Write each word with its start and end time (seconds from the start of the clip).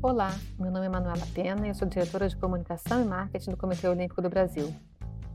Olá, 0.00 0.32
meu 0.56 0.70
nome 0.70 0.86
é 0.86 0.88
Manuela 0.88 1.26
Pena 1.34 1.66
e 1.66 1.70
eu 1.70 1.74
sou 1.74 1.88
diretora 1.88 2.28
de 2.28 2.36
comunicação 2.36 3.02
e 3.02 3.04
marketing 3.04 3.50
do 3.50 3.56
Comitê 3.56 3.88
Olímpico 3.88 4.22
do 4.22 4.28
Brasil. 4.28 4.72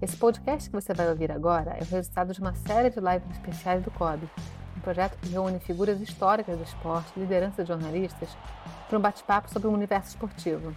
Esse 0.01 0.15
podcast 0.15 0.69
que 0.69 0.73
você 0.73 0.93
vai 0.93 1.09
ouvir 1.09 1.33
agora 1.33 1.71
é 1.71 1.83
o 1.83 1.85
resultado 1.85 2.33
de 2.33 2.39
uma 2.39 2.55
série 2.55 2.89
de 2.89 2.97
lives 3.01 3.29
especiais 3.29 3.83
do 3.83 3.91
COB, 3.91 4.23
um 4.77 4.79
projeto 4.79 5.17
que 5.19 5.27
reúne 5.27 5.59
figuras 5.59 5.99
históricas 5.99 6.57
do 6.57 6.63
esporte, 6.63 7.11
liderança 7.19 7.61
de 7.61 7.67
jornalistas, 7.67 8.29
para 8.87 8.97
um 8.97 9.01
bate-papo 9.01 9.51
sobre 9.51 9.67
o 9.67 9.71
universo 9.71 10.11
esportivo. 10.11 10.73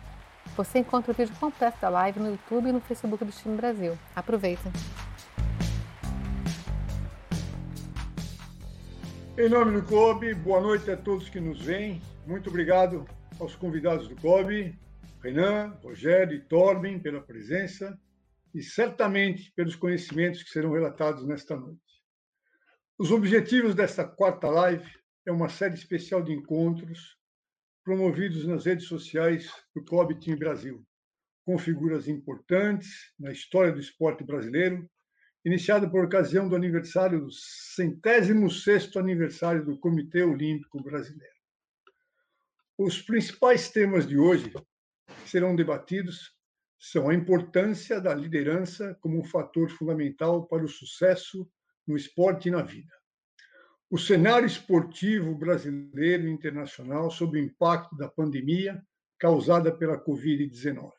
Você 0.56 0.80
encontra 0.80 1.12
o 1.12 1.14
vídeo 1.14 1.36
completo 1.38 1.78
da 1.80 1.88
live 1.88 2.18
no 2.18 2.30
YouTube 2.30 2.68
e 2.68 2.72
no 2.72 2.80
Facebook 2.80 3.24
do 3.24 3.30
Time 3.30 3.56
Brasil. 3.56 3.96
Aproveita! 4.16 4.68
Em 9.38 9.48
nome 9.48 9.80
do 9.80 9.86
COB, 9.86 10.34
boa 10.34 10.60
noite 10.60 10.90
a 10.90 10.96
todos 10.96 11.28
que 11.28 11.38
nos 11.38 11.60
veem. 11.60 12.02
Muito 12.26 12.50
obrigado 12.50 13.06
aos 13.38 13.54
convidados 13.54 14.08
do 14.08 14.16
COB, 14.16 14.74
Renan, 15.22 15.78
Rogério 15.82 16.36
e 16.36 16.40
Torben, 16.40 16.98
pela 16.98 17.20
presença 17.20 17.98
e 18.54 18.62
certamente 18.62 19.52
pelos 19.52 19.76
conhecimentos 19.76 20.42
que 20.42 20.50
serão 20.50 20.72
relatados 20.72 21.26
nesta 21.26 21.56
noite. 21.56 21.80
Os 22.98 23.10
objetivos 23.10 23.74
desta 23.74 24.04
quarta 24.06 24.48
live 24.48 24.90
é 25.26 25.32
uma 25.32 25.48
série 25.48 25.74
especial 25.74 26.22
de 26.22 26.32
encontros 26.32 27.16
promovidos 27.84 28.46
nas 28.46 28.64
redes 28.64 28.86
sociais 28.86 29.52
do 29.74 29.84
COB 29.84 30.18
Team 30.18 30.38
Brasil, 30.38 30.84
com 31.44 31.58
figuras 31.58 32.08
importantes 32.08 33.12
na 33.18 33.30
história 33.30 33.72
do 33.72 33.80
esporte 33.80 34.24
brasileiro 34.24 34.88
iniciado 35.44 35.88
por 35.88 36.04
ocasião 36.04 36.48
do 36.48 36.56
aniversário 36.56 37.20
do 37.20 37.30
centésimo 37.30 38.50
sexto 38.50 38.98
aniversário 38.98 39.64
do 39.64 39.78
Comitê 39.78 40.24
Olímpico 40.24 40.82
Brasileiro. 40.82 41.35
Os 42.78 43.00
principais 43.00 43.70
temas 43.70 44.06
de 44.06 44.18
hoje 44.18 44.52
serão 45.24 45.56
debatidos 45.56 46.36
são 46.78 47.08
a 47.08 47.14
importância 47.14 47.98
da 47.98 48.14
liderança 48.14 48.94
como 49.00 49.18
um 49.18 49.24
fator 49.24 49.70
fundamental 49.70 50.46
para 50.46 50.62
o 50.62 50.68
sucesso 50.68 51.50
no 51.86 51.96
esporte 51.96 52.48
e 52.48 52.50
na 52.50 52.60
vida. 52.60 52.92
O 53.88 53.96
cenário 53.96 54.46
esportivo 54.46 55.34
brasileiro 55.34 56.28
e 56.28 56.30
internacional 56.30 57.10
sob 57.10 57.38
o 57.38 57.42
impacto 57.42 57.96
da 57.96 58.10
pandemia 58.10 58.84
causada 59.18 59.74
pela 59.74 59.98
Covid-19. 59.98 60.90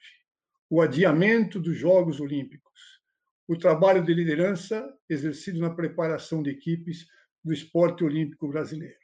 O 0.72 0.82
adiamento 0.82 1.60
dos 1.60 1.78
Jogos 1.78 2.20
Olímpicos, 2.20 3.04
o 3.48 3.56
trabalho 3.56 4.04
de 4.04 4.16
liderança 4.16 4.92
exercido 5.08 5.60
na 5.60 5.70
preparação 5.70 6.42
de 6.42 6.50
equipes 6.50 7.06
do 7.44 7.54
esporte 7.54 8.04
olímpico 8.04 8.48
brasileiro. 8.48 8.98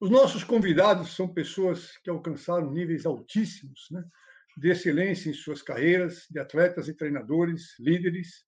Os 0.00 0.10
nossos 0.10 0.44
convidados 0.44 1.14
são 1.14 1.32
pessoas 1.32 1.96
que 1.98 2.10
alcançaram 2.10 2.70
níveis 2.70 3.06
altíssimos 3.06 3.88
né, 3.90 4.04
de 4.56 4.68
excelência 4.68 5.30
em 5.30 5.34
suas 5.34 5.62
carreiras, 5.62 6.26
de 6.30 6.38
atletas 6.38 6.88
e 6.88 6.94
treinadores, 6.94 7.78
líderes, 7.78 8.44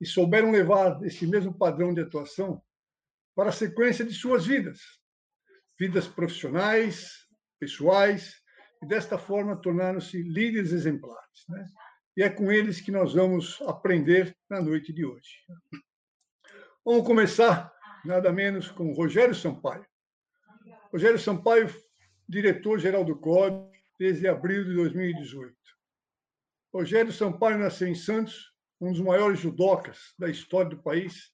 e 0.00 0.06
souberam 0.06 0.50
levar 0.50 1.00
esse 1.04 1.26
mesmo 1.26 1.56
padrão 1.56 1.94
de 1.94 2.00
atuação 2.00 2.60
para 3.34 3.50
a 3.50 3.52
sequência 3.52 4.04
de 4.04 4.12
suas 4.12 4.46
vidas, 4.46 4.80
vidas 5.78 6.08
profissionais, 6.08 7.12
pessoais, 7.60 8.34
e 8.82 8.86
desta 8.86 9.16
forma 9.16 9.60
tornaram-se 9.60 10.20
líderes 10.20 10.72
exemplares. 10.72 11.44
Né? 11.48 11.64
e 12.16 12.22
é 12.22 12.28
com 12.28 12.52
eles 12.52 12.80
que 12.80 12.90
nós 12.90 13.14
vamos 13.14 13.60
aprender 13.62 14.36
na 14.48 14.60
noite 14.60 14.92
de 14.92 15.04
hoje. 15.04 15.30
Vamos 16.84 17.06
começar, 17.06 17.72
nada 18.04 18.32
menos, 18.32 18.70
com 18.70 18.92
Rogério 18.92 19.34
Sampaio. 19.34 19.86
Rogério 20.92 21.18
Sampaio, 21.18 21.74
diretor-geral 22.28 23.02
do 23.02 23.16
COB 23.16 23.72
desde 23.98 24.28
abril 24.28 24.62
de 24.62 24.74
2018. 24.74 25.56
Rogério 26.70 27.10
Sampaio 27.10 27.56
nasceu 27.56 27.88
em 27.88 27.94
Santos, 27.94 28.52
um 28.78 28.92
dos 28.92 29.00
maiores 29.00 29.40
judocas 29.40 30.12
da 30.18 30.28
história 30.28 30.68
do 30.68 30.82
país. 30.82 31.32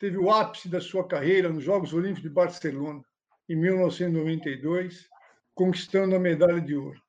Teve 0.00 0.16
o 0.18 0.32
ápice 0.32 0.68
da 0.68 0.80
sua 0.80 1.06
carreira 1.06 1.48
nos 1.48 1.62
Jogos 1.62 1.92
Olímpicos 1.92 2.22
de 2.22 2.28
Barcelona, 2.28 3.00
em 3.48 3.54
1992, 3.54 5.08
conquistando 5.54 6.16
a 6.16 6.18
medalha 6.18 6.60
de 6.60 6.74
ouro. 6.74 7.00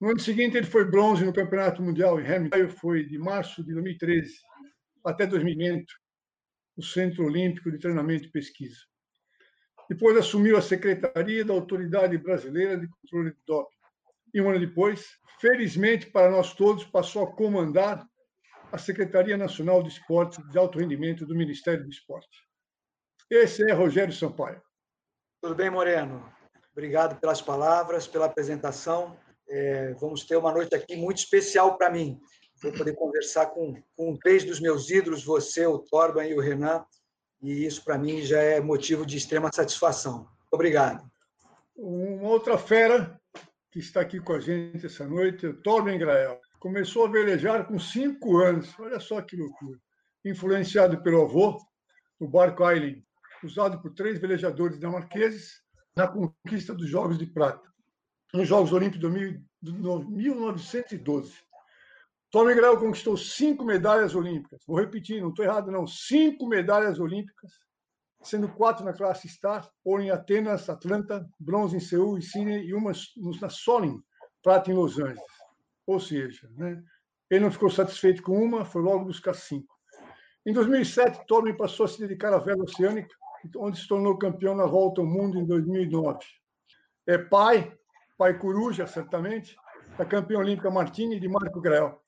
No 0.00 0.10
ano 0.10 0.18
seguinte, 0.18 0.56
ele 0.56 0.66
foi 0.66 0.84
bronze 0.84 1.24
no 1.24 1.32
Campeonato 1.32 1.80
Mundial 1.80 2.20
em 2.20 2.26
Hamilton. 2.26 2.68
Foi 2.70 3.04
de 3.04 3.18
março 3.18 3.62
de 3.62 3.72
2013 3.72 4.34
até 5.04 5.24
2020, 5.28 5.86
o 6.76 6.82
Centro 6.82 7.24
Olímpico 7.24 7.70
de 7.70 7.78
Treinamento 7.78 8.26
e 8.26 8.32
Pesquisa. 8.32 8.80
Depois 9.88 10.16
assumiu 10.16 10.56
a 10.56 10.62
Secretaria 10.62 11.44
da 11.44 11.54
Autoridade 11.54 12.18
Brasileira 12.18 12.78
de 12.78 12.88
Controle 12.88 13.30
de 13.30 13.38
Doping. 13.46 13.76
E 14.34 14.40
um 14.40 14.50
ano 14.50 14.60
depois, 14.60 15.06
felizmente 15.40 16.06
para 16.10 16.30
nós 16.30 16.54
todos, 16.54 16.84
passou 16.84 17.24
a 17.24 17.32
comandar 17.32 18.04
a 18.72 18.78
Secretaria 18.78 19.36
Nacional 19.36 19.82
de 19.82 19.90
Esporte 19.90 20.42
de 20.50 20.58
Alto 20.58 20.78
Rendimento 20.78 21.24
do 21.24 21.36
Ministério 21.36 21.84
do 21.84 21.90
Esporte. 21.90 22.44
Esse 23.30 23.68
é 23.68 23.72
Rogério 23.72 24.12
Sampaio. 24.12 24.60
Tudo 25.40 25.54
bem, 25.54 25.70
Moreno? 25.70 26.28
Obrigado 26.72 27.18
pelas 27.20 27.40
palavras, 27.40 28.06
pela 28.06 28.26
apresentação. 28.26 29.16
É, 29.48 29.94
vamos 29.94 30.24
ter 30.24 30.36
uma 30.36 30.52
noite 30.52 30.74
aqui 30.74 30.96
muito 30.96 31.18
especial 31.18 31.78
para 31.78 31.90
mim. 31.90 32.20
Vou 32.60 32.72
poder 32.72 32.94
conversar 32.94 33.46
com, 33.46 33.80
com 33.96 34.16
três 34.16 34.44
dos 34.44 34.60
meus 34.60 34.90
ídolos, 34.90 35.24
você, 35.24 35.66
o 35.66 35.78
Torban 35.78 36.24
e 36.26 36.34
o 36.34 36.40
Renan, 36.40 36.84
e 37.42 37.66
isso 37.66 37.84
para 37.84 37.98
mim 37.98 38.22
já 38.22 38.40
é 38.40 38.60
motivo 38.60 39.04
de 39.04 39.16
extrema 39.16 39.50
satisfação. 39.52 40.28
Obrigado. 40.50 41.08
Uma 41.76 42.28
outra 42.28 42.56
fera 42.56 43.20
que 43.70 43.78
está 43.78 44.00
aqui 44.00 44.20
com 44.20 44.32
a 44.32 44.40
gente 44.40 44.86
essa 44.86 45.06
noite, 45.06 45.46
o 45.46 45.60
Torben 45.62 45.98
Grael. 45.98 46.40
Começou 46.58 47.06
a 47.06 47.10
velejar 47.10 47.66
com 47.66 47.78
cinco 47.78 48.38
anos, 48.38 48.74
olha 48.78 48.98
só 48.98 49.20
que 49.20 49.36
loucura. 49.36 49.78
Influenciado 50.24 51.02
pelo 51.02 51.22
avô, 51.22 51.58
o 52.18 52.26
barco 52.26 52.64
Aileen, 52.64 53.04
usado 53.44 53.80
por 53.80 53.92
três 53.92 54.18
velejadores 54.18 54.78
dinamarqueses 54.78 55.60
na 55.94 56.08
conquista 56.08 56.74
dos 56.74 56.88
Jogos 56.88 57.18
de 57.18 57.26
Prata 57.26 57.66
nos 58.36 58.48
Jogos 58.48 58.72
Olímpicos 58.72 59.00
de 59.62 59.72
1912. 59.72 61.32
Tommy 62.30 62.54
Grau 62.54 62.78
conquistou 62.78 63.16
cinco 63.16 63.64
medalhas 63.64 64.14
olímpicas. 64.14 64.60
Vou 64.66 64.78
repetir, 64.78 65.22
não 65.22 65.30
estou 65.30 65.44
errado, 65.44 65.70
não. 65.70 65.86
Cinco 65.86 66.46
medalhas 66.46 66.98
olímpicas, 66.98 67.52
sendo 68.22 68.48
quatro 68.48 68.84
na 68.84 68.92
classe 68.92 69.28
Star, 69.28 69.68
ouro 69.84 70.02
em 70.02 70.10
Atenas, 70.10 70.68
Atlanta, 70.68 71.26
bronze 71.38 71.76
em 71.76 71.80
Seul 71.80 72.18
e 72.18 72.22
Sydney 72.22 72.66
e 72.66 72.74
uma 72.74 72.92
na 73.40 73.48
Solin, 73.48 74.02
prata 74.42 74.70
em 74.70 74.74
Los 74.74 74.98
Angeles. 74.98 75.22
Ou 75.86 76.00
seja, 76.00 76.50
né, 76.56 76.82
ele 77.30 77.44
não 77.44 77.50
ficou 77.50 77.70
satisfeito 77.70 78.22
com 78.22 78.36
uma, 78.42 78.64
foi 78.64 78.82
logo 78.82 79.04
buscar 79.04 79.34
cinco. 79.34 79.74
Em 80.44 80.52
2007, 80.52 81.26
Tommy 81.26 81.56
passou 81.56 81.86
a 81.86 81.88
se 81.88 81.98
dedicar 81.98 82.32
à 82.32 82.38
vela 82.38 82.64
oceânica, 82.64 83.14
onde 83.56 83.80
se 83.80 83.88
tornou 83.88 84.18
campeão 84.18 84.54
na 84.54 84.66
volta 84.66 85.00
ao 85.00 85.06
mundo 85.06 85.38
em 85.38 85.44
2009. 85.44 86.18
É 87.06 87.18
pai, 87.18 87.76
pai 88.18 88.38
coruja, 88.38 88.86
certamente, 88.86 89.56
da 89.96 90.04
campeã 90.04 90.38
olímpica 90.38 90.70
Martini 90.70 91.16
e 91.16 91.20
de 91.20 91.28
Marco 91.28 91.60
Grael. 91.60 92.00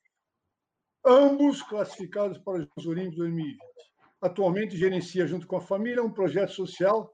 Ambos 1.05 1.61
classificados 1.61 2.37
para 2.39 2.59
os 2.59 2.65
Jogos 2.65 2.85
Olímpicos 2.85 3.17
2020. 3.17 3.57
Atualmente 4.21 4.77
gerencia, 4.77 5.25
junto 5.25 5.47
com 5.47 5.55
a 5.55 5.61
família, 5.61 6.03
um 6.03 6.11
projeto 6.11 6.51
social 6.51 7.13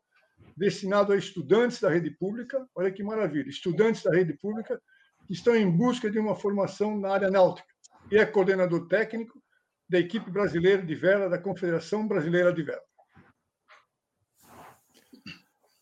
destinado 0.58 1.14
a 1.14 1.18
estudantes 1.18 1.80
da 1.80 1.90
rede 1.90 2.10
pública. 2.12 2.68
Olha 2.76 2.92
que 2.92 3.04
maravilha! 3.04 3.50
Estudantes 3.50 4.04
da 4.04 4.12
rede 4.12 4.34
pública 4.34 4.82
que 5.28 5.34
estão 5.34 5.56
em 5.56 5.70
busca 5.70 6.10
de 6.10 6.20
uma 6.20 6.36
formação 6.36 6.98
na 7.00 7.12
área 7.12 7.30
náutica. 7.30 7.68
E 8.12 8.18
é 8.18 8.26
coordenador 8.26 8.88
técnico 8.88 9.42
da 9.88 10.00
equipe 10.00 10.30
brasileira 10.32 10.84
de 10.84 10.96
vela 10.96 11.30
da 11.30 11.38
Confederação 11.38 12.08
Brasileira 12.08 12.52
de 12.52 12.64
Vela. 12.64 12.82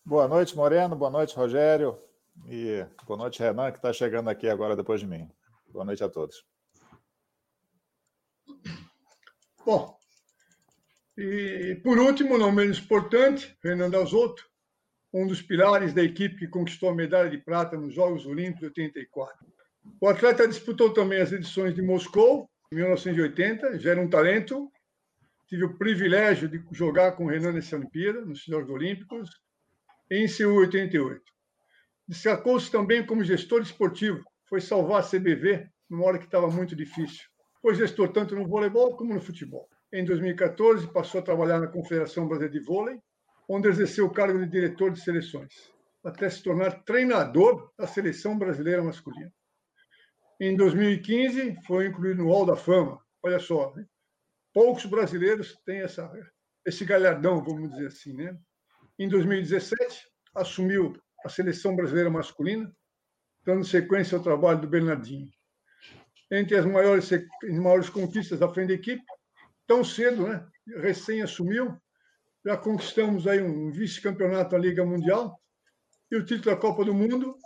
Boa 0.04 0.28
noite, 0.28 0.54
Moreno. 0.54 0.94
Boa 0.94 1.10
noite, 1.10 1.34
Rogério. 1.34 1.98
E 2.46 2.84
boa 3.06 3.18
noite, 3.18 3.40
Renan, 3.40 3.70
que 3.70 3.78
está 3.78 3.92
chegando 3.92 4.28
aqui 4.28 4.48
agora 4.48 4.76
depois 4.76 5.00
de 5.00 5.06
mim. 5.06 5.30
Boa 5.68 5.84
noite 5.84 6.04
a 6.04 6.08
todos. 6.08 6.44
Bom, 9.64 9.96
e 11.16 11.80
por 11.82 11.98
último, 11.98 12.36
não 12.36 12.52
menos 12.52 12.78
importante, 12.78 13.56
Renan 13.62 13.88
Dalzotto, 13.88 14.44
um 15.12 15.26
dos 15.26 15.40
pilares 15.40 15.94
da 15.94 16.02
equipe 16.02 16.36
que 16.36 16.48
conquistou 16.48 16.90
a 16.90 16.94
medalha 16.94 17.30
de 17.30 17.38
prata 17.38 17.76
nos 17.76 17.94
Jogos 17.94 18.26
Olímpicos 18.26 18.60
de 18.60 18.66
84. 18.66 19.46
O 20.00 20.08
atleta 20.08 20.48
disputou 20.48 20.92
também 20.92 21.20
as 21.20 21.30
edições 21.30 21.74
de 21.74 21.80
Moscou, 21.80 22.50
em 22.72 22.76
1980, 22.76 23.78
já 23.78 23.92
era 23.92 24.00
um 24.00 24.10
talento. 24.10 24.70
Tive 25.46 25.64
o 25.64 25.78
privilégio 25.78 26.48
de 26.48 26.62
jogar 26.72 27.12
com 27.12 27.26
o 27.26 27.28
Renan 27.28 27.52
nessa 27.52 27.76
Olimpíada, 27.76 28.22
nos 28.22 28.42
Jogos 28.42 28.70
Olímpicos, 28.70 29.30
em 30.10 30.26
Seul 30.26 30.56
88. 30.56 31.22
Destacou-se 32.08 32.70
também 32.70 33.06
como 33.06 33.22
gestor 33.22 33.62
esportivo. 33.62 34.24
Foi 34.46 34.60
salvar 34.60 35.00
a 35.00 35.06
CBV 35.06 35.68
numa 35.88 36.04
hora 36.04 36.18
que 36.18 36.24
estava 36.24 36.50
muito 36.50 36.74
difícil. 36.74 37.33
Foi 37.64 37.74
gestor 37.74 38.12
tanto 38.12 38.36
no 38.36 38.46
voleibol 38.46 38.94
como 38.94 39.14
no 39.14 39.22
futebol. 39.22 39.66
Em 39.90 40.04
2014, 40.04 40.86
passou 40.88 41.22
a 41.22 41.24
trabalhar 41.24 41.58
na 41.60 41.66
Confederação 41.66 42.28
Brasileira 42.28 42.52
de 42.52 42.60
Vôlei, 42.62 43.00
onde 43.48 43.68
exerceu 43.68 44.04
o 44.04 44.12
cargo 44.12 44.38
de 44.38 44.46
diretor 44.46 44.90
de 44.90 45.00
seleções. 45.00 45.72
até 46.04 46.28
se 46.28 46.42
tornar 46.42 46.84
treinador 46.84 47.72
da 47.78 47.86
seleção 47.86 48.38
brasileira 48.38 48.82
masculina. 48.82 49.32
Em 50.38 50.54
2015, 50.54 51.56
foi 51.66 51.86
incluído 51.86 52.22
no 52.22 52.28
Hall 52.28 52.44
da 52.44 52.54
Fama. 52.54 53.00
Olha 53.22 53.38
só, 53.38 53.74
né? 53.74 53.86
poucos 54.52 54.84
brasileiros 54.84 55.56
têm 55.64 55.80
essa, 55.80 56.12
esse 56.66 56.84
galhardão, 56.84 57.42
vamos 57.42 57.70
dizer 57.70 57.86
assim. 57.86 58.12
Né? 58.12 58.38
Em 58.98 59.08
2017, 59.08 60.06
assumiu 60.34 60.92
a 61.24 61.30
seleção 61.30 61.74
brasileira 61.74 62.10
masculina, 62.10 62.70
dando 63.42 63.64
sequência 63.64 64.18
ao 64.18 64.22
trabalho 64.22 64.60
do 64.60 64.68
Bernardinho. 64.68 65.32
Entre 66.30 66.56
as 66.56 66.64
maiores, 66.64 67.12
as 67.12 67.58
maiores 67.58 67.88
conquistas 67.88 68.38
da 68.38 68.48
frente 68.48 68.68
da 68.68 68.74
equipe, 68.74 69.02
tão 69.66 69.84
cedo, 69.84 70.26
né? 70.28 70.46
recém 70.78 71.22
assumiu, 71.22 71.76
já 72.44 72.56
conquistamos 72.56 73.26
aí 73.26 73.42
um 73.42 73.70
vice-campeonato 73.70 74.50
da 74.50 74.58
Liga 74.58 74.84
Mundial 74.84 75.38
e 76.10 76.16
o 76.16 76.24
título 76.24 76.54
da 76.54 76.60
Copa 76.60 76.84
do 76.84 76.94
Mundo 76.94 77.36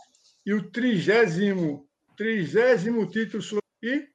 e 0.45 0.53
o 0.53 0.71
trigésimo, 0.71 1.89
trigésimo 2.17 3.09
título 3.09 3.43
e 3.83 4.09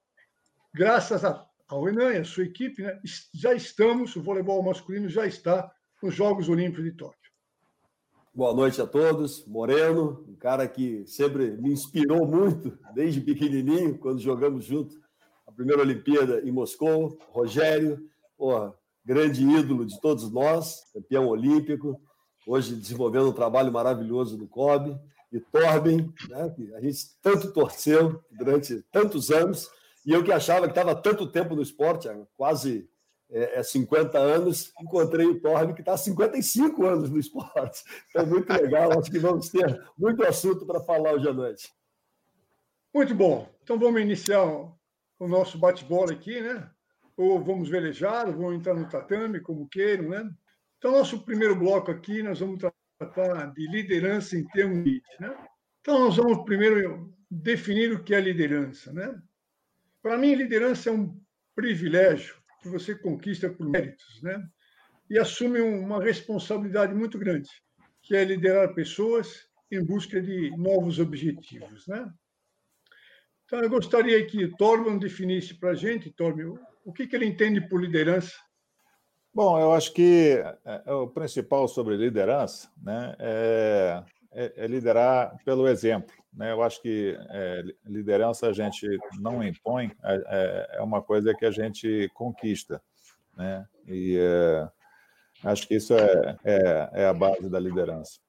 graças 0.74 1.24
ao 1.24 1.84
Renan 1.84 2.14
e 2.14 2.18
à 2.18 2.24
sua 2.24 2.44
equipe, 2.44 2.82
né, 2.82 3.00
já 3.34 3.54
estamos, 3.54 4.16
o 4.16 4.22
voleibol 4.22 4.62
masculino 4.64 5.08
já 5.08 5.26
está 5.26 5.72
nos 6.02 6.14
Jogos 6.14 6.50
Olímpicos 6.50 6.84
de 6.84 6.92
Tóquio. 6.92 7.23
Boa 8.36 8.52
noite 8.52 8.82
a 8.82 8.88
todos. 8.88 9.46
Moreno, 9.46 10.26
um 10.28 10.34
cara 10.34 10.68
que 10.68 11.06
sempre 11.06 11.52
me 11.52 11.72
inspirou 11.72 12.26
muito, 12.26 12.76
desde 12.96 13.22
pequenininho, 13.22 13.96
quando 14.00 14.20
jogamos 14.20 14.66
junto 14.66 15.00
a 15.46 15.52
primeira 15.52 15.84
Olimpíada 15.84 16.42
em 16.44 16.52
Moscou. 16.52 17.16
Rogério, 17.30 18.04
porra, 18.36 18.74
grande 19.06 19.44
ídolo 19.44 19.86
de 19.86 20.02
todos 20.02 20.32
nós, 20.32 20.84
campeão 20.92 21.28
olímpico, 21.28 22.02
hoje 22.48 22.74
desenvolvendo 22.74 23.30
um 23.30 23.34
trabalho 23.34 23.72
maravilhoso 23.72 24.36
no 24.36 24.48
COB. 24.48 24.98
E 25.32 25.40
Torben, 25.40 26.12
né, 26.28 26.50
que 26.56 26.74
a 26.74 26.82
gente 26.82 27.16
tanto 27.22 27.54
torceu 27.54 28.20
durante 28.32 28.82
tantos 28.92 29.30
anos, 29.30 29.70
e 30.04 30.12
eu 30.12 30.24
que 30.24 30.32
achava 30.32 30.66
que 30.66 30.72
estava 30.72 30.96
tanto 30.96 31.28
tempo 31.28 31.56
no 31.56 31.62
esporte, 31.62 32.10
quase 32.36 32.90
é, 33.34 33.60
é 33.60 33.64
50 33.64 34.18
anos, 34.18 34.72
encontrei 34.80 35.26
o 35.26 35.42
Torbe, 35.42 35.74
que 35.74 35.82
está 35.82 35.94
há 35.94 35.98
55 35.98 36.86
anos 36.86 37.10
no 37.10 37.20
esporte. 37.20 37.84
Então, 38.10 38.28
muito 38.28 38.54
legal. 38.54 38.98
Acho 38.98 39.10
que 39.10 39.18
vamos 39.18 39.50
ter 39.50 39.84
muito 39.98 40.24
assunto 40.24 40.66
para 40.68 40.80
falar 40.82 41.14
hoje 41.14 41.28
à 41.28 41.34
noite. 41.34 41.74
Muito 42.94 43.16
bom. 43.16 43.50
Então, 43.64 43.80
vamos 43.80 44.00
iniciar 44.00 44.44
o 44.46 45.28
nosso 45.28 45.58
bate-bola 45.58 46.12
aqui, 46.12 46.40
né? 46.40 46.70
Ou 47.18 47.44
vamos 47.44 47.70
velejar, 47.70 48.28
ou 48.28 48.34
vamos 48.34 48.56
entrar 48.56 48.76
no 48.76 48.88
tatame, 48.88 49.40
como 49.40 49.68
queiram, 49.68 50.10
né? 50.10 50.30
Então, 50.78 50.92
nosso 50.92 51.24
primeiro 51.24 51.56
bloco 51.56 51.90
aqui, 51.90 52.22
nós 52.22 52.40
vamos 52.40 52.60
tratar 53.00 53.52
de 53.54 53.68
liderança 53.68 54.38
em 54.38 54.46
termos 54.46 54.84
de. 54.84 55.02
Né? 55.20 55.36
Então, 55.82 55.98
nós 56.00 56.18
vamos 56.18 56.46
primeiro 56.46 57.12
definir 57.32 57.94
o 57.94 58.04
que 58.04 58.14
é 58.14 58.22
liderança, 58.22 58.94
né? 58.94 59.20
Para 60.04 60.18
mim, 60.18 60.36
liderança 60.36 60.90
é 60.90 60.94
um 60.94 61.20
privilégio 61.56 62.43
que 62.64 62.70
você 62.70 62.96
conquista 62.96 63.50
por 63.50 63.70
méritos, 63.70 64.22
né? 64.24 64.42
E 65.10 65.20
assume 65.20 65.60
uma 65.60 66.02
responsabilidade 66.02 66.96
muito 66.96 67.20
grande, 67.20 67.50
que 68.02 68.16
é 68.16 68.24
liderar 68.24 68.74
pessoas 68.74 69.48
em 69.70 69.84
busca 69.84 70.22
de 70.22 70.50
novos 70.58 70.98
objetivos, 70.98 71.86
né? 71.88 72.10
Então, 73.46 73.60
eu 73.60 73.70
gostaria 73.70 74.26
que 74.26 74.48
Torban 74.58 74.98
definisse 74.98 75.54
para 75.54 75.72
a 75.72 75.76
gente, 75.76 76.10
Torban, 76.10 76.56
o 76.86 76.94
que, 76.94 77.06
que 77.06 77.16
ele 77.16 77.26
entende 77.26 77.62
por 77.62 77.82
liderança. 77.82 78.34
Bom, 79.34 79.60
eu 79.60 79.74
acho 79.74 79.94
que 79.94 80.42
é, 80.66 80.84
é 80.86 80.94
o 80.94 81.08
principal 81.08 81.68
sobre 81.68 81.98
liderança 81.98 82.72
né, 82.82 83.16
é, 83.20 84.04
é, 84.34 84.54
é 84.58 84.68
liderar 84.68 85.36
pelo 85.46 85.68
exemplo. 85.68 86.14
Né? 86.34 86.52
Eu 86.52 86.64
acho 86.64 86.82
que 86.82 87.18
é, 87.30 87.64
liderança 87.86 88.48
a 88.48 88.54
gente 88.54 88.88
não 89.20 89.44
impõe, 89.44 89.92
é, 90.04 90.16
é, 90.16 90.78
é 90.78 90.82
uma 90.82 91.02
coisa 91.02 91.34
que 91.34 91.46
a 91.46 91.52
gente 91.52 92.10
conquista. 92.14 92.82
Né? 93.38 93.66
E 93.88 94.18
é, 94.18 94.70
acho 95.44 95.68
que 95.68 95.76
isso 95.76 95.94
é, 95.94 96.38
é, 96.44 96.90
é, 96.94 97.06
a 97.06 97.14
base 97.14 97.50
da 97.50 97.60
liderança. 97.60 98.20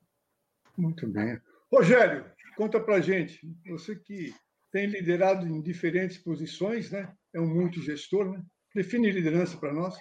Muito 0.77 1.07
bem. 1.09 1.41
Rogério, 1.73 2.25
conta 2.57 2.81
para 2.81 3.01
gente, 3.01 3.41
você 3.67 3.97
que 3.97 4.35
tem 4.71 4.87
liderado 4.87 5.47
em 5.47 5.63
diferentes 5.63 6.19
posições, 6.19 6.91
né? 6.91 7.13
é 7.33 7.41
um 7.41 7.47
multigestor, 7.47 8.31
né? 8.31 8.43
define 8.75 9.11
liderança 9.11 9.57
para 9.57 9.73
nós. 9.73 9.97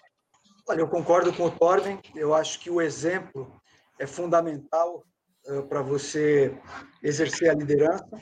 Olha, 0.67 0.79
eu 0.79 0.87
concordo 0.87 1.33
com 1.33 1.43
o 1.43 1.51
Torben, 1.51 1.99
eu 2.15 2.33
acho 2.33 2.59
que 2.59 2.69
o 2.69 2.81
exemplo 2.81 3.53
é 3.99 4.07
fundamental 4.07 5.05
para 5.69 5.81
você 5.81 6.57
exercer 7.01 7.49
a 7.49 7.53
liderança. 7.53 8.19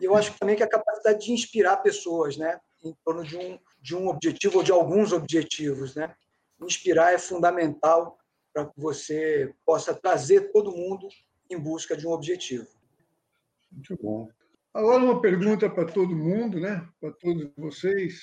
E 0.00 0.04
eu 0.04 0.16
acho 0.16 0.36
também 0.38 0.56
que 0.56 0.62
a 0.62 0.68
capacidade 0.68 1.24
de 1.24 1.32
inspirar 1.32 1.76
pessoas, 1.78 2.36
né, 2.36 2.58
em 2.84 2.94
torno 3.04 3.24
de 3.24 3.36
um 3.36 3.58
de 3.82 3.96
um 3.96 4.06
objetivo 4.06 4.58
ou 4.58 4.62
de 4.62 4.70
alguns 4.70 5.12
objetivos, 5.12 5.96
né? 5.96 6.14
Inspirar 6.60 7.12
é 7.12 7.18
fundamental 7.18 8.16
para 8.54 8.66
que 8.66 8.80
você 8.80 9.52
possa 9.66 9.92
trazer 9.92 10.52
todo 10.52 10.70
mundo 10.70 11.08
em 11.50 11.58
busca 11.58 11.96
de 11.96 12.06
um 12.06 12.12
objetivo. 12.12 12.66
Muito 13.72 13.96
bom. 14.00 14.28
Agora 14.72 15.02
uma 15.02 15.20
pergunta 15.20 15.68
para 15.68 15.84
todo 15.84 16.14
mundo, 16.14 16.60
né? 16.60 16.88
Para 17.00 17.10
todos 17.12 17.50
vocês. 17.56 18.22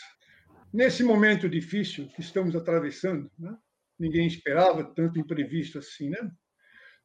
Nesse 0.71 1.03
momento 1.03 1.49
difícil 1.49 2.07
que 2.15 2.21
estamos 2.21 2.55
atravessando, 2.55 3.29
né? 3.37 3.57
ninguém 3.99 4.25
esperava 4.25 4.83
tanto 4.83 5.19
imprevisto 5.19 5.79
assim, 5.79 6.09
né? 6.09 6.31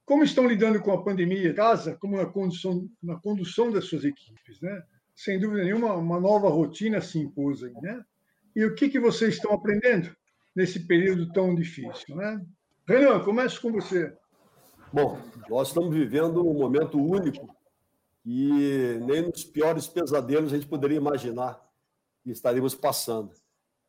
Como 0.04 0.22
estão 0.22 0.46
lidando 0.46 0.80
com 0.80 0.92
a 0.92 1.02
pandemia 1.02 1.48
em 1.48 1.54
casa, 1.54 1.96
como 1.96 2.16
na 2.16 2.26
condução, 2.26 2.88
na 3.02 3.18
condução 3.18 3.70
das 3.70 3.86
suas 3.86 4.04
equipes, 4.04 4.60
né? 4.60 4.82
Sem 5.14 5.38
dúvida 5.38 5.64
nenhuma, 5.64 5.94
uma 5.94 6.20
nova 6.20 6.48
rotina 6.48 7.00
se 7.00 7.18
impôs 7.18 7.62
aí, 7.62 7.72
né? 7.80 8.02
E 8.54 8.64
o 8.64 8.74
que, 8.74 8.88
que 8.88 9.00
vocês 9.00 9.34
estão 9.34 9.52
aprendendo 9.52 10.14
nesse 10.54 10.86
período 10.86 11.32
tão 11.32 11.54
difícil, 11.54 12.16
né? 12.16 12.40
Renan, 12.86 13.20
começo 13.20 13.60
com 13.62 13.72
você. 13.72 14.14
Bom, 14.92 15.18
nós 15.48 15.68
estamos 15.68 15.94
vivendo 15.94 16.46
um 16.46 16.54
momento 16.54 16.98
único 16.98 17.48
e 18.24 18.98
nem 19.06 19.22
nos 19.22 19.42
piores 19.42 19.86
pesadelos 19.86 20.52
a 20.52 20.56
gente 20.56 20.68
poderia 20.68 20.98
imaginar 20.98 21.60
que 22.22 22.30
estaríamos 22.30 22.74
passando. 22.74 23.32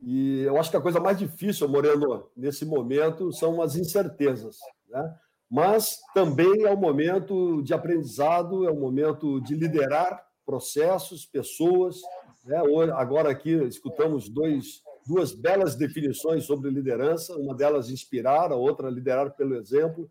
E 0.02 0.42
eu 0.42 0.58
acho 0.58 0.70
que 0.70 0.78
a 0.78 0.82
coisa 0.82 1.00
mais 1.00 1.18
difícil, 1.18 1.70
Moreno, 1.70 2.30
nesse 2.36 2.66
momento 2.66 3.32
são 3.32 3.62
as 3.62 3.76
incertezas. 3.76 4.58
Né? 4.90 5.16
Mas 5.50 6.00
também 6.14 6.64
é 6.64 6.72
um 6.72 6.80
momento 6.80 7.62
de 7.62 7.74
aprendizado, 7.74 8.68
é 8.68 8.72
um 8.72 8.80
momento 8.80 9.40
de 9.42 9.56
liderar 9.56 10.25
processos, 10.46 11.25
pessoas. 11.25 12.02
Né? 12.46 12.58
Agora 12.96 13.30
aqui 13.30 13.52
escutamos 13.66 14.30
dois, 14.30 14.82
duas 15.06 15.34
belas 15.34 15.75
definições 15.75 16.46
sobre 16.46 16.70
liderança, 16.70 17.36
uma 17.38 17.56
delas 17.56 17.90
inspirar, 17.90 18.52
a 18.52 18.56
outra 18.56 18.90
liderar 18.90 19.32
pelo 19.32 19.56
exemplo. 19.56 20.10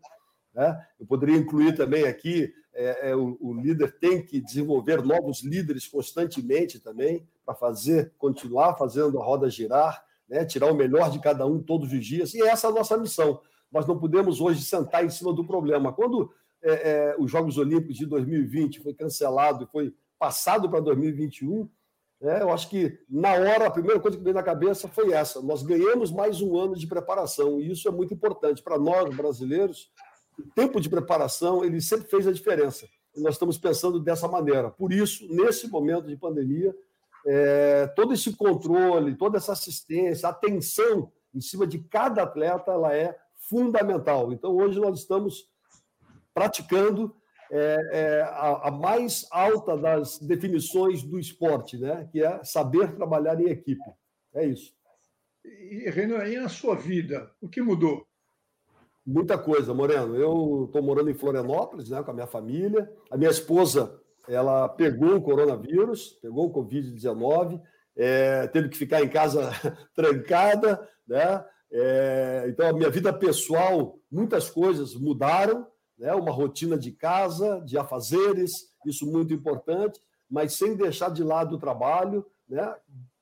Né? 0.53 0.85
Eu 0.99 1.05
poderia 1.05 1.37
incluir 1.37 1.75
também 1.75 2.05
aqui 2.05 2.53
é, 2.73 3.11
é, 3.11 3.15
o, 3.15 3.37
o, 3.39 3.53
líder 3.53 3.97
tem 3.99 4.21
que 4.21 4.41
desenvolver 4.41 5.01
novos 5.01 5.41
líderes 5.41 5.87
constantemente 5.87 6.77
também 6.77 7.25
para 7.45 7.55
fazer 7.55 8.11
continuar 8.17 8.75
fazendo 8.75 9.17
a 9.17 9.23
roda 9.23 9.49
girar, 9.49 10.03
né? 10.27 10.43
tirar 10.43 10.71
o 10.71 10.75
melhor 10.75 11.09
de 11.09 11.19
cada 11.19 11.45
um 11.45 11.61
todos 11.61 11.93
os 11.93 12.05
dias. 12.05 12.33
E 12.33 12.41
essa 12.41 12.67
é 12.67 12.69
a 12.69 12.73
nossa 12.73 12.97
missão. 12.97 13.39
Nós 13.75 13.85
não 13.85 13.99
podemos 13.99 14.39
hoje 14.39 14.61
sentar 14.61 15.03
em 15.03 15.09
cima 15.09 15.33
do 15.33 15.43
problema. 15.43 15.91
Quando 15.91 16.31
é, 16.63 16.71
é, 16.71 17.15
os 17.19 17.29
Jogos 17.29 17.57
Olímpicos 17.57 17.97
de 17.97 18.05
2020 18.05 18.79
foi 18.79 18.93
cancelado 18.93 19.65
e 19.65 19.67
foi 19.67 19.93
passado 20.17 20.69
para 20.69 20.79
2021, 20.79 21.69
é, 22.21 22.41
eu 22.41 22.53
acho 22.53 22.69
que 22.69 22.97
na 23.09 23.33
hora 23.33 23.67
a 23.67 23.69
primeira 23.69 23.99
coisa 23.99 24.15
que 24.15 24.23
veio 24.23 24.33
na 24.33 24.41
cabeça 24.41 24.87
foi 24.87 25.11
essa: 25.11 25.41
nós 25.41 25.61
ganhamos 25.61 26.09
mais 26.09 26.39
um 26.39 26.57
ano 26.57 26.73
de 26.73 26.87
preparação 26.87 27.59
e 27.59 27.69
isso 27.69 27.85
é 27.89 27.91
muito 27.91 28.13
importante 28.13 28.63
para 28.63 28.79
nós 28.79 29.13
brasileiros. 29.13 29.91
O 30.39 30.43
tempo 30.55 30.79
de 30.79 30.89
preparação 30.89 31.61
ele 31.65 31.81
sempre 31.81 32.07
fez 32.07 32.25
a 32.25 32.31
diferença. 32.31 32.87
E 33.13 33.19
nós 33.19 33.35
estamos 33.35 33.57
pensando 33.57 33.99
dessa 33.99 34.25
maneira. 34.25 34.71
Por 34.71 34.93
isso, 34.93 35.27
nesse 35.29 35.67
momento 35.67 36.07
de 36.07 36.15
pandemia, 36.15 36.73
é, 37.27 37.87
todo 37.87 38.13
esse 38.13 38.33
controle, 38.37 39.17
toda 39.17 39.35
essa 39.35 39.51
assistência, 39.51 40.29
atenção 40.29 41.11
em 41.33 41.41
cima 41.41 41.67
de 41.67 41.79
cada 41.79 42.23
atleta, 42.23 42.71
ela 42.71 42.95
é 42.95 43.17
fundamental. 43.49 44.31
Então, 44.31 44.55
hoje 44.55 44.79
nós 44.79 44.99
estamos 44.99 45.49
praticando 46.33 47.15
é, 47.51 47.89
é, 47.91 48.21
a, 48.21 48.67
a, 48.67 48.71
mais 48.71 49.25
alta 49.31 49.77
das 49.77 50.19
definições 50.19 51.03
do 51.03 51.19
esporte, 51.19 51.77
né? 51.77 52.07
que 52.11 52.23
é 52.23 52.43
saber 52.43 52.95
trabalhar 52.95 53.39
em 53.39 53.49
equipe. 53.49 53.83
É 54.33 54.45
isso. 54.45 54.73
E, 55.43 55.89
Renan, 55.89 56.25
e 56.25 56.37
na 56.37 56.49
sua 56.49 56.75
vida, 56.75 57.31
o 57.39 57.47
que 57.47 57.61
mudou? 57.61 58.05
Muita 59.05 59.37
coisa, 59.37 59.73
Moreno. 59.73 60.15
Eu 60.15 60.65
estou 60.65 60.81
morando 60.81 61.11
em 61.11 61.13
Florianópolis 61.13 61.89
né, 61.89 62.01
com 62.01 62.11
a 62.11 62.13
minha 62.13 62.27
família. 62.27 62.91
A 63.11 63.17
minha 63.17 63.29
esposa 63.29 64.01
ela 64.27 64.67
pegou 64.67 65.15
o 65.15 65.21
coronavírus, 65.21 66.17
pegou 66.21 66.47
o 66.47 66.53
Covid-19, 66.53 67.61
é, 67.95 68.47
teve 68.47 68.69
que 68.69 68.77
ficar 68.77 69.03
em 69.03 69.07
casa 69.07 69.51
trancada, 69.93 70.89
né? 71.07 71.45
É, 71.77 72.45
então, 72.47 72.69
a 72.69 72.71
minha 72.71 72.89
vida 72.89 73.11
pessoal, 73.11 73.99
muitas 74.09 74.49
coisas 74.49 74.95
mudaram, 74.95 75.67
né? 75.97 76.13
uma 76.15 76.31
rotina 76.31 76.77
de 76.77 76.89
casa, 76.89 77.59
de 77.65 77.77
afazeres, 77.77 78.69
isso 78.85 79.05
muito 79.05 79.33
importante, 79.33 79.99
mas 80.29 80.53
sem 80.53 80.73
deixar 80.77 81.11
de 81.11 81.21
lado 81.21 81.55
o 81.55 81.59
trabalho, 81.59 82.25
né? 82.47 82.73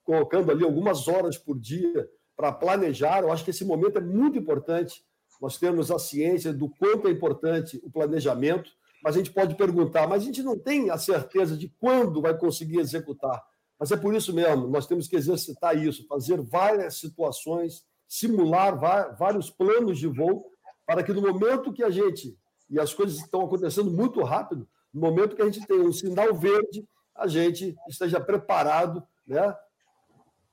colocando 0.03 0.51
ali 0.51 0.63
algumas 0.63 1.07
horas 1.07 1.35
por 1.35 1.59
dia 1.59 2.07
para 2.37 2.51
planejar. 2.51 3.23
Eu 3.23 3.31
acho 3.31 3.43
que 3.43 3.49
esse 3.49 3.65
momento 3.65 3.97
é 3.97 4.01
muito 4.01 4.37
importante. 4.37 5.03
Nós 5.41 5.57
temos 5.57 5.89
a 5.89 5.97
ciência 5.97 6.53
do 6.53 6.69
quanto 6.69 7.07
é 7.07 7.11
importante 7.11 7.81
o 7.83 7.89
planejamento, 7.89 8.69
mas 9.03 9.15
a 9.15 9.17
gente 9.17 9.31
pode 9.31 9.55
perguntar, 9.55 10.07
mas 10.07 10.21
a 10.21 10.25
gente 10.25 10.43
não 10.43 10.59
tem 10.59 10.91
a 10.91 10.97
certeza 10.99 11.57
de 11.57 11.69
quando 11.79 12.21
vai 12.21 12.37
conseguir 12.37 12.77
executar. 12.77 13.43
Mas 13.79 13.91
é 13.91 13.97
por 13.97 14.13
isso 14.13 14.31
mesmo, 14.31 14.67
nós 14.67 14.85
temos 14.85 15.07
que 15.07 15.15
exercitar 15.15 15.75
isso, 15.75 16.05
fazer 16.05 16.39
várias 16.39 16.99
situações, 16.99 17.83
simular 18.13 18.79
vários 19.17 19.49
planos 19.49 19.97
de 19.97 20.07
voo, 20.07 20.45
para 20.85 21.01
que 21.01 21.11
no 21.11 21.21
momento 21.21 21.73
que 21.73 21.83
a 21.83 21.89
gente, 21.89 22.37
e 22.69 22.79
as 22.79 22.93
coisas 22.93 23.17
estão 23.17 23.43
acontecendo 23.43 23.89
muito 23.89 24.21
rápido, 24.21 24.69
no 24.93 25.01
momento 25.01 25.35
que 25.35 25.41
a 25.41 25.45
gente 25.45 25.65
tem 25.65 25.79
um 25.79 25.91
sinal 25.91 26.31
verde, 26.35 26.87
a 27.15 27.25
gente 27.25 27.75
esteja 27.89 28.19
preparado 28.21 29.03
né, 29.25 29.55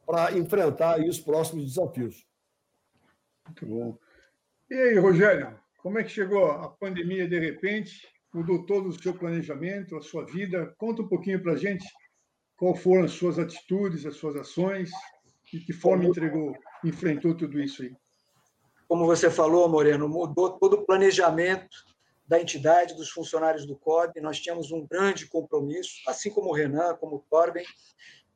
para 0.07 0.33
enfrentar 0.39 1.01
os 1.01 1.21
próximos 1.21 1.67
desafios. 1.67 2.27
Muito 3.47 3.67
bom. 3.67 3.99
E 4.71 4.75
aí, 4.75 4.99
Rogério, 4.99 5.55
como 5.83 5.99
é 5.99 6.05
que 6.05 6.09
chegou 6.09 6.51
a 6.51 6.71
pandemia 6.71 7.29
de 7.29 7.39
repente? 7.39 8.09
Mudou 8.33 8.65
todo 8.65 8.89
o 8.89 9.03
seu 9.03 9.13
planejamento, 9.13 9.99
a 9.99 10.01
sua 10.01 10.25
vida? 10.25 10.75
Conta 10.79 11.03
um 11.03 11.09
pouquinho 11.09 11.43
para 11.43 11.53
a 11.53 11.57
gente 11.57 11.85
qual 12.57 12.75
foram 12.75 13.05
as 13.05 13.13
suas 13.13 13.39
atitudes, 13.39 14.07
as 14.07 14.17
suas 14.17 14.37
ações, 14.37 14.91
e 15.53 15.61
que 15.61 15.73
forma 15.75 16.05
entregou, 16.05 16.55
enfrentou 16.85 17.37
tudo 17.37 17.61
isso 17.61 17.83
aí. 17.83 17.95
Como 18.89 19.07
você 19.07 19.31
falou, 19.31 19.69
Moreno, 19.69 20.09
mudou 20.09 20.59
todo 20.59 20.75
o 20.75 20.85
planejamento 20.85 21.69
da 22.27 22.41
entidade, 22.41 22.95
dos 22.95 23.11
funcionários 23.11 23.67
do 23.67 23.77
COB. 23.77 24.21
Nós 24.21 24.41
tínhamos 24.41 24.71
um 24.71 24.87
grande 24.87 25.27
compromisso, 25.27 25.95
assim 26.07 26.31
como 26.31 26.51
o 26.51 26.53
Renan, 26.53 26.95
como 26.95 27.17
o 27.17 27.25
Torben, 27.31 27.65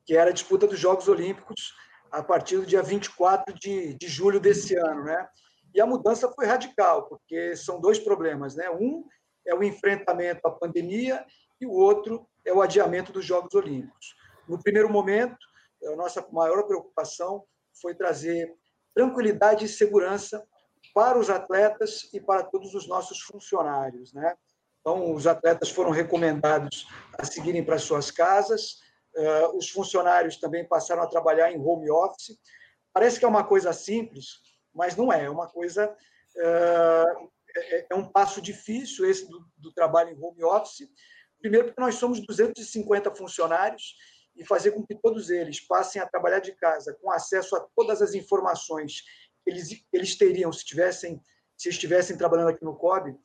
que 0.05 0.15
era 0.15 0.29
a 0.29 0.33
disputa 0.33 0.67
dos 0.67 0.79
Jogos 0.79 1.07
Olímpicos 1.07 1.73
a 2.11 2.23
partir 2.23 2.57
do 2.57 2.65
dia 2.65 2.81
24 2.81 3.53
de, 3.53 3.93
de 3.93 4.07
julho 4.07 4.39
desse 4.39 4.75
ano. 4.77 5.03
Né? 5.03 5.27
E 5.73 5.81
a 5.81 5.85
mudança 5.85 6.31
foi 6.31 6.45
radical, 6.45 7.07
porque 7.07 7.55
são 7.55 7.81
dois 7.81 7.99
problemas. 7.99 8.55
Né? 8.55 8.69
Um 8.69 9.05
é 9.45 9.53
o 9.53 9.63
enfrentamento 9.63 10.45
à 10.45 10.51
pandemia 10.51 11.25
e 11.59 11.65
o 11.65 11.71
outro 11.71 12.27
é 12.45 12.53
o 12.53 12.61
adiamento 12.61 13.11
dos 13.11 13.25
Jogos 13.25 13.53
Olímpicos. 13.53 14.15
No 14.47 14.61
primeiro 14.61 14.89
momento, 14.89 15.37
a 15.85 15.95
nossa 15.95 16.25
maior 16.31 16.63
preocupação 16.63 17.43
foi 17.81 17.95
trazer 17.95 18.53
tranquilidade 18.93 19.65
e 19.65 19.69
segurança 19.69 20.45
para 20.93 21.17
os 21.17 21.29
atletas 21.29 22.09
e 22.13 22.19
para 22.19 22.43
todos 22.43 22.73
os 22.73 22.87
nossos 22.87 23.21
funcionários. 23.21 24.13
Né? 24.13 24.35
Então, 24.79 25.13
os 25.13 25.27
atletas 25.27 25.69
foram 25.69 25.91
recomendados 25.91 26.87
a 27.17 27.25
seguirem 27.25 27.63
para 27.63 27.79
suas 27.79 28.11
casas, 28.11 28.79
uh, 29.15 29.57
os 29.57 29.69
funcionários 29.69 30.37
também 30.37 30.67
passaram 30.67 31.01
a 31.01 31.07
trabalhar 31.07 31.51
em 31.51 31.59
home 31.59 31.89
office. 31.89 32.37
Parece 32.93 33.19
que 33.19 33.25
é 33.25 33.27
uma 33.27 33.43
coisa 33.43 33.73
simples, 33.73 34.41
mas 34.73 34.95
não 34.95 35.11
é, 35.11 35.25
é 35.25 35.29
uma 35.29 35.47
coisa. 35.47 35.95
Uh, 36.35 37.29
é, 37.57 37.87
é, 37.89 37.95
um 37.95 38.09
passo 38.11 38.41
difícil 38.41 39.09
esse 39.09 39.27
do, 39.29 39.45
do 39.57 39.71
trabalho 39.71 40.11
em 40.11 40.21
home 40.21 40.43
office, 40.43 40.87
Primeiro, 41.45 41.67
porque 41.67 41.81
nós 41.81 41.95
somos 41.95 42.19
250 42.25 43.13
funcionários 43.13 43.95
e 44.35 44.45
fazer 44.45 44.71
com 44.71 44.85
que 44.85 44.95
todos 44.95 45.29
eles 45.29 45.59
passem 45.59 46.01
a 46.01 46.07
trabalhar 46.07 46.39
de 46.39 46.53
casa 46.53 46.97
com 47.01 47.11
acesso 47.11 47.55
a 47.55 47.65
todas 47.75 48.01
as 48.01 48.13
informações 48.13 49.03
que 49.43 49.49
eles, 49.49 49.85
eles 49.93 50.15
teriam 50.15 50.51
se, 50.51 50.65
tivessem, 50.65 51.21
se 51.57 51.69
estivessem 51.69 52.17
trabalhando 52.17 52.49
aqui 52.49 52.63
no 52.63 52.75
COB, 52.75 53.15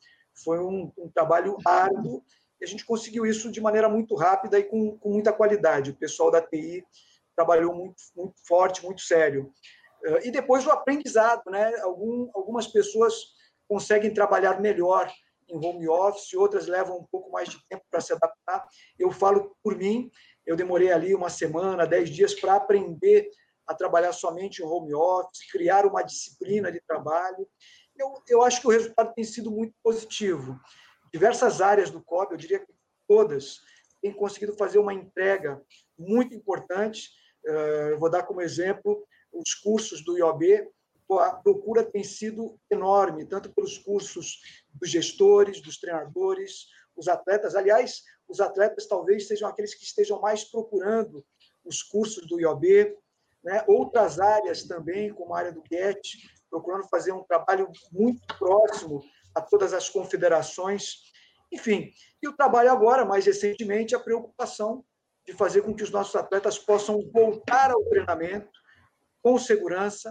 foi 0.43 0.59
um, 0.59 0.91
um 0.97 1.09
trabalho 1.09 1.57
árduo 1.65 2.23
e 2.59 2.65
a 2.65 2.67
gente 2.67 2.85
conseguiu 2.85 3.25
isso 3.25 3.51
de 3.51 3.59
maneira 3.59 3.89
muito 3.89 4.15
rápida 4.15 4.59
e 4.59 4.63
com, 4.63 4.97
com 4.97 5.09
muita 5.09 5.33
qualidade. 5.33 5.91
O 5.91 5.95
pessoal 5.95 6.29
da 6.29 6.41
TI 6.41 6.85
trabalhou 7.35 7.73
muito, 7.73 7.95
muito 8.15 8.35
forte, 8.45 8.85
muito 8.85 9.01
sério. 9.01 9.51
Eh, 10.05 10.27
e 10.27 10.31
depois 10.31 10.65
o 10.65 10.71
aprendizado, 10.71 11.49
né? 11.49 11.75
Algum, 11.81 12.29
algumas 12.33 12.67
pessoas 12.67 13.13
conseguem 13.67 14.13
trabalhar 14.13 14.61
melhor 14.61 15.11
em 15.49 15.57
home 15.65 15.87
office, 15.87 16.33
outras 16.33 16.67
levam 16.67 16.99
um 16.99 17.05
pouco 17.11 17.31
mais 17.31 17.49
de 17.49 17.57
tempo 17.67 17.83
para 17.89 17.99
se 17.99 18.13
adaptar. 18.13 18.67
Eu 18.97 19.11
falo 19.11 19.55
por 19.63 19.75
mim, 19.75 20.09
eu 20.45 20.55
demorei 20.55 20.91
ali 20.91 21.13
uma 21.13 21.29
semana, 21.29 21.87
dez 21.87 22.09
dias 22.09 22.33
para 22.33 22.55
aprender 22.55 23.29
a 23.67 23.73
trabalhar 23.73 24.11
somente 24.11 24.61
em 24.61 24.65
home 24.65 24.93
office, 24.93 25.49
criar 25.51 25.85
uma 25.85 26.01
disciplina 26.01 26.71
de 26.71 26.81
trabalho. 26.81 27.47
Eu, 27.97 28.13
eu 28.27 28.41
acho 28.41 28.59
que 28.61 28.67
o 28.67 28.71
resultado 28.71 29.13
tem 29.13 29.23
sido 29.23 29.51
muito 29.51 29.73
positivo. 29.83 30.59
Diversas 31.13 31.61
áreas 31.61 31.89
do 31.89 32.03
COB, 32.03 32.33
eu 32.33 32.37
diria 32.37 32.59
que 32.59 32.73
todas, 33.07 33.59
têm 34.01 34.11
conseguido 34.11 34.55
fazer 34.55 34.79
uma 34.79 34.93
entrega 34.93 35.61
muito 35.97 36.33
importante. 36.33 37.09
Eh, 37.45 37.89
eu 37.91 37.99
vou 37.99 38.09
dar 38.09 38.23
como 38.23 38.41
exemplo 38.41 39.05
os 39.31 39.53
cursos 39.53 40.03
do 40.03 40.17
IOB, 40.17 40.67
a 41.19 41.33
procura 41.33 41.83
tem 41.83 42.03
sido 42.03 42.57
enorme, 42.69 43.25
tanto 43.25 43.53
pelos 43.53 43.77
cursos 43.77 44.39
dos 44.73 44.89
gestores, 44.89 45.61
dos 45.61 45.77
treinadores, 45.77 46.67
os 46.95 47.07
atletas. 47.07 47.55
Aliás, 47.55 48.03
os 48.31 48.39
atletas 48.39 48.87
talvez 48.87 49.27
sejam 49.27 49.49
aqueles 49.49 49.75
que 49.75 49.83
estejam 49.83 50.19
mais 50.21 50.43
procurando 50.45 51.23
os 51.65 51.83
cursos 51.83 52.25
do 52.27 52.39
IOB, 52.39 52.95
né? 53.43 53.63
outras 53.67 54.19
áreas 54.19 54.63
também, 54.63 55.13
como 55.13 55.33
a 55.33 55.39
área 55.39 55.51
do 55.51 55.61
GET, 55.69 56.17
procurando 56.49 56.87
fazer 56.87 57.11
um 57.11 57.23
trabalho 57.23 57.69
muito 57.91 58.21
próximo 58.37 59.03
a 59.35 59.41
todas 59.41 59.73
as 59.73 59.89
confederações. 59.89 61.11
Enfim, 61.51 61.91
e 62.21 62.27
o 62.27 62.35
trabalho 62.35 62.71
agora, 62.71 63.05
mais 63.05 63.25
recentemente, 63.25 63.93
a 63.93 63.99
preocupação 63.99 64.83
de 65.25 65.33
fazer 65.33 65.61
com 65.61 65.75
que 65.75 65.83
os 65.83 65.91
nossos 65.91 66.15
atletas 66.15 66.57
possam 66.57 67.01
voltar 67.11 67.71
ao 67.71 67.83
treinamento 67.85 68.49
com 69.21 69.37
segurança, 69.37 70.09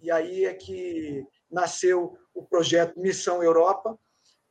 e 0.00 0.10
aí 0.10 0.44
é 0.44 0.52
que 0.52 1.24
nasceu 1.50 2.18
o 2.34 2.44
projeto 2.44 3.00
Missão 3.00 3.42
Europa, 3.42 3.98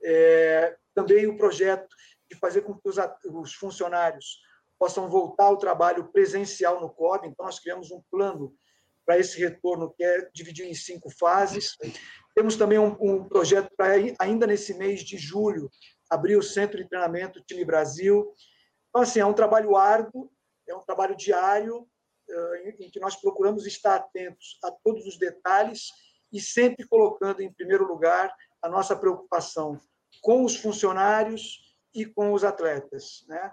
é, 0.03 0.75
também 0.95 1.27
o 1.27 1.37
projeto 1.37 1.87
de 2.31 2.39
fazer 2.39 2.61
com 2.61 2.73
que 2.73 2.87
os, 2.87 2.95
os 3.25 3.53
funcionários 3.53 4.39
possam 4.79 5.09
voltar 5.09 5.45
ao 5.45 5.57
trabalho 5.57 6.11
presencial 6.11 6.79
no 6.79 6.89
COB. 6.89 7.27
Então, 7.27 7.45
nós 7.45 7.59
criamos 7.59 7.91
um 7.91 8.01
plano 8.09 8.55
para 9.05 9.19
esse 9.19 9.37
retorno 9.37 9.93
que 9.93 10.03
é 10.03 10.29
dividido 10.33 10.69
em 10.69 10.73
cinco 10.73 11.09
fases. 11.09 11.75
Temos 12.33 12.55
também 12.55 12.79
um, 12.79 12.95
um 12.99 13.27
projeto 13.27 13.69
para, 13.75 13.93
ainda 14.19 14.47
nesse 14.47 14.73
mês 14.73 15.01
de 15.01 15.17
julho, 15.17 15.69
abrir 16.09 16.37
o 16.37 16.43
Centro 16.43 16.77
de 16.77 16.87
Treinamento 16.87 17.43
Time 17.43 17.65
Brasil. 17.65 18.33
Então, 18.89 19.01
assim, 19.01 19.19
é 19.19 19.25
um 19.25 19.33
trabalho 19.33 19.75
árduo, 19.75 20.31
é 20.67 20.75
um 20.75 20.81
trabalho 20.81 21.15
diário, 21.15 21.87
eh, 22.29 22.75
em 22.79 22.89
que 22.89 22.99
nós 22.99 23.15
procuramos 23.15 23.65
estar 23.65 23.95
atentos 23.95 24.57
a 24.63 24.71
todos 24.71 25.05
os 25.05 25.17
detalhes 25.17 25.89
e 26.31 26.39
sempre 26.39 26.87
colocando 26.87 27.41
em 27.41 27.51
primeiro 27.51 27.85
lugar 27.85 28.33
a 28.61 28.69
nossa 28.69 28.95
preocupação 28.95 29.79
com 30.21 30.45
os 30.45 30.55
funcionários 30.55 31.70
e 31.93 32.05
com 32.05 32.33
os 32.33 32.43
atletas, 32.43 33.25
né? 33.27 33.51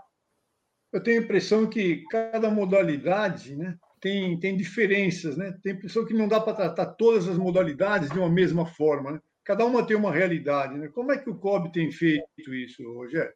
Eu 0.92 1.02
tenho 1.02 1.20
a 1.20 1.24
impressão 1.24 1.68
que 1.68 2.04
cada 2.10 2.50
modalidade, 2.50 3.54
né, 3.54 3.76
tem, 4.00 4.38
tem 4.38 4.56
diferenças, 4.56 5.36
né? 5.36 5.56
Tem 5.62 5.72
a 5.72 5.74
impressão 5.74 6.04
que 6.04 6.14
não 6.14 6.28
dá 6.28 6.40
para 6.40 6.54
tratar 6.54 6.86
todas 6.94 7.28
as 7.28 7.36
modalidades 7.36 8.10
de 8.10 8.18
uma 8.18 8.28
mesma 8.28 8.64
forma, 8.64 9.12
né? 9.12 9.20
Cada 9.44 9.64
uma 9.64 9.86
tem 9.86 9.96
uma 9.96 10.12
realidade, 10.12 10.76
né? 10.78 10.88
Como 10.88 11.12
é 11.12 11.18
que 11.18 11.30
o 11.30 11.38
COB 11.38 11.72
tem 11.72 11.90
feito 11.90 12.54
isso, 12.54 12.82
Rogério? 12.94 13.34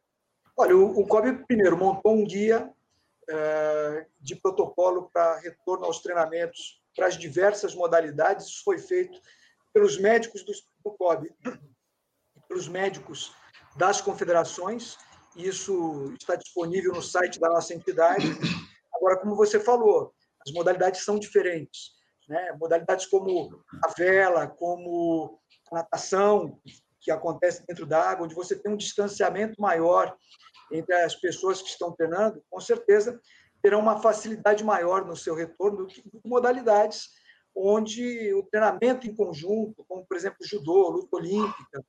Olha, 0.55 0.77
o, 0.77 0.99
o 0.99 1.07
COB 1.07 1.45
primeiro 1.47 1.77
montou 1.77 2.15
um 2.15 2.23
guia 2.23 2.71
é, 3.29 4.05
de 4.19 4.35
protocolo 4.35 5.09
para 5.11 5.39
retorno 5.39 5.85
aos 5.85 6.01
treinamentos 6.01 6.81
para 6.95 7.07
as 7.07 7.17
diversas 7.17 7.73
modalidades. 7.73 8.47
Isso 8.47 8.63
foi 8.63 8.77
feito 8.77 9.19
pelos 9.73 9.99
médicos 9.99 10.43
do, 10.43 10.53
do 10.83 10.91
COB, 10.97 11.31
pelos 12.47 12.67
médicos 12.67 13.33
das 13.75 14.01
confederações. 14.01 14.97
Isso 15.35 16.13
está 16.19 16.35
disponível 16.35 16.93
no 16.93 17.01
site 17.01 17.39
da 17.39 17.49
nossa 17.49 17.73
entidade. 17.73 18.27
Agora, 18.95 19.17
como 19.17 19.35
você 19.35 19.59
falou, 19.59 20.13
as 20.45 20.53
modalidades 20.53 21.03
são 21.03 21.17
diferentes. 21.17 21.91
Né? 22.27 22.55
Modalidades 22.59 23.05
como 23.05 23.63
a 23.83 23.91
vela, 23.97 24.47
como 24.47 25.39
a 25.71 25.75
natação, 25.75 26.59
que 27.01 27.11
acontece 27.11 27.65
dentro 27.67 27.85
da 27.85 28.01
água, 28.01 28.25
onde 28.25 28.35
você 28.35 28.55
tem 28.55 28.71
um 28.71 28.77
distanciamento 28.77 29.61
maior 29.61 30.15
entre 30.71 30.95
as 30.95 31.15
pessoas 31.15 31.61
que 31.61 31.69
estão 31.69 31.91
treinando, 31.91 32.41
com 32.49 32.59
certeza 32.59 33.19
terão 33.61 33.79
uma 33.79 34.01
facilidade 34.01 34.63
maior 34.63 35.05
no 35.05 35.15
seu 35.15 35.35
retorno 35.35 35.85
do 35.85 35.87
que 35.87 36.03
modalidades 36.25 37.09
onde 37.55 38.33
o 38.33 38.43
treinamento 38.43 39.07
em 39.07 39.15
conjunto, 39.15 39.85
como 39.87 40.05
por 40.05 40.17
exemplo 40.17 40.37
judô, 40.41 40.89
luta 40.89 41.15
olímpica, 41.15 41.85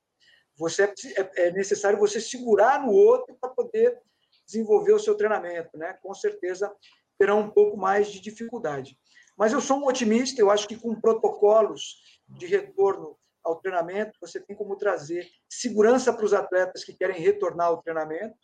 você 0.57 0.83
é, 0.83 1.47
é 1.47 1.51
necessário 1.51 1.99
você 1.99 2.19
segurar 2.19 2.81
no 2.81 2.91
outro 2.91 3.35
para 3.39 3.49
poder 3.49 3.99
desenvolver 4.45 4.93
o 4.93 4.99
seu 4.99 5.15
treinamento, 5.15 5.77
né? 5.77 5.93
Com 6.01 6.13
certeza 6.13 6.73
terão 7.17 7.39
um 7.39 7.49
pouco 7.49 7.77
mais 7.77 8.11
de 8.11 8.19
dificuldade. 8.19 8.97
Mas 9.37 9.51
eu 9.51 9.59
sou 9.59 9.79
um 9.79 9.87
otimista, 9.87 10.39
eu 10.39 10.49
acho 10.49 10.67
que 10.67 10.77
com 10.77 10.99
protocolos 10.99 12.01
de 12.27 12.45
retorno 12.45 13.17
ao 13.43 13.57
treinamento, 13.57 14.17
você 14.19 14.39
tem 14.39 14.55
como 14.55 14.75
trazer 14.75 15.27
segurança 15.47 16.11
para 16.11 16.25
os 16.25 16.33
atletas 16.33 16.83
que 16.83 16.93
querem 16.93 17.21
retornar 17.21 17.67
ao 17.67 17.81
treinamento, 17.81 18.35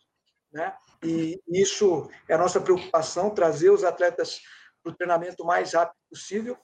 né? 0.52 0.74
E 1.02 1.40
isso 1.48 2.08
é 2.28 2.34
a 2.34 2.38
nossa 2.38 2.60
preocupação, 2.60 3.30
trazer 3.30 3.70
os 3.70 3.84
atletas 3.84 4.40
para 4.82 4.92
o 4.92 4.94
treinamento 4.94 5.42
o 5.42 5.46
mais 5.46 5.72
rápido 5.72 5.98
possível. 6.08 6.56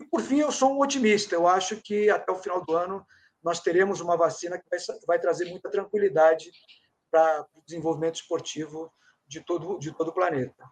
E, 0.00 0.04
por 0.04 0.20
fim, 0.20 0.40
eu 0.40 0.52
sou 0.52 0.72
um 0.72 0.80
otimista. 0.80 1.34
Eu 1.34 1.46
acho 1.46 1.76
que 1.76 2.10
até 2.10 2.30
o 2.30 2.36
final 2.36 2.64
do 2.64 2.76
ano 2.76 3.06
nós 3.42 3.60
teremos 3.60 4.00
uma 4.00 4.16
vacina 4.16 4.58
que 4.58 4.68
vai, 4.68 4.78
vai 5.06 5.18
trazer 5.18 5.46
muita 5.46 5.70
tranquilidade 5.70 6.50
para 7.10 7.46
o 7.54 7.62
desenvolvimento 7.64 8.16
esportivo 8.16 8.92
de 9.26 9.40
todo, 9.40 9.78
de 9.78 9.92
todo 9.92 10.08
o 10.08 10.14
planeta. 10.14 10.64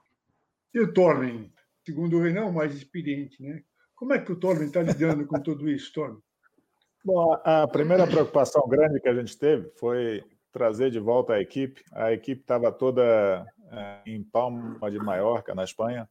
E 0.74 0.80
o 0.80 0.92
Torben, 0.92 1.52
segundo 1.84 2.16
o 2.16 2.22
Renan, 2.22 2.46
o 2.46 2.52
mais 2.52 2.74
experiente, 2.74 3.42
né? 3.42 3.62
Como 3.94 4.12
é 4.12 4.18
que 4.18 4.30
o 4.30 4.36
Torben 4.36 4.66
está 4.66 4.82
lidando 4.82 5.26
com 5.26 5.40
tudo 5.40 5.70
isso, 5.70 5.92
Torben? 5.92 6.22
Bom, 7.04 7.40
a 7.44 7.66
primeira 7.68 8.06
preocupação 8.06 8.68
grande 8.68 9.00
que 9.00 9.08
a 9.08 9.14
gente 9.14 9.38
teve 9.38 9.70
foi 9.78 10.24
trazer 10.52 10.90
de 10.90 10.98
volta 10.98 11.34
a 11.34 11.40
equipe. 11.40 11.82
A 11.92 12.12
equipe 12.12 12.40
estava 12.40 12.72
toda 12.72 13.46
é, 13.70 14.00
em 14.06 14.22
Palma 14.22 14.90
de 14.90 14.98
Maiorca, 14.98 15.54
na 15.54 15.64
Espanha, 15.64 16.08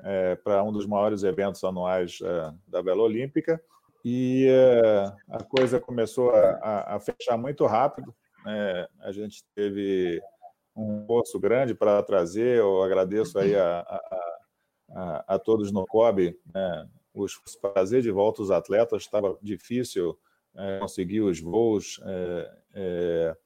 é, 0.00 0.36
para 0.36 0.62
um 0.64 0.72
dos 0.72 0.86
maiores 0.86 1.22
eventos 1.24 1.62
anuais 1.62 2.18
é, 2.22 2.54
da 2.66 2.80
Vela 2.82 3.02
Olímpica. 3.02 3.62
E 4.04 4.48
a 5.28 5.42
coisa 5.44 5.78
começou 5.78 6.30
a, 6.30 6.96
a 6.96 7.00
fechar 7.00 7.36
muito 7.36 7.66
rápido. 7.66 8.14
Né? 8.44 8.86
A 9.00 9.12
gente 9.12 9.44
teve 9.54 10.20
um 10.74 11.00
esforço 11.00 11.38
grande 11.38 11.74
para 11.74 12.02
trazer. 12.02 12.58
Eu 12.58 12.82
agradeço 12.82 13.38
aí 13.38 13.54
a, 13.54 13.80
a, 13.80 14.30
a, 14.90 15.34
a 15.34 15.38
todos 15.38 15.70
no 15.70 15.86
COB 15.86 16.36
né? 16.54 16.88
trazer 17.74 18.02
de 18.02 18.10
volta 18.10 18.42
os 18.42 18.50
atletas. 18.50 19.02
Estava 19.02 19.36
difícil 19.42 20.18
é, 20.54 20.78
conseguir 20.78 21.20
os 21.20 21.40
voos. 21.40 22.00
É, 22.04 22.56
é, 22.74 23.36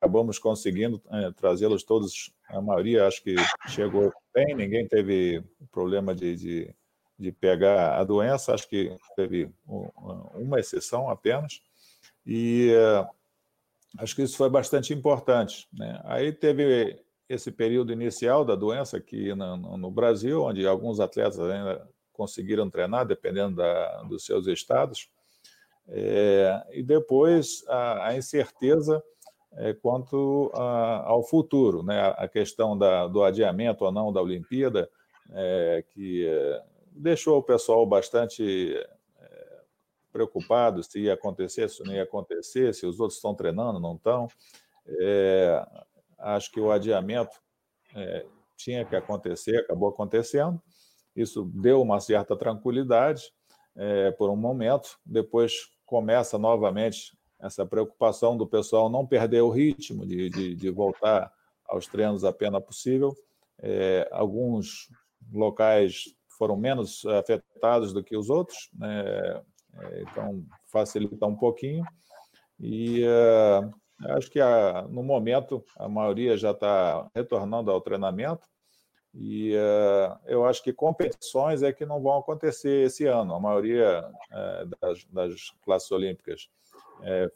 acabamos 0.00 0.38
conseguindo 0.38 1.00
trazê-los 1.36 1.84
todos. 1.84 2.32
A 2.48 2.60
maioria 2.60 3.06
acho 3.06 3.22
que 3.22 3.36
chegou 3.68 4.12
bem. 4.34 4.54
Ninguém 4.54 4.86
teve 4.86 5.44
problema 5.70 6.14
de, 6.14 6.36
de, 6.36 6.74
de 7.22 7.32
pegar 7.32 7.98
a 7.98 8.04
doença. 8.04 8.52
Acho 8.52 8.68
que 8.68 8.96
teve 9.16 9.50
uma 9.66 10.58
exceção 10.58 11.08
apenas. 11.08 11.62
E 12.26 12.72
é, 12.74 13.06
Acho 13.98 14.16
que 14.16 14.22
isso 14.22 14.36
foi 14.36 14.48
bastante 14.48 14.92
importante. 14.94 15.68
Né? 15.72 16.00
Aí 16.04 16.32
teve 16.32 16.98
esse 17.28 17.50
período 17.50 17.92
inicial 17.92 18.44
da 18.44 18.54
doença 18.54 18.96
aqui 18.96 19.34
no, 19.34 19.90
Brasil, 19.90 20.42
onde 20.42 20.66
alguns 20.66 21.00
atletas 21.00 21.38
ainda 21.38 21.86
conseguiram 22.12 22.70
treinar, 22.70 23.06
dependendo 23.06 23.56
da, 23.56 24.02
dos 24.02 24.24
seus 24.24 24.46
estados. 24.46 25.08
É, 25.88 26.62
e 26.72 26.82
depois 26.82 27.64
a, 27.68 28.08
a 28.08 28.16
incerteza 28.16 29.02
é, 29.54 29.74
quanto 29.74 30.50
a, 30.54 31.08
ao 31.08 31.22
futuro, 31.22 31.82
né? 31.82 32.14
a 32.16 32.28
questão 32.28 32.76
da, 32.76 33.06
do 33.06 33.22
adiamento 33.22 33.84
ou 33.84 33.92
não 33.92 34.12
da 34.12 34.22
Olimpíada, 34.22 34.88
é, 35.32 35.84
que 35.90 36.26
deixou 36.94 37.38
o 37.38 37.42
pessoal 37.42 37.84
bastante 37.86 38.74
preocupado 40.12 40.82
se 40.82 41.00
ia 41.00 41.14
acontecer, 41.14 41.68
se 41.68 41.82
não 41.82 41.94
ia 41.94 42.02
acontecer, 42.02 42.74
se 42.74 42.86
os 42.86 43.00
outros 43.00 43.16
estão 43.16 43.34
treinando, 43.34 43.80
não 43.80 43.96
estão. 43.96 44.28
É, 45.00 45.66
acho 46.18 46.52
que 46.52 46.60
o 46.60 46.70
adiamento 46.70 47.40
é, 47.96 48.26
tinha 48.56 48.84
que 48.84 48.94
acontecer, 48.94 49.56
acabou 49.56 49.88
acontecendo. 49.88 50.60
Isso 51.16 51.50
deu 51.54 51.80
uma 51.80 51.98
certa 51.98 52.36
tranquilidade 52.36 53.22
é, 53.74 54.10
por 54.12 54.30
um 54.30 54.36
momento. 54.36 54.98
Depois 55.04 55.52
começa 55.86 56.38
novamente 56.38 57.16
essa 57.40 57.66
preocupação 57.66 58.36
do 58.36 58.46
pessoal 58.46 58.88
não 58.88 59.06
perder 59.06 59.40
o 59.40 59.50
ritmo 59.50 60.06
de, 60.06 60.30
de, 60.30 60.54
de 60.54 60.70
voltar 60.70 61.32
aos 61.66 61.86
treinos 61.86 62.24
apenas 62.24 62.62
possível. 62.64 63.14
É, 63.58 64.08
alguns 64.12 64.88
locais 65.32 66.16
foram 66.42 66.56
menos 66.56 67.06
afetados 67.06 67.92
do 67.92 68.02
que 68.02 68.16
os 68.16 68.28
outros, 68.28 68.68
né? 68.76 69.40
É, 69.78 70.02
então, 70.02 70.44
facilita 70.66 71.24
um 71.24 71.36
pouquinho. 71.36 71.84
E 72.58 73.04
uh, 73.04 73.72
acho 74.16 74.28
que 74.28 74.40
a, 74.40 74.82
no 74.90 75.04
momento 75.04 75.64
a 75.76 75.88
maioria 75.88 76.36
já 76.36 76.50
está 76.50 77.08
retornando 77.14 77.70
ao 77.70 77.80
treinamento. 77.80 78.48
E 79.14 79.54
uh, 79.54 80.18
eu 80.26 80.44
acho 80.44 80.64
que 80.64 80.72
competições 80.72 81.62
é 81.62 81.72
que 81.72 81.86
não 81.86 82.02
vão 82.02 82.18
acontecer 82.18 82.86
esse 82.86 83.06
ano. 83.06 83.36
A 83.36 83.38
maioria 83.38 84.04
uh, 84.32 84.66
das, 84.80 85.04
das, 85.04 85.50
classes 85.64 85.92
olímpicas 85.92 86.50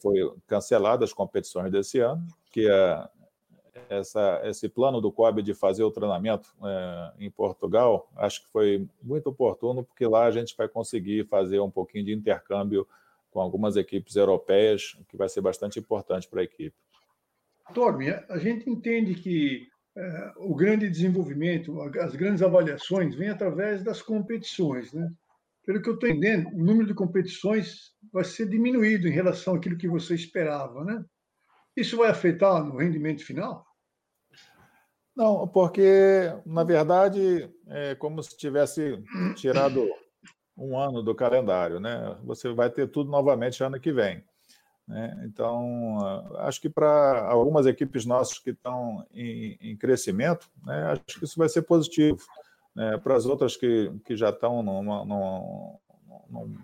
foi 0.03 0.21
cancelada 0.49 1.05
as 1.05 1.13
competições 1.13 1.71
desse 1.71 2.01
ano, 2.01 2.27
que 2.51 2.69
essa, 3.89 4.41
esse 4.45 4.69
plano 4.69 5.01
do 5.01 5.13
COB 5.13 5.43
de 5.43 5.55
fazer 5.55 5.85
o 5.85 5.91
treinamento 5.91 6.55
é, 6.65 7.13
em 7.21 7.31
Portugal, 7.31 8.11
acho 8.17 8.45
que 8.45 8.51
foi 8.51 8.89
muito 9.03 9.29
oportuno, 9.29 9.85
porque 9.85 10.07
lá 10.07 10.25
a 10.25 10.31
gente 10.31 10.55
vai 10.57 10.69
conseguir 10.69 11.27
fazer 11.27 11.61
um 11.61 11.71
pouquinho 11.71 12.05
de 12.05 12.13
intercâmbio 12.13 12.87
com 13.31 13.41
algumas 13.41 13.77
equipes 13.77 14.17
europeias, 14.17 14.97
que 15.09 15.17
vai 15.17 15.29
ser 15.29 15.41
bastante 15.41 15.79
importante 15.79 16.27
para 16.29 16.41
a 16.41 16.45
equipe. 16.45 16.75
Torme, 17.75 18.11
a 18.11 18.39
gente 18.39 18.71
entende 18.71 19.15
que 19.15 19.69
é, 19.97 20.33
o 20.37 20.55
grande 20.55 20.89
desenvolvimento, 20.89 21.81
as 22.01 22.15
grandes 22.15 22.43
avaliações, 22.43 23.15
vêm 23.15 23.29
através 23.29 23.83
das 23.83 24.01
competições. 24.01 24.93
Né? 24.93 25.11
Pelo 25.65 25.83
que 25.83 25.89
eu 25.89 25.95
estou 25.95 26.09
entendendo, 26.09 26.49
o 26.55 26.65
número 26.65 26.87
de 26.87 26.95
competições 26.95 27.93
vai 28.13 28.25
ser 28.25 28.49
diminuído 28.49 29.09
em 29.09 29.13
relação 29.13 29.55
àquilo 29.55 29.77
que 29.77 29.89
você 29.89 30.15
esperava. 30.15 30.85
Né? 30.85 31.05
Isso 31.77 31.97
vai 31.97 32.09
afetar 32.09 32.65
no 32.65 32.77
rendimento 32.77 33.25
final? 33.25 33.66
Não, 35.17 35.49
porque, 35.49 36.31
na 36.45 36.63
verdade, 36.63 37.51
é 37.69 37.95
como 37.95 38.23
se 38.23 38.37
tivesse 38.37 39.03
tirado 39.35 39.89
um 40.57 40.79
ano 40.79 41.03
do 41.03 41.15
calendário, 41.15 41.81
né? 41.81 42.17
Você 42.23 42.53
vai 42.53 42.69
ter 42.69 42.87
tudo 42.89 43.11
novamente 43.11 43.65
ano 43.65 43.81
que 43.81 43.93
vem. 43.93 44.23
Né? 44.87 45.25
Então, 45.25 45.99
acho 46.41 46.61
que 46.61 46.69
para 46.69 47.27
algumas 47.29 47.67
equipes 47.67 48.05
nossas 48.05 48.39
que 48.39 48.51
estão 48.51 49.07
em, 49.13 49.59
em 49.61 49.77
crescimento, 49.77 50.49
né, 50.65 50.93
acho 50.93 51.19
que 51.19 51.25
isso 51.25 51.39
vai 51.39 51.49
ser 51.49 51.63
positivo. 51.63 52.19
Né? 52.75 52.97
Para 52.99 53.17
as 53.17 53.25
outras 53.25 53.57
que, 53.57 53.91
que 54.05 54.17
já 54.17 54.29
estão 54.29 54.63
numa, 54.63 55.05
num, 55.05 55.79
num, 56.29 56.57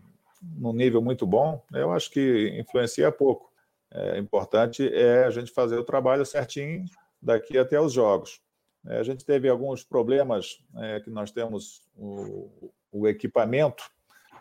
num 0.43 0.73
nível 0.73 1.01
muito 1.01 1.27
bom, 1.27 1.61
eu 1.73 1.91
acho 1.91 2.11
que 2.11 2.55
influencia 2.61 3.11
pouco. 3.11 3.51
É 3.91 4.19
importante 4.19 4.89
é 4.95 5.25
a 5.25 5.31
gente 5.31 5.51
fazer 5.51 5.77
o 5.77 5.85
trabalho 5.85 6.25
certinho 6.25 6.85
daqui 7.23 7.57
até 7.57 7.81
os 7.81 7.93
jogos. 7.93 8.41
É, 8.87 8.99
a 8.99 9.03
gente 9.03 9.25
teve 9.25 9.49
alguns 9.49 9.85
problemas 9.85 10.59
é, 10.77 11.01
que 11.01 11.09
nós 11.09 11.31
temos 11.31 11.83
o, 11.95 12.73
o, 12.91 13.07
equipamento, 13.07 13.85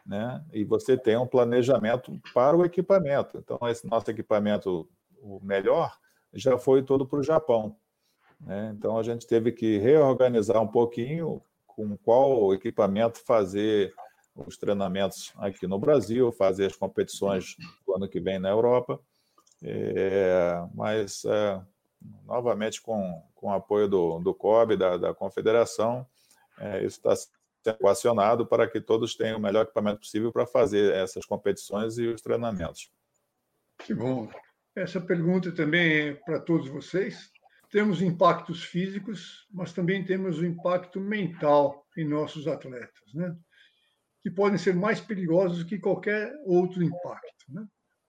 né? 0.05 0.43
E 0.51 0.63
você 0.63 0.97
tem 0.97 1.15
um 1.15 1.27
planejamento 1.27 2.19
para 2.33 2.57
o 2.57 2.65
equipamento. 2.65 3.37
Então, 3.37 3.59
esse 3.69 3.87
nosso 3.87 4.09
equipamento, 4.09 4.89
o 5.21 5.39
melhor, 5.43 5.95
já 6.33 6.57
foi 6.57 6.81
todo 6.81 7.05
para 7.05 7.19
o 7.19 7.23
Japão. 7.23 7.75
Né? 8.39 8.73
Então, 8.75 8.97
a 8.97 9.03
gente 9.03 9.27
teve 9.27 9.51
que 9.51 9.77
reorganizar 9.77 10.59
um 10.59 10.67
pouquinho 10.67 11.41
com 11.67 11.95
qual 11.97 12.51
equipamento 12.53 13.23
fazer 13.23 13.93
os 14.35 14.57
treinamentos 14.57 15.31
aqui 15.37 15.67
no 15.67 15.77
Brasil, 15.77 16.31
fazer 16.31 16.65
as 16.65 16.75
competições 16.75 17.55
do 17.85 17.95
ano 17.95 18.09
que 18.09 18.19
vem 18.19 18.39
na 18.39 18.49
Europa. 18.49 18.99
É, 19.63 20.65
mas 20.73 21.23
é, 21.25 21.61
novamente 22.25 22.81
com, 22.81 23.21
com 23.35 23.47
o 23.47 23.53
apoio 23.53 23.87
do, 23.87 24.19
do 24.19 24.33
COB, 24.33 24.75
da, 24.75 24.97
da 24.97 25.13
Confederação, 25.13 26.05
é, 26.57 26.79
isso 26.79 26.97
está 26.97 27.15
sendo 27.15 27.41
equacionado 27.65 28.45
para 28.45 28.67
que 28.67 28.81
todos 28.81 29.15
tenham 29.15 29.37
o 29.37 29.41
melhor 29.41 29.63
equipamento 29.63 29.99
possível 29.99 30.31
para 30.31 30.45
fazer 30.45 30.93
essas 30.93 31.25
competições 31.25 31.97
e 31.97 32.07
os 32.07 32.21
treinamentos. 32.21 32.91
Que 33.77 33.93
bom. 33.93 34.29
Essa 34.75 35.01
pergunta 35.01 35.51
também 35.51 36.09
é 36.09 36.13
para 36.13 36.39
todos 36.39 36.67
vocês. 36.69 37.29
Temos 37.69 38.01
impactos 38.01 38.63
físicos, 38.63 39.47
mas 39.51 39.73
também 39.73 40.03
temos 40.03 40.39
o 40.39 40.45
impacto 40.45 40.99
mental 40.99 41.85
em 41.97 42.05
nossos 42.05 42.47
atletas, 42.47 43.13
né? 43.13 43.35
que 44.21 44.29
podem 44.29 44.57
ser 44.57 44.75
mais 44.75 44.99
perigosos 44.99 45.63
que 45.63 45.79
qualquer 45.79 46.31
outro 46.45 46.83
impacto. 46.83 47.45
Né? 47.49 47.65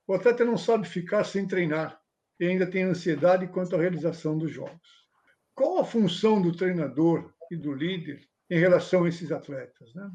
O 0.06 0.14
atleta 0.14 0.44
não 0.44 0.58
sabe 0.58 0.86
ficar 0.86 1.24
sem 1.24 1.46
treinar 1.46 2.01
e 2.42 2.48
ainda 2.48 2.66
tem 2.66 2.82
ansiedade 2.82 3.46
quanto 3.46 3.76
à 3.76 3.78
realização 3.78 4.36
dos 4.36 4.50
jogos. 4.50 5.06
Qual 5.54 5.78
a 5.78 5.84
função 5.84 6.42
do 6.42 6.50
treinador 6.50 7.32
e 7.48 7.56
do 7.56 7.72
líder 7.72 8.20
em 8.50 8.58
relação 8.58 9.04
a 9.04 9.08
esses 9.08 9.30
atletas? 9.30 9.94
Né? 9.94 10.10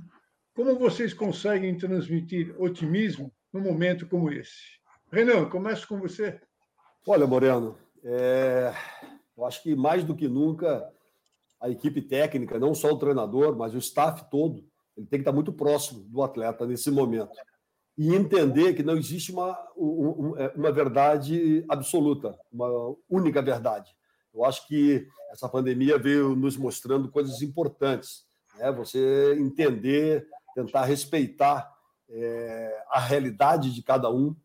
Como 0.54 0.78
vocês 0.78 1.13
conseguem 1.13 1.78
transmitir 1.78 2.54
otimismo 2.62 3.34
num 3.54 3.62
momento 3.62 4.06
como 4.10 4.30
esse? 4.30 4.78
Renan, 5.10 5.50
começo 5.50 5.88
com 5.88 6.02
você. 6.02 6.38
Olha, 7.08 7.26
Moreno, 7.26 7.78
é... 8.04 8.74
eu 9.38 9.46
acho 9.46 9.63
que 9.63 9.74
mais 9.74 10.04
do 10.04 10.13
que 10.13 10.28
nunca 10.28 10.86
a 11.62 11.70
equipe 11.70 12.02
técnica, 12.02 12.60
não 12.60 12.76
só 12.76 12.92
o 12.92 13.00
treinador, 13.00 13.56
mas 13.56 13.74
o 13.74 13.78
staff 13.78 14.30
todo, 14.30 14.68
ele 14.98 15.08
tem 15.08 15.20
que 15.20 15.22
estar 15.22 15.32
muito 15.32 15.54
próximo 15.54 16.04
do 16.10 16.22
atleta 16.22 16.68
nesse 16.68 16.92
momento. 16.92 17.32
E 17.98 18.14
entender 18.14 18.74
que 18.76 18.84
não 18.84 18.96
existe 18.96 19.32
uma, 19.32 19.58
é, 20.38 20.54
uma 20.56 20.72
verdade 20.72 21.66
absoluta, 21.68 22.38
uma 22.52 22.96
única 23.10 23.42
verdade. 23.42 23.92
Eu 24.34 24.46
acho 24.46 24.68
que 24.68 25.08
essa 25.32 25.50
pandemia 25.50 25.98
veio 25.98 26.36
nos 26.36 26.56
mostrando 26.56 27.10
coisas 27.10 27.42
importantes. 27.42 28.26
Né? 28.58 28.72
Você 28.72 29.36
entender, 29.40 30.28
tentar 30.54 30.86
respeitar 30.86 31.74
é, 32.10 32.84
a 32.92 33.00
realidade 33.00 33.74
de 33.74 33.82
cada 33.82 34.12
um. 34.12 34.36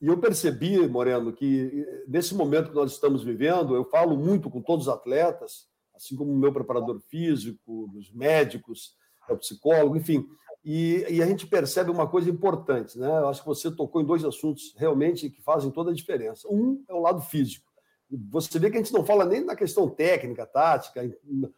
E 0.00 0.06
eu 0.06 0.18
percebi, 0.18 0.86
Moreno, 0.86 1.32
que 1.32 1.86
nesse 2.06 2.34
momento 2.34 2.68
que 2.68 2.76
nós 2.76 2.92
estamos 2.92 3.24
vivendo, 3.24 3.74
eu 3.74 3.84
falo 3.84 4.18
muito 4.18 4.50
com 4.50 4.60
todos 4.60 4.86
os 4.86 4.92
atletas, 4.92 5.66
assim 5.94 6.14
como 6.14 6.30
o 6.30 6.36
meu 6.36 6.52
preparador 6.52 7.00
físico, 7.00 7.90
os 7.96 8.12
médicos, 8.12 8.97
o 9.34 9.38
psicólogo, 9.38 9.96
enfim. 9.96 10.26
E, 10.64 11.04
e, 11.08 11.22
a 11.22 11.26
gente 11.26 11.46
percebe 11.46 11.90
uma 11.90 12.06
coisa 12.06 12.28
importante, 12.28 12.98
né? 12.98 13.06
Eu 13.06 13.28
acho 13.28 13.40
que 13.40 13.46
você 13.46 13.70
tocou 13.70 14.02
em 14.02 14.04
dois 14.04 14.24
assuntos 14.24 14.74
realmente 14.76 15.30
que 15.30 15.40
fazem 15.40 15.70
toda 15.70 15.90
a 15.90 15.94
diferença. 15.94 16.48
Um 16.50 16.82
é 16.88 16.92
o 16.92 17.00
lado 17.00 17.22
físico. 17.22 17.66
Você 18.30 18.58
vê 18.58 18.70
que 18.70 18.76
a 18.76 18.82
gente 18.82 18.92
não 18.92 19.04
fala 19.04 19.24
nem 19.24 19.44
na 19.44 19.54
questão 19.54 19.88
técnica, 19.88 20.46
tática, 20.46 21.02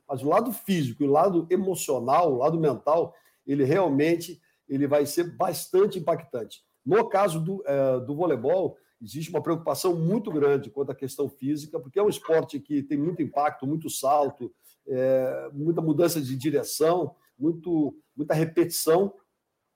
mas 0.08 0.22
o 0.22 0.28
lado 0.28 0.52
físico, 0.52 1.04
o 1.04 1.10
lado 1.10 1.46
emocional, 1.48 2.32
o 2.32 2.38
lado 2.38 2.58
mental, 2.58 3.14
ele 3.46 3.64
realmente 3.64 4.40
ele 4.68 4.86
vai 4.86 5.06
ser 5.06 5.36
bastante 5.36 5.98
impactante. 5.98 6.62
No 6.84 7.08
caso 7.08 7.40
do, 7.40 7.62
é, 7.66 8.00
do 8.00 8.14
voleibol, 8.14 8.76
existe 9.02 9.30
uma 9.30 9.42
preocupação 9.42 9.96
muito 9.96 10.30
grande 10.30 10.70
quanto 10.70 10.92
à 10.92 10.94
questão 10.94 11.28
física, 11.28 11.78
porque 11.80 11.98
é 11.98 12.02
um 12.02 12.08
esporte 12.08 12.60
que 12.60 12.82
tem 12.82 12.98
muito 12.98 13.22
impacto, 13.22 13.66
muito 13.66 13.88
salto, 13.88 14.52
é, 14.86 15.50
muita 15.52 15.80
mudança 15.80 16.20
de 16.20 16.36
direção, 16.36 17.14
muito, 17.40 17.96
muita 18.14 18.34
repetição. 18.34 19.12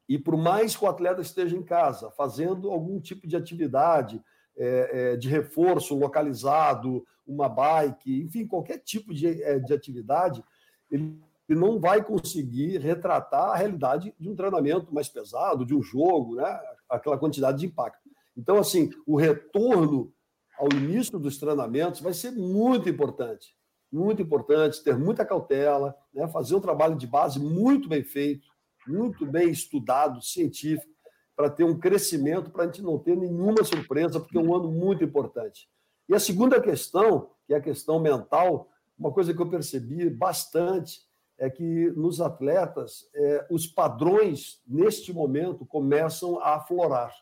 E 0.09 0.19
por 0.19 0.37
mais 0.37 0.77
que 0.77 0.85
o 0.85 0.89
atleta 0.89 1.21
esteja 1.21 1.57
em 1.57 1.63
casa, 1.63 2.11
fazendo 2.11 2.71
algum 2.71 3.01
tipo 3.01 3.27
de 3.27 3.37
atividade, 3.37 4.23
é, 4.57 5.13
é, 5.13 5.17
de 5.17 5.29
reforço 5.29 5.99
localizado, 5.99 7.05
uma 7.27 7.49
bike, 7.49 8.23
enfim, 8.23 8.47
qualquer 8.47 8.79
tipo 8.79 9.15
de, 9.15 9.43
é, 9.43 9.59
de 9.59 9.73
atividade, 9.73 10.45
ele 10.91 11.19
não 11.49 11.81
vai 11.81 12.05
conseguir 12.05 12.79
retratar 12.79 13.51
a 13.51 13.57
realidade 13.57 14.15
de 14.19 14.29
um 14.29 14.37
treinamento 14.37 14.95
mais 14.95 15.09
pesado, 15.09 15.65
de 15.65 15.75
um 15.75 15.83
jogo, 15.83 16.37
né? 16.37 16.61
aquela 16.89 17.19
quantidade 17.19 17.59
de 17.59 17.67
impacto. 17.67 18.09
Então, 18.37 18.59
assim, 18.59 18.91
o 19.07 19.17
retorno 19.17 20.13
ao 20.59 20.69
início 20.73 21.19
dos 21.19 21.39
treinamentos 21.39 22.01
vai 22.01 22.13
ser 22.13 22.31
muito 22.31 22.89
importante. 22.89 23.57
Muito 23.95 24.21
importante, 24.21 24.83
ter 24.83 24.99
muita 24.99 25.25
cautela, 25.25 25.97
né? 26.13 26.27
fazer 26.27 26.57
um 26.57 26.61
trabalho 26.61 26.97
de 26.97 27.07
base 27.07 27.39
muito 27.39 27.89
bem 27.89 28.03
feito, 28.03 28.49
muito 28.89 29.25
bem 29.25 29.51
estudado, 29.51 30.21
científico, 30.21 30.93
para 31.37 31.49
ter 31.49 31.63
um 31.63 31.79
crescimento, 31.79 32.51
para 32.51 32.65
a 32.65 32.67
gente 32.67 32.83
não 32.83 32.99
ter 32.99 33.17
nenhuma 33.17 33.63
surpresa, 33.63 34.19
porque 34.19 34.37
é 34.37 34.41
um 34.41 34.53
ano 34.53 34.73
muito 34.73 35.05
importante. 35.05 35.69
E 36.09 36.15
a 36.15 36.19
segunda 36.19 36.61
questão, 36.61 37.31
que 37.47 37.55
é 37.55 37.57
a 37.57 37.61
questão 37.61 38.01
mental, 38.01 38.69
uma 38.99 39.13
coisa 39.13 39.33
que 39.33 39.41
eu 39.41 39.49
percebi 39.49 40.11
bastante 40.11 41.01
é 41.39 41.49
que 41.49 41.93
nos 41.93 42.21
atletas 42.21 43.09
é, 43.15 43.47
os 43.49 43.65
padrões, 43.65 44.61
neste 44.67 45.13
momento, 45.13 45.65
começam 45.65 46.41
a 46.41 46.57
aflorar. 46.57 47.15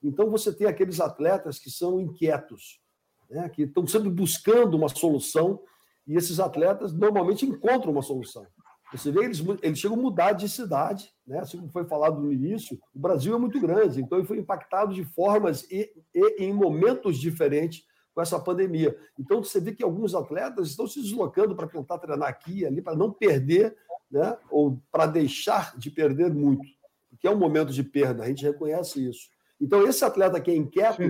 Então, 0.00 0.30
você 0.30 0.52
tem 0.52 0.68
aqueles 0.68 1.00
atletas 1.00 1.58
que 1.58 1.68
são 1.68 2.00
inquietos, 2.00 2.80
né, 3.28 3.48
que 3.48 3.62
estão 3.62 3.86
sempre 3.88 4.10
buscando 4.10 4.76
uma 4.76 4.88
solução, 4.88 5.60
e 6.06 6.16
esses 6.16 6.40
atletas 6.40 6.92
normalmente 6.92 7.46
encontram 7.46 7.92
uma 7.92 8.02
solução. 8.02 8.46
Você 8.92 9.10
vê, 9.10 9.24
eles, 9.24 9.42
eles 9.62 9.78
chegam 9.78 9.96
a 9.96 10.00
mudar 10.00 10.32
de 10.32 10.48
cidade, 10.48 11.10
né? 11.26 11.38
assim 11.38 11.56
como 11.58 11.70
foi 11.70 11.84
falado 11.84 12.20
no 12.20 12.30
início, 12.30 12.78
o 12.94 12.98
Brasil 12.98 13.34
é 13.34 13.38
muito 13.38 13.58
grande, 13.58 14.02
então 14.02 14.18
ele 14.18 14.26
foi 14.26 14.38
impactado 14.38 14.92
de 14.92 15.02
formas 15.02 15.62
e, 15.70 15.90
e 16.14 16.44
em 16.44 16.52
momentos 16.52 17.16
diferentes 17.16 17.84
com 18.14 18.20
essa 18.20 18.38
pandemia. 18.38 18.94
Então 19.18 19.42
você 19.42 19.60
vê 19.60 19.72
que 19.72 19.82
alguns 19.82 20.14
atletas 20.14 20.68
estão 20.68 20.86
se 20.86 21.00
deslocando 21.00 21.56
para 21.56 21.66
tentar 21.66 21.98
treinar 21.98 22.28
aqui 22.28 22.60
e 22.60 22.66
ali, 22.66 22.82
para 22.82 22.94
não 22.94 23.10
perder, 23.10 23.74
né? 24.10 24.36
ou 24.50 24.78
para 24.90 25.06
deixar 25.06 25.74
de 25.78 25.90
perder 25.90 26.30
muito, 26.30 26.66
porque 27.08 27.26
é 27.26 27.30
um 27.30 27.38
momento 27.38 27.72
de 27.72 27.82
perda, 27.82 28.24
a 28.24 28.28
gente 28.28 28.44
reconhece 28.44 29.08
isso. 29.08 29.30
Então, 29.58 29.86
esse 29.86 30.04
atleta 30.04 30.40
que 30.40 30.50
é 30.50 30.56
inquieto, 30.56 31.00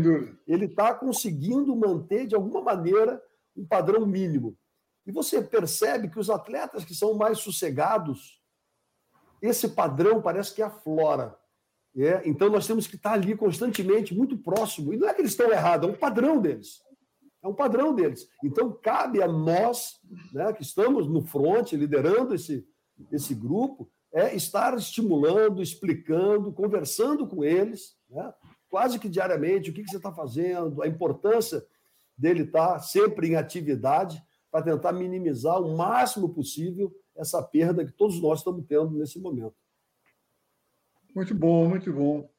ele 0.46 0.66
está 0.66 0.92
conseguindo 0.92 1.74
manter, 1.74 2.26
de 2.26 2.34
alguma 2.34 2.60
maneira, 2.60 3.20
um 3.56 3.64
padrão 3.64 4.04
mínimo. 4.04 4.54
E 5.06 5.12
você 5.12 5.42
percebe 5.42 6.08
que 6.08 6.18
os 6.18 6.30
atletas 6.30 6.84
que 6.84 6.94
são 6.94 7.14
mais 7.14 7.38
sossegados, 7.38 8.40
esse 9.40 9.68
padrão 9.68 10.22
parece 10.22 10.54
que 10.54 10.62
aflora. 10.62 11.36
É? 11.94 12.22
Então 12.24 12.48
nós 12.48 12.66
temos 12.66 12.86
que 12.86 12.96
estar 12.96 13.12
ali 13.12 13.36
constantemente, 13.36 14.14
muito 14.14 14.38
próximo. 14.38 14.94
E 14.94 14.96
não 14.96 15.08
é 15.08 15.14
que 15.14 15.20
eles 15.20 15.32
estão 15.32 15.50
errados, 15.50 15.88
é 15.88 15.92
um 15.92 15.96
padrão 15.96 16.40
deles. 16.40 16.80
É 17.42 17.48
um 17.48 17.54
padrão 17.54 17.94
deles. 17.94 18.28
Então 18.42 18.72
cabe 18.72 19.20
a 19.20 19.26
nós, 19.26 20.00
né, 20.32 20.52
que 20.52 20.62
estamos 20.62 21.08
no 21.08 21.22
front, 21.22 21.72
liderando 21.72 22.34
esse, 22.34 22.66
esse 23.10 23.34
grupo, 23.34 23.90
é 24.12 24.34
estar 24.34 24.76
estimulando, 24.76 25.60
explicando, 25.60 26.52
conversando 26.52 27.26
com 27.26 27.42
eles, 27.42 27.96
né, 28.08 28.32
quase 28.70 28.98
que 28.98 29.08
diariamente, 29.08 29.70
o 29.70 29.74
que, 29.74 29.82
que 29.82 29.90
você 29.90 29.96
está 29.96 30.12
fazendo, 30.12 30.82
a 30.82 30.86
importância 30.86 31.66
dele 32.16 32.44
estar 32.44 32.78
sempre 32.78 33.28
em 33.28 33.34
atividade 33.34 34.22
para 34.52 34.62
tentar 34.62 34.92
minimizar 34.92 35.58
o 35.60 35.74
máximo 35.74 36.28
possível 36.28 36.94
essa 37.16 37.42
perda 37.42 37.86
que 37.86 37.92
todos 37.92 38.20
nós 38.20 38.40
estamos 38.40 38.66
tendo 38.66 38.90
nesse 38.90 39.18
momento. 39.18 39.56
Muito 41.14 41.34
bom, 41.34 41.68
muito 41.68 41.90
bom. 41.90 42.30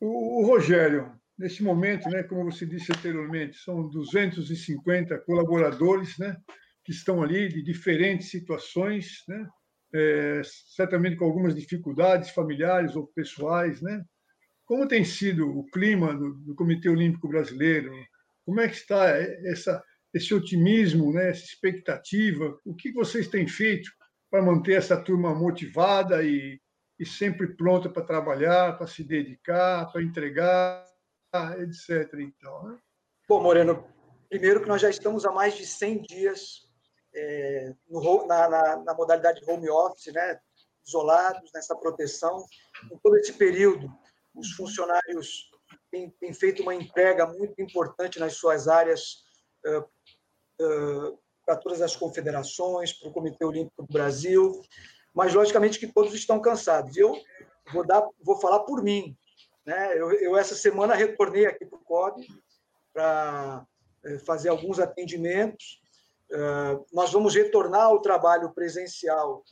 O, 0.00 0.40
o 0.40 0.46
Rogério, 0.46 1.12
nesse 1.36 1.62
momento, 1.62 2.08
né, 2.08 2.22
como 2.22 2.44
você 2.44 2.64
disse 2.64 2.92
anteriormente, 2.92 3.58
são 3.58 3.88
250 3.88 5.18
colaboradores 5.18 6.16
né, 6.16 6.36
que 6.84 6.92
estão 6.92 7.22
ali 7.22 7.48
de 7.48 7.60
diferentes 7.60 8.30
situações, 8.30 9.24
né, 9.26 9.48
é, 9.92 10.42
certamente 10.44 11.16
com 11.16 11.24
algumas 11.24 11.56
dificuldades 11.56 12.30
familiares 12.30 12.94
ou 12.94 13.08
pessoais. 13.08 13.82
Né? 13.82 14.04
Como 14.64 14.86
tem 14.86 15.04
sido 15.04 15.58
o 15.58 15.64
clima 15.70 16.14
do, 16.14 16.34
do 16.34 16.54
Comitê 16.54 16.88
Olímpico 16.88 17.28
Brasileiro? 17.28 17.92
Como 18.44 18.60
é 18.60 18.68
que 18.68 18.76
está 18.76 19.08
essa, 19.08 19.82
esse 20.12 20.34
otimismo, 20.34 21.12
né, 21.12 21.30
essa 21.30 21.44
expectativa? 21.44 22.58
O 22.64 22.74
que 22.74 22.92
vocês 22.92 23.28
têm 23.28 23.46
feito 23.46 23.90
para 24.30 24.42
manter 24.42 24.74
essa 24.74 24.96
turma 24.96 25.34
motivada 25.34 26.22
e, 26.22 26.60
e 26.98 27.06
sempre 27.06 27.54
pronta 27.56 27.88
para 27.88 28.04
trabalhar, 28.04 28.76
para 28.76 28.86
se 28.86 29.02
dedicar, 29.02 29.90
para 29.90 30.02
entregar, 30.02 30.84
etc. 31.58 32.14
Então, 32.20 32.68
né? 32.68 32.78
Bom, 33.28 33.42
Moreno, 33.42 33.84
primeiro 34.28 34.62
que 34.62 34.68
nós 34.68 34.80
já 34.80 34.90
estamos 34.90 35.24
há 35.24 35.32
mais 35.32 35.54
de 35.54 35.66
100 35.66 36.02
dias 36.02 36.68
é, 37.14 37.74
no, 37.88 38.26
na, 38.26 38.48
na, 38.48 38.76
na, 38.76 38.94
modalidade 38.94 39.42
home 39.46 39.68
office, 39.68 40.12
né, 40.12 40.38
isolados, 40.86 41.50
nessa 41.52 41.76
proteção. 41.76 42.44
Em 42.90 42.98
todo 42.98 43.16
esse 43.16 43.32
período, 43.32 43.90
os 44.34 44.52
funcionários 44.52 45.50
têm, 45.90 46.10
têm 46.10 46.32
feito 46.32 46.62
uma 46.62 46.74
entrega 46.74 47.26
muito 47.26 47.60
importante 47.60 48.18
nas 48.18 48.34
suas 48.34 48.68
áreas 48.68 49.24
para 51.46 51.56
todas 51.56 51.80
as 51.80 51.96
confederações, 51.96 52.92
para 52.92 53.08
o 53.08 53.12
Comitê 53.12 53.44
Olímpico 53.44 53.82
do 53.82 53.92
Brasil, 53.92 54.60
mas 55.14 55.32
logicamente 55.32 55.78
que 55.78 55.86
todos 55.86 56.14
estão 56.14 56.40
cansados. 56.40 56.96
Eu 56.96 57.16
vou 57.72 57.86
dar, 57.86 58.06
vou 58.22 58.38
falar 58.40 58.60
por 58.60 58.82
mim. 58.82 59.16
Né? 59.64 59.98
Eu, 59.98 60.12
eu 60.12 60.36
essa 60.36 60.54
semana 60.54 60.94
retornei 60.94 61.46
aqui 61.46 61.64
para 61.64 61.78
o 61.78 61.82
COB 61.82 62.26
para 62.92 63.66
eh, 64.04 64.18
fazer 64.18 64.48
alguns 64.48 64.78
atendimentos. 64.78 65.80
Uh, 66.30 66.84
nós 66.92 67.10
vamos 67.10 67.34
retornar 67.34 67.84
ao 67.84 68.02
trabalho 68.02 68.52
presencial 68.52 69.42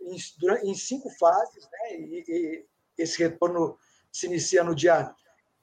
em, 0.00 0.16
em 0.64 0.74
cinco 0.74 1.08
fases, 1.18 1.64
né? 1.70 1.96
E, 1.98 2.24
e 2.28 2.66
esse 2.98 3.18
retorno 3.22 3.78
se 4.12 4.26
inicia 4.26 4.62
no 4.62 4.74
dia 4.74 5.14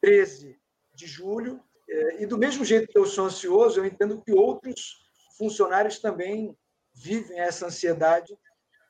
13 0.01 0.59
de 0.95 1.07
julho 1.07 1.61
e 2.19 2.25
do 2.25 2.37
mesmo 2.37 2.65
jeito 2.65 2.87
que 2.87 2.97
eu 2.97 3.05
sou 3.05 3.25
ansioso, 3.25 3.79
eu 3.79 3.85
entendo 3.85 4.21
que 4.21 4.31
outros 4.33 5.03
funcionários 5.37 5.99
também 5.99 6.57
vivem 6.93 7.39
essa 7.39 7.67
ansiedade 7.67 8.37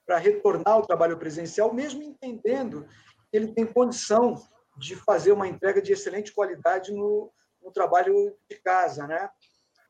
para 0.05 0.17
retornar 0.17 0.73
ao 0.73 0.85
trabalho 0.85 1.17
presencial, 1.17 1.73
mesmo 1.73 2.03
entendendo 2.03 2.87
que 3.29 3.37
ele 3.37 3.53
tem 3.53 3.65
condição 3.65 4.35
de 4.77 4.95
fazer 4.95 5.31
uma 5.31 5.47
entrega 5.47 5.81
de 5.81 5.93
excelente 5.93 6.33
qualidade 6.33 6.91
no, 6.91 7.31
no 7.61 7.71
trabalho 7.71 8.35
de 8.49 8.55
casa, 8.57 9.07
né? 9.07 9.29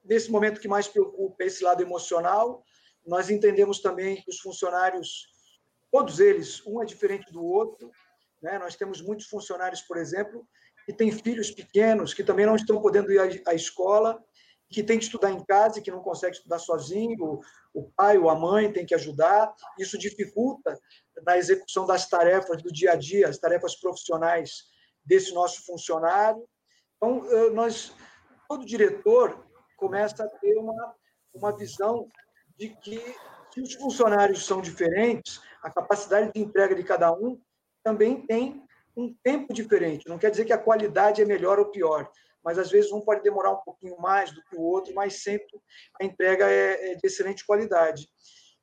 Nesse 0.04 0.30
momento 0.30 0.60
que 0.60 0.68
mais 0.68 0.88
preocupa 0.88 1.44
é 1.44 1.48
esse 1.48 1.64
lado 1.64 1.82
emocional, 1.82 2.64
nós 3.06 3.30
entendemos 3.30 3.80
também 3.80 4.22
que 4.22 4.30
os 4.30 4.40
funcionários, 4.40 5.28
todos 5.92 6.20
eles, 6.20 6.66
um 6.66 6.82
é 6.82 6.86
diferente 6.86 7.32
do 7.32 7.44
outro, 7.44 7.92
né? 8.42 8.60
Nós 8.60 8.76
temos 8.76 9.02
muitos 9.02 9.26
funcionários, 9.28 9.82
por 9.82 9.98
exemplo, 9.98 10.48
que 10.86 10.94
têm 10.94 11.12
filhos 11.12 11.52
pequenos, 11.52 12.14
que 12.14 12.24
também 12.24 12.46
não 12.46 12.56
estão 12.56 12.82
podendo 12.82 13.12
ir 13.12 13.42
à 13.48 13.54
escola, 13.54 14.22
que 14.70 14.84
tem 14.84 14.98
que 14.98 15.06
estudar 15.06 15.32
em 15.32 15.44
casa 15.46 15.80
e 15.80 15.82
que 15.82 15.92
não 15.92 16.02
consegue 16.02 16.36
estudar 16.36 16.60
sozinho, 16.60 17.40
o 17.74 17.84
pai 17.96 18.18
ou 18.18 18.30
a 18.30 18.36
mãe 18.36 18.72
tem 18.72 18.86
que 18.86 18.96
ajudar. 18.96 19.54
Isso 19.80 19.98
dificulta 19.98 20.78
na 21.26 21.38
execução 21.38 21.86
das 21.86 22.08
tarefas 22.10 22.62
do 22.62 22.72
dia 22.72 22.94
a 22.94 22.96
dia, 22.96 23.30
as 23.30 23.38
tarefas 23.38 23.76
profissionais 23.76 24.64
desse 25.06 25.34
nosso 25.34 25.66
funcionário. 25.66 26.44
Então, 26.98 27.24
eh, 27.32 27.50
nós, 27.52 27.94
todo 28.48 28.66
diretor 28.66 29.46
começa 29.78 30.24
a 30.24 30.28
ter 30.28 30.58
uma, 30.58 30.96
uma 31.34 31.56
visão 31.56 32.08
de 32.58 32.70
que 32.70 33.00
se 33.54 33.62
os 33.62 33.74
funcionários 33.76 34.46
são 34.46 34.62
diferentes, 34.62 35.40
a 35.62 35.70
capacidade 35.70 36.32
de 36.34 36.40
entrega 36.40 36.74
de 36.74 36.84
cada 36.84 37.12
um 37.14 37.40
também 37.84 38.26
tem 38.26 38.64
um 38.96 39.14
tempo 39.24 39.54
diferente. 39.54 40.08
Não 40.08 40.18
quer 40.18 40.32
dizer 40.32 40.46
que 40.46 40.54
a 40.54 40.58
qualidade 40.58 41.22
é 41.22 41.26
melhor 41.26 41.60
ou 41.60 41.66
pior, 41.66 42.10
mas 42.44 42.58
às 42.58 42.70
vezes 42.70 42.92
um 42.92 43.02
pode 43.02 43.24
demorar 43.24 43.52
um 43.52 43.62
pouquinho 43.62 43.98
mais 44.00 44.32
do 44.32 44.44
que 44.44 44.56
o 44.56 44.62
outro, 44.62 44.94
mas 44.94 45.24
sempre 45.24 45.60
a 46.00 46.06
entrega 46.06 46.50
é, 46.50 46.92
é 46.92 46.96
de 46.96 47.06
excelente 47.06 47.46
qualidade. 47.46 48.08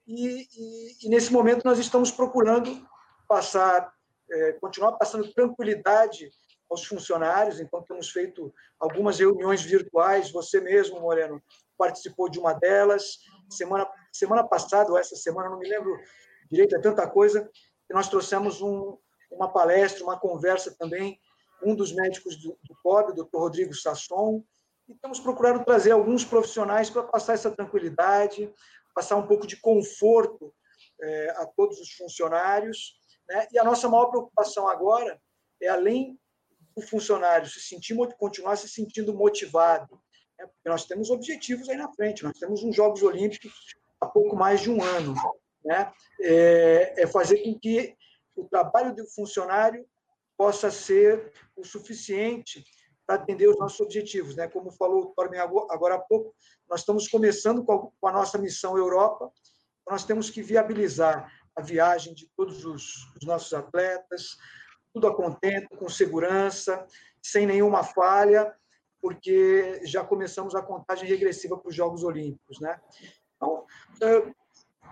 E, 0.07 0.47
e, 0.57 1.07
e, 1.07 1.09
nesse 1.09 1.33
momento 1.33 1.65
nós 1.65 1.79
estamos 1.79 2.11
procurando 2.11 2.87
passar, 3.29 3.93
é, 4.31 4.53
continuar 4.55 4.93
passando 4.93 5.33
tranquilidade 5.33 6.31
aos 6.71 6.85
funcionários. 6.85 7.61
Então 7.61 7.83
temos 7.83 8.11
feito 8.11 8.53
algumas 8.79 9.19
reuniões 9.19 9.63
virtuais. 9.63 10.31
Você 10.31 10.61
mesmo, 10.61 11.01
Moreno, 11.01 11.43
participou 11.79 12.29
de 12.29 12.39
uma 12.39 12.53
delas. 12.55 13.19
Semana 13.49 13.89
semana 14.13 14.47
passada 14.47 14.91
ou 14.91 14.99
essa 14.99 15.17
semana, 15.17 15.49
não 15.49 15.59
me 15.59 15.69
lembro 15.69 15.97
direito, 16.51 16.77
é 16.77 16.81
tanta 16.81 17.09
coisa. 17.09 17.49
que 17.87 17.95
nós 17.95 18.09
trouxemos 18.09 18.61
um, 18.61 18.97
uma 19.31 19.53
palestra, 19.53 20.05
uma 20.05 20.19
conversa 20.19 20.75
também, 20.79 21.21
um 21.63 21.75
dos 21.75 21.93
médicos 21.93 22.37
do, 22.37 22.59
do 22.65 22.75
COB, 22.83 23.13
o 23.13 23.15
doutor 23.15 23.41
Rodrigo 23.41 23.75
Sasson, 23.75 24.43
e 24.89 24.93
estamos 24.93 25.21
procurando 25.21 25.65
trazer 25.65 25.93
alguns 25.93 26.25
profissionais 26.25 26.91
para 26.91 27.03
passar 27.03 27.35
essa 27.35 27.51
tranquilidade, 27.51 28.53
passar 28.95 29.17
um 29.17 29.27
pouco 29.27 29.47
de 29.47 29.57
conforto 29.57 30.53
é, 31.01 31.31
a 31.37 31.47
todos 31.47 31.79
os 31.79 31.93
funcionários. 31.93 32.99
Né? 33.29 33.47
E 33.53 33.59
a 33.59 33.65
nossa 33.65 33.89
maior 33.89 34.07
preocupação 34.07 34.69
agora 34.69 35.21
é, 35.63 35.69
além 35.69 36.19
do 36.75 36.83
funcionário 36.83 37.49
se 37.49 37.61
sentir, 37.61 37.97
continuar 38.19 38.57
se 38.57 38.69
sentindo 38.69 39.15
motivado, 39.15 40.01
né? 40.39 40.47
porque 40.47 40.69
nós 40.69 40.87
temos 40.87 41.11
objetivos 41.11 41.69
aí 41.69 41.77
na 41.77 41.93
frente, 41.93 42.25
nós 42.25 42.39
temos 42.39 42.63
uns 42.63 42.75
Jogos 42.75 43.03
Olímpicos 43.03 43.53
há 44.01 44.07
pouco 44.07 44.35
mais 44.35 44.61
de 44.61 44.71
um 44.71 44.83
ano, 44.83 45.15
né? 45.65 45.93
é, 46.21 47.03
é 47.03 47.07
fazer 47.07 47.39
com 47.45 47.59
que 47.59 47.97
o 48.37 48.45
trabalho 48.45 48.95
do 48.95 49.07
funcionário 49.07 49.87
possa 50.37 50.71
ser 50.71 51.33
o 51.57 51.65
suficiente 51.65 52.65
para 53.07 53.17
atender 53.17 53.49
os 53.49 53.59
nossos 53.59 53.81
objetivos. 53.81 54.37
Né? 54.37 54.49
Como 54.49 54.71
falou 54.71 55.03
o 55.03 55.07
Torben 55.15 55.41
agora 55.41 55.97
há 55.97 55.99
pouco, 55.99 56.35
nós 56.69 56.81
estamos 56.81 57.09
começando 57.09 57.65
com 57.65 57.93
a 58.07 58.13
nossa 58.13 58.39
missão 58.39 58.77
Europa, 58.79 59.31
nós 59.89 60.05
temos 60.05 60.31
que 60.31 60.43
viabilizar 60.43 61.31
a 61.57 61.61
viagem 61.61 62.15
de 62.15 62.31
todos 62.37 62.65
os, 62.65 63.13
os 63.17 63.27
nossos 63.27 63.53
atletas, 63.53 64.37
tudo 64.93 65.09
a 65.09 65.15
contento, 65.15 65.77
com 65.77 65.89
segurança, 65.89 66.87
sem 67.23 67.47
nenhuma 67.47 67.83
falha, 67.83 68.55
porque 69.01 69.81
já 69.85 70.05
começamos 70.05 70.55
a 70.55 70.63
contagem 70.63 71.09
regressiva 71.09 71.59
para 71.59 71.69
os 71.69 71.75
Jogos 71.75 72.05
Olímpicos. 72.05 72.61
Né? 72.61 72.81
Então, 73.37 73.67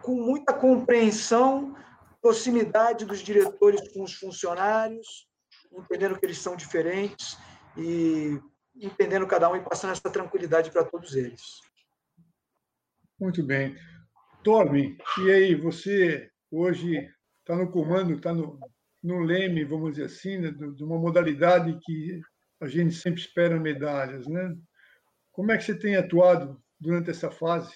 com 0.02 0.14
muita 0.14 0.52
compreensão 0.52 1.74
proximidade 2.20 3.04
dos 3.04 3.20
diretores 3.20 3.92
com 3.92 4.02
os 4.02 4.14
funcionários, 4.14 5.28
entendendo 5.72 6.18
que 6.18 6.26
eles 6.26 6.38
são 6.38 6.56
diferentes 6.56 7.38
e 7.76 8.38
entendendo 8.76 9.26
cada 9.26 9.50
um 9.50 9.56
e 9.56 9.62
passando 9.62 9.92
essa 9.92 10.10
tranquilidade 10.10 10.70
para 10.70 10.84
todos 10.84 11.14
eles. 11.14 11.60
Muito 13.18 13.42
bem. 13.42 13.76
Torme, 14.44 14.96
e 15.18 15.30
aí, 15.30 15.54
você 15.54 16.30
hoje 16.50 16.96
está 17.40 17.56
no 17.56 17.70
comando, 17.70 18.14
está 18.14 18.32
no, 18.32 18.58
no 19.02 19.20
leme, 19.20 19.64
vamos 19.64 19.92
dizer 19.92 20.04
assim, 20.04 20.38
né, 20.38 20.50
de 20.50 20.84
uma 20.84 20.98
modalidade 20.98 21.78
que 21.82 22.20
a 22.60 22.68
gente 22.68 22.94
sempre 22.94 23.20
espera 23.20 23.58
medalhas, 23.58 24.26
né? 24.26 24.56
Como 25.32 25.52
é 25.52 25.58
que 25.58 25.64
você 25.64 25.78
tem 25.78 25.96
atuado 25.96 26.60
durante 26.80 27.10
essa 27.10 27.30
fase, 27.30 27.74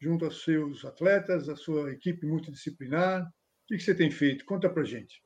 junto 0.00 0.24
aos 0.24 0.42
seus 0.42 0.84
atletas, 0.84 1.48
a 1.48 1.56
sua 1.56 1.92
equipe 1.92 2.26
multidisciplinar? 2.26 3.28
O 3.64 3.76
que 3.76 3.80
você 3.80 3.94
tem 3.94 4.10
feito? 4.10 4.44
Conta 4.44 4.68
para 4.68 4.84
gente. 4.84 5.22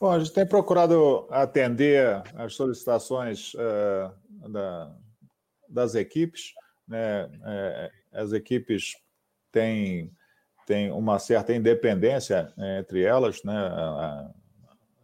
Bom, 0.00 0.10
a 0.10 0.18
gente 0.18 0.32
tem 0.32 0.46
procurado 0.46 1.26
atender 1.30 2.22
as 2.34 2.54
solicitações 2.54 3.54
uh, 3.54 4.48
da, 4.48 4.94
das 5.68 5.94
equipes. 5.94 6.52
Né? 6.86 7.30
É, 7.44 7.90
as 8.12 8.32
equipes 8.32 8.96
têm, 9.50 10.12
têm 10.66 10.90
uma 10.90 11.18
certa 11.18 11.54
independência 11.54 12.52
é, 12.58 12.80
entre 12.80 13.02
elas, 13.02 13.42
né? 13.44 13.54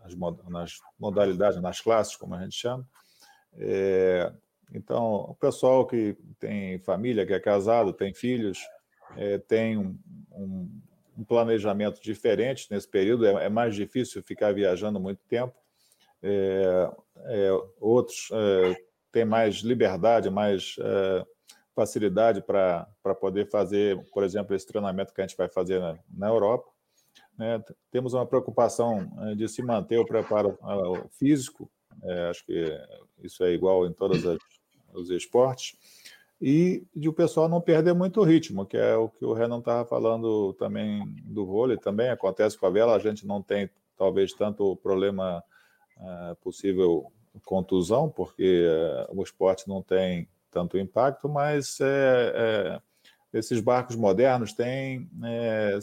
As, 0.03 0.15
nas 0.49 0.79
modalidades, 0.99 1.61
nas 1.61 1.81
classes, 1.81 2.17
como 2.17 2.35
a 2.35 2.43
gente 2.43 2.57
chama. 2.57 2.87
É, 3.59 4.33
então, 4.73 5.03
o 5.05 5.35
pessoal 5.35 5.87
que 5.87 6.17
tem 6.39 6.79
família, 6.79 7.27
que 7.27 7.33
é 7.33 7.41
casado, 7.41 7.93
tem 7.93 8.15
filhos, 8.15 8.59
é, 9.17 9.39
tem 9.39 9.77
um, 9.77 9.99
um, 10.33 10.81
um 11.19 11.25
planejamento 11.25 12.01
diferente 12.01 12.69
nesse 12.71 12.87
período, 12.87 13.27
é, 13.27 13.47
é, 13.47 13.49
mais 13.49 13.75
difícil 13.75 14.23
ficar 14.23 14.55
viajando 14.55 15.01
muito 15.01 15.21
tempo. 15.29 15.53
É, 16.23 16.91
é, 17.27 17.51
outros 17.81 18.29
é, 18.33 18.77
têm 19.11 19.25
mais 19.25 19.57
liberdade, 19.57 20.31
mais 20.31 20.77
é, 20.79 21.27
facilidade 21.75 22.41
para 22.41 22.87
poder 23.21 23.51
fazer, 23.51 24.01
por 24.13 24.23
exemplo, 24.23 24.55
esse 24.55 24.67
treinamento 24.67 25.13
que 25.13 25.21
a 25.21 25.27
gente 25.27 25.37
vai 25.37 25.49
fazer 25.49 25.81
na, 25.81 25.99
na 26.09 26.29
Europa. 26.29 26.71
Né? 27.37 27.63
Temos 27.91 28.15
uma 28.15 28.27
preocupação 28.27 29.11
é, 29.27 29.35
de 29.35 29.49
se 29.49 29.61
manter 29.61 29.99
o 29.99 30.07
preparo 30.07 30.57
físico, 31.19 31.69
acho 32.31 32.47
que 32.47 32.81
isso 33.25 33.43
é 33.43 33.51
igual 33.51 33.85
em 33.85 33.93
todos 33.93 34.23
os 34.95 35.11
esportes 35.11 35.77
e 36.41 36.87
de 36.95 37.09
o 37.09 37.13
pessoal 37.13 37.49
não 37.49 37.61
perder 37.61 37.95
muito 37.95 38.21
o 38.21 38.25
ritmo, 38.25 38.65
que 38.65 38.77
é 38.77 38.95
o 38.95 39.09
que 39.09 39.25
o 39.25 39.33
Renan 39.33 39.59
estava 39.59 39.85
falando 39.85 40.53
também 40.55 41.05
do 41.25 41.45
vôlei, 41.45 41.77
também 41.77 42.11
acontece 42.11 42.57
com 42.57 42.67
a 42.67 42.71
vela, 42.71 42.95
a 42.95 42.99
gente 42.99 43.27
não 43.27 43.43
tem 43.43 43.69
talvez 43.97 44.33
tanto 44.33 44.77
problema 44.77 45.43
uh, 45.97 46.37
possível 46.37 47.11
contusão, 47.45 48.09
porque 48.09 48.67
uh, 48.67 49.19
o 49.19 49.23
esporte 49.23 49.69
não 49.69 49.83
tem 49.83 50.29
tanto 50.51 50.79
impacto, 50.79 51.29
mas 51.29 51.79
é, 51.81 52.33
é, 52.35 53.39
esses 53.39 53.61
barcos 53.61 53.97
modernos 53.97 54.53
têm 54.53 55.09
é, 55.23 55.79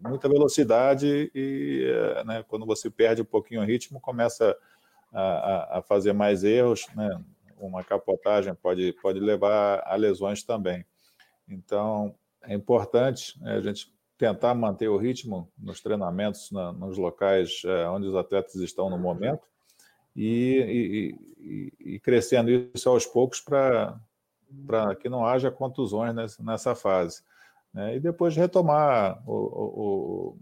muita 0.00 0.28
velocidade 0.28 1.30
e 1.34 1.86
né, 2.26 2.44
quando 2.46 2.66
você 2.66 2.90
perde 2.90 3.22
um 3.22 3.24
pouquinho 3.24 3.62
o 3.62 3.64
ritmo, 3.64 3.98
começa 3.98 4.54
a, 5.10 5.78
a 5.78 5.82
fazer 5.82 6.12
mais 6.12 6.44
erros, 6.44 6.86
né? 6.94 7.18
Uma 7.66 7.84
capotagem 7.84 8.54
pode, 8.54 8.92
pode 9.00 9.20
levar 9.20 9.82
a 9.86 9.94
lesões 9.96 10.42
também. 10.42 10.84
Então, 11.48 12.14
é 12.42 12.54
importante 12.54 13.40
né, 13.40 13.56
a 13.56 13.60
gente 13.60 13.92
tentar 14.18 14.54
manter 14.54 14.88
o 14.88 14.96
ritmo 14.96 15.50
nos 15.58 15.80
treinamentos, 15.80 16.50
na, 16.50 16.72
nos 16.72 16.96
locais 16.96 17.62
é, 17.64 17.88
onde 17.88 18.06
os 18.06 18.14
atletas 18.14 18.54
estão 18.56 18.88
no 18.88 18.98
momento, 18.98 19.46
e, 20.14 21.16
e, 21.38 21.94
e 21.94 22.00
crescendo 22.00 22.50
isso 22.50 22.88
aos 22.88 23.06
poucos 23.06 23.40
para 23.40 23.98
que 25.00 25.08
não 25.08 25.26
haja 25.26 25.50
contusões 25.50 26.14
nessa, 26.14 26.42
nessa 26.42 26.74
fase. 26.74 27.22
Né? 27.72 27.96
E 27.96 28.00
depois 28.00 28.36
retomar 28.36 29.22
o, 29.26 29.34
o, 29.34 30.38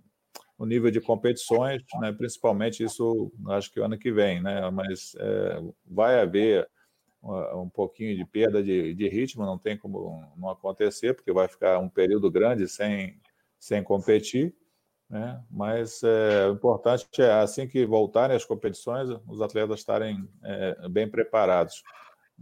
o 0.59 0.66
nível 0.66 0.90
de 0.90 1.00
competições, 1.00 1.83
né? 2.00 2.12
principalmente 2.12 2.83
isso, 2.83 3.33
acho 3.48 3.72
que 3.72 3.80
ano 3.80 3.98
que 3.98 4.12
vem, 4.12 4.42
né? 4.42 4.68
mas 4.70 5.14
é, 5.18 5.62
vai 5.87 6.20
haver 6.20 6.68
um 7.22 7.68
pouquinho 7.68 8.16
de 8.16 8.24
perda 8.24 8.62
de, 8.62 8.94
de, 8.94 9.09
ritmo, 9.09 9.44
não 9.44 9.59
tem 9.59 9.76
como 9.76 10.24
não 10.37 10.48
acontecer, 10.48 11.14
porque 11.14 11.33
vai 11.33 11.48
ficar 11.48 11.78
um 11.78 11.88
período 11.88 12.30
grande 12.30 12.66
sem, 12.66 13.20
sem 13.59 13.83
competir, 13.83 14.54
né? 15.09 15.42
mas 15.50 16.02
é, 16.02 16.48
o 16.48 16.54
importante 16.54 17.06
é, 17.18 17.33
assim 17.33 17.66
que 17.66 17.85
voltarem 17.85 18.37
as 18.37 18.44
competições, 18.44 19.11
os 19.28 19.42
atletas 19.42 19.80
estarem 19.80 20.26
é, 20.42 20.88
bem 20.88 21.09
preparados. 21.09 21.83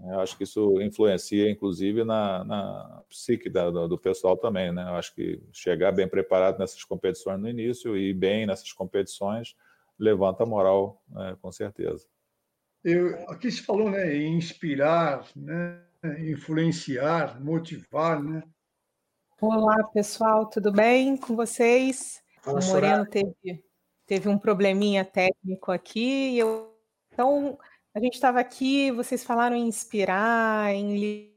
Eu 0.00 0.20
acho 0.20 0.36
que 0.36 0.44
isso 0.44 0.80
influencia, 0.80 1.50
inclusive, 1.50 2.04
na, 2.04 2.44
na 2.44 3.02
psique 3.08 3.50
da, 3.50 3.68
do, 3.68 3.88
do, 3.88 3.98
pessoal 3.98 4.36
também. 4.36 4.70
Né? 4.70 4.82
Eu 4.84 4.94
acho 4.94 5.12
que 5.12 5.42
chegar 5.52 5.90
bem 5.90 6.06
preparado 6.06 6.56
nessas 6.56 6.84
competições 6.84 7.40
no 7.40 7.48
início 7.48 7.96
e 7.96 8.14
bem 8.14 8.46
nessas 8.46 8.72
competições 8.72 9.56
levanta 9.98 10.44
a 10.44 10.46
moral, 10.46 11.02
é, 11.16 11.34
com 11.42 11.50
certeza. 11.50 12.06
Eu, 12.90 13.29
aqui 13.29 13.51
se 13.51 13.61
falou 13.61 13.90
né, 13.90 14.16
em 14.16 14.38
inspirar, 14.38 15.22
né, 15.37 15.79
influenciar, 16.20 17.38
motivar. 17.38 18.18
Né? 18.22 18.42
Olá, 19.42 19.85
pessoal, 19.92 20.46
tudo 20.48 20.72
bem 20.72 21.14
com 21.14 21.37
vocês? 21.37 22.22
o 22.46 22.55
Moreno 22.55 23.05
teve, 23.05 23.62
teve 24.07 24.27
um 24.27 24.38
probleminha 24.38 25.05
técnico 25.05 25.70
aqui. 25.70 26.38
Eu, 26.38 26.74
então, 27.12 27.59
a 27.94 28.01
gente 28.01 28.14
estava 28.14 28.40
aqui, 28.40 28.90
vocês 28.90 29.22
falaram 29.22 29.55
em 29.55 29.68
inspirar, 29.68 30.74
em 30.74 31.31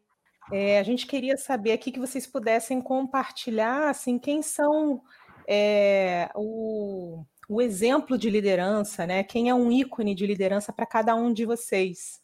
é, 0.54 0.80
a 0.80 0.84
gente 0.84 1.06
queria 1.06 1.36
saber 1.36 1.74
aqui 1.74 1.92
que 1.92 2.00
vocês 2.00 2.26
pudessem 2.26 2.80
compartilhar 2.80 3.90
assim, 3.90 4.18
quem 4.18 4.42
são 4.42 5.04
é, 5.46 6.30
o, 6.34 7.26
o 7.52 7.62
exemplo 7.62 8.18
de 8.18 8.30
liderança, 8.30 9.06
né? 9.06 9.26
Quem 9.26 9.50
é 9.50 9.54
um 9.54 9.70
ícone 9.70 10.16
de 10.16 10.26
liderança 10.26 10.72
para 10.72 10.86
cada 10.86 11.14
um 11.16 11.34
de 11.34 11.46
vocês? 11.46 12.22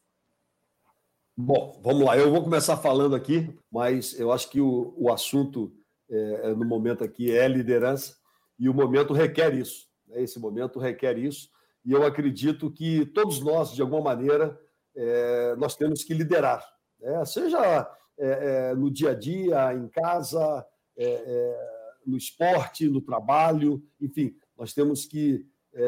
Bom, 1.35 1.77
vamos 1.83 2.05
lá. 2.05 2.17
Eu 2.17 2.31
vou 2.31 2.41
começar 2.41 2.77
falando 2.77 3.13
aqui, 3.13 3.53
mas 3.69 4.17
eu 4.17 4.31
acho 4.31 4.49
que 4.49 4.61
o, 4.61 4.93
o 4.95 5.11
assunto 5.11 5.75
é, 6.09 6.53
no 6.55 6.63
momento 6.63 7.03
aqui 7.03 7.29
é 7.29 7.45
liderança 7.45 8.15
e 8.57 8.69
o 8.69 8.73
momento 8.73 9.11
requer 9.11 9.53
isso. 9.53 9.89
Né? 10.07 10.23
Esse 10.23 10.39
momento 10.39 10.79
requer 10.79 11.17
isso 11.17 11.49
e 11.83 11.91
eu 11.91 12.05
acredito 12.05 12.71
que 12.71 13.05
todos 13.07 13.41
nós, 13.41 13.73
de 13.73 13.81
alguma 13.81 14.01
maneira, 14.01 14.57
é, 14.95 15.57
nós 15.57 15.75
temos 15.75 16.05
que 16.05 16.13
liderar, 16.13 16.65
né? 17.01 17.25
seja 17.25 17.85
é, 18.17 18.69
é 18.71 18.75
no 18.75 18.89
dia 18.89 19.09
a 19.09 19.13
dia, 19.13 19.73
em 19.73 19.89
casa, 19.89 20.65
é, 20.95 21.05
é, 21.05 21.99
no 22.05 22.15
esporte, 22.15 22.87
no 22.87 23.01
trabalho, 23.01 23.83
enfim, 23.99 24.33
nós 24.57 24.73
temos 24.73 25.05
que 25.05 25.45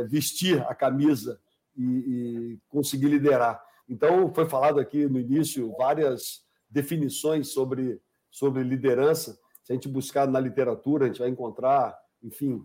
vestir 0.08 0.62
a 0.64 0.76
camisa 0.76 1.40
e, 1.76 1.84
e 1.84 2.60
conseguir 2.68 3.08
liderar. 3.08 3.64
Então, 3.88 4.32
foi 4.34 4.48
falado 4.48 4.80
aqui 4.80 5.08
no 5.08 5.20
início 5.20 5.74
várias 5.78 6.44
definições 6.70 7.50
sobre, 7.50 8.00
sobre 8.30 8.62
liderança. 8.64 9.40
Se 9.64 9.72
a 9.72 9.76
gente 9.76 9.88
buscar 9.88 10.28
na 10.28 10.40
literatura, 10.40 11.06
a 11.06 11.08
gente 11.08 11.20
vai 11.20 11.30
encontrar, 11.30 11.98
enfim, 12.22 12.64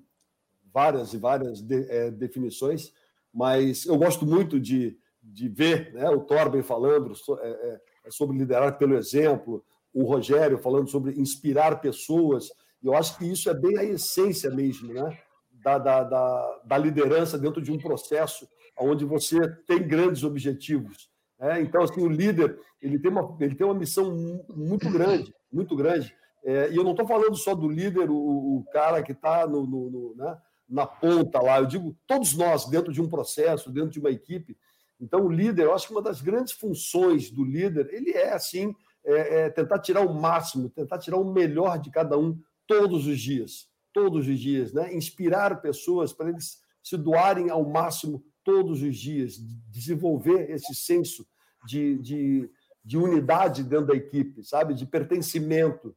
várias 0.73 1.15
e 1.15 1.19
várias 1.19 1.63
de, 1.63 1.87
é, 1.89 2.11
definições, 2.11 2.93
mas 3.33 3.87
eu 3.87 3.97
gosto 3.97 4.27
muito 4.27 4.61
de, 4.61 4.99
de 5.23 5.49
ver 5.49 5.95
né, 5.95 6.11
o 6.11 6.21
Torben 6.21 6.63
falando 6.63 7.13
é, 7.41 7.81
é, 8.05 8.11
sobre 8.11 8.37
liderar 8.37 8.77
pelo 8.77 8.97
exemplo, 8.97 9.65
o 9.93 10.05
Rogério 10.05 10.59
falando 10.59 10.89
sobre 10.89 11.19
inspirar 11.19 11.81
pessoas. 11.81 12.51
Eu 12.83 12.95
acho 12.95 13.17
que 13.17 13.25
isso 13.25 13.49
é 13.49 13.55
bem 13.55 13.79
a 13.79 13.85
essência 13.85 14.51
mesmo 14.51 14.93
né, 14.93 15.19
da, 15.65 15.79
da, 15.79 16.05
da, 16.05 16.61
da 16.67 16.79
liderança 16.79 17.39
dentro 17.39 17.63
de 17.63 17.73
um 17.73 17.79
processo 17.79 18.47
onde 18.79 19.05
você 19.05 19.49
tem 19.67 19.83
grandes 19.83 20.23
objetivos. 20.23 21.09
É, 21.41 21.61
então, 21.61 21.83
assim, 21.83 22.03
o 22.03 22.09
líder 22.09 22.59
ele 22.81 22.99
tem 22.99 23.11
uma, 23.11 23.37
ele 23.41 23.55
tem 23.55 23.67
uma 23.67 23.75
missão 23.75 24.45
muito 24.55 24.91
grande, 24.91 25.35
muito 25.51 25.75
grande. 25.75 26.15
É, 26.45 26.71
e 26.71 26.77
eu 26.77 26.85
não 26.85 26.91
estou 26.91 27.07
falando 27.07 27.35
só 27.35 27.55
do 27.55 27.67
líder, 27.67 28.11
o, 28.11 28.59
o 28.59 28.65
cara 28.71 29.03
que 29.03 29.13
está 29.13 29.47
no, 29.47 29.67
no, 29.67 29.91
no 29.91 30.15
né, 30.15 30.37
na 30.69 30.87
ponta 30.87 31.41
lá. 31.41 31.59
Eu 31.59 31.67
digo 31.67 31.97
todos 32.07 32.37
nós 32.37 32.67
dentro 32.67 32.93
de 32.93 33.01
um 33.01 33.09
processo, 33.09 33.73
dentro 33.73 33.91
de 33.91 33.99
uma 33.99 34.11
equipe. 34.11 34.57
Então, 35.01 35.25
o 35.25 35.33
líder, 35.33 35.65
eu 35.65 35.75
acho 35.75 35.87
que 35.87 35.95
uma 35.95 36.03
das 36.03 36.21
grandes 36.21 36.53
funções 36.53 37.31
do 37.31 37.43
líder, 37.43 37.89
ele 37.91 38.11
é 38.11 38.35
assim, 38.35 38.75
é, 39.05 39.45
é 39.45 39.51
tentar 39.51 39.79
tirar 39.79 40.03
o 40.03 40.13
máximo, 40.13 40.69
tentar 40.69 40.99
tirar 40.99 41.17
o 41.17 41.33
melhor 41.33 41.79
de 41.79 41.91
cada 41.91 42.19
um 42.19 42.39
todos 42.67 43.07
os 43.07 43.19
dias, 43.19 43.67
todos 43.95 44.29
os 44.29 44.39
dias, 44.39 44.73
né? 44.73 44.93
Inspirar 44.93 45.63
pessoas 45.63 46.13
para 46.13 46.29
eles 46.29 46.61
se 46.83 46.99
doarem 46.99 47.49
ao 47.49 47.65
máximo 47.65 48.23
todos 48.43 48.83
os 48.83 48.97
dias, 48.97 49.39
desenvolver 49.71 50.51
esse 50.51 50.75
senso 50.75 51.27
de, 51.67 51.97
de, 51.99 52.51
de 52.85 52.99
unidade 52.99 53.63
dentro 53.63 53.87
da 53.87 53.95
equipe, 53.95 54.45
sabe? 54.45 54.75
De 54.75 54.85
pertencimento. 54.85 55.97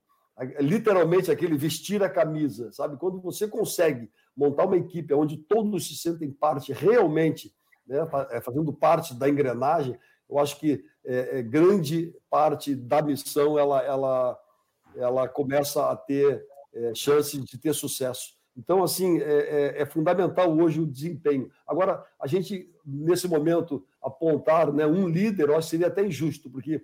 Literalmente 0.60 1.32
aquele 1.32 1.58
vestir 1.58 2.02
a 2.04 2.10
camisa, 2.10 2.72
sabe? 2.72 2.96
Quando 2.96 3.20
você 3.20 3.48
consegue 3.48 4.10
montar 4.36 4.66
uma 4.66 4.78
equipe 4.78 5.14
onde 5.14 5.36
todos 5.36 5.88
se 5.88 5.98
sentem 5.98 6.32
parte 6.32 6.72
realmente, 6.72 7.52
né, 7.86 8.08
é, 8.30 8.40
fazendo 8.40 8.72
parte 8.72 9.16
da 9.16 9.28
engrenagem, 9.28 9.98
eu 10.30 10.38
acho 10.38 10.60
que 10.60 10.86
é, 11.04 11.40
é, 11.40 11.42
grande 11.42 12.14
parte 12.30 12.76
da 12.76 13.02
missão 13.02 13.58
ela, 13.58 13.82
ela, 13.82 14.40
ela 14.96 15.28
começa 15.28 15.90
a 15.90 15.96
ter 15.96 16.46
é, 16.74 16.94
chance 16.94 17.40
de 17.40 17.58
ter 17.58 17.74
sucesso. 17.74 18.38
Então, 18.56 18.84
assim, 18.84 19.20
é, 19.20 19.24
é, 19.24 19.82
é, 19.82 19.86
fundamental 19.86 20.56
hoje 20.58 20.82
o 20.82 20.88
desempenho. 20.88 21.52
Agora, 21.68 22.04
a 22.20 22.26
gente, 22.26 22.74
nesse 22.84 23.28
momento, 23.28 23.86
apontar 24.02 24.74
né, 24.74 24.86
um 24.88 25.08
líder, 25.08 25.50
eu 25.50 25.56
acho 25.56 25.68
que 25.68 25.72
seria 25.72 25.88
até 25.88 26.04
injusto, 26.04 26.50
porque 26.50 26.82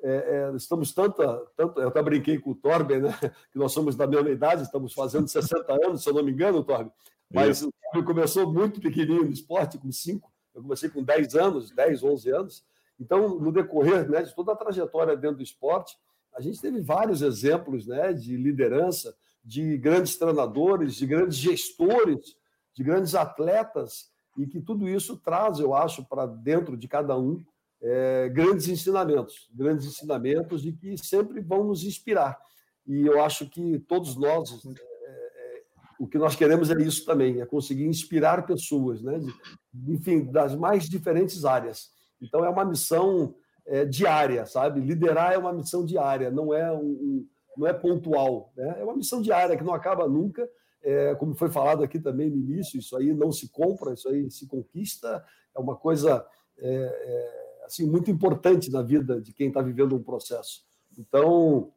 é, 0.00 0.50
é, 0.52 0.56
estamos 0.56 0.94
tanta, 0.94 1.36
tanto, 1.56 1.80
eu 1.80 1.88
até 1.88 2.00
brinquei 2.00 2.38
com 2.38 2.50
o 2.50 2.54
Torben, 2.54 3.00
né, 3.00 3.10
que 3.50 3.58
nós 3.58 3.72
somos 3.72 3.96
da 3.96 4.06
mesma 4.06 4.30
idade, 4.30 4.62
estamos 4.62 4.92
fazendo 4.92 5.26
60 5.26 5.72
anos, 5.84 6.04
se 6.04 6.08
eu 6.08 6.14
não 6.14 6.22
me 6.22 6.30
engano, 6.30 6.62
Torben, 6.62 6.92
mas 7.28 7.62
o 7.62 7.72
Torben 7.82 8.04
começou 8.04 8.52
muito 8.52 8.80
pequenininho 8.80 9.24
no 9.24 9.32
esporte, 9.32 9.76
com 9.76 9.90
5, 9.90 10.32
eu 10.54 10.62
comecei 10.62 10.88
com 10.88 11.02
10 11.02 11.34
anos, 11.34 11.72
10, 11.72 12.04
11 12.04 12.30
anos, 12.30 12.64
então, 13.00 13.38
no 13.38 13.52
decorrer 13.52 14.08
né, 14.08 14.22
de 14.22 14.34
toda 14.34 14.52
a 14.52 14.56
trajetória 14.56 15.16
dentro 15.16 15.38
do 15.38 15.42
esporte, 15.42 15.96
a 16.38 16.40
gente 16.40 16.60
teve 16.60 16.80
vários 16.80 17.20
exemplos 17.20 17.84
né, 17.84 18.12
de 18.12 18.36
liderança, 18.36 19.12
de 19.44 19.76
grandes 19.76 20.16
treinadores, 20.16 20.94
de 20.94 21.04
grandes 21.04 21.36
gestores, 21.36 22.36
de 22.72 22.84
grandes 22.84 23.16
atletas, 23.16 24.08
e 24.36 24.46
que 24.46 24.60
tudo 24.60 24.88
isso 24.88 25.16
traz, 25.16 25.58
eu 25.58 25.74
acho, 25.74 26.04
para 26.04 26.26
dentro 26.26 26.76
de 26.76 26.86
cada 26.86 27.18
um 27.18 27.44
é, 27.82 28.28
grandes 28.28 28.68
ensinamentos, 28.68 29.50
grandes 29.52 29.84
ensinamentos 29.84 30.64
e 30.64 30.72
que 30.72 30.96
sempre 30.96 31.40
vão 31.40 31.64
nos 31.64 31.82
inspirar. 31.82 32.38
E 32.86 33.04
eu 33.04 33.20
acho 33.20 33.48
que 33.48 33.80
todos 33.80 34.14
nós, 34.14 34.64
é, 34.64 34.70
é, 34.70 35.62
o 35.98 36.06
que 36.06 36.18
nós 36.18 36.36
queremos 36.36 36.70
é 36.70 36.80
isso 36.80 37.04
também, 37.04 37.40
é 37.40 37.46
conseguir 37.46 37.84
inspirar 37.84 38.46
pessoas, 38.46 39.02
né? 39.02 39.18
De, 39.18 39.92
enfim, 39.92 40.24
das 40.24 40.54
mais 40.54 40.88
diferentes 40.88 41.44
áreas. 41.44 41.90
Então 42.22 42.44
é 42.44 42.48
uma 42.48 42.64
missão 42.64 43.34
é, 43.68 43.84
diária, 43.84 44.46
sabe? 44.46 44.80
Liderar 44.80 45.32
é 45.32 45.38
uma 45.38 45.52
missão 45.52 45.84
diária, 45.84 46.30
não 46.30 46.52
é 46.52 46.72
um, 46.72 46.78
um 46.80 47.28
não 47.56 47.66
é 47.66 47.72
pontual. 47.72 48.52
Né? 48.56 48.76
É 48.78 48.84
uma 48.84 48.96
missão 48.96 49.20
diária 49.20 49.56
que 49.56 49.64
não 49.64 49.74
acaba 49.74 50.08
nunca. 50.08 50.48
É, 50.80 51.14
como 51.16 51.34
foi 51.34 51.50
falado 51.50 51.82
aqui 51.82 51.98
também 51.98 52.30
no 52.30 52.36
início, 52.36 52.78
isso 52.78 52.96
aí 52.96 53.12
não 53.12 53.32
se 53.32 53.48
compra, 53.48 53.92
isso 53.92 54.08
aí 54.08 54.30
se 54.30 54.46
conquista. 54.46 55.24
É 55.54 55.58
uma 55.58 55.74
coisa 55.74 56.24
é, 56.56 56.70
é, 56.70 57.64
assim 57.64 57.84
muito 57.86 58.10
importante 58.10 58.70
na 58.70 58.80
vida 58.80 59.20
de 59.20 59.32
quem 59.32 59.48
está 59.48 59.60
vivendo 59.60 59.96
um 59.96 60.02
processo. 60.02 60.64
Então, 60.96 61.72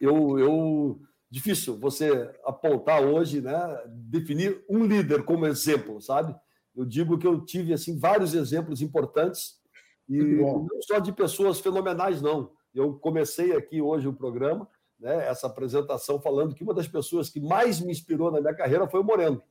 eu, 0.00 0.38
eu 0.38 1.00
difícil 1.30 1.78
você 1.78 2.30
apontar 2.44 3.02
hoje, 3.02 3.40
né, 3.40 3.80
definir 3.88 4.62
um 4.68 4.84
líder 4.84 5.24
como 5.24 5.46
exemplo, 5.46 6.00
sabe? 6.00 6.34
Eu 6.74 6.84
digo 6.84 7.16
que 7.16 7.26
eu 7.26 7.40
tive 7.44 7.72
assim 7.72 7.98
vários 7.98 8.34
exemplos 8.34 8.82
importantes 8.82 9.61
e 10.08 10.22
não 10.22 10.68
só 10.80 10.98
de 10.98 11.12
pessoas 11.12 11.60
fenomenais 11.60 12.20
não. 12.20 12.50
Eu 12.74 12.94
comecei 12.94 13.54
aqui 13.54 13.80
hoje 13.80 14.08
o 14.08 14.12
programa 14.12 14.68
né, 15.02 15.28
essa 15.28 15.48
apresentação 15.48 16.20
falando 16.20 16.54
que 16.54 16.62
uma 16.62 16.72
das 16.72 16.86
pessoas 16.86 17.28
que 17.28 17.40
mais 17.40 17.80
me 17.80 17.90
inspirou 17.90 18.30
na 18.30 18.40
minha 18.40 18.54
carreira 18.54 18.86
foi 18.86 19.00
o 19.00 19.04
Moreno. 19.04 19.42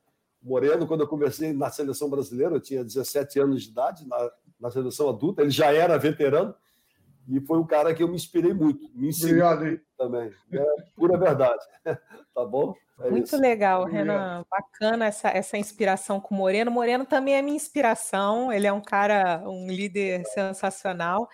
O 0.41 0.49
Moreno, 0.49 0.87
quando 0.87 1.01
eu 1.01 1.07
comecei 1.07 1.51
na 1.51 1.69
seleção 1.69 2.09
brasileira, 2.09 2.55
eu 2.55 2.61
tinha 2.61 2.83
17 2.83 3.39
anos 3.39 3.63
de 3.63 3.69
idade, 3.69 4.07
na, 4.07 4.31
na 4.59 4.71
seleção 4.71 5.09
adulta, 5.09 5.41
ele 5.41 5.51
já 5.51 5.71
era 5.71 5.97
veterano, 5.97 6.55
e 7.31 7.39
foi 7.39 7.57
um 7.57 7.65
cara 7.65 7.93
que 7.93 8.03
eu 8.03 8.07
me 8.07 8.15
inspirei 8.15 8.53
muito. 8.53 8.89
Me 8.93 9.07
inspirei 9.07 9.41
Obrigado, 9.41 9.67
hein? 9.67 9.81
também. 9.97 10.33
É 10.51 10.65
pura 10.95 11.17
verdade. 11.17 11.63
tá 12.35 12.45
bom? 12.45 12.75
É 12.99 13.09
muito 13.09 13.27
isso. 13.27 13.39
legal, 13.39 13.85
Renan. 13.85 14.45
Bacana 14.49 15.05
essa, 15.05 15.29
essa 15.29 15.57
inspiração 15.57 16.19
com 16.19 16.35
o 16.35 16.37
Moreno. 16.37 16.69
Moreno 16.69 17.05
também 17.05 17.35
é 17.35 17.41
minha 17.41 17.55
inspiração. 17.55 18.51
Ele 18.51 18.67
é 18.67 18.73
um 18.73 18.81
cara, 18.81 19.41
um 19.45 19.67
líder 19.67 20.25
sensacional. 20.25 21.27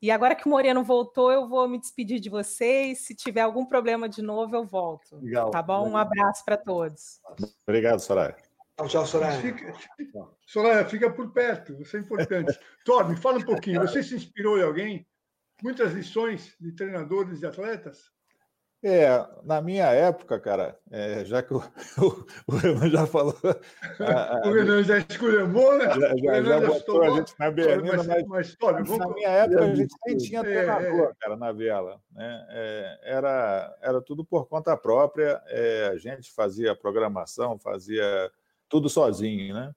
E 0.00 0.10
agora 0.10 0.34
que 0.34 0.46
o 0.46 0.48
Moreno 0.48 0.82
voltou, 0.84 1.30
eu 1.30 1.48
vou 1.48 1.68
me 1.68 1.78
despedir 1.78 2.20
de 2.20 2.30
vocês. 2.30 3.04
Se 3.04 3.14
tiver 3.14 3.42
algum 3.42 3.66
problema 3.66 4.08
de 4.08 4.22
novo, 4.22 4.54
eu 4.54 4.64
volto. 4.64 5.16
Legal. 5.20 5.50
Tá 5.50 5.60
bom? 5.60 5.90
Um 5.90 5.96
abraço 5.96 6.44
para 6.44 6.56
todos. 6.56 7.20
Obrigado, 7.66 7.98
Soraya. 7.98 8.36
Tchau, 8.76 8.88
tchau, 8.88 9.06
Soraya. 9.06 9.40
Fica, 9.40 9.74
Soraya, 10.46 10.84
fica 10.86 11.10
por 11.10 11.30
perto, 11.32 11.74
isso 11.82 11.96
é 11.98 12.00
importante. 12.00 12.58
Torme, 12.82 13.14
fala 13.14 13.38
um 13.38 13.44
pouquinho. 13.44 13.82
Você 13.82 14.02
se 14.02 14.14
inspirou 14.14 14.58
em 14.58 14.62
alguém? 14.62 15.06
Muitas 15.62 15.92
lições 15.92 16.54
de 16.60 16.72
treinadores 16.72 17.42
e 17.42 17.46
atletas? 17.46 18.10
É, 18.82 19.10
na 19.44 19.60
minha 19.60 19.88
época, 19.88 20.40
cara, 20.40 20.78
é, 20.90 21.22
já 21.26 21.42
que 21.42 21.52
o, 21.52 21.58
o, 22.00 22.26
o, 22.46 22.56
Renan 22.56 22.88
já 22.88 23.06
falou. 23.06 23.36
A, 23.98 24.38
a, 24.40 24.48
o 24.48 24.54
Renan 24.54 24.82
já 24.82 24.96
esculhambou, 24.98 25.76
né? 25.76 25.84
Já, 25.84 26.16
já, 26.16 26.42
já 26.42 26.66
botou 26.66 27.02
a 27.02 27.10
gente 27.10 27.34
na 27.38 27.50
berlina, 27.50 27.96
mas, 28.02 28.26
mas, 28.26 28.56
mas, 28.58 28.98
na 28.98 29.08
minha 29.08 29.28
época 29.28 29.64
a 29.64 29.74
gente 29.74 29.94
nem 30.06 30.16
tinha 30.16 30.42
treinador, 30.42 31.08
é, 31.08 31.10
é. 31.10 31.12
cara, 31.20 31.36
na 31.36 31.52
Viela. 31.52 32.00
Né? 32.10 32.46
É, 32.48 33.00
era, 33.02 33.78
era 33.82 34.00
tudo 34.00 34.24
por 34.24 34.48
conta 34.48 34.74
própria, 34.78 35.42
é, 35.48 35.90
a 35.92 35.98
gente 35.98 36.32
fazia 36.32 36.74
programação, 36.74 37.58
fazia 37.58 38.32
tudo 38.66 38.88
sozinho, 38.88 39.52
né? 39.52 39.74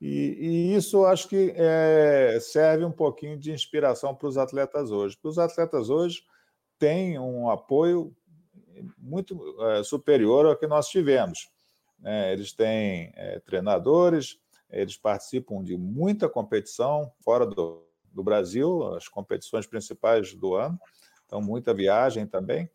E, 0.00 0.36
e 0.38 0.74
isso 0.74 1.06
acho 1.06 1.28
que 1.28 1.54
é, 1.56 2.38
serve 2.40 2.84
um 2.84 2.92
pouquinho 2.92 3.38
de 3.38 3.52
inspiração 3.52 4.14
para 4.14 4.28
os 4.28 4.36
atletas 4.36 4.90
hoje. 4.90 5.16
Para 5.16 5.28
os 5.30 5.38
atletas 5.38 5.88
hoje 5.88 6.22
têm 6.78 7.18
um 7.18 7.48
apoio 7.48 8.14
muito 8.98 9.38
é, 9.62 9.82
superior 9.82 10.46
ao 10.46 10.56
que 10.56 10.66
nós 10.66 10.88
tivemos. 10.88 11.48
É, 12.04 12.32
eles 12.32 12.52
têm 12.52 13.12
é, 13.14 13.40
treinadores, 13.40 14.38
eles 14.70 14.96
participam 14.96 15.62
de 15.62 15.76
muita 15.76 16.28
competição 16.28 17.10
fora 17.20 17.46
do, 17.46 17.82
do 18.12 18.22
Brasil, 18.22 18.94
as 18.94 19.08
competições 19.08 19.66
principais 19.66 20.34
do 20.34 20.54
ano, 20.54 20.78
então 21.24 21.40
muita 21.40 21.72
viagem 21.72 22.26
também. 22.26 22.68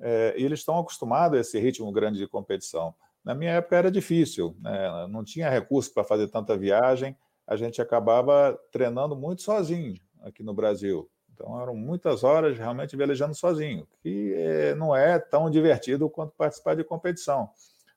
É, 0.00 0.34
e 0.36 0.44
eles 0.44 0.60
estão 0.60 0.78
acostumados 0.78 1.36
a 1.36 1.40
esse 1.40 1.58
ritmo 1.58 1.92
grande 1.92 2.18
de 2.18 2.26
competição. 2.26 2.94
Na 3.24 3.34
minha 3.34 3.52
época 3.52 3.76
era 3.76 3.90
difícil, 3.90 4.56
né? 4.60 5.06
não 5.08 5.24
tinha 5.24 5.48
recurso 5.48 5.92
para 5.92 6.04
fazer 6.04 6.28
tanta 6.28 6.56
viagem, 6.56 7.16
a 7.46 7.56
gente 7.56 7.80
acabava 7.80 8.58
treinando 8.70 9.16
muito 9.16 9.42
sozinho 9.42 9.94
aqui 10.22 10.42
no 10.42 10.52
Brasil. 10.52 11.10
Então 11.32 11.60
eram 11.60 11.74
muitas 11.74 12.22
horas 12.22 12.56
realmente 12.56 12.96
velejando 12.96 13.34
sozinho, 13.34 13.88
que 14.02 14.34
eh, 14.34 14.74
não 14.76 14.94
é 14.94 15.18
tão 15.18 15.50
divertido 15.50 16.08
quanto 16.08 16.32
participar 16.36 16.76
de 16.76 16.84
competição. 16.84 17.50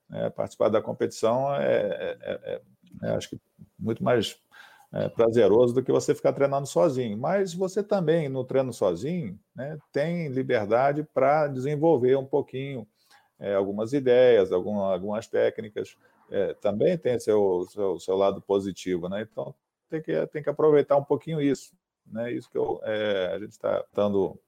Né? 0.09 0.29
Participar 0.29 0.69
da 0.69 0.81
competição 0.81 1.53
é, 1.53 1.67
é, 1.75 2.17
é, 2.21 2.61
é 3.03 3.09
acho 3.11 3.29
que 3.29 3.39
muito 3.77 4.03
mais 4.03 4.39
é, 4.93 5.09
prazeroso 5.09 5.73
do 5.73 5.83
que 5.83 5.91
você 5.91 6.15
ficar 6.15 6.33
treinando 6.33 6.67
sozinho. 6.67 7.17
Mas 7.17 7.53
você 7.53 7.83
também, 7.83 8.29
no 8.29 8.43
treino 8.43 8.73
sozinho, 8.73 9.39
né, 9.55 9.77
tem 9.91 10.29
liberdade 10.29 11.03
para 11.13 11.47
desenvolver 11.47 12.17
um 12.17 12.25
pouquinho 12.25 12.87
é, 13.39 13.53
algumas 13.53 13.93
ideias, 13.93 14.51
algumas, 14.51 14.93
algumas 14.93 15.27
técnicas. 15.27 15.97
É, 16.29 16.53
também 16.55 16.97
tem 16.97 17.19
seu, 17.19 17.65
seu, 17.69 17.99
seu, 17.99 18.15
lado 18.15 18.41
positivo, 18.41 19.07
né? 19.07 19.21
Então 19.21 19.55
tem 19.89 20.01
que, 20.01 20.27
tem 20.27 20.43
que 20.43 20.49
aproveitar 20.49 20.97
um 20.97 21.03
pouquinho 21.03 21.41
isso. 21.41 21.73
Né? 22.05 22.33
Isso 22.33 22.49
que 22.49 22.57
eu, 22.57 22.79
é, 22.83 23.33
a 23.33 23.39
gente 23.39 23.51
está 23.51 23.83
dando. 23.93 24.39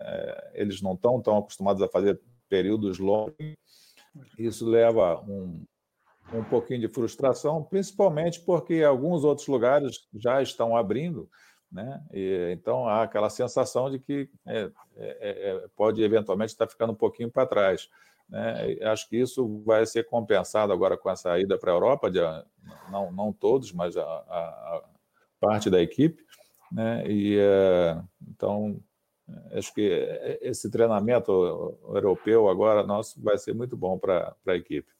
É, 0.00 0.50
eles 0.54 0.80
não 0.80 0.94
estão 0.94 1.20
tão 1.20 1.38
acostumados 1.38 1.82
a 1.82 1.88
fazer 1.88 2.20
períodos 2.48 2.98
longos. 2.98 3.34
Isso 4.38 4.66
leva 4.66 5.20
um, 5.22 5.64
um 6.32 6.44
pouquinho 6.44 6.80
de 6.80 6.88
frustração, 6.88 7.62
principalmente 7.62 8.40
porque 8.40 8.82
alguns 8.82 9.24
outros 9.24 9.46
lugares 9.46 10.06
já 10.14 10.40
estão 10.42 10.76
abrindo, 10.76 11.28
né? 11.70 12.02
E, 12.12 12.50
então 12.52 12.88
há 12.88 13.02
aquela 13.02 13.30
sensação 13.30 13.90
de 13.90 13.98
que 13.98 14.28
é, 14.46 14.70
é, 14.96 15.50
é, 15.50 15.68
pode 15.76 16.02
eventualmente 16.02 16.52
estar 16.52 16.66
ficando 16.66 16.92
um 16.92 16.96
pouquinho 16.96 17.30
para 17.30 17.46
trás. 17.46 17.88
Né? 18.28 18.76
Acho 18.82 19.08
que 19.08 19.16
isso 19.16 19.62
vai 19.64 19.86
ser 19.86 20.04
compensado 20.04 20.72
agora 20.72 20.96
com 20.96 21.10
essa 21.10 21.38
ida 21.38 21.58
para 21.58 21.70
a 21.70 21.74
Europa, 21.74 22.10
de, 22.10 22.20
não, 22.90 23.12
não 23.12 23.32
todos, 23.32 23.72
mas 23.72 23.96
a, 23.96 24.02
a, 24.02 24.38
a 24.76 24.84
parte 25.40 25.70
da 25.70 25.80
equipe. 25.80 26.24
Né? 26.70 27.06
E, 27.06 27.38
é, 27.38 28.02
então, 28.28 28.80
acho 29.52 29.72
que 29.72 29.82
esse 30.40 30.70
treinamento 30.70 31.32
europeu 31.88 32.48
agora 32.48 32.86
nosso 32.86 33.22
vai 33.22 33.38
ser 33.38 33.54
muito 33.54 33.76
bom 33.76 33.98
para 33.98 34.34
a 34.46 34.54
equipe. 34.54 34.90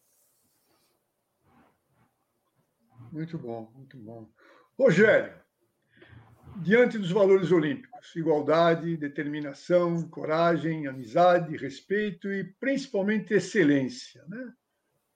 Muito 3.11 3.39
bom, 3.39 3.71
muito 3.75 3.97
bom. 3.97 4.29
Rogério, 4.79 5.33
diante 6.63 6.99
dos 6.99 7.11
valores 7.11 7.51
olímpicos, 7.53 8.15
igualdade, 8.17 8.97
determinação, 8.97 10.09
coragem, 10.09 10.87
amizade, 10.87 11.57
respeito 11.57 12.33
e 12.33 12.45
principalmente 12.61 13.35
excelência, 13.35 14.25
né? 14.29 14.53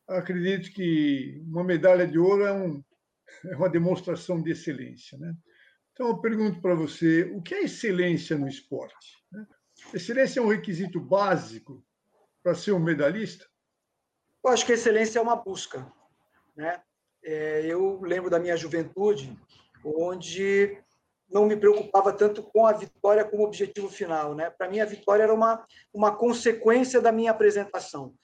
Acredito 0.08 0.72
que 0.72 1.40
uma 1.46 1.62
medalha 1.62 2.06
de 2.06 2.18
ouro 2.18 2.44
é, 2.44 2.52
um, 2.52 2.82
é 3.46 3.56
uma 3.56 3.68
demonstração 3.68 4.42
de 4.42 4.50
excelência, 4.50 5.16
né? 5.18 5.34
Então 5.92 6.08
eu 6.08 6.20
pergunto 6.20 6.60
para 6.60 6.74
você, 6.74 7.24
o 7.34 7.42
que 7.42 7.54
é 7.54 7.64
excelência 7.64 8.36
no 8.36 8.48
esporte? 8.48 9.18
Né? 9.30 9.46
Excelência 9.92 10.40
é 10.40 10.42
um 10.42 10.48
requisito 10.48 10.98
básico 11.00 11.84
para 12.42 12.54
ser 12.54 12.72
um 12.72 12.80
medalhista? 12.80 13.46
Eu 14.42 14.50
acho 14.50 14.64
que 14.64 14.72
excelência 14.72 15.18
é 15.18 15.22
uma 15.22 15.36
busca, 15.36 15.86
né? 16.56 16.80
é, 17.22 17.66
eu 17.66 18.00
lembro 18.00 18.30
da 18.30 18.38
minha 18.38 18.56
juventude, 18.56 19.36
onde 19.84 20.78
não 21.30 21.46
me 21.46 21.56
preocupava 21.56 22.12
tanto 22.12 22.42
com 22.42 22.66
a 22.66 22.72
vitória 22.72 23.24
como 23.24 23.44
objetivo 23.44 23.88
final. 23.88 24.34
Né? 24.34 24.50
Para 24.50 24.68
mim, 24.68 24.80
a 24.80 24.84
vitória 24.84 25.22
era 25.22 25.34
uma, 25.34 25.64
uma 25.92 26.14
consequência 26.14 27.00
da 27.00 27.12
minha 27.12 27.30
apresentação. 27.30 28.14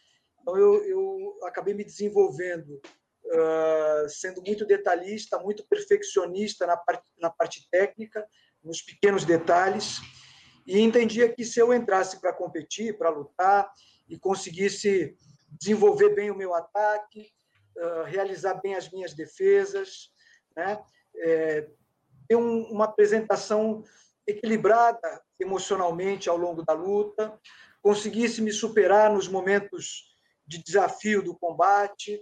Então, 0.40 0.56
eu, 0.56 0.84
eu 0.84 1.38
acabei 1.44 1.74
me 1.74 1.84
desenvolvendo, 1.84 2.80
uh, 3.24 4.08
sendo 4.08 4.42
muito 4.42 4.66
detalhista, 4.66 5.38
muito 5.38 5.66
perfeccionista 5.68 6.66
na 6.66 6.76
parte, 6.76 7.04
na 7.18 7.30
parte 7.30 7.68
técnica, 7.70 8.26
nos 8.62 8.82
pequenos 8.82 9.24
detalhes, 9.24 10.00
e 10.66 10.80
entendia 10.80 11.32
que 11.32 11.44
se 11.44 11.60
eu 11.60 11.72
entrasse 11.72 12.20
para 12.20 12.32
competir, 12.32 12.98
para 12.98 13.10
lutar, 13.10 13.70
e 14.08 14.18
conseguisse 14.18 15.16
desenvolver 15.48 16.14
bem 16.14 16.30
o 16.30 16.36
meu 16.36 16.54
ataque, 16.54 17.30
realizar 18.06 18.54
bem 18.54 18.74
as 18.74 18.90
minhas 18.90 19.14
defesas, 19.14 20.10
né? 20.56 20.80
É, 21.18 21.68
ter 22.26 22.36
um, 22.36 22.64
uma 22.70 22.84
apresentação 22.84 23.82
equilibrada 24.26 25.22
emocionalmente 25.38 26.28
ao 26.28 26.36
longo 26.36 26.62
da 26.62 26.72
luta, 26.72 27.38
conseguisse 27.82 28.42
me 28.42 28.52
superar 28.52 29.12
nos 29.12 29.28
momentos 29.28 30.14
de 30.46 30.62
desafio 30.62 31.22
do 31.22 31.36
combate 31.36 32.20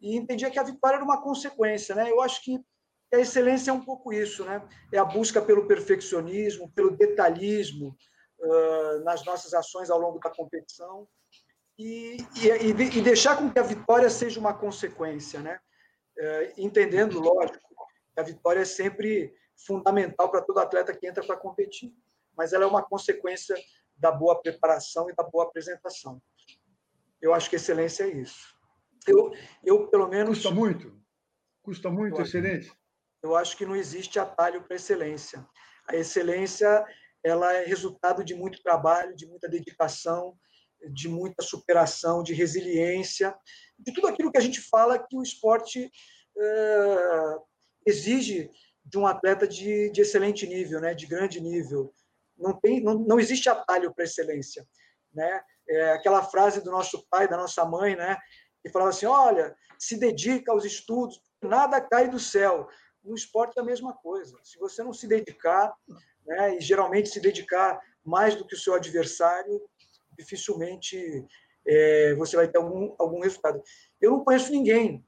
e 0.00 0.16
entendia 0.16 0.50
que 0.50 0.58
a 0.58 0.64
vitória 0.64 0.96
era 0.96 1.04
uma 1.04 1.22
consequência, 1.22 1.94
né? 1.94 2.10
Eu 2.10 2.20
acho 2.20 2.42
que 2.42 2.60
a 3.12 3.18
excelência 3.18 3.70
é 3.70 3.74
um 3.74 3.80
pouco 3.80 4.12
isso, 4.12 4.44
né? 4.44 4.62
É 4.92 4.98
a 4.98 5.04
busca 5.04 5.40
pelo 5.40 5.66
perfeccionismo, 5.66 6.70
pelo 6.72 6.96
detalhismo 6.96 7.96
uh, 8.38 9.04
nas 9.04 9.24
nossas 9.24 9.54
ações 9.54 9.90
ao 9.90 9.98
longo 9.98 10.18
da 10.18 10.30
competição 10.30 11.08
e, 11.78 12.16
e, 12.36 12.98
e, 12.98 13.02
deixar 13.02 13.36
com 13.36 13.50
que 13.50 13.58
a 13.58 13.62
vitória 13.62 14.10
seja 14.10 14.40
uma 14.40 14.52
consequência, 14.52 15.40
né? 15.40 15.60
É, 16.18 16.54
entendendo, 16.58 17.20
lógico, 17.20 17.68
a 18.20 18.22
vitória 18.22 18.60
é 18.60 18.64
sempre 18.64 19.34
fundamental 19.56 20.30
para 20.30 20.42
todo 20.42 20.58
atleta 20.58 20.96
que 20.96 21.06
entra 21.06 21.24
para 21.24 21.36
competir, 21.36 21.92
mas 22.36 22.52
ela 22.52 22.64
é 22.64 22.66
uma 22.66 22.82
consequência 22.82 23.56
da 23.96 24.12
boa 24.12 24.40
preparação 24.40 25.10
e 25.10 25.14
da 25.14 25.24
boa 25.24 25.44
apresentação. 25.44 26.22
Eu 27.20 27.34
acho 27.34 27.50
que 27.50 27.56
excelência 27.56 28.04
é 28.04 28.08
isso. 28.08 28.56
Eu, 29.06 29.32
eu 29.64 29.88
pelo 29.88 30.08
menos. 30.08 30.38
Custa 30.38 30.50
muito? 30.50 30.98
Custa 31.62 31.90
muito, 31.90 32.22
excelente? 32.22 32.72
eu 33.22 33.34
acho 33.36 33.56
que 33.56 33.66
não 33.66 33.76
existe 33.76 34.18
atalho 34.18 34.62
para 34.62 34.76
excelência. 34.76 35.46
A 35.88 35.96
excelência 35.96 36.84
ela 37.24 37.52
é 37.52 37.64
resultado 37.64 38.24
de 38.24 38.34
muito 38.34 38.62
trabalho, 38.62 39.14
de 39.14 39.26
muita 39.26 39.48
dedicação, 39.48 40.38
de 40.92 41.08
muita 41.08 41.42
superação, 41.42 42.22
de 42.22 42.32
resiliência, 42.32 43.36
de 43.78 43.92
tudo 43.92 44.06
aquilo 44.06 44.30
que 44.30 44.38
a 44.38 44.42
gente 44.42 44.60
fala 44.60 44.98
que 44.98 45.16
o 45.16 45.22
esporte 45.22 45.90
é, 46.36 47.36
exige 47.88 48.50
de 48.84 48.98
um 48.98 49.06
atleta 49.06 49.46
de, 49.46 49.90
de 49.90 50.00
excelente 50.00 50.46
nível, 50.46 50.80
né, 50.80 50.94
de 50.94 51.06
grande 51.06 51.40
nível. 51.40 51.92
Não, 52.36 52.58
tem, 52.58 52.80
não, 52.82 52.94
não 52.94 53.20
existe 53.20 53.48
atalho 53.48 53.92
para 53.92 54.04
excelência. 54.04 54.66
Né? 55.12 55.40
É 55.68 55.92
aquela 55.92 56.22
frase 56.22 56.62
do 56.62 56.70
nosso 56.70 57.06
pai, 57.10 57.28
da 57.28 57.36
nossa 57.36 57.64
mãe, 57.64 57.96
né, 57.96 58.16
que 58.62 58.70
falava 58.70 58.90
assim: 58.90 59.06
olha, 59.06 59.54
se 59.78 59.98
dedica 59.98 60.52
aos 60.52 60.64
estudos, 60.64 61.20
nada 61.42 61.80
cai 61.80 62.08
do 62.08 62.18
céu. 62.18 62.68
No 63.02 63.14
esporte 63.14 63.58
é 63.58 63.60
a 63.60 63.64
mesma 63.64 63.94
coisa. 63.94 64.38
Se 64.42 64.58
você 64.58 64.82
não 64.82 64.92
se 64.92 65.06
dedicar, 65.06 65.72
né, 66.26 66.56
e 66.56 66.60
geralmente 66.60 67.08
se 67.08 67.20
dedicar 67.20 67.80
mais 68.04 68.34
do 68.34 68.46
que 68.46 68.54
o 68.54 68.58
seu 68.58 68.74
adversário, 68.74 69.60
dificilmente 70.16 71.26
é, 71.66 72.14
você 72.14 72.36
vai 72.36 72.48
ter 72.48 72.58
algum, 72.58 72.94
algum 72.98 73.20
resultado. 73.20 73.62
Eu 74.00 74.12
não 74.12 74.24
conheço 74.24 74.50
ninguém, 74.50 75.04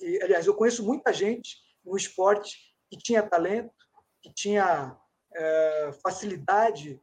e, 0.00 0.22
aliás, 0.22 0.46
eu 0.46 0.54
conheço 0.54 0.84
muita 0.84 1.12
gente 1.12 1.63
no 1.84 1.96
esporte 1.96 2.58
que 2.90 2.96
tinha 2.96 3.22
talento, 3.22 3.74
que 4.22 4.32
tinha 4.32 4.96
é, 5.34 5.90
facilidade 6.02 7.00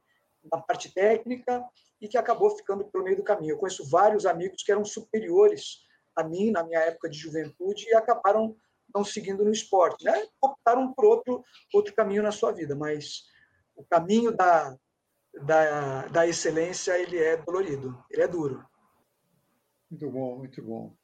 na 0.51 0.59
parte 0.59 0.91
técnica 0.93 1.63
e 1.99 2.07
que 2.07 2.17
acabou 2.17 2.55
ficando 2.55 2.85
pelo 2.85 3.03
meio 3.03 3.17
do 3.17 3.23
caminho. 3.23 3.51
Eu 3.51 3.57
conheço 3.57 3.87
vários 3.89 4.25
amigos 4.25 4.63
que 4.63 4.71
eram 4.71 4.83
superiores 4.83 5.83
a 6.15 6.23
mim 6.23 6.51
na 6.51 6.63
minha 6.63 6.79
época 6.79 7.09
de 7.09 7.17
juventude 7.17 7.87
e 7.87 7.95
acabaram 7.95 8.55
não 8.93 9.03
seguindo 9.03 9.45
no 9.45 9.51
esporte, 9.51 10.03
né? 10.03 10.27
Optaram 10.41 10.93
por 10.93 11.05
outro 11.05 11.43
outro 11.73 11.93
caminho 11.95 12.23
na 12.23 12.31
sua 12.31 12.51
vida, 12.51 12.75
mas 12.75 13.23
o 13.75 13.85
caminho 13.85 14.31
da 14.31 14.77
da, 15.33 16.07
da 16.07 16.27
excelência 16.27 16.97
ele 16.97 17.17
é 17.17 17.37
dolorido, 17.37 18.03
ele 18.09 18.21
é 18.21 18.27
duro. 18.27 18.65
Muito 19.89 20.09
bom, 20.09 20.37
muito 20.37 20.61
bom. 20.61 20.95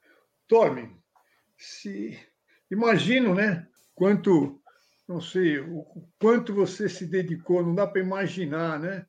Torme, 0.48 1.02
se 1.58 2.20
imagino, 2.70 3.34
né? 3.34 3.68
Quanto, 3.96 4.62
não 5.08 5.22
sei, 5.22 5.60
o 5.60 5.86
quanto 6.20 6.54
você 6.54 6.88
se 6.88 7.06
dedicou, 7.06 7.64
não 7.64 7.74
dá 7.74 7.88
para 7.88 8.02
imaginar, 8.02 8.80
né? 8.80 9.06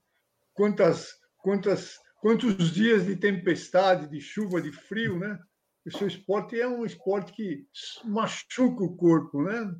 Quantas, 0.55 1.15
quantas, 1.39 1.99
quantos 2.21 2.73
dias 2.73 3.07
de 3.07 3.17
tempestade, 3.17 4.09
de 4.09 4.21
chuva, 4.21 4.61
de 4.61 4.73
frio, 4.73 5.19
né? 5.19 5.39
O 5.87 5.97
seu 5.97 6.07
esporte 6.07 6.61
é 6.61 6.69
um 6.69 6.85
esporte 6.85 7.33
que 7.33 7.67
machuca 8.05 8.85
o 8.85 8.97
corpo, 8.97 9.43
né? 9.43 9.75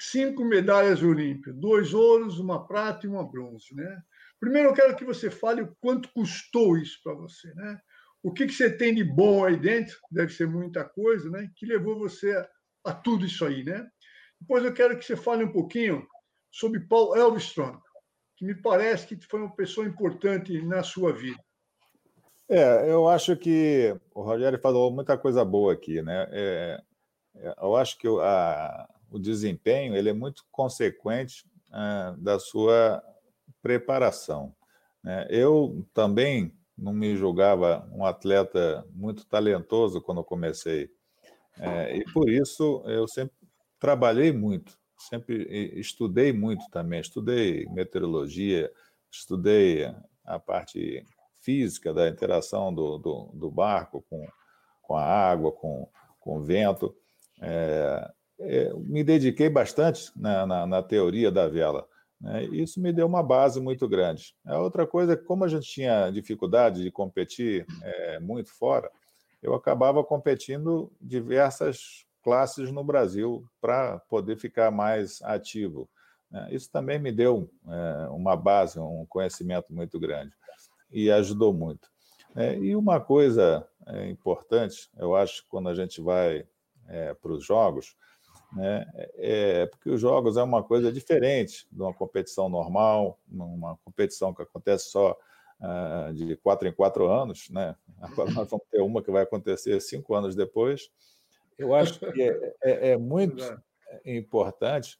Cinco 0.00 0.44
medalhas 0.44 1.02
olímpicas, 1.02 1.54
dois 1.54 1.94
ouros, 1.94 2.40
uma 2.40 2.66
prata 2.66 3.06
e 3.06 3.08
uma 3.08 3.24
bronze, 3.24 3.74
né? 3.74 4.02
Primeiro, 4.40 4.70
eu 4.70 4.74
quero 4.74 4.96
que 4.96 5.04
você 5.04 5.30
fale 5.30 5.62
o 5.62 5.74
quanto 5.80 6.12
custou 6.12 6.76
isso 6.76 7.00
para 7.02 7.14
você, 7.14 7.54
né? 7.54 7.78
O 8.22 8.32
que, 8.32 8.46
que 8.46 8.52
você 8.52 8.74
tem 8.74 8.94
de 8.94 9.04
bom 9.04 9.44
aí 9.44 9.56
dentro, 9.56 9.96
deve 10.10 10.32
ser 10.32 10.48
muita 10.48 10.84
coisa, 10.84 11.30
né? 11.30 11.50
Que 11.54 11.66
levou 11.66 11.98
você 11.98 12.34
a, 12.84 12.92
tudo 12.92 13.24
isso 13.24 13.44
aí, 13.44 13.64
né? 13.64 13.86
Depois 14.40 14.64
eu 14.64 14.74
quero 14.74 14.98
que 14.98 15.04
você 15.04 15.16
fale 15.16 15.44
um 15.44 15.52
pouquinho 15.52 16.06
sobre 16.50 16.80
Paul 16.80 17.16
Elvström, 17.16 17.78
que 18.36 18.44
me 18.44 18.54
parece 18.54 19.06
que 19.06 19.26
foi 19.26 19.40
uma 19.40 19.54
pessoa 19.54 19.86
importante 19.86 20.60
na 20.62 20.82
sua 20.82 21.12
vida. 21.12 21.42
É, 22.48 22.90
eu 22.90 23.08
acho 23.08 23.36
que 23.36 23.96
o 24.14 24.22
Rogério 24.22 24.58
falou 24.60 24.90
muita 24.90 25.16
coisa 25.16 25.44
boa 25.44 25.72
aqui, 25.72 26.02
né? 26.02 26.28
É, 26.30 26.82
é 27.36 27.54
eu 27.60 27.74
acho 27.74 27.98
que 27.98 28.06
a, 28.06 28.88
o 29.10 29.18
desempenho 29.18 29.96
ele 29.96 30.10
é 30.10 30.12
muito 30.12 30.44
consequente 30.50 31.44
é, 31.72 32.14
da 32.18 32.38
sua 32.38 33.02
preparação. 33.62 34.54
Né? 35.02 35.26
Eu 35.30 35.86
também 35.94 36.52
não 36.76 36.92
me 36.92 37.16
julgava 37.16 37.88
um 37.92 38.04
atleta 38.04 38.84
muito 38.90 39.24
talentoso 39.26 40.00
quando 40.00 40.22
comecei. 40.24 40.90
É, 41.58 41.96
e 41.96 42.04
por 42.12 42.28
isso 42.28 42.82
eu 42.86 43.06
sempre 43.06 43.34
trabalhei 43.78 44.32
muito, 44.32 44.76
sempre 44.96 45.44
estudei 45.78 46.32
muito 46.32 46.64
também. 46.70 47.00
Estudei 47.00 47.66
meteorologia, 47.66 48.70
estudei 49.10 49.92
a 50.24 50.38
parte 50.38 51.04
física 51.40 51.92
da 51.92 52.08
interação 52.08 52.74
do, 52.74 52.98
do, 52.98 53.30
do 53.34 53.50
barco 53.50 54.04
com, 54.08 54.26
com 54.82 54.96
a 54.96 55.04
água, 55.04 55.52
com, 55.52 55.88
com 56.18 56.38
o 56.38 56.42
vento. 56.42 56.96
É, 57.40 58.10
é, 58.40 58.72
me 58.74 59.04
dediquei 59.04 59.48
bastante 59.48 60.10
na, 60.16 60.46
na, 60.46 60.66
na 60.66 60.82
teoria 60.82 61.30
da 61.30 61.46
vela. 61.46 61.86
Né? 62.20 62.44
Isso 62.46 62.80
me 62.80 62.92
deu 62.92 63.06
uma 63.06 63.22
base 63.22 63.60
muito 63.60 63.86
grande. 63.86 64.34
A 64.46 64.58
outra 64.58 64.86
coisa 64.86 65.12
é 65.12 65.16
como 65.16 65.44
a 65.44 65.48
gente 65.48 65.68
tinha 65.68 66.10
dificuldade 66.10 66.82
de 66.82 66.90
competir 66.90 67.66
é, 67.82 68.18
muito 68.18 68.50
fora, 68.50 68.90
eu 69.44 69.54
acabava 69.54 70.02
competindo 70.02 70.90
diversas 70.98 72.06
classes 72.22 72.72
no 72.72 72.82
Brasil 72.82 73.46
para 73.60 73.98
poder 74.08 74.38
ficar 74.38 74.70
mais 74.70 75.20
ativo. 75.20 75.86
Né? 76.30 76.48
Isso 76.50 76.70
também 76.72 76.98
me 76.98 77.12
deu 77.12 77.50
é, 77.68 78.08
uma 78.08 78.34
base, 78.34 78.80
um 78.80 79.04
conhecimento 79.06 79.70
muito 79.70 80.00
grande 80.00 80.32
e 80.90 81.10
ajudou 81.10 81.52
muito. 81.52 81.90
É, 82.34 82.56
e 82.56 82.74
uma 82.74 82.98
coisa 82.98 83.68
é, 83.86 84.08
importante, 84.08 84.88
eu 84.96 85.14
acho, 85.14 85.44
quando 85.46 85.68
a 85.68 85.74
gente 85.74 86.00
vai 86.00 86.46
é, 86.88 87.12
para 87.12 87.32
os 87.32 87.44
jogos, 87.44 87.94
né, 88.54 88.86
é, 89.16 89.66
porque 89.66 89.90
os 89.90 90.00
jogos 90.00 90.38
é 90.38 90.42
uma 90.42 90.62
coisa 90.62 90.90
diferente 90.90 91.66
de 91.70 91.82
uma 91.82 91.92
competição 91.92 92.48
normal, 92.48 93.18
uma 93.30 93.76
competição 93.84 94.32
que 94.32 94.40
acontece 94.40 94.88
só 94.90 95.14
uh, 95.64 96.12
de 96.12 96.36
quatro 96.36 96.68
em 96.68 96.72
quatro 96.72 97.08
anos. 97.10 97.48
Né? 97.50 97.74
Agora 98.00 98.30
nós 98.30 98.48
vamos 98.48 98.66
ter 98.70 98.80
uma 98.82 99.02
que 99.02 99.10
vai 99.10 99.22
acontecer 99.22 99.80
cinco 99.80 100.14
anos 100.14 100.36
depois. 100.36 100.90
Eu 101.58 101.74
acho 101.74 101.98
que 101.98 102.22
é, 102.22 102.54
é, 102.62 102.90
é 102.90 102.96
muito 102.98 103.42
importante 104.04 104.98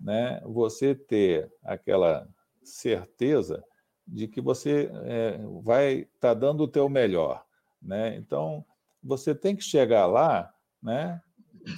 né, 0.00 0.40
você 0.44 0.94
ter 0.94 1.50
aquela 1.62 2.28
certeza 2.62 3.64
de 4.06 4.28
que 4.28 4.40
você 4.40 4.90
é, 5.04 5.38
vai 5.62 6.00
estar 6.00 6.08
tá 6.20 6.34
dando 6.34 6.64
o 6.64 6.68
teu 6.68 6.88
melhor. 6.88 7.44
Né? 7.80 8.16
Então, 8.16 8.64
você 9.02 9.34
tem 9.34 9.56
que 9.56 9.64
chegar 9.64 10.06
lá 10.06 10.52
né, 10.82 11.22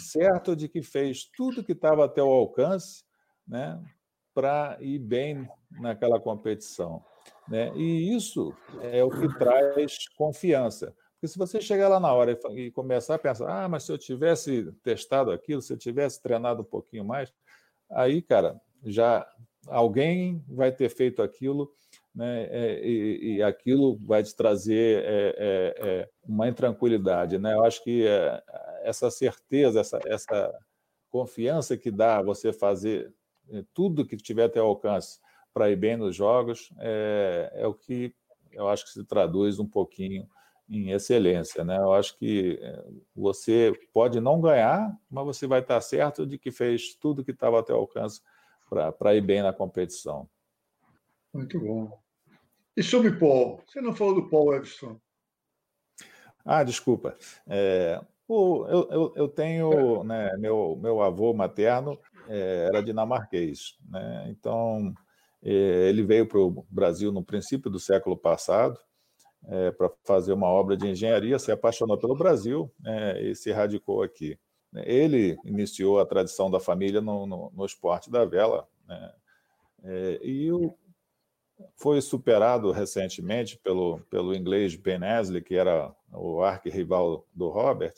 certo 0.01 0.57
de 0.57 0.69
que 0.69 0.83
fez 0.83 1.25
tudo 1.25 1.63
que 1.63 1.73
estava 1.73 2.05
a 2.05 2.09
teu 2.09 2.27
alcance 2.27 3.05
né, 3.47 3.81
para 4.35 4.77
ir 4.81 4.99
bem 4.99 5.49
naquela 5.71 6.21
competição. 6.21 7.05
Né? 7.49 7.73
E 7.77 8.15
isso 8.15 8.55
é 8.83 9.05
o 9.05 9.11
que 9.11 9.29
traz 9.39 10.09
confiança. 10.17 10.95
Porque 11.15 11.29
se 11.29 11.39
você 11.39 11.61
chegar 11.61 11.89
lá 11.89 11.99
na 11.99 12.13
hora 12.13 12.39
e 12.55 12.71
começar 12.73 13.15
a 13.15 13.19
pensar, 13.19 13.49
ah, 13.49 13.69
mas 13.69 13.85
se 13.85 13.93
eu 13.93 13.99
tivesse 13.99 14.71
testado 14.83 15.31
aquilo, 15.31 15.63
se 15.63 15.73
eu 15.73 15.77
tivesse 15.77 16.21
treinado 16.23 16.63
um 16.63 16.65
pouquinho 16.65 17.05
mais, 17.05 17.33
aí, 17.91 18.21
cara, 18.21 18.61
já 18.85 19.27
alguém 19.67 20.45
vai 20.49 20.71
ter 20.71 20.89
feito 20.89 21.23
aquilo 21.23 21.73
né, 22.15 22.45
é, 22.51 22.81
e, 22.87 23.37
e, 23.37 23.43
aquilo 23.43 23.99
vai 23.99 24.23
te 24.23 24.35
trazer 24.35 25.05
é, 25.05 25.35
é, 25.39 25.89
é 25.89 26.09
uma 26.27 26.49
intranquilidade. 26.49 27.39
Né? 27.39 27.55
Eu 27.55 27.65
acho 27.65 27.83
que 27.83 28.07
é, 28.07 28.43
essa 28.83 29.11
certeza, 29.11 29.81
essa, 29.81 30.01
essa 30.07 30.55
confiança 31.11 31.77
que 31.77 31.91
dá 31.91 32.23
você 32.23 32.53
fazer 32.53 33.13
é, 33.51 33.63
tudo 33.75 34.07
que 34.07 34.17
tiver 34.17 34.45
até 34.45 34.61
alcance 34.61 35.21
para 35.57 35.71
ir 35.71 35.77
bem 35.77 35.97
nos 35.97 36.15
jogos 36.15 36.71
é, 36.79 37.51
é, 37.55 37.67
o 37.67 37.73
que 37.73 38.15
eu 38.53 38.69
acho 38.69 38.85
que 38.85 38.91
se 38.91 39.03
traduz 39.05 39.59
um 39.59 39.67
pouquinho 39.67 40.29
em 40.69 40.91
excelência. 40.91 41.65
Né? 41.65 41.79
Eu 41.79 41.95
acho 41.95 42.15
que 42.19 42.61
você 43.15 43.73
pode 43.91 44.21
não 44.21 44.39
ganhar, 44.39 44.95
mas 45.11 45.25
você 45.25 45.47
vai 45.47 45.61
estar 45.61 45.81
certo 45.81 46.27
de 46.27 46.37
que 46.37 46.51
fez 46.51 46.95
tudo 46.95 47.25
que 47.25 47.31
estava 47.31 47.59
até 47.59 47.73
alcance 47.73 48.21
para 48.99 49.15
ir 49.15 49.23
bem 49.23 49.43
na 49.43 49.51
competição. 49.51 50.29
Muito 51.33 51.59
bom. 51.59 51.99
E 52.77 52.83
sobre 52.83 53.13
Paul? 53.13 53.63
Você 53.67 53.81
não 53.81 53.95
falou 53.95 54.15
do 54.15 54.29
Paul 54.29 54.53
Everson? 54.55 55.01
Ah, 56.45 56.65
desculpa. 56.65 57.17
É, 57.47 57.99
o, 58.29 58.67
eu, 58.67 58.89
eu, 58.91 59.13
eu, 59.17 59.29
tenho, 59.29 60.05
né, 60.05 60.37
meu, 60.37 60.79
meu 60.83 61.01
avô 61.01 61.33
materno 61.33 61.99
é, 62.29 62.67
era 62.69 62.83
dinamarquês, 62.83 63.79
né? 63.89 64.27
então 64.29 64.93
é, 64.93 65.06
ele 65.51 66.03
veio 66.03 66.27
para 66.27 66.39
o 66.39 66.67
Brasil 66.71 67.13
no 67.13 67.25
princípio 67.25 67.71
do 67.71 67.79
século 67.79 68.17
passado 68.17 68.79
é, 69.47 69.71
para 69.71 69.91
fazer 70.05 70.33
uma 70.33 70.49
obra 70.49 70.77
de 70.77 70.89
engenharia, 70.89 71.39
se 71.39 71.53
apaixonou 71.53 71.99
pelo 71.99 72.17
Brasil 72.17 72.73
né, 72.81 73.23
e 73.23 73.35
se 73.35 73.53
radicou 73.53 74.03
aqui. 74.03 74.39
Ele 74.75 75.37
iniciou 75.45 76.01
a 76.01 76.07
tradição 76.07 76.51
da 76.51 76.61
família 76.61 77.01
no, 77.01 77.27
no, 77.27 77.53
no 77.55 77.65
esporte 77.65 78.11
da 78.11 78.25
vela, 78.25 78.69
né? 78.87 79.13
É, 79.85 80.21
e 80.23 80.51
o, 80.51 80.75
foi 81.77 82.01
superado 82.01 82.73
recentemente 82.73 83.57
pelo, 83.59 84.01
pelo 84.11 84.35
inglês 84.35 84.75
Ben 84.75 85.03
Asley, 85.03 85.43
que 85.43 85.55
era 85.55 85.95
o 86.13 86.43
arquirrival 86.43 87.27
do 87.33 87.49
Robert, 87.49 87.95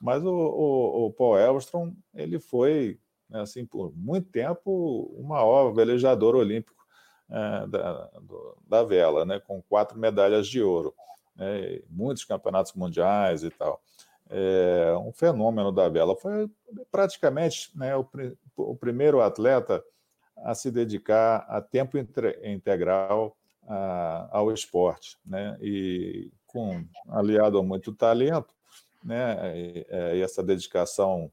mas 0.00 0.22
o, 0.24 0.30
o, 0.30 1.06
o 1.06 1.12
Paul 1.12 1.38
Elvstrom 1.38 1.94
ele 2.14 2.38
foi, 2.38 3.00
né, 3.28 3.40
assim, 3.40 3.64
por 3.64 3.92
muito 3.96 4.28
tempo, 4.30 4.70
o 5.16 5.22
maior 5.22 5.72
velejador 5.72 6.34
olímpico 6.34 6.84
é, 7.30 7.66
da, 7.66 8.10
do, 8.20 8.56
da 8.66 8.82
vela, 8.82 9.24
né, 9.24 9.40
com 9.40 9.62
quatro 9.62 9.98
medalhas 9.98 10.46
de 10.46 10.62
ouro, 10.62 10.94
né, 11.34 11.80
muitos 11.88 12.24
campeonatos 12.24 12.72
mundiais 12.72 13.42
e 13.42 13.50
tal. 13.50 13.82
É, 14.28 14.92
um 14.98 15.12
fenômeno 15.12 15.70
da 15.70 15.88
vela. 15.88 16.16
Foi 16.16 16.50
praticamente 16.90 17.70
né, 17.76 17.96
o, 17.96 18.04
o 18.56 18.76
primeiro 18.76 19.20
atleta 19.20 19.84
a 20.38 20.54
se 20.54 20.70
dedicar 20.70 21.46
a 21.48 21.60
tempo 21.60 21.96
integral 22.42 23.36
a, 23.66 24.28
ao 24.30 24.52
esporte, 24.52 25.16
né? 25.24 25.56
E 25.60 26.30
com 26.46 26.84
aliado 27.08 27.58
a 27.58 27.62
muito 27.62 27.92
talento, 27.92 28.52
né? 29.02 29.58
E, 29.58 29.86
é, 29.88 30.16
e 30.16 30.22
essa 30.22 30.42
dedicação 30.42 31.30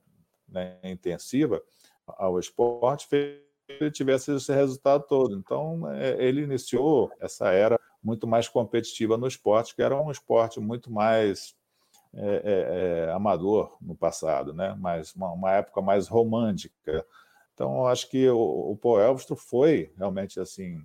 né, 0.47 0.77
intensiva 0.83 1.61
ao 2.07 2.39
esporte 2.39 3.07
fez 3.07 3.41
ele 3.69 3.89
tivesse 3.89 4.35
esse 4.35 4.53
resultado 4.53 5.05
todo. 5.07 5.37
Então, 5.37 5.89
é, 5.93 6.21
ele 6.23 6.41
iniciou 6.41 7.09
essa 7.19 7.49
era 7.49 7.79
muito 8.03 8.27
mais 8.27 8.49
competitiva 8.49 9.17
no 9.17 9.25
esporte, 9.25 9.73
que 9.73 9.81
era 9.81 9.99
um 9.99 10.11
esporte 10.11 10.59
muito 10.59 10.91
mais 10.91 11.55
é, 12.13 12.41
é, 12.43 13.07
é 13.07 13.11
amador 13.13 13.77
no 13.81 13.95
passado, 13.95 14.53
né? 14.53 14.75
Mas 14.77 15.15
uma, 15.15 15.31
uma 15.31 15.51
época 15.53 15.81
mais 15.81 16.09
romântica 16.09 17.05
então, 17.53 17.85
acho 17.85 18.09
que 18.09 18.27
o, 18.29 18.71
o 18.71 18.77
Paul 18.77 18.99
Elvstro 18.99 19.35
foi 19.35 19.93
realmente 19.97 20.39
assim 20.39 20.81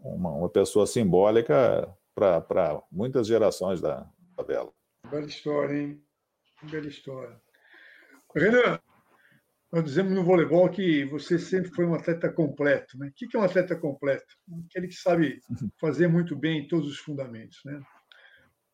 uma, 0.00 0.30
uma 0.30 0.48
pessoa 0.48 0.86
simbólica 0.86 1.94
para 2.14 2.82
muitas 2.90 3.26
gerações 3.26 3.80
da, 3.80 4.08
vela. 4.46 4.72
Bela 5.10 5.26
história, 5.26 5.76
hein? 5.76 6.02
Bela 6.62 6.86
história. 6.86 7.40
Renan, 8.34 8.80
nós 9.70 9.84
dizemos 9.84 10.12
no 10.12 10.24
voleibol 10.24 10.68
que 10.70 11.04
você 11.04 11.38
sempre 11.38 11.70
foi 11.70 11.84
um 11.84 11.94
atleta 11.94 12.32
completo. 12.32 12.98
Né? 12.98 13.08
O 13.08 13.12
que 13.12 13.36
é 13.36 13.38
um 13.38 13.44
atleta 13.44 13.76
completo? 13.76 14.34
Aquele 14.66 14.88
que 14.88 14.94
sabe 14.94 15.40
fazer 15.80 16.08
muito 16.08 16.34
bem 16.34 16.66
todos 16.66 16.88
os 16.88 16.98
fundamentos. 16.98 17.60
Né? 17.64 17.80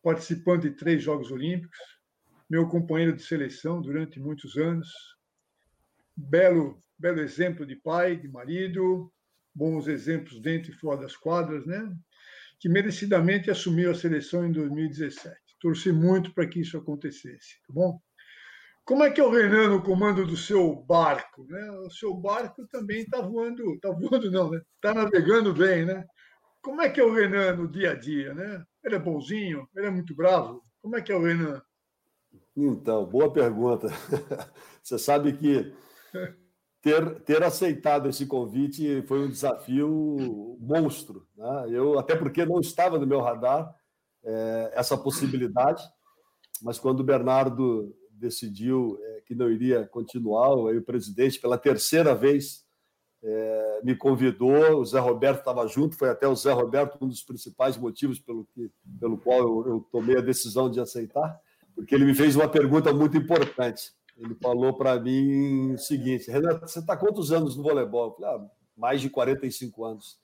Participando 0.01 0.61
de 0.61 0.71
três 0.71 1.03
Jogos 1.03 1.31
Olímpicos, 1.31 1.77
meu 2.49 2.67
companheiro 2.67 3.15
de 3.15 3.23
seleção 3.23 3.81
durante 3.81 4.19
muitos 4.19 4.55
anos, 4.55 4.89
belo 6.15 6.81
belo 6.97 7.19
exemplo 7.19 7.65
de 7.65 7.75
pai, 7.75 8.15
de 8.15 8.27
marido, 8.27 9.11
bons 9.53 9.87
exemplos 9.87 10.39
dentro 10.41 10.71
e 10.71 10.75
fora 10.75 11.01
das 11.01 11.15
quadras, 11.15 11.65
né? 11.65 11.93
Que 12.59 12.69
merecidamente 12.69 13.51
assumiu 13.51 13.91
a 13.91 13.95
seleção 13.95 14.45
em 14.45 14.51
2017. 14.51 15.35
Torci 15.59 15.91
muito 15.91 16.33
para 16.33 16.47
que 16.47 16.61
isso 16.61 16.77
acontecesse, 16.77 17.61
tá 17.67 17.73
bom? 17.73 17.99
Como 18.85 19.03
é 19.03 19.09
que 19.09 19.19
é 19.19 19.23
o 19.23 19.31
Renan 19.31 19.69
no 19.69 19.81
comando 19.81 20.27
do 20.27 20.37
seu 20.37 20.75
barco, 20.75 21.43
né? 21.49 21.71
O 21.71 21.89
seu 21.89 22.13
barco 22.13 22.67
também 22.67 23.01
está 23.01 23.19
voando, 23.19 23.73
está 23.73 23.89
voando 23.89 24.29
não, 24.29 24.51
né? 24.51 24.61
Está 24.75 24.93
navegando 24.93 25.51
bem, 25.53 25.85
né? 25.85 26.05
Como 26.61 26.79
é 26.81 26.89
que 26.89 27.01
é 27.01 27.03
o 27.03 27.11
Renan 27.11 27.55
no 27.55 27.67
dia 27.67 27.91
a 27.91 27.95
dia, 27.95 28.33
né? 28.35 28.63
Ele 28.83 28.95
é 28.95 28.99
bonzinho, 28.99 29.67
ele 29.75 29.87
é 29.87 29.89
muito 29.89 30.15
bravo. 30.15 30.61
Como 30.83 30.95
é 30.95 31.01
que 31.01 31.11
é 31.11 31.15
o 31.15 31.23
Renan? 31.23 31.59
Então, 32.55 33.05
boa 33.07 33.33
pergunta. 33.33 33.87
Você 34.83 34.99
sabe 34.99 35.33
que 35.33 35.73
ter, 36.79 37.21
ter 37.21 37.43
aceitado 37.43 38.07
esse 38.07 38.27
convite 38.27 39.01
foi 39.07 39.25
um 39.25 39.29
desafio 39.29 40.57
monstro. 40.59 41.27
Né? 41.35 41.69
Eu, 41.71 41.97
até 41.97 42.15
porque 42.15 42.45
não 42.45 42.59
estava 42.59 42.99
no 42.99 43.07
meu 43.07 43.19
radar 43.19 43.73
é, 44.23 44.73
essa 44.75 44.95
possibilidade, 44.95 45.83
mas 46.61 46.77
quando 46.77 46.99
o 46.99 47.03
Bernardo 47.03 47.91
decidiu 48.19 48.97
é, 49.01 49.21
que 49.25 49.35
não 49.35 49.49
iria 49.49 49.85
continuar, 49.87 50.49
aí 50.69 50.77
o 50.77 50.83
presidente, 50.83 51.39
pela 51.39 51.57
terceira 51.57 52.15
vez, 52.15 52.65
é, 53.23 53.81
me 53.83 53.95
convidou, 53.95 54.79
o 54.79 54.85
Zé 54.85 54.99
Roberto 54.99 55.39
estava 55.39 55.67
junto, 55.67 55.97
foi 55.97 56.09
até 56.09 56.27
o 56.27 56.35
Zé 56.35 56.51
Roberto 56.51 56.97
um 57.01 57.07
dos 57.07 57.23
principais 57.23 57.77
motivos 57.77 58.19
pelo, 58.19 58.45
que, 58.53 58.71
pelo 58.99 59.17
qual 59.17 59.39
eu, 59.39 59.67
eu 59.67 59.87
tomei 59.91 60.17
a 60.17 60.21
decisão 60.21 60.69
de 60.69 60.79
aceitar, 60.79 61.39
porque 61.73 61.93
ele 61.93 62.05
me 62.05 62.13
fez 62.13 62.35
uma 62.35 62.47
pergunta 62.47 62.93
muito 62.93 63.17
importante. 63.17 63.93
Ele 64.17 64.35
falou 64.35 64.73
para 64.77 64.99
mim 64.99 65.73
o 65.73 65.77
seguinte: 65.77 66.31
Renato, 66.31 66.61
você 66.61 66.79
está 66.79 66.95
quantos 66.95 67.33
anos 67.33 67.57
no 67.57 67.63
voleibol? 67.63 68.07
Eu 68.07 68.13
falei, 68.13 68.29
ah, 68.29 68.49
mais 68.77 69.01
de 69.01 69.09
45 69.09 69.83
anos. 69.83 70.17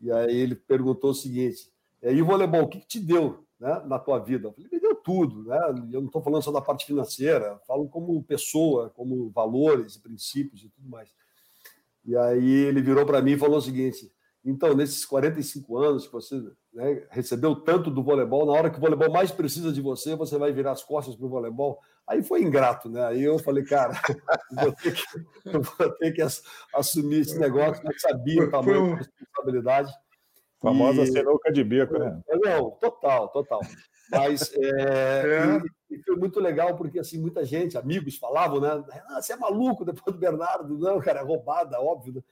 E 0.00 0.10
aí 0.10 0.36
ele 0.36 0.56
perguntou 0.56 1.10
o 1.10 1.14
seguinte: 1.14 1.70
e 2.02 2.20
o 2.20 2.26
voleibol, 2.26 2.62
o 2.62 2.68
que, 2.68 2.80
que 2.80 2.88
te 2.88 3.00
deu 3.00 3.45
né, 3.58 3.82
na 3.86 3.98
tua 3.98 4.18
vida? 4.18 4.48
Eu 4.48 4.52
falei, 4.52 4.70
me 4.72 4.80
deu 4.80 4.94
tudo. 4.94 5.44
Né? 5.44 5.58
Eu 5.92 6.00
não 6.00 6.06
estou 6.06 6.22
falando 6.22 6.42
só 6.42 6.52
da 6.52 6.60
parte 6.60 6.86
financeira, 6.86 7.58
falo 7.66 7.88
como 7.88 8.22
pessoa, 8.22 8.90
como 8.90 9.30
valores, 9.30 9.96
princípios 9.96 10.62
e 10.62 10.68
tudo 10.68 10.88
mais. 10.88 11.14
E 12.04 12.16
aí 12.16 12.50
ele 12.50 12.80
virou 12.80 13.04
para 13.04 13.20
mim 13.20 13.32
e 13.32 13.38
falou 13.38 13.58
o 13.58 13.62
seguinte: 13.62 14.10
então, 14.46 14.74
nesses 14.74 15.04
45 15.04 15.76
anos 15.76 16.06
que 16.06 16.12
você 16.12 16.40
né, 16.72 17.02
recebeu 17.10 17.56
tanto 17.56 17.90
do 17.90 18.00
voleibol, 18.00 18.46
na 18.46 18.52
hora 18.52 18.70
que 18.70 18.78
o 18.78 18.80
voleibol 18.80 19.10
mais 19.10 19.32
precisa 19.32 19.72
de 19.72 19.80
você, 19.80 20.14
você 20.14 20.38
vai 20.38 20.52
virar 20.52 20.70
as 20.70 20.84
costas 20.84 21.16
para 21.16 21.26
o 21.26 21.28
voleibol. 21.28 21.80
Aí 22.06 22.22
foi 22.22 22.42
ingrato, 22.42 22.88
né? 22.88 23.04
Aí 23.06 23.24
eu 23.24 23.40
falei, 23.40 23.64
cara, 23.64 23.92
vou 24.52 24.72
ter 24.72 24.92
que, 24.92 25.02
vou 25.50 25.90
ter 25.96 26.12
que 26.12 26.22
assumir 26.72 27.22
esse 27.22 27.36
negócio, 27.36 27.84
eu 27.84 27.98
sabia 27.98 28.44
o 28.44 28.48
tamanho 28.48 28.90
da 28.90 28.96
responsabilidade. 28.98 29.92
Famosa 30.60 31.02
e... 31.02 31.06
sinuca 31.06 31.52
de 31.52 31.62
bico, 31.62 31.98
né? 31.98 32.20
Não, 32.44 32.70
total, 32.72 33.28
total. 33.28 33.60
Mas 34.10 34.52
é, 34.54 34.58
é. 34.64 35.62
E, 35.90 35.96
e, 35.96 36.02
foi 36.02 36.16
muito 36.16 36.40
legal, 36.40 36.76
porque 36.76 36.98
assim, 36.98 37.20
muita 37.20 37.44
gente, 37.44 37.76
amigos, 37.76 38.16
falavam, 38.16 38.60
né? 38.60 38.84
Ah, 39.08 39.20
você 39.20 39.34
é 39.34 39.36
maluco 39.36 39.84
depois 39.84 40.14
do 40.14 40.20
Bernardo. 40.20 40.78
Não, 40.78 41.00
cara, 41.00 41.20
é 41.20 41.24
roubada, 41.24 41.80
óbvio. 41.80 42.14
Né? 42.14 42.22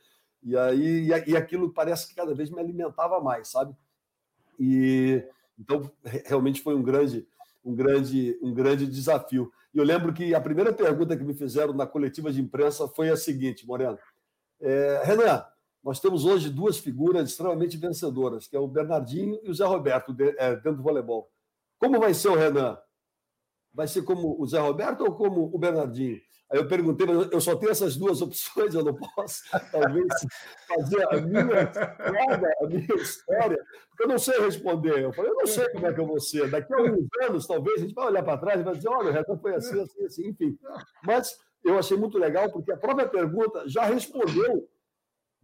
E 0.42 0.56
aí 0.56 1.10
e, 1.10 1.30
e 1.30 1.36
aquilo 1.36 1.72
parece 1.72 2.08
que 2.08 2.14
cada 2.14 2.34
vez 2.34 2.50
me 2.50 2.60
alimentava 2.60 3.20
mais, 3.20 3.48
sabe? 3.48 3.74
E 4.58 5.22
então 5.58 5.90
realmente 6.26 6.60
foi 6.60 6.74
um 6.74 6.82
grande, 6.82 7.26
um 7.64 7.74
grande, 7.74 8.38
um 8.42 8.52
grande 8.52 8.86
desafio. 8.86 9.50
E 9.72 9.78
eu 9.78 9.84
lembro 9.84 10.12
que 10.12 10.34
a 10.34 10.40
primeira 10.40 10.72
pergunta 10.72 11.16
que 11.16 11.24
me 11.24 11.34
fizeram 11.34 11.72
na 11.72 11.86
coletiva 11.86 12.32
de 12.32 12.40
imprensa 12.40 12.86
foi 12.88 13.10
a 13.10 13.16
seguinte, 13.16 13.66
Moreno. 13.66 13.98
É, 14.60 15.02
Renan, 15.04 15.44
nós 15.84 16.00
temos 16.00 16.24
hoje 16.24 16.48
duas 16.48 16.78
figuras 16.78 17.28
extremamente 17.28 17.76
vencedoras, 17.76 18.48
que 18.48 18.56
é 18.56 18.58
o 18.58 18.66
Bernardinho 18.66 19.38
e 19.42 19.50
o 19.50 19.54
Zé 19.54 19.66
Roberto, 19.66 20.16
é, 20.38 20.56
dentro 20.56 20.76
do 20.76 20.82
voleibol. 20.82 21.30
Como 21.78 22.00
vai 22.00 22.14
ser 22.14 22.28
o 22.28 22.34
Renan? 22.34 22.78
Vai 23.72 23.86
ser 23.86 24.02
como 24.02 24.40
o 24.40 24.46
Zé 24.46 24.58
Roberto 24.58 25.02
ou 25.02 25.14
como 25.14 25.50
o 25.52 25.58
Bernardinho? 25.58 26.18
Aí 26.50 26.58
eu 26.58 26.66
perguntei, 26.66 27.06
mas 27.06 27.30
eu 27.30 27.40
só 27.40 27.56
tenho 27.56 27.72
essas 27.72 27.96
duas 27.96 28.22
opções, 28.22 28.74
eu 28.74 28.84
não 28.84 28.94
posso, 28.94 29.42
talvez, 29.72 30.06
fazer 30.68 31.06
a 31.08 31.20
minha 31.20 31.62
história, 31.62 32.56
a 32.62 32.66
minha 32.66 32.94
história, 32.94 33.66
porque 33.88 34.04
eu 34.04 34.08
não 34.08 34.18
sei 34.18 34.40
responder. 34.40 35.02
Eu 35.02 35.12
falei, 35.12 35.32
eu 35.32 35.36
não 35.36 35.46
sei 35.46 35.68
como 35.70 35.86
é 35.86 35.92
que 35.92 36.00
eu 36.00 36.06
vou 36.06 36.20
ser. 36.20 36.48
Daqui 36.50 36.72
a 36.72 36.78
alguns 36.78 37.08
anos, 37.28 37.46
talvez, 37.46 37.78
a 37.78 37.82
gente 37.82 37.94
vai 37.94 38.06
olhar 38.06 38.22
para 38.22 38.38
trás 38.38 38.60
e 38.60 38.62
vai 38.62 38.74
dizer, 38.74 38.88
olha, 38.88 39.10
o 39.10 39.12
Renan 39.12 39.38
foi 39.38 39.54
assim, 39.54 39.82
assim, 39.82 40.04
assim, 40.04 40.28
enfim. 40.28 40.58
Mas 41.02 41.38
eu 41.62 41.78
achei 41.78 41.96
muito 41.96 42.16
legal, 42.16 42.50
porque 42.50 42.72
a 42.72 42.76
própria 42.76 43.08
pergunta 43.08 43.64
já 43.66 43.84
respondeu 43.84 44.68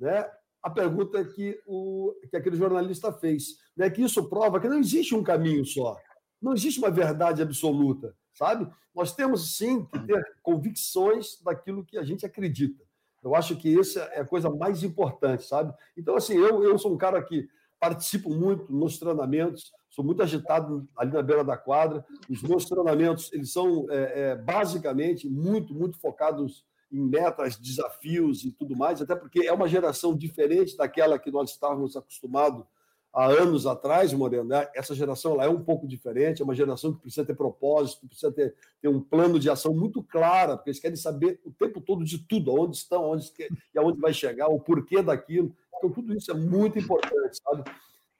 né, 0.00 0.28
a 0.62 0.70
pergunta 0.70 1.24
que, 1.24 1.60
o, 1.66 2.14
que 2.28 2.36
aquele 2.36 2.56
jornalista 2.56 3.12
fez. 3.12 3.58
Né, 3.76 3.88
que 3.90 4.02
isso 4.02 4.28
prova 4.28 4.60
que 4.60 4.68
não 4.68 4.78
existe 4.78 5.14
um 5.14 5.22
caminho 5.22 5.64
só. 5.64 5.96
Não 6.40 6.54
existe 6.54 6.78
uma 6.78 6.90
verdade 6.90 7.42
absoluta, 7.42 8.14
sabe? 8.32 8.70
Nós 8.94 9.14
temos 9.14 9.56
sim 9.56 9.84
que 9.84 9.98
ter 10.00 10.22
convicções 10.42 11.40
daquilo 11.42 11.84
que 11.84 11.98
a 11.98 12.02
gente 12.02 12.24
acredita. 12.24 12.82
Eu 13.22 13.34
acho 13.34 13.56
que 13.56 13.78
essa 13.78 14.00
é 14.14 14.20
a 14.20 14.26
coisa 14.26 14.48
mais 14.48 14.82
importante, 14.82 15.44
sabe? 15.44 15.74
Então, 15.96 16.16
assim, 16.16 16.34
eu, 16.36 16.62
eu 16.64 16.78
sou 16.78 16.92
um 16.92 16.96
cara 16.96 17.22
que 17.22 17.46
participo 17.78 18.30
muito 18.30 18.72
nos 18.72 18.98
treinamentos, 18.98 19.72
sou 19.90 20.04
muito 20.04 20.22
agitado 20.22 20.88
ali 20.96 21.12
na 21.12 21.22
beira 21.22 21.44
da 21.44 21.56
quadra. 21.56 22.04
Os 22.28 22.42
meus 22.42 22.64
treinamentos, 22.64 23.32
eles 23.32 23.52
são 23.52 23.86
é, 23.90 24.20
é, 24.20 24.36
basicamente 24.36 25.28
muito, 25.28 25.74
muito 25.74 25.98
focados 25.98 26.64
em 26.92 27.00
metas, 27.00 27.56
desafios 27.56 28.44
e 28.44 28.50
tudo 28.50 28.76
mais, 28.76 29.00
até 29.00 29.14
porque 29.14 29.46
é 29.46 29.52
uma 29.52 29.68
geração 29.68 30.16
diferente 30.16 30.76
daquela 30.76 31.18
que 31.18 31.30
nós 31.30 31.50
estávamos 31.50 31.96
acostumados 31.96 32.64
há 33.12 33.26
anos 33.26 33.66
atrás, 33.66 34.12
Moreno, 34.12 34.44
né? 34.44 34.68
essa 34.74 34.94
geração 34.94 35.32
ela 35.32 35.44
é 35.44 35.48
um 35.48 35.62
pouco 35.62 35.86
diferente, 35.86 36.40
é 36.40 36.44
uma 36.44 36.54
geração 36.54 36.92
que 36.92 37.00
precisa 37.00 37.24
ter 37.24 37.34
propósito, 37.34 38.06
precisa 38.06 38.30
ter, 38.30 38.54
ter 38.80 38.88
um 38.88 39.00
plano 39.00 39.38
de 39.38 39.50
ação 39.50 39.74
muito 39.74 40.02
claro, 40.02 40.56
porque 40.56 40.70
eles 40.70 40.80
querem 40.80 40.96
saber 40.96 41.40
o 41.44 41.50
tempo 41.50 41.80
todo 41.80 42.04
de 42.04 42.18
tudo, 42.18 42.50
aonde 42.50 42.76
estão, 42.76 43.10
onde, 43.10 43.32
e 43.74 43.78
aonde 43.78 44.00
vai 44.00 44.12
chegar, 44.12 44.48
o 44.48 44.60
porquê 44.60 45.02
daquilo. 45.02 45.54
Então, 45.76 45.90
tudo 45.90 46.14
isso 46.14 46.30
é 46.30 46.34
muito 46.34 46.78
importante, 46.78 47.38
sabe? 47.42 47.64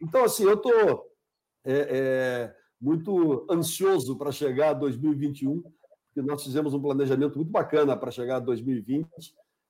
Então, 0.01 0.25
assim, 0.25 0.45
eu 0.45 0.55
estou 0.55 1.07
é, 1.64 1.87
é, 1.91 2.57
muito 2.81 3.47
ansioso 3.51 4.16
para 4.16 4.33
chegar 4.33 4.71
a 4.71 4.75
2021, 4.75 5.62
porque 6.13 6.29
nós 6.29 6.43
fizemos 6.43 6.75
um 6.75 6.81
planejamento 6.81 7.37
muito 7.37 7.51
bacana 7.51 7.97
para 7.97 8.11
chegar 8.11 8.37
a 8.37 8.41
2020, 8.41 9.09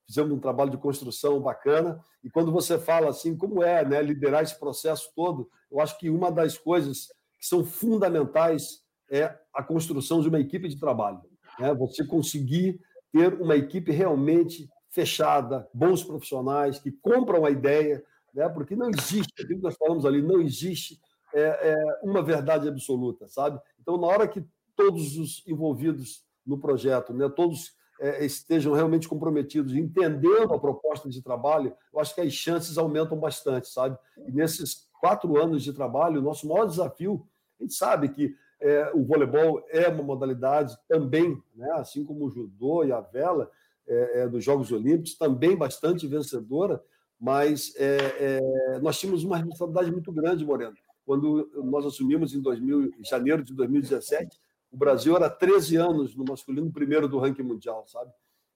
fizemos 0.07 0.33
um 0.33 0.41
trabalho 0.41 0.71
de 0.71 0.79
construção 0.79 1.41
bacana. 1.41 2.03
E 2.25 2.31
quando 2.31 2.51
você 2.51 2.79
fala 2.79 3.11
assim, 3.11 3.37
como 3.37 3.63
é 3.63 3.85
né, 3.85 4.03
liderar 4.03 4.43
esse 4.43 4.59
processo 4.59 5.11
todo, 5.15 5.49
eu 5.71 5.81
acho 5.81 5.99
que 5.99 6.09
uma 6.11 6.33
das 6.33 6.57
coisas 6.57 7.09
que 7.39 7.47
são 7.47 7.65
fundamentais 7.65 8.83
é 9.11 9.39
a 9.55 9.63
construção 9.63 10.21
de 10.21 10.29
uma 10.29 10.41
equipe 10.41 10.69
de 10.69 10.81
trabalho. 10.81 11.21
Né? 11.59 11.75
Você 11.75 12.05
conseguir 12.05 12.81
ter 13.13 13.35
uma 13.41 13.57
equipe 13.57 13.93
realmente 13.93 14.69
fechada, 14.89 15.69
bons 15.73 16.03
profissionais 16.03 16.79
que 16.79 16.91
compram 16.91 17.45
a 17.45 17.51
ideia, 17.51 18.03
né? 18.35 18.49
porque 18.49 18.75
não 18.75 18.89
existe, 18.91 19.33
aquilo 19.35 19.59
que 19.59 19.65
nós 19.65 19.77
falamos 19.77 20.07
ali, 20.07 20.23
não 20.23 20.41
existe 20.41 20.99
é, 21.35 21.43
é, 21.43 22.01
uma 22.03 22.23
verdade 22.23 22.69
absoluta, 22.69 23.29
sabe? 23.29 23.61
Então, 23.81 23.97
na 23.97 24.07
hora 24.07 24.27
que 24.27 24.45
todos 24.75 25.17
os 25.17 25.47
envolvidos 25.47 26.25
no 26.51 26.59
projeto, 26.59 27.15
né, 27.15 27.29
todos 27.29 27.73
é, 28.01 28.25
estejam 28.25 28.73
realmente 28.73 29.09
comprometidos, 29.09 29.75
entendendo 29.75 30.53
a 30.53 30.59
proposta 30.59 31.09
de 31.09 31.23
trabalho, 31.23 31.73
eu 31.93 32.01
acho 32.01 32.15
que 32.15 32.21
as 32.21 32.33
chances 32.33 32.77
aumentam 32.77 33.19
bastante, 33.19 33.69
sabe? 33.69 33.97
E 34.27 34.33
nesses 34.33 34.89
quatro 35.01 35.41
anos 35.41 35.63
de 35.63 35.73
trabalho, 35.73 36.21
o 36.21 36.25
nosso 36.25 36.49
maior 36.49 36.67
desafio, 36.67 37.27
a 37.59 37.63
gente 37.63 37.75
sabe 37.75 38.09
que 38.09 38.35
é, 38.61 38.91
o 38.95 39.05
voleibol 39.05 39.65
é 39.69 39.89
uma 39.89 40.03
modalidade 40.03 40.77
também, 40.89 41.41
né, 41.55 41.71
assim 41.75 42.05
como 42.05 42.27
o 42.27 42.31
judô 42.31 42.85
e 42.85 42.93
a 42.93 43.01
vela 43.01 43.51
é, 43.87 44.23
é 44.23 44.29
dos 44.29 44.45
Jogos 44.45 44.73
Olímpicos, 44.73 45.17
também 45.17 45.57
bastante 45.57 46.07
vencedora, 46.07 46.83
mas 47.19 47.75
é, 47.77 47.97
é, 48.19 48.81
nós 48.81 48.99
tínhamos 48.99 49.25
uma 49.25 49.37
responsabilidade 49.37 49.93
muito 49.93 50.11
grande, 50.11 50.45
Moreno. 50.45 50.75
Quando 51.05 51.51
nós 51.65 51.85
assumimos 51.85 52.35
em, 52.35 52.41
2000, 52.41 52.95
em 52.99 53.05
janeiro 53.05 53.43
de 53.45 53.53
2017, 53.55 54.39
o 54.71 54.77
Brasil 54.77 55.17
era 55.17 55.29
13 55.29 55.77
anos 55.77 56.17
no 56.17 56.25
masculino 56.25 56.71
primeiro 56.71 57.09
do 57.09 57.19
ranking 57.19 57.43
mundial, 57.43 57.85
sabe? 57.87 58.11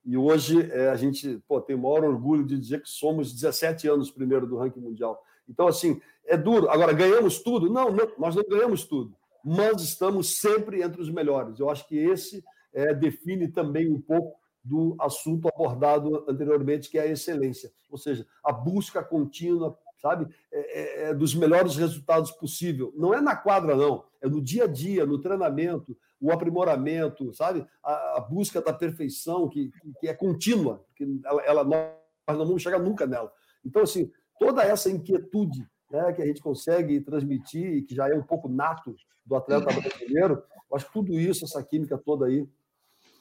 E 0.05 0.17
hoje 0.17 0.71
é, 0.71 0.91
a 0.91 0.97
gente 0.97 1.43
pô, 1.49 1.61
tem 1.61 1.75
o 1.75 1.79
maior 1.79 2.05
orgulho 2.05 2.45
de 2.45 2.59
dizer 2.59 2.83
que 2.83 2.89
somos 2.89 3.33
17 3.33 3.89
anos 3.89 4.11
primeiro 4.11 4.47
do 4.47 4.57
ranking 4.57 4.81
mundial. 4.81 5.21
Então, 5.49 5.67
assim, 5.67 6.01
é 6.27 6.37
duro. 6.37 6.69
Agora, 6.71 6.93
ganhamos 6.93 7.39
tudo? 7.39 7.71
Não, 7.71 7.91
não 7.91 8.13
nós 8.19 8.35
não 8.35 8.45
ganhamos 8.45 8.85
tudo, 8.85 9.17
mas 9.45 9.83
estamos 9.83 10.39
sempre 10.39 10.83
entre 10.83 11.01
os 11.01 11.11
melhores. 11.11 11.59
Eu 11.59 11.71
acho 11.71 11.87
que 11.89 11.97
esse 11.97 12.45
é, 12.73 12.95
define 12.95 13.49
também 13.49 13.91
um 13.91 14.01
pouco 14.01 14.39
do 14.63 14.97
assunto 14.99 15.49
abordado 15.49 16.25
anteriormente, 16.29 16.91
que 16.91 16.99
é 16.99 17.03
a 17.03 17.07
excelência, 17.07 17.71
ou 17.91 17.99
seja, 17.99 18.27
a 18.43 18.51
busca 18.51 19.05
contínua 19.05 19.79
sabe? 19.99 20.27
É, 20.53 20.59
é, 20.59 21.11
é, 21.11 21.15
dos 21.15 21.35
melhores 21.35 21.77
resultados 21.77 22.31
possível. 22.33 22.93
Não 22.97 23.15
é 23.15 23.21
na 23.21 23.37
quadra, 23.37 23.77
não. 23.77 24.05
É 24.21 24.29
no 24.29 24.43
dia 24.43 24.65
a 24.65 24.67
dia, 24.67 25.07
no 25.07 25.21
treinamento, 25.21 25.97
o 26.21 26.33
aprimoramento, 26.33 27.33
sabe? 27.35 27.67
A, 27.83 28.19
a 28.19 28.21
busca 28.21 28.61
da 28.61 28.73
perfeição 28.73 29.49
que, 29.49 29.71
que 30.01 30.09
é 30.09 30.15
contínua, 30.15 30.85
que 30.95 31.21
ela, 31.25 31.43
ela, 31.43 31.65
nós 31.65 32.39
não 32.39 32.47
vamos 32.47 32.63
chegar 32.63 32.79
nunca 32.79 33.07
nela. 33.07 33.33
Então, 33.65 33.83
assim, 33.83 34.11
toda 34.39 34.63
essa 34.63 34.91
inquietude 34.91 35.67
né, 35.91 36.13
que 36.13 36.23
a 36.23 36.27
gente 36.27 36.43
consegue 36.43 37.01
transmitir 37.01 37.77
e 37.77 37.83
que 37.83 37.95
já 37.95 38.09
é 38.09 38.15
um 38.15 38.23
pouco 38.23 38.49
nato 38.49 38.97
do 39.25 39.37
atleta 39.37 39.67
brasileiro, 39.67 40.43
acho 40.75 40.87
que 40.87 40.93
tudo 40.93 41.19
isso, 41.19 41.45
essa 41.45 41.63
química 41.63 41.97
toda 41.97 42.27
aí, 42.27 42.47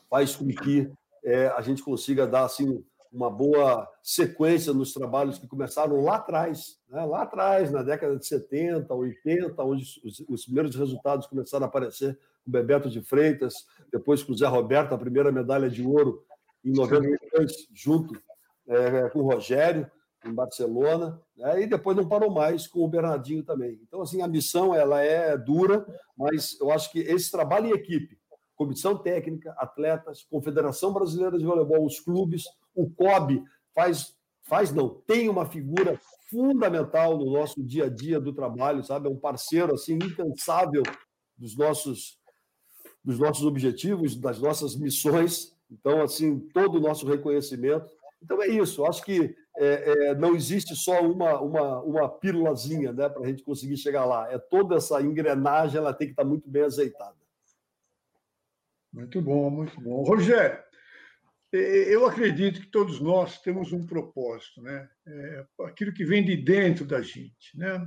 faz 0.10 0.36
com 0.36 0.48
que 0.48 0.92
é, 1.24 1.48
a 1.48 1.62
gente 1.62 1.82
consiga 1.82 2.28
dar 2.28 2.44
assim 2.44 2.84
uma 3.14 3.30
boa 3.30 3.88
sequência 4.02 4.74
nos 4.74 4.92
trabalhos 4.92 5.38
que 5.38 5.48
começaram 5.48 6.02
lá 6.02 6.16
atrás, 6.16 6.80
né? 6.90 7.06
lá 7.06 7.22
atrás, 7.22 7.72
na 7.72 7.84
década 7.84 8.18
de 8.18 8.26
70, 8.26 8.92
80, 8.92 9.64
onde 9.64 9.84
os, 10.04 10.24
os, 10.28 10.46
primeiros 10.46 10.76
resultados 10.76 11.28
começaram 11.28 11.66
a 11.66 11.68
aparecer 11.68 12.18
com 12.44 12.50
o 12.50 12.52
Bebeto 12.52 12.90
de 12.90 13.02
Freitas, 13.02 13.54
depois 13.92 14.24
com 14.24 14.32
o 14.32 14.38
Zé 14.38 14.48
Roberto, 14.48 14.94
a 14.94 14.98
primeira 14.98 15.32
medalha 15.32 15.70
de 15.70 15.86
ouro 15.86 16.26
em 16.66 16.72
92, 16.72 17.68
junto 17.72 18.20
é, 18.68 19.10
com 19.10 19.20
o 19.20 19.32
Rogério. 19.32 19.90
em 20.26 20.34
Barcelona, 20.34 21.22
né? 21.38 21.62
e 21.62 21.68
depois 21.68 21.98
não 21.98 22.08
parou 22.08 22.32
mais 22.32 22.66
com 22.66 22.80
o 22.80 22.88
Bernardinho 22.88 23.44
também. 23.44 23.80
Então, 23.86 24.02
assim, 24.02 24.22
a 24.22 24.28
missão 24.28 24.74
ela 24.74 25.02
é 25.02 25.38
dura, 25.38 25.86
mas 26.18 26.58
eu 26.62 26.72
acho 26.72 26.90
que 26.92 27.00
esse 27.00 27.30
trabalho 27.30 27.68
em 27.68 27.74
equipe, 27.74 28.18
comissão 28.56 28.98
técnica, 28.98 29.54
atletas, 29.58 30.24
Confederação 30.24 30.94
Brasileira 30.94 31.38
de 31.38 31.46
Voleibol, 31.46 31.86
os 31.86 32.00
clubes, 32.00 32.46
o 32.76 32.90
COB 32.90 33.44
faz, 33.74 34.16
faz 34.44 34.72
não, 34.72 34.90
tem 34.90 35.30
uma 35.30 35.46
figura 35.46 36.00
fundamental 36.30 37.18
no 37.18 37.32
nosso 37.32 37.64
dia 37.64 37.86
a 37.86 37.90
dia 37.90 38.20
do 38.20 38.34
trabalho, 38.34 38.84
sabe? 38.84 39.08
É 39.08 39.12
um 39.12 39.20
parceiro 39.20 39.74
assim 39.74 39.96
incansável 39.96 40.84
dos 41.38 41.56
nossos 41.56 42.20
dos 43.04 43.20
nossos 43.20 43.46
objetivos, 43.46 44.16
das 44.16 44.40
nossas 44.40 44.76
missões. 44.78 45.54
Então, 45.70 46.02
assim, 46.02 46.40
todo 46.40 46.78
o 46.78 46.80
nosso 46.80 47.06
reconhecimento. 47.06 47.86
Então 48.22 48.42
é 48.42 48.48
isso. 48.48 48.86
Acho 48.86 49.04
que 49.04 49.36
é, 49.58 50.10
é, 50.10 50.16
não 50.16 50.36
existe 50.36 50.76
só 50.76 51.02
uma 51.02 51.40
uma 51.42 51.82
uma 51.82 52.10
pílulazinha, 52.10 52.94
né, 52.94 53.10
para 53.10 53.24
a 53.24 53.28
gente 53.28 53.44
conseguir 53.44 53.78
chegar 53.78 54.06
lá. 54.06 54.32
É 54.32 54.38
toda 54.38 54.76
essa 54.76 55.02
engrenagem, 55.02 55.78
ela 55.78 55.94
tem 55.94 56.08
que 56.08 56.14
estar 56.14 56.24
muito 56.24 56.50
bem 56.50 56.64
azeitada. 56.64 57.18
Muito 58.92 59.22
bom, 59.22 59.50
muito 59.50 59.80
bom. 59.82 60.04
Rogério, 60.04 60.63
eu 61.58 62.06
acredito 62.08 62.62
que 62.62 62.68
todos 62.68 63.00
nós 63.00 63.40
temos 63.42 63.72
um 63.72 63.86
propósito, 63.86 64.62
né? 64.62 64.90
É 65.06 65.46
aquilo 65.66 65.94
que 65.94 66.04
vem 66.04 66.26
de 66.26 66.36
dentro 66.36 66.84
da 66.84 67.02
gente, 67.02 67.56
né? 67.56 67.86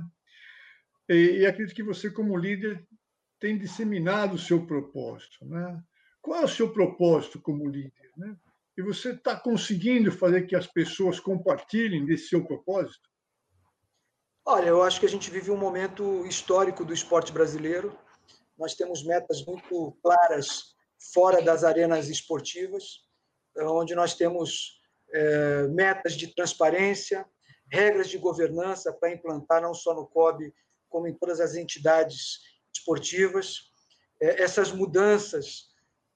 E, 1.09 1.45
acredito 1.45 1.75
que 1.75 1.83
você, 1.83 2.09
como 2.09 2.37
líder, 2.37 2.85
tem 3.39 3.57
disseminado 3.57 4.35
o 4.35 4.39
seu 4.39 4.65
propósito, 4.65 5.45
né? 5.45 5.81
Qual 6.21 6.39
é 6.41 6.45
o 6.45 6.49
seu 6.49 6.71
propósito 6.71 7.41
como 7.41 7.69
líder, 7.69 8.11
né? 8.15 8.37
E 8.77 8.81
você 8.81 9.11
está 9.11 9.35
conseguindo 9.35 10.11
fazer 10.11 10.43
que 10.43 10.55
as 10.55 10.67
pessoas 10.67 11.19
compartilhem 11.19 12.05
desse 12.05 12.27
seu 12.27 12.45
propósito? 12.45 13.09
Olha, 14.45 14.67
eu 14.67 14.81
acho 14.81 14.99
que 14.99 15.05
a 15.05 15.09
gente 15.09 15.29
vive 15.29 15.51
um 15.51 15.57
momento 15.57 16.25
histórico 16.25 16.85
do 16.85 16.93
esporte 16.93 17.33
brasileiro. 17.33 17.97
Nós 18.57 18.75
temos 18.75 19.03
metas 19.03 19.43
muito 19.45 19.97
claras 20.01 20.75
fora 21.13 21.41
das 21.41 21.63
arenas 21.63 22.07
esportivas, 22.07 23.06
onde 23.61 23.95
nós 23.95 24.13
temos 24.13 24.79
é, 25.13 25.67
metas 25.67 26.13
de 26.13 26.33
transparência, 26.33 27.25
regras 27.71 28.09
de 28.09 28.17
governança 28.17 28.93
para 28.93 29.11
implantar 29.11 29.61
não 29.61 29.73
só 29.73 29.93
no 29.93 30.07
COB, 30.07 30.53
como 30.89 31.07
em 31.07 31.13
todas 31.13 31.39
as 31.39 31.55
entidades 31.55 32.39
esportivas. 32.73 33.71
É, 34.21 34.41
essas 34.41 34.71
mudanças 34.71 35.67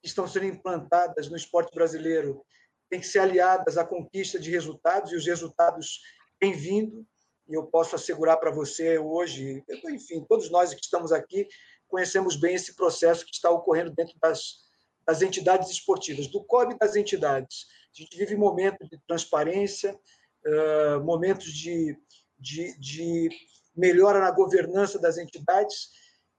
que 0.02 0.08
estão 0.08 0.28
sendo 0.28 0.46
implantadas 0.46 1.30
no 1.30 1.36
esporte 1.36 1.74
brasileiro 1.74 2.44
têm 2.90 3.00
que 3.00 3.08
ser 3.08 3.20
aliadas 3.20 3.78
à 3.78 3.86
conquista 3.86 4.40
de 4.40 4.52
resultados, 4.52 5.12
e 5.12 5.16
os 5.16 5.26
resultados 5.26 6.02
têm 6.40 6.54
vindo, 6.54 7.06
e 7.48 7.54
eu 7.54 7.66
posso 7.66 7.96
assegurar 7.96 8.38
para 8.38 8.52
você 8.52 8.98
hoje, 8.98 9.64
enfim, 9.86 10.26
todos 10.28 10.50
nós 10.50 10.74
que 10.74 10.82
estamos 10.82 11.12
aqui 11.12 11.48
conhecemos 11.88 12.38
bem 12.38 12.56
esse 12.56 12.76
processo 12.76 13.26
que 13.26 13.34
está 13.34 13.50
ocorrendo 13.50 13.94
dentro 13.94 14.16
das 14.22 14.60
das 15.12 15.22
entidades 15.22 15.70
esportivas, 15.70 16.28
do 16.28 16.42
COB 16.46 16.78
das 16.80 16.96
entidades. 16.96 17.66
A 17.94 18.02
gente 18.02 18.18
vive 18.18 18.38
momentos 18.38 18.88
de 18.90 18.98
transparência, 19.06 20.00
momentos 21.04 21.52
de, 21.52 21.98
de, 22.40 22.80
de 22.80 23.30
melhora 23.76 24.22
na 24.22 24.32
governança 24.32 24.98
das 24.98 25.18
entidades, 25.18 25.90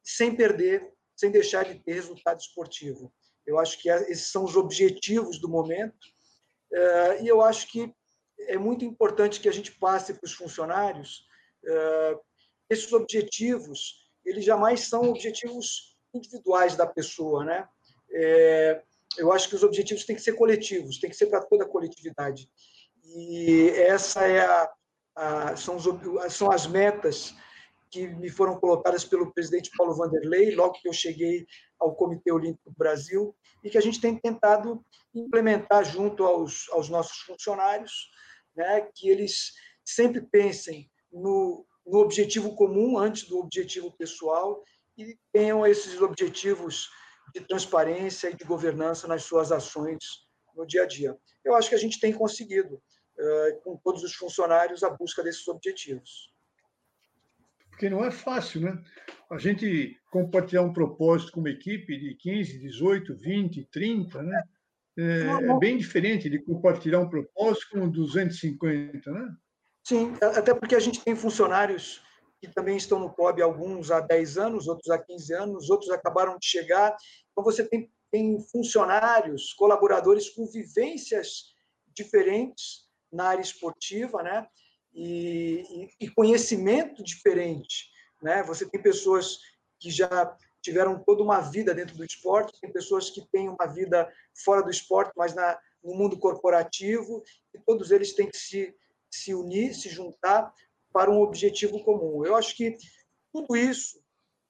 sem 0.03 0.35
perder, 0.35 0.91
sem 1.14 1.31
deixar 1.31 1.64
de 1.66 1.79
ter 1.81 1.93
resultado 1.93 2.41
esportivo. 2.41 3.12
Eu 3.47 3.59
acho 3.59 3.79
que 3.79 3.91
esses 3.91 4.31
são 4.31 4.45
os 4.45 4.57
objetivos 4.57 5.39
do 5.39 5.51
momento, 5.51 6.07
e 7.20 7.29
eu 7.29 7.43
acho 7.43 7.70
que 7.70 7.95
é 8.49 8.57
muito 8.57 8.87
importante 8.87 9.39
que 9.39 9.49
a 9.51 9.53
gente 9.53 9.70
passe 9.73 10.14
para 10.14 10.25
os 10.27 10.33
funcionários 10.33 11.27
esses 12.70 12.91
objetivos, 12.95 14.11
eles 14.25 14.47
jamais 14.47 14.89
são 14.89 15.11
objetivos 15.11 15.95
individuais 16.14 16.75
da 16.75 16.87
pessoa, 16.87 17.45
né? 17.45 17.68
É, 18.14 18.82
eu 19.18 19.32
acho 19.32 19.48
que 19.48 19.54
os 19.54 19.62
objetivos 19.62 20.04
têm 20.04 20.16
que 20.16 20.22
ser 20.22 20.32
coletivos, 20.34 20.98
têm 20.98 21.10
que 21.10 21.16
ser 21.16 21.26
para 21.26 21.42
toda 21.42 21.64
a 21.64 21.68
coletividade. 21.68 22.48
E 23.04 23.70
essa 23.76 24.26
é 24.26 24.40
a, 24.40 24.72
a, 25.16 25.56
são, 25.56 25.76
os, 25.76 25.84
são 26.32 26.50
as 26.50 26.66
metas 26.66 27.34
que 27.90 28.08
me 28.08 28.30
foram 28.30 28.58
colocadas 28.58 29.04
pelo 29.04 29.32
presidente 29.32 29.70
Paulo 29.76 29.94
Vanderlei, 29.94 30.54
logo 30.54 30.74
que 30.74 30.88
eu 30.88 30.92
cheguei 30.92 31.46
ao 31.78 31.94
Comitê 31.94 32.32
Olímpico 32.32 32.70
do 32.70 32.76
Brasil, 32.76 33.36
e 33.62 33.68
que 33.68 33.76
a 33.76 33.82
gente 33.82 34.00
tem 34.00 34.16
tentado 34.16 34.82
implementar 35.14 35.84
junto 35.84 36.24
aos, 36.24 36.68
aos 36.70 36.88
nossos 36.88 37.18
funcionários, 37.18 37.92
né, 38.56 38.88
que 38.94 39.10
eles 39.10 39.52
sempre 39.84 40.22
pensem 40.22 40.90
no, 41.12 41.66
no 41.86 41.98
objetivo 41.98 42.56
comum 42.56 42.98
antes 42.98 43.24
do 43.24 43.38
objetivo 43.38 43.92
pessoal 43.92 44.62
e 44.96 45.18
tenham 45.32 45.66
esses 45.66 46.00
objetivos 46.00 46.88
de 47.33 47.41
transparência 47.41 48.30
e 48.30 48.37
de 48.37 48.45
governança 48.45 49.09
nas 49.09 49.24
suas 49.24 49.51
ações 49.51 49.99
no 50.57 50.66
dia 50.66 50.83
a 50.83 50.87
dia. 50.87 51.16
Eu 51.45 51.55
acho 51.55 51.68
que 51.68 51.74
a 51.74 51.78
gente 51.78 51.99
tem 51.99 52.12
conseguido, 52.12 52.80
eh, 53.18 53.59
com 53.64 53.76
todos 53.76 54.03
os 54.03 54.14
funcionários, 54.14 54.83
a 54.83 54.91
busca 54.91 55.22
desses 55.22 55.47
objetivos. 55.49 56.33
Porque 57.70 57.89
não 57.89 58.05
é 58.05 58.11
fácil, 58.11 58.61
né? 58.61 58.83
A 59.30 59.39
gente 59.39 59.99
compartilhar 60.11 60.62
um 60.62 60.72
propósito 60.72 61.33
com 61.33 61.41
uma 61.41 61.51
equipe 61.51 61.99
de 61.99 62.14
15, 62.14 62.59
18, 62.59 63.16
20, 63.16 63.64
30, 63.72 64.22
né? 64.22 64.43
É, 64.97 65.51
é 65.51 65.59
bem 65.59 65.78
diferente 65.78 66.28
de 66.28 66.39
compartilhar 66.39 67.01
um 67.01 67.09
propósito 67.09 67.70
com 67.70 67.89
250, 67.89 69.11
né? 69.11 69.35
Sim, 69.83 70.14
até 70.20 70.55
porque 70.55 70.76
a 70.76 70.80
gente 70.80 71.03
tem 71.03 71.16
funcionários 71.16 72.03
que 72.43 72.49
também 72.49 72.76
estão 72.76 72.99
no 72.99 73.09
COB 73.09 73.40
alguns 73.40 73.93
há 73.93 74.01
10 74.01 74.36
anos, 74.36 74.66
outros 74.66 74.90
há 74.90 74.99
15 74.99 75.32
anos, 75.32 75.70
outros 75.70 75.90
acabaram 75.90 76.36
de 76.36 76.45
chegar. 76.45 76.97
Então, 77.30 77.45
você 77.45 77.62
tem, 77.62 77.88
tem 78.11 78.40
funcionários, 78.51 79.53
colaboradores 79.53 80.28
com 80.28 80.45
vivências 80.45 81.55
diferentes 81.95 82.88
na 83.12 83.28
área 83.28 83.43
esportiva, 83.43 84.24
né? 84.24 84.49
E, 84.93 85.88
e, 86.01 86.07
e 86.07 86.11
conhecimento 86.11 87.05
diferente, 87.05 87.88
né? 88.20 88.43
Você 88.43 88.68
tem 88.68 88.82
pessoas 88.82 89.38
que 89.78 89.88
já 89.88 90.36
tiveram 90.61 90.99
toda 90.99 91.22
uma 91.22 91.38
vida 91.38 91.72
dentro 91.72 91.97
do 91.97 92.05
esporte, 92.05 92.61
tem 92.61 92.72
pessoas 92.72 93.09
que 93.09 93.24
têm 93.30 93.49
uma 93.49 93.66
vida 93.66 94.12
fora 94.45 94.64
do 94.64 94.70
esporte, 94.70 95.12
mas 95.16 95.32
na, 95.32 95.57
no 95.82 95.95
mundo 95.95 96.18
corporativo, 96.18 97.22
e 97.55 97.59
todos 97.61 97.93
eles 97.93 98.12
têm 98.14 98.28
que 98.28 98.36
se, 98.36 98.74
se 99.09 99.32
unir, 99.32 99.74
se 99.74 99.88
juntar 99.88 100.53
para 100.93 101.11
um 101.11 101.20
objetivo 101.20 101.82
comum. 101.84 102.24
Eu 102.24 102.36
acho 102.36 102.57
que 102.57 102.76
tudo 103.32 103.57
isso, 103.57 104.01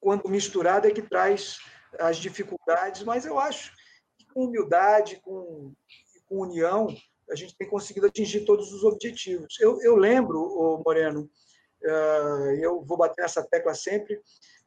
quando 0.01 0.29
misturado, 0.29 0.87
é 0.87 0.91
que 0.91 1.03
traz 1.03 1.59
as 1.99 2.17
dificuldades, 2.17 3.03
mas 3.03 3.25
eu 3.25 3.39
acho 3.39 3.73
que 4.19 4.27
com 4.27 4.45
humildade, 4.45 5.21
com, 5.23 5.73
com 6.27 6.41
união, 6.41 6.89
a 7.31 7.35
gente 7.35 7.57
tem 7.57 7.69
conseguido 7.69 8.07
atingir 8.07 8.45
todos 8.45 8.73
os 8.73 8.83
objetivos. 8.85 9.59
Eu, 9.61 9.81
eu 9.83 9.97
lembro, 9.97 10.83
Moreno, 10.85 11.31
uh, 11.85 12.51
eu 12.61 12.83
vou 12.83 12.97
bater 12.97 13.23
nessa 13.23 13.43
tecla 13.43 13.75
sempre, 13.75 14.21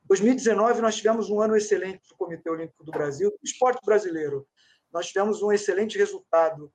2019 0.08 0.82
nós 0.82 0.96
tivemos 0.96 1.30
um 1.30 1.42
ano 1.42 1.56
excelente 1.56 2.00
para 2.08 2.14
o 2.14 2.18
Comitê 2.18 2.50
Olímpico 2.50 2.84
do 2.84 2.92
Brasil, 2.92 3.32
do 3.32 3.40
esporte 3.44 3.84
brasileiro. 3.84 4.48
Nós 4.94 5.08
tivemos 5.08 5.42
um 5.42 5.52
excelente 5.52 5.98
resultado 5.98 6.72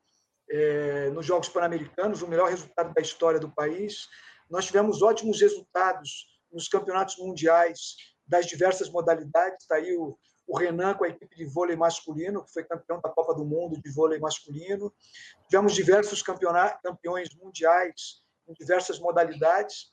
é, 0.51 1.11
nos 1.11 1.25
Jogos 1.25 1.49
Pan-Americanos, 1.49 2.23
o 2.23 2.29
melhor 2.29 2.51
resultado 2.51 2.93
da 2.93 3.01
história 3.01 3.39
do 3.39 3.51
país. 3.51 4.09
Nós 4.51 4.67
tivemos 4.67 5.03
ótimos 5.03 5.41
resultados 5.41 6.27
nos 6.53 6.69
campeonatos 6.69 7.17
mundiais 7.17 7.97
das 8.27 8.47
diversas 8.47 8.91
modalidades. 8.91 9.63
Está 9.63 9.77
aí 9.77 9.97
o, 9.97 10.19
o 10.47 10.59
Renan 10.59 10.95
com 10.95 11.05
a 11.05 11.09
equipe 11.09 11.37
de 11.37 11.47
vôlei 11.47 11.77
masculino, 11.77 12.45
que 12.45 12.53
foi 12.53 12.65
campeão 12.65 13.01
da 13.01 13.09
Copa 13.09 13.35
do 13.35 13.45
Mundo 13.45 13.81
de 13.81 13.91
vôlei 13.93 14.19
masculino. 14.19 14.93
Tivemos 15.49 15.75
diversos 15.75 16.23
campeões 16.23 17.35
mundiais 17.37 18.23
em 18.49 18.53
diversas 18.55 18.99
modalidades. 18.99 19.93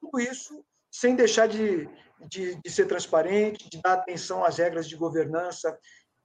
Tudo 0.00 0.20
isso 0.20 0.64
sem 0.90 1.16
deixar 1.16 1.48
de, 1.48 1.88
de, 2.28 2.54
de, 2.60 2.70
ser 2.70 2.86
transparente, 2.86 3.68
de 3.68 3.80
dar 3.82 3.94
atenção 3.94 4.44
às 4.44 4.58
regras 4.58 4.86
de 4.86 4.94
governança 4.94 5.76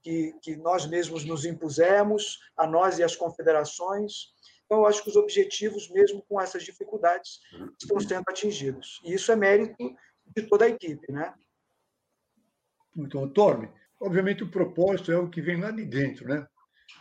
que, 0.03 0.33
que 0.41 0.55
nós 0.57 0.85
mesmos 0.85 1.25
nos 1.25 1.45
impusemos, 1.45 2.37
a 2.55 2.67
nós 2.67 2.99
e 2.99 3.03
as 3.03 3.15
confederações. 3.15 4.33
Então, 4.69 4.81
eu 4.81 4.85
acho 4.85 5.01
que 5.03 5.09
os 5.09 5.15
objetivos, 5.15 5.89
mesmo 5.89 6.23
com 6.29 6.39
essas 6.39 6.63
dificuldades, 6.63 7.39
estão 7.81 7.99
sendo 7.99 8.23
atingidos. 8.27 9.01
E 9.03 9.15
isso 9.15 9.31
é 9.31 9.35
mérito 9.35 9.95
de 10.27 10.43
toda 10.43 10.65
a 10.65 10.69
equipe, 10.69 11.11
né? 11.11 11.33
Então, 12.95 13.27
Torme, 13.27 13.67
obviamente 13.99 14.43
o 14.43 14.51
propósito 14.51 15.11
é 15.11 15.17
o 15.17 15.27
que 15.27 15.41
vem 15.41 15.59
lá 15.59 15.71
de 15.71 15.85
dentro, 15.85 16.27
né? 16.27 16.47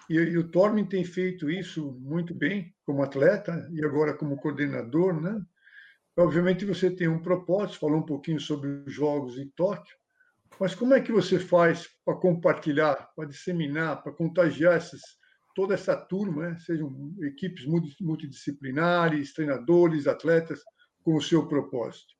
E, 0.08 0.14
e 0.14 0.38
o 0.38 0.50
Torme 0.50 0.88
tem 0.88 1.04
feito 1.04 1.50
isso 1.50 1.92
muito 2.00 2.34
bem 2.34 2.74
como 2.86 3.02
atleta 3.02 3.68
e 3.70 3.84
agora 3.84 4.16
como 4.16 4.38
coordenador, 4.38 5.20
né? 5.20 5.38
Obviamente 6.16 6.64
você 6.64 6.90
tem 6.90 7.06
um 7.06 7.20
propósito, 7.20 7.80
falou 7.80 7.98
um 7.98 8.06
pouquinho 8.06 8.40
sobre 8.40 8.82
os 8.86 8.92
Jogos 8.92 9.36
em 9.36 9.50
Tóquio, 9.50 9.94
mas 10.58 10.74
como 10.74 10.94
é 10.94 11.02
que 11.02 11.12
você 11.12 11.38
faz 11.38 11.86
para 12.02 12.16
compartilhar, 12.16 13.10
para 13.14 13.28
disseminar, 13.28 14.02
para 14.02 14.12
contagiar 14.12 14.78
esses 14.78 15.17
toda 15.58 15.74
essa 15.74 15.96
turma, 15.96 16.50
né? 16.50 16.58
sejam 16.60 17.12
equipes 17.20 17.66
multidisciplinares, 18.00 19.34
treinadores, 19.34 20.06
atletas, 20.06 20.62
com 21.02 21.16
o 21.16 21.20
seu 21.20 21.48
propósito? 21.48 22.14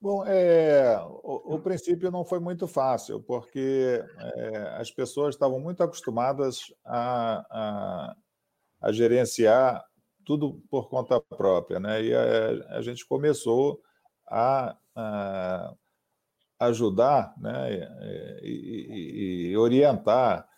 Bom, 0.00 0.24
é, 0.24 0.98
o, 1.22 1.56
o, 1.56 1.58
princípio 1.58 2.10
não 2.10 2.24
foi 2.24 2.40
muito 2.40 2.66
fácil, 2.66 3.20
porque 3.20 4.02
é, 4.18 4.76
as 4.78 4.90
pessoas 4.90 5.34
estavam 5.34 5.60
muito 5.60 5.82
acostumadas 5.82 6.72
a, 6.86 7.44
a, 7.50 8.16
a, 8.80 8.92
gerenciar 8.92 9.84
tudo 10.24 10.62
por 10.70 10.88
conta 10.88 11.20
própria, 11.20 11.78
né? 11.78 12.02
E 12.02 12.14
a, 12.14 12.78
a 12.78 12.80
gente 12.80 13.04
começou 13.06 13.82
a, 14.26 14.74
a 14.96 15.74
ajudar 16.60 17.34
né, 17.38 18.40
e, 18.42 19.50
e, 19.50 19.50
e 19.50 19.56
orientar 19.58 20.48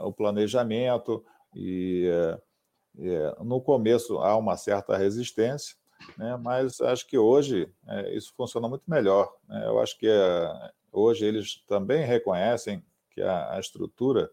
o 0.00 0.12
planejamento. 0.12 1.24
E, 1.54 2.10
uh, 2.96 3.44
no 3.44 3.60
começo 3.60 4.18
há 4.18 4.36
uma 4.36 4.56
certa 4.56 4.96
resistência, 4.96 5.76
né, 6.16 6.36
mas 6.36 6.80
acho 6.80 7.06
que 7.06 7.18
hoje 7.18 7.64
uh, 7.86 8.08
isso 8.12 8.32
funciona 8.36 8.68
muito 8.68 8.84
melhor. 8.88 9.32
Né? 9.48 9.66
Eu 9.66 9.80
acho 9.80 9.98
que 9.98 10.08
hoje 10.92 11.24
eles 11.24 11.62
também 11.66 12.04
reconhecem 12.04 12.84
que 13.10 13.22
a, 13.22 13.54
a 13.54 13.60
estrutura 13.60 14.30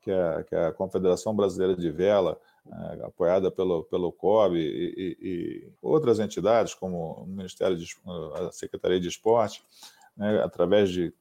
que 0.00 0.10
a, 0.10 0.42
que 0.44 0.54
a, 0.54 0.72
Confederação 0.72 1.34
Brasileira 1.34 1.76
de 1.76 1.90
Vela, 1.90 2.40
apoiada 3.04 3.50
pelo, 3.50 3.84
pelo 3.84 4.12
COB 4.12 4.56
e, 4.56 4.60
e, 4.60 5.16
e, 5.20 5.72
outras 5.82 6.18
entidades, 6.18 6.74
como 6.74 7.12
o 7.14 7.26
Ministério 7.26 7.76
de, 7.76 7.86
a 8.34 8.52
Secretaria 8.52 9.00
de 9.00 9.08
Esporte, 9.08 9.62
né, 10.16 10.42
através 10.42 10.90
de, 10.90 11.12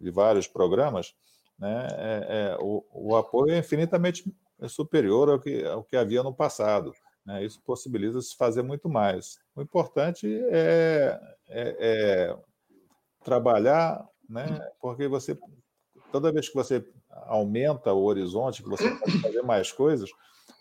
de, 0.00 0.10
vários 0.10 0.46
programas, 0.46 1.14
né, 1.62 1.86
é, 1.92 2.26
é, 2.28 2.56
o, 2.60 2.84
o, 2.92 3.14
apoio 3.14 3.54
é 3.54 3.58
infinitamente 3.58 4.24
superior 4.66 5.28
ao 5.30 5.38
que, 5.38 5.64
ao 5.64 5.84
que 5.84 5.96
havia 5.96 6.20
no 6.20 6.34
passado. 6.34 6.92
Né, 7.24 7.44
isso 7.44 7.62
possibilita 7.64 8.20
se 8.20 8.36
fazer 8.36 8.64
muito 8.64 8.88
mais. 8.88 9.38
O 9.54 9.62
importante 9.62 10.26
é, 10.50 11.20
é, 11.48 11.76
é 11.78 12.36
trabalhar, 13.22 14.04
né, 14.28 14.44
porque 14.80 15.06
você 15.06 15.38
toda 16.10 16.32
vez 16.32 16.48
que 16.48 16.54
você 16.56 16.84
aumenta 17.26 17.92
o 17.92 18.02
horizonte, 18.02 18.60
que 18.60 18.68
você 18.68 18.90
pode 18.98 19.20
fazer 19.20 19.42
mais 19.42 19.70
coisas, 19.70 20.10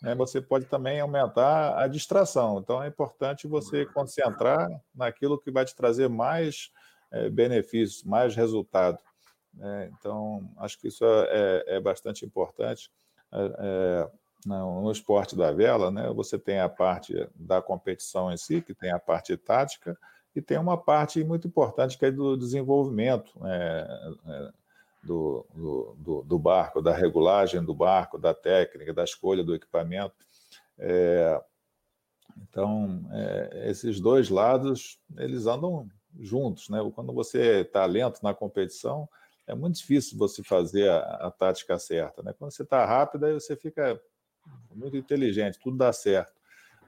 né, 0.03 0.13
você 0.13 0.39
pode 0.39 0.65
também 0.65 0.99
aumentar 0.99 1.79
a 1.79 1.87
distração. 1.87 2.59
Então 2.59 2.83
é 2.83 2.87
importante 2.87 3.47
você 3.47 3.87
concentrar 3.87 4.69
naquilo 4.93 5.39
que 5.39 5.49
vai 5.49 5.65
te 5.65 5.75
trazer 5.75 6.07
mais 6.07 6.69
é, 7.11 7.27
benefícios, 7.27 8.03
mais 8.03 8.35
resultado. 8.35 8.99
Né? 9.53 9.91
Então, 9.97 10.49
acho 10.57 10.79
que 10.79 10.87
isso 10.87 11.03
é, 11.03 11.27
é, 11.29 11.75
é 11.75 11.79
bastante 11.79 12.25
importante. 12.25 12.91
É, 13.31 13.55
é 13.59 14.21
no, 14.45 14.81
no, 14.81 14.91
esporte 14.91 15.35
da 15.35 15.51
vela, 15.51 15.91
né, 15.91 16.11
você 16.13 16.37
tem 16.37 16.59
a 16.59 16.67
parte 16.67 17.13
da 17.35 17.61
competição 17.61 18.31
em 18.31 18.37
si, 18.37 18.59
que 18.59 18.73
tem 18.73 18.91
a 18.91 18.97
parte 18.97 19.37
tática, 19.37 19.95
e 20.35 20.41
tem 20.41 20.57
uma 20.57 20.77
parte 20.77 21.23
muito 21.23 21.47
importante 21.47 21.97
que 21.97 22.05
é 22.05 22.11
do 22.11 22.37
desenvolvimento 22.37 23.33
é, 23.45 24.11
é, 24.27 24.51
do, 25.03 25.45
do, 25.97 26.23
do, 26.23 26.39
barco, 26.39 26.81
da 26.81 26.93
regulagem 26.93 27.63
do 27.63 27.73
barco, 27.73 28.17
da 28.17 28.33
técnica, 28.33 28.93
da 28.93 29.03
escolha 29.03 29.43
do 29.43 29.53
equipamento. 29.53 30.15
É, 30.77 31.41
então, 32.37 33.05
é, 33.11 33.69
esses 33.69 33.99
dois 33.99 34.29
lados, 34.29 34.99
eles 35.17 35.45
andam 35.47 35.87
juntos, 36.19 36.69
né? 36.69 36.79
Quando 36.95 37.13
você 37.13 37.61
está 37.61 37.85
lento 37.85 38.21
na 38.23 38.33
competição, 38.33 39.07
é 39.51 39.55
muito 39.55 39.75
difícil 39.75 40.17
você 40.17 40.41
fazer 40.41 40.89
a, 40.89 41.27
a 41.27 41.31
tática 41.31 41.77
certa, 41.77 42.23
né? 42.23 42.33
Quando 42.39 42.51
você 42.51 42.63
está 42.63 42.85
rápido, 42.85 43.25
aí 43.25 43.33
você 43.33 43.53
fica 43.53 44.01
muito 44.73 44.95
inteligente, 44.95 45.59
tudo 45.61 45.77
dá 45.77 45.91
certo. 45.91 46.31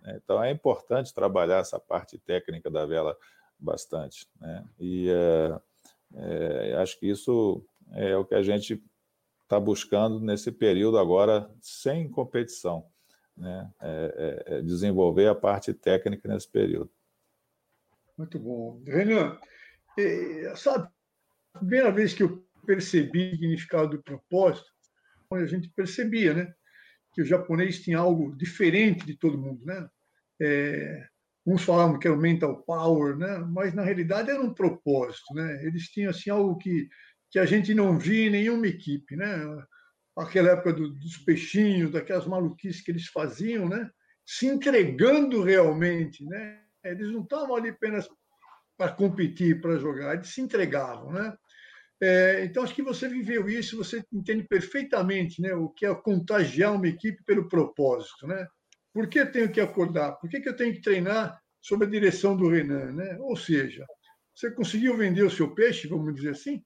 Né? 0.01 0.18
Então 0.24 0.41
é 0.41 0.49
importante 0.49 1.14
trabalhar 1.14 1.57
essa 1.57 1.78
parte 1.78 2.18
técnica 2.18 2.72
da 2.72 2.86
vela 2.86 3.18
bastante, 3.59 4.30
né? 4.39 4.66
E 4.80 5.09
é, 5.09 5.59
é, 6.16 6.76
acho 6.76 6.97
que 6.97 7.09
isso 7.09 7.66
é 7.91 8.16
o 8.16 8.24
que 8.24 8.34
a 8.34 8.41
gente 8.41 8.82
está 9.43 9.59
buscando 9.59 10.22
nesse 10.22 10.49
período 10.49 10.97
agora 10.97 11.51
sem 11.59 12.09
competição, 12.09 12.86
né? 13.36 13.70
É, 13.82 14.45
é, 14.47 14.55
é 14.55 14.61
desenvolver 14.61 15.28
a 15.28 15.36
parte 15.36 15.74
técnica 15.74 16.30
nesse 16.30 16.49
período. 16.49 16.89
Muito 18.18 18.39
bom. 18.39 18.82
Renan, 18.86 19.38
sabe, 20.55 20.88
a 21.53 21.59
primeira 21.59 21.91
vez 21.91 22.14
que 22.14 22.24
eu 22.24 22.43
percebi 22.66 23.28
o 23.28 23.32
significado 23.32 23.97
do 23.97 24.03
propósito, 24.03 24.68
a 25.32 25.45
gente 25.45 25.70
percebia, 25.76 26.34
né? 26.34 26.53
Que 27.14 27.22
o 27.22 27.26
japonês 27.26 27.82
tinha 27.82 27.97
algo 27.97 28.36
diferente 28.36 29.05
de 29.05 29.18
todo 29.18 29.38
mundo, 29.38 29.66
né? 29.66 29.88
É, 30.41 31.07
uns 31.45 31.64
falavam 31.64 31.97
que 31.97 32.07
era 32.07 32.16
o 32.16 32.20
mental 32.20 32.64
power, 32.64 33.18
né? 33.18 33.39
Mas 33.39 33.74
na 33.74 33.84
realidade 33.84 34.30
era 34.30 34.41
um 34.41 34.53
propósito, 34.53 35.34
né? 35.34 35.66
Eles 35.66 35.88
tinham 35.89 36.11
assim 36.11 36.30
algo 36.30 36.57
que 36.57 36.88
que 37.34 37.39
a 37.39 37.45
gente 37.47 37.74
não 37.74 37.97
via 37.97 38.28
em 38.28 38.30
nenhuma 38.30 38.68
equipe, 38.68 39.16
né? 39.16 39.36
Aquela 40.16 40.51
época 40.51 40.72
do, 40.72 40.93
dos 40.93 41.18
peixinhos, 41.18 41.89
daquelas 41.89 42.28
maluquices 42.28 42.80
que 42.80 42.91
eles 42.91 43.07
faziam, 43.07 43.68
né? 43.68 43.89
Se 44.24 44.45
entregando 44.45 45.41
realmente, 45.41 46.24
né? 46.26 46.61
Eles 46.84 47.11
não 47.11 47.24
estavam 47.24 47.55
ali 47.55 47.70
apenas 47.70 48.07
para 48.78 48.91
competir, 48.91 49.59
para 49.59 49.80
jogar, 49.80 50.14
eles 50.14 50.28
se 50.28 50.41
entregavam, 50.41 51.11
né? 51.11 51.36
É, 52.06 52.43
então, 52.43 52.64
acho 52.64 52.76
que 52.76 52.84
você 52.84 53.08
viveu 53.08 53.47
isso, 53.47 53.78
você 53.78 54.04
entende 54.12 54.43
perfeitamente 54.43 55.41
né, 55.41 55.54
o 55.54 55.70
que 55.70 55.86
é 55.86 55.95
contagiar 55.95 56.74
uma 56.74 56.86
equipe 56.86 57.24
pelo 57.24 57.47
propósito. 57.47 58.28
Né? 58.28 58.45
Por 58.93 59.08
que 59.08 59.20
eu 59.20 59.32
tenho 59.32 59.49
que 59.49 59.62
acordar? 59.62 60.12
Por 60.20 60.30
que, 60.30 60.41
que 60.41 60.49
eu 60.49 60.56
tenho 60.56 60.74
que 60.74 60.82
treinar 60.82 61.41
sob 61.62 61.86
a 61.86 61.89
direção 61.89 62.36
do 62.36 62.49
Renan? 62.49 62.91
Né? 62.91 63.18
Ou 63.22 63.38
seja, 63.38 63.86
você 64.36 64.51
conseguiu 64.51 64.97
vender 64.97 65.24
o 65.24 65.32
seu 65.32 65.56
peixe, 65.56 65.88
vamos 65.88 66.14
dizer 66.14 66.32
assim? 66.32 66.62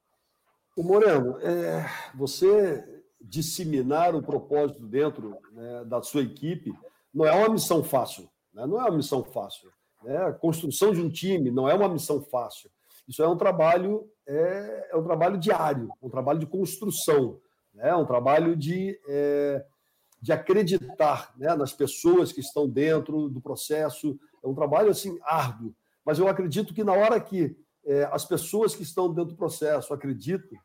O 0.75 0.81
Moreno, 0.81 1.37
é, 1.39 1.85
você 2.15 2.83
disseminar 3.21 4.15
o 4.15 4.23
propósito 4.23 4.87
dentro 4.87 5.37
né, 5.51 5.85
da 5.85 6.01
sua 6.01 6.23
equipe 6.23 6.73
não 7.13 7.27
é 7.27 7.31
uma 7.31 7.49
missão 7.49 7.83
fácil. 7.83 8.27
Né? 8.51 8.65
Não 8.65 8.81
é 8.81 8.85
uma 8.85 8.97
missão 8.97 9.23
fácil. 9.23 9.69
Né? 10.03 10.17
A 10.17 10.33
construção 10.33 10.93
de 10.93 10.99
um 10.99 11.11
time 11.11 11.51
não 11.51 11.69
é 11.69 11.75
uma 11.75 11.89
missão 11.89 12.23
fácil. 12.23 12.71
Isso 13.07 13.23
é 13.23 13.27
um 13.27 13.37
trabalho 13.37 14.09
é, 14.27 14.89
é 14.91 14.97
um 14.97 15.03
trabalho 15.03 15.37
diário, 15.37 15.89
um 16.01 16.09
trabalho 16.09 16.39
de 16.39 16.45
construção, 16.45 17.39
né? 17.73 17.95
um 17.95 18.05
trabalho 18.05 18.55
de, 18.55 18.99
é, 19.07 19.65
de 20.21 20.33
acreditar 20.33 21.33
né? 21.37 21.55
nas 21.55 21.71
pessoas 21.71 22.31
que 22.31 22.41
estão 22.41 22.67
dentro 22.67 23.29
do 23.29 23.39
processo. 23.39 24.19
É 24.43 24.47
um 24.47 24.53
trabalho 24.53 24.89
assim 24.89 25.17
árduo, 25.23 25.73
mas 26.05 26.19
eu 26.19 26.27
acredito 26.27 26.73
que 26.73 26.83
na 26.83 26.91
hora 26.91 27.19
que 27.21 27.55
é, 27.85 28.03
as 28.11 28.25
pessoas 28.25 28.75
que 28.75 28.83
estão 28.83 29.07
dentro 29.07 29.31
do 29.31 29.37
processo 29.37 29.93
acreditam 29.93 30.57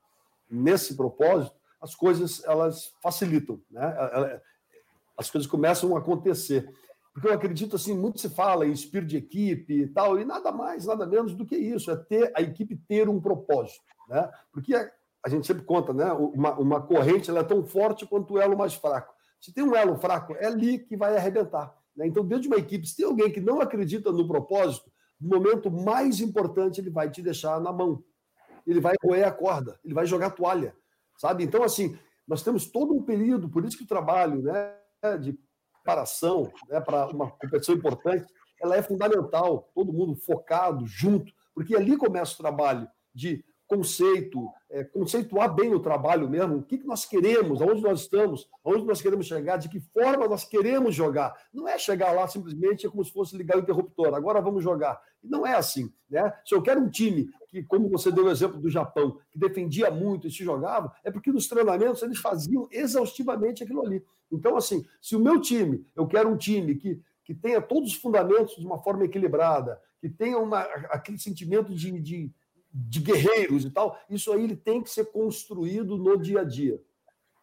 nesse 0.51 0.97
propósito, 0.97 1.55
as 1.81 1.95
coisas 1.95 2.45
elas 2.45 2.93
facilitam, 3.01 3.61
né? 3.71 4.41
As 5.17 5.31
coisas 5.31 5.51
começam 5.51 5.97
a 5.97 5.99
acontecer. 5.99 6.69
Porque 7.13 7.29
eu 7.29 7.33
acredito 7.33 7.77
assim, 7.77 7.95
muito 7.95 8.19
se 8.19 8.31
fala 8.31 8.67
em 8.67 8.73
espírito 8.73 9.11
de 9.11 9.17
equipe 9.19 9.83
e 9.83 9.87
tal, 9.87 10.19
e 10.19 10.25
nada 10.25 10.51
mais, 10.51 10.87
nada 10.87 11.07
menos 11.07 11.35
do 11.35 11.45
que 11.45 11.57
isso, 11.57 11.91
é 11.91 11.97
ter 11.97 12.33
a 12.35 12.41
equipe 12.41 12.75
ter 12.89 13.09
um 13.09 13.21
propósito, 13.21 13.85
né? 14.09 14.31
Porque 14.51 14.75
a, 14.75 15.29
gente 15.29 15.47
sempre 15.47 15.65
conta, 15.65 15.93
né? 15.93 16.11
Uma, 16.13 16.59
uma 16.59 16.81
corrente 16.81 17.29
ela 17.29 17.41
é 17.41 17.45
tão 17.45 17.65
forte 17.65 18.07
quanto 18.07 18.35
o 18.35 18.41
elo 18.41 18.57
mais 18.57 18.75
fraco. 18.75 19.15
Se 19.39 19.53
tem 19.53 19.63
um 19.63 19.77
elo 19.77 19.97
fraco, 19.97 20.35
é 20.37 20.47
ali 20.47 20.79
que 20.79 20.97
vai 20.97 21.17
arrebentar. 21.17 21.77
Né? 21.95 22.07
Então, 22.07 22.25
dentro 22.25 22.43
de 22.43 22.49
uma 22.49 22.59
equipe, 22.59 22.87
se 22.87 22.97
tem 22.97 23.05
alguém 23.05 23.31
que 23.31 23.41
não 23.41 23.61
acredita 23.61 24.11
no 24.11 24.27
propósito, 24.27 24.91
no 25.21 25.29
momento 25.37 25.71
mais 25.71 26.21
importante, 26.21 26.81
ele 26.81 26.91
vai 26.91 27.11
te 27.11 27.21
deixar 27.21 27.61
na 27.61 27.73
mão. 27.73 28.03
Ele 28.67 28.81
vai 28.81 28.95
roer 29.03 29.27
a 29.27 29.33
corda, 29.33 29.79
ele 29.85 29.95
vai 29.95 30.07
jogar 30.07 30.31
toalha, 30.31 30.75
sabe? 31.19 31.45
Então, 31.45 31.63
assim, 31.63 31.99
nós 32.27 32.43
temos 32.43 32.67
todo 32.67 32.95
um 32.95 33.03
período, 33.03 33.49
por 33.49 33.65
isso 33.65 33.77
que 33.77 33.85
o 33.85 33.89
trabalho 33.89 34.43
né, 34.43 34.75
de 35.21 35.39
preparação 35.83 36.51
né, 36.69 36.81
para 36.81 37.09
uma 37.09 37.31
competição 37.31 37.75
importante, 37.75 38.27
ela 38.61 38.77
é 38.77 38.83
fundamental, 38.83 39.69
todo 39.75 39.93
mundo 39.93 40.15
focado, 40.15 40.87
junto, 40.87 41.33
porque 41.55 41.77
ali 41.77 41.97
começa 41.97 42.35
o 42.35 42.39
trabalho 42.39 42.89
de 43.13 43.45
conceito, 43.73 44.53
é, 44.69 44.85
conceituar 44.85 45.55
bem 45.55 45.73
o 45.73 45.81
trabalho 45.81 46.29
mesmo, 46.29 46.59
o 46.59 46.63
que, 46.63 46.77
que 46.77 46.87
nós 46.87 47.07
queremos, 47.07 47.63
aonde 47.63 47.81
nós 47.81 48.03
estamos, 48.03 48.47
aonde 48.63 48.85
nós 48.85 49.01
queremos 49.01 49.27
chegar, 49.27 49.57
de 49.57 49.71
que 49.71 49.81
forma 49.81 50.29
nós 50.29 50.45
queremos 50.45 50.95
jogar. 50.95 51.35
Não 51.55 51.67
é 51.67 51.79
chegar 51.79 52.13
lá 52.13 52.29
simplesmente 52.29 52.87
é 52.87 52.91
como 52.91 53.03
se 53.03 53.11
fosse 53.11 53.35
ligar 53.35 53.57
o 53.57 53.61
interruptor, 53.61 54.13
agora 54.15 54.43
vamos 54.43 54.63
jogar. 54.63 55.01
Não 55.25 55.47
é 55.47 55.55
assim. 55.55 55.91
Né? 56.11 56.31
Se 56.45 56.55
eu 56.55 56.61
quero 56.61 56.83
um 56.83 56.91
time 56.91 57.31
que, 57.49 57.63
como 57.63 57.89
você 57.89 58.13
deu 58.13 58.27
o 58.27 58.31
exemplo 58.31 58.61
do 58.61 58.69
Japão, 58.69 59.19
que 59.31 59.39
defendia 59.39 59.91
muito 59.91 60.27
e 60.27 60.31
se 60.31 60.45
jogava, 60.45 60.93
é 61.03 61.11
porque 61.11 61.33
nos 61.33 61.49
treinamentos 61.49 62.03
eles 62.03 62.19
faziam 62.19 62.69
exaustivamente 62.71 63.65
aquilo 63.65 63.87
ali. 63.87 64.05
Então, 64.31 64.55
assim, 64.55 64.85
se 65.01 65.17
o 65.17 65.21
meu 65.21 65.41
time, 65.41 65.87
eu 65.97 66.07
quero 66.07 66.29
um 66.29 66.37
time 66.37 66.75
que, 66.75 67.01
que 67.25 67.35
tenha 67.35 67.63
todos 67.63 67.93
os 67.93 67.97
fundamentos 67.97 68.57
de 68.57 68.67
uma 68.67 68.83
forma 68.83 69.05
equilibrada, 69.05 69.81
que 69.99 70.11
tenha 70.11 70.37
uma, 70.37 70.61
aquele 70.91 71.19
sentimento 71.19 71.75
de, 71.75 72.01
de, 72.01 72.31
de 72.73 73.01
guerreiros 73.01 73.65
e 73.65 73.71
tal, 73.71 73.99
isso 74.09 74.33
aí 74.33 74.45
ele 74.45 74.57
tem 74.57 74.83
que 74.83 74.91
ser 74.91 75.07
construído 75.07 75.99
no 75.99 76.17
dia 76.17 76.41
a 76.41 76.45
dia. 76.45 76.81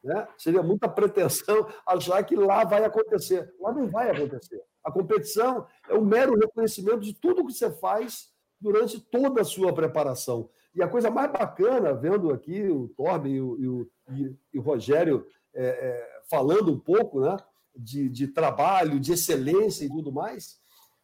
Né? 0.03 0.27
Seria 0.38 0.63
muita 0.63 0.88
pretensão 0.88 1.67
achar 1.86 2.23
que 2.23 2.36
lá 2.36 2.63
vai 2.63 2.84
acontecer. 2.84 3.53
Lá 3.59 3.71
não 3.71 3.88
vai 3.88 4.09
acontecer. 4.09 4.63
A 4.84 4.91
competição 4.91 5.67
é 5.88 5.93
um 5.93 6.05
mero 6.05 6.38
reconhecimento 6.38 7.01
de 7.01 7.13
tudo 7.13 7.45
que 7.45 7.53
você 7.53 7.69
faz 7.69 8.30
durante 8.59 8.99
toda 8.99 9.41
a 9.41 9.45
sua 9.45 9.73
preparação. 9.73 10.49
E 10.73 10.82
a 10.82 10.88
coisa 10.88 11.11
mais 11.11 11.32
bacana, 11.32 11.93
vendo 11.93 12.32
aqui 12.32 12.63
o 12.63 12.88
Torben 12.89 13.36
e 13.36 13.41
o, 13.41 13.89
e 14.09 14.36
e 14.53 14.59
o 14.59 14.61
Rogério 14.61 15.25
é, 15.53 15.65
é, 15.65 16.21
falando 16.30 16.71
um 16.71 16.80
pouco 16.80 17.21
né, 17.21 17.38
de, 17.75 18.09
de, 18.09 18.27
trabalho, 18.27 18.99
de 18.99 19.13
excelência 19.13 19.86
e 19.86 19.89
tudo 19.89 20.11
mais, 20.11 20.59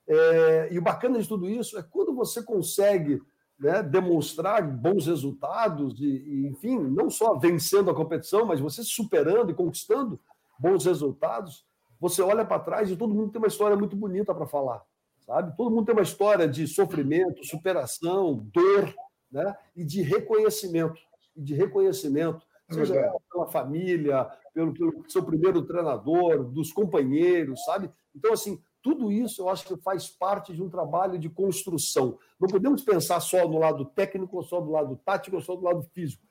é, 0.07 0.69
e 0.71 0.77
o 0.77 0.81
bacana 0.81 1.19
de 1.19 1.27
tudo 1.27 1.49
isso 1.49 1.77
é 1.77 1.83
quando 1.83 2.13
você 2.13 2.43
consegue 2.43 3.21
né, 3.59 3.81
demonstrar 3.81 4.61
bons 4.63 5.07
resultados 5.07 5.99
e, 5.99 6.05
e, 6.05 6.47
enfim, 6.47 6.77
não 6.77 7.09
só 7.09 7.35
vencendo 7.35 7.89
a 7.89 7.95
competição, 7.95 8.45
mas 8.45 8.59
você 8.59 8.83
superando 8.83 9.49
e 9.49 9.55
conquistando 9.55 10.19
bons 10.59 10.85
resultados, 10.85 11.65
você 11.99 12.21
olha 12.21 12.45
para 12.45 12.59
trás 12.59 12.91
e 12.91 12.95
todo 12.95 13.13
mundo 13.13 13.31
tem 13.31 13.39
uma 13.39 13.47
história 13.47 13.75
muito 13.75 13.95
bonita 13.95 14.33
para 14.33 14.45
falar, 14.45 14.83
sabe? 15.25 15.55
Todo 15.55 15.71
mundo 15.71 15.85
tem 15.85 15.95
uma 15.95 16.03
história 16.03 16.47
de 16.47 16.67
sofrimento, 16.67 17.45
superação, 17.45 18.45
dor, 18.53 18.93
né? 19.31 19.55
E 19.75 19.83
de 19.83 20.01
reconhecimento, 20.01 20.99
e 21.35 21.41
de 21.41 21.53
reconhecimento, 21.53 22.45
é 22.69 22.73
seja 22.73 23.13
pela 23.31 23.47
família, 23.47 24.29
pelo, 24.53 24.73
pelo 24.73 25.03
seu 25.07 25.23
primeiro 25.23 25.61
treinador, 25.61 26.43
dos 26.43 26.71
companheiros, 26.71 27.63
sabe? 27.63 27.89
Então, 28.13 28.33
assim, 28.33 28.61
tudo 28.85 29.11
isso 29.11 29.41
eu 29.41 29.49
acho 29.49 29.65
que 29.65 29.75
faz 29.77 30.07
parte 30.07 30.53
de 30.53 30.61
um 30.61 30.69
trabalho 30.69 31.17
de 31.17 31.27
construção. 31.27 32.19
Não 32.39 32.47
podemos 32.47 32.83
pensar 32.83 33.19
só 33.19 33.47
no 33.47 33.57
lado 33.57 33.83
técnico, 33.83 34.43
só 34.43 34.61
do 34.61 34.69
lado 34.69 34.95
tático, 35.03 35.41
só 35.41 35.55
do 35.55 35.63
lado 35.63 35.81
físico. 35.91 36.21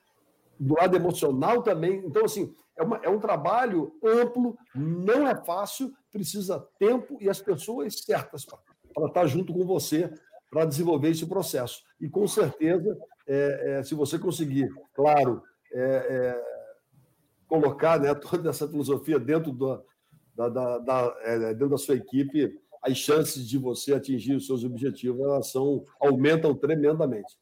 Do 0.56 0.74
lado 0.74 0.94
emocional 0.94 1.64
também. 1.64 1.96
Então, 2.06 2.24
assim, 2.24 2.54
é, 2.78 2.84
uma, 2.84 2.98
é 2.98 3.08
um 3.08 3.18
trabalho 3.18 3.92
amplo, 4.04 4.56
não 4.72 5.26
é 5.26 5.34
fácil, 5.34 5.92
precisa 6.12 6.64
tempo 6.78 7.18
e 7.20 7.28
as 7.28 7.40
pessoas 7.40 8.04
certas 8.04 8.44
para 8.44 9.06
estar 9.08 9.26
junto 9.26 9.52
com 9.52 9.66
você 9.66 10.14
para 10.48 10.64
desenvolver 10.64 11.10
esse 11.10 11.26
processo. 11.26 11.82
E 12.00 12.08
com 12.08 12.28
certeza, 12.28 12.96
é, 13.26 13.78
é, 13.80 13.82
se 13.82 13.96
você 13.96 14.16
conseguir, 14.16 14.72
claro, 14.94 15.42
é, 15.72 15.82
é 15.82 16.44
colocar 17.48 17.98
né, 17.98 18.14
toda 18.30 18.48
essa 18.48 18.68
filosofia 18.68 19.18
dentro 19.18 19.50
do, 19.50 19.84
da, 20.34 20.48
da, 20.48 20.78
da 20.78 21.16
é, 21.22 21.38
dentro 21.54 21.70
da 21.70 21.78
sua 21.78 21.96
equipe, 21.96 22.58
as 22.82 22.98
chances 22.98 23.48
de 23.48 23.56
você 23.56 23.94
atingir 23.94 24.34
os 24.34 24.46
seus 24.46 24.64
objetivos 24.64 25.24
elas 25.24 25.50
são, 25.50 25.84
aumentam 25.98 26.54
tremendamente. 26.54 27.38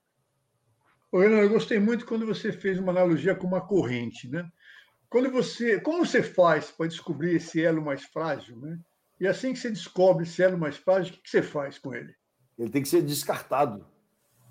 Renan, 1.12 1.38
eu 1.38 1.50
gostei 1.50 1.78
muito 1.78 2.06
quando 2.06 2.26
você 2.26 2.52
fez 2.52 2.78
uma 2.78 2.92
analogia 2.92 3.34
com 3.34 3.46
uma 3.46 3.60
corrente, 3.60 4.28
né? 4.28 4.50
Quando 5.10 5.30
você, 5.30 5.78
como 5.78 6.06
você 6.06 6.22
faz 6.22 6.70
para 6.70 6.86
descobrir 6.86 7.36
esse 7.36 7.62
elo 7.62 7.82
mais 7.82 8.04
frágil, 8.04 8.56
né? 8.56 8.78
E 9.20 9.26
assim 9.26 9.52
que 9.52 9.58
você 9.58 9.68
descobre 9.68 10.22
esse 10.24 10.42
elo 10.42 10.56
mais 10.56 10.76
frágil, 10.76 11.14
o 11.14 11.22
que 11.22 11.28
você 11.28 11.42
faz 11.42 11.78
com 11.78 11.94
ele? 11.94 12.14
Ele 12.58 12.70
tem 12.70 12.82
que 12.82 12.88
ser 12.88 13.02
descartado. 13.02 13.84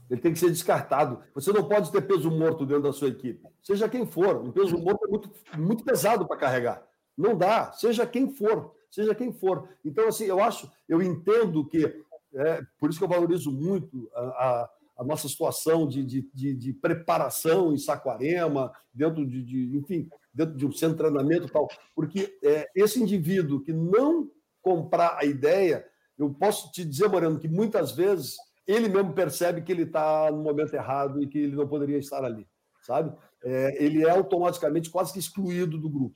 Ele 0.09 0.21
tem 0.21 0.33
que 0.33 0.39
ser 0.39 0.51
descartado. 0.51 1.23
Você 1.33 1.51
não 1.51 1.67
pode 1.67 1.91
ter 1.91 2.01
peso 2.01 2.29
morto 2.29 2.65
dentro 2.65 2.83
da 2.83 2.93
sua 2.93 3.07
equipe. 3.07 3.41
Seja 3.63 3.89
quem 3.89 4.05
for. 4.05 4.37
Um 4.41 4.51
peso 4.51 4.77
morto 4.77 5.05
é 5.05 5.07
muito, 5.07 5.31
muito 5.57 5.83
pesado 5.83 6.27
para 6.27 6.37
carregar. 6.37 6.85
Não 7.17 7.37
dá, 7.37 7.71
seja 7.73 8.05
quem 8.05 8.33
for, 8.33 8.73
seja 8.89 9.13
quem 9.13 9.31
for. 9.31 9.69
Então, 9.83 10.07
assim, 10.07 10.25
eu 10.25 10.41
acho, 10.41 10.71
eu 10.87 11.01
entendo 11.01 11.65
que, 11.65 11.85
é, 12.33 12.61
por 12.79 12.89
isso 12.89 12.99
que 12.99 13.05
eu 13.05 13.09
valorizo 13.09 13.51
muito 13.51 14.09
a, 14.13 14.21
a, 14.21 14.69
a 14.99 15.03
nossa 15.03 15.27
situação 15.27 15.87
de, 15.87 16.05
de, 16.05 16.29
de, 16.33 16.53
de, 16.53 16.73
preparação 16.73 17.73
em 17.73 17.77
Saquarema, 17.77 18.71
dentro 18.93 19.25
de, 19.25 19.43
de, 19.43 19.77
enfim, 19.77 20.09
dentro 20.33 20.55
de 20.55 20.65
um 20.65 20.71
centro 20.71 20.97
de 20.97 21.03
treinamento 21.03 21.47
e 21.47 21.51
tal, 21.51 21.67
porque 21.95 22.37
é, 22.43 22.69
esse 22.75 23.01
indivíduo 23.01 23.61
que 23.61 23.73
não 23.73 24.29
comprar 24.61 25.17
a 25.19 25.25
ideia, 25.25 25.85
eu 26.17 26.29
posso 26.29 26.71
te 26.71 26.85
dizer, 26.85 27.09
Moreno, 27.09 27.39
que 27.39 27.47
muitas 27.47 27.91
vezes 27.91 28.37
ele 28.65 28.87
mesmo 28.87 29.13
percebe 29.13 29.61
que 29.61 29.71
ele 29.71 29.83
está 29.83 30.29
no 30.31 30.43
momento 30.43 30.73
errado 30.73 31.21
e 31.21 31.27
que 31.27 31.39
ele 31.39 31.55
não 31.55 31.67
poderia 31.67 31.97
estar 31.97 32.23
ali, 32.23 32.47
sabe? 32.81 33.15
É, 33.43 33.83
ele 33.83 34.05
é 34.05 34.09
automaticamente 34.09 34.89
quase 34.89 35.11
que 35.11 35.19
excluído 35.19 35.79
do 35.79 35.89
grupo. 35.89 36.15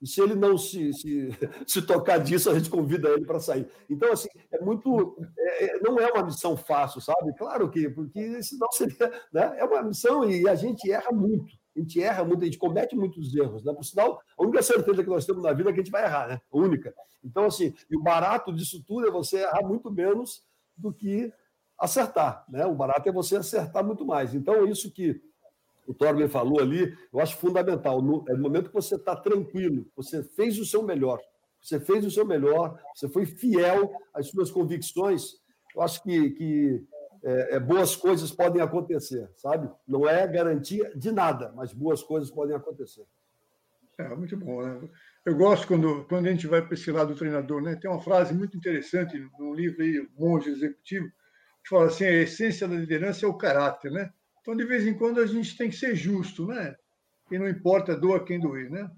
E 0.00 0.06
se 0.06 0.20
ele 0.20 0.34
não 0.34 0.56
se, 0.56 0.92
se, 0.94 1.28
se 1.66 1.82
tocar 1.82 2.18
disso, 2.18 2.50
a 2.50 2.54
gente 2.54 2.70
convida 2.70 3.10
ele 3.10 3.26
para 3.26 3.38
sair. 3.38 3.68
Então, 3.88 4.12
assim, 4.12 4.28
é 4.50 4.60
muito. 4.60 5.16
É, 5.38 5.64
é, 5.64 5.80
não 5.80 5.98
é 5.98 6.10
uma 6.10 6.24
missão 6.24 6.56
fácil, 6.56 7.00
sabe? 7.00 7.34
Claro 7.36 7.70
que, 7.70 7.88
porque 7.90 8.42
senão 8.42 8.70
seria. 8.72 8.96
Né? 9.32 9.56
É 9.58 9.64
uma 9.64 9.82
missão 9.82 10.28
e 10.28 10.48
a 10.48 10.54
gente 10.54 10.90
erra 10.90 11.12
muito. 11.12 11.54
A 11.76 11.80
gente 11.80 12.02
erra 12.02 12.24
muito, 12.24 12.42
a 12.42 12.44
gente 12.46 12.58
comete 12.58 12.96
muitos 12.96 13.34
erros. 13.34 13.64
Né? 13.64 13.72
Por 13.72 13.84
sinal, 13.84 14.20
a 14.36 14.42
única 14.42 14.62
certeza 14.62 15.02
que 15.02 15.10
nós 15.10 15.24
temos 15.24 15.42
na 15.42 15.52
vida 15.52 15.70
é 15.70 15.72
que 15.72 15.80
a 15.80 15.82
gente 15.82 15.92
vai 15.92 16.04
errar, 16.04 16.28
né? 16.28 16.40
A 16.52 16.58
única. 16.58 16.92
Então, 17.22 17.44
assim, 17.44 17.74
e 17.90 17.96
o 17.96 18.02
barato 18.02 18.52
disso 18.52 18.82
tudo 18.86 19.06
é 19.06 19.10
você 19.10 19.38
errar 19.38 19.62
muito 19.62 19.90
menos 19.90 20.42
do 20.76 20.92
que 20.92 21.32
acertar. 21.78 22.44
Né? 22.48 22.66
O 22.66 22.74
barato 22.74 23.08
é 23.08 23.12
você 23.12 23.36
acertar 23.36 23.84
muito 23.84 24.04
mais. 24.04 24.34
Então, 24.34 24.66
isso 24.66 24.90
que 24.90 25.20
o 25.90 25.94
Torben 25.94 26.28
falou 26.28 26.60
ali, 26.60 26.96
eu 27.12 27.18
acho 27.18 27.36
fundamental. 27.36 28.00
No, 28.00 28.24
é 28.28 28.32
no 28.32 28.40
momento 28.40 28.68
que 28.68 28.74
você 28.74 28.94
está 28.94 29.16
tranquilo, 29.16 29.84
você 29.96 30.22
fez 30.22 30.56
o 30.56 30.64
seu 30.64 30.84
melhor, 30.84 31.20
você 31.60 31.80
fez 31.80 32.04
o 32.04 32.10
seu 32.12 32.24
melhor, 32.24 32.80
você 32.94 33.08
foi 33.08 33.26
fiel 33.26 33.92
às 34.14 34.28
suas 34.28 34.52
convicções, 34.52 35.32
eu 35.74 35.82
acho 35.82 36.00
que, 36.04 36.30
que 36.30 36.86
é, 37.24 37.56
é, 37.56 37.60
boas 37.60 37.96
coisas 37.96 38.30
podem 38.30 38.62
acontecer, 38.62 39.28
sabe? 39.34 39.68
Não 39.86 40.08
é 40.08 40.28
garantia 40.28 40.92
de 40.94 41.10
nada, 41.10 41.52
mas 41.56 41.72
boas 41.72 42.04
coisas 42.04 42.30
podem 42.30 42.54
acontecer. 42.54 43.04
É, 43.98 44.14
muito 44.14 44.36
bom, 44.36 44.62
né? 44.62 44.88
Eu 45.26 45.36
gosto 45.36 45.66
quando, 45.66 46.04
quando 46.04 46.26
a 46.26 46.30
gente 46.30 46.46
vai 46.46 46.62
para 46.62 46.74
esse 46.74 46.90
lado 46.92 47.14
do 47.14 47.18
treinador, 47.18 47.60
né? 47.60 47.74
Tem 47.74 47.90
uma 47.90 48.00
frase 48.00 48.32
muito 48.32 48.56
interessante 48.56 49.18
no 49.40 49.52
livro 49.52 49.82
aí, 49.82 50.08
Monge 50.16 50.50
Executivo, 50.50 51.08
que 51.64 51.68
fala 51.68 51.86
assim: 51.86 52.04
a 52.04 52.12
essência 52.12 52.68
da 52.68 52.76
liderança 52.76 53.26
é 53.26 53.28
o 53.28 53.36
caráter, 53.36 53.90
né? 53.90 54.10
Então, 54.40 54.56
de 54.56 54.64
vez 54.64 54.86
em 54.86 54.94
quando, 54.94 55.20
a 55.20 55.26
gente 55.26 55.56
tem 55.56 55.70
que 55.70 55.76
ser 55.76 55.94
justo, 55.94 56.46
né? 56.46 56.74
E 57.30 57.38
não 57.38 57.48
importa 57.48 57.96
doa 57.96 58.24
quem 58.24 58.40
doer, 58.40 58.70
né? 58.70 58.90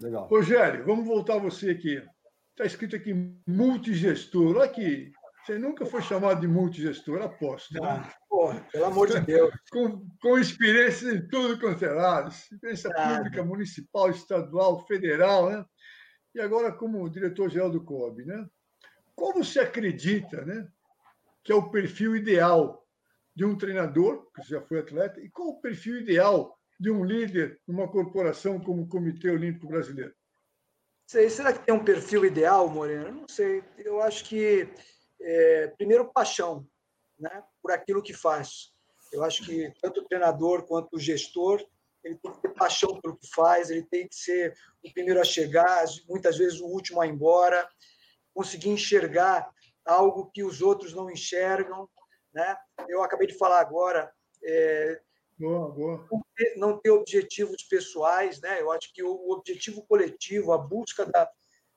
Legal. 0.00 0.26
Rogério, 0.26 0.84
vamos 0.84 1.06
voltar 1.06 1.34
a 1.34 1.40
você 1.40 1.70
aqui. 1.70 2.02
Está 2.50 2.64
escrito 2.64 2.96
aqui 2.96 3.14
multigestor. 3.46 4.56
Olha 4.56 4.64
aqui. 4.64 5.10
Você 5.44 5.58
nunca 5.58 5.86
foi 5.86 6.02
chamado 6.02 6.40
de 6.40 6.48
multigestor, 6.48 7.22
aposto. 7.22 7.72
Né? 7.74 7.80
Ah, 7.82 8.12
porra, 8.28 8.60
pelo 8.72 8.84
amor 8.84 9.08
de 9.08 9.20
Deus. 9.20 9.54
Com, 9.70 10.06
com 10.20 10.38
experiência 10.38 11.10
em 11.10 11.26
tudo 11.28 11.58
quanto 11.60 11.84
é 11.84 11.92
lado. 11.92 12.30
Experiência 12.30 12.90
ah, 12.96 13.16
pública, 13.16 13.44
municipal, 13.44 14.10
estadual, 14.10 14.86
federal, 14.86 15.50
né? 15.50 15.64
E 16.34 16.40
agora 16.40 16.72
como 16.72 17.08
diretor-geral 17.08 17.70
do 17.70 17.82
COB, 17.84 18.24
né? 18.24 18.46
Qual 19.14 19.32
você 19.32 19.60
acredita, 19.60 20.44
né? 20.44 20.66
Que 21.42 21.52
é 21.52 21.54
o 21.54 21.70
perfil 21.70 22.16
ideal 22.16 22.85
de 23.36 23.44
um 23.44 23.56
treinador, 23.56 24.26
que 24.34 24.42
já 24.48 24.62
foi 24.62 24.78
atleta, 24.78 25.20
e 25.20 25.28
qual 25.28 25.48
o 25.48 25.60
perfil 25.60 25.98
ideal 25.98 26.58
de 26.80 26.90
um 26.90 27.04
líder 27.04 27.60
numa 27.68 27.86
corporação 27.86 28.58
como 28.58 28.82
o 28.82 28.88
Comitê 28.88 29.30
Olímpico 29.30 29.68
Brasileiro? 29.68 30.14
Sei, 31.06 31.28
será 31.28 31.52
que 31.52 31.64
tem 31.64 31.74
um 31.74 31.84
perfil 31.84 32.24
ideal, 32.24 32.68
Moreno? 32.68 33.12
Não 33.12 33.28
sei. 33.28 33.62
Eu 33.76 34.00
acho 34.00 34.24
que, 34.24 34.68
é, 35.20 35.68
primeiro, 35.76 36.10
paixão 36.12 36.66
né, 37.18 37.44
por 37.62 37.70
aquilo 37.70 38.02
que 38.02 38.14
faz. 38.14 38.72
Eu 39.12 39.22
acho 39.22 39.44
que 39.44 39.72
tanto 39.80 40.00
o 40.00 40.04
treinador 40.08 40.66
quanto 40.66 40.96
o 40.96 40.98
gestor 40.98 41.64
ele 42.02 42.16
tem 42.16 42.32
que 42.32 42.40
ter 42.40 42.54
paixão 42.54 43.00
pelo 43.00 43.16
que 43.16 43.28
faz, 43.34 43.68
ele 43.68 43.82
tem 43.82 44.06
que 44.06 44.14
ser 44.14 44.56
o 44.84 44.92
primeiro 44.92 45.20
a 45.20 45.24
chegar, 45.24 45.84
muitas 46.08 46.38
vezes 46.38 46.60
o 46.60 46.66
último 46.66 47.00
a 47.00 47.06
ir 47.06 47.10
embora, 47.10 47.68
conseguir 48.32 48.68
enxergar 48.68 49.50
algo 49.84 50.30
que 50.30 50.44
os 50.44 50.62
outros 50.62 50.94
não 50.94 51.10
enxergam, 51.10 51.88
né? 52.36 52.54
Eu 52.86 53.02
acabei 53.02 53.26
de 53.26 53.38
falar 53.38 53.60
agora. 53.60 54.12
É, 54.44 55.00
boa, 55.38 55.70
boa. 55.70 56.06
Não, 56.12 56.22
ter, 56.36 56.54
não 56.58 56.78
ter 56.78 56.90
objetivos 56.90 57.62
pessoais, 57.62 58.38
né? 58.42 58.60
Eu 58.60 58.70
acho 58.70 58.92
que 58.92 59.02
o 59.02 59.30
objetivo 59.30 59.82
coletivo, 59.86 60.52
a 60.52 60.58
busca 60.58 61.06
da, 61.06 61.28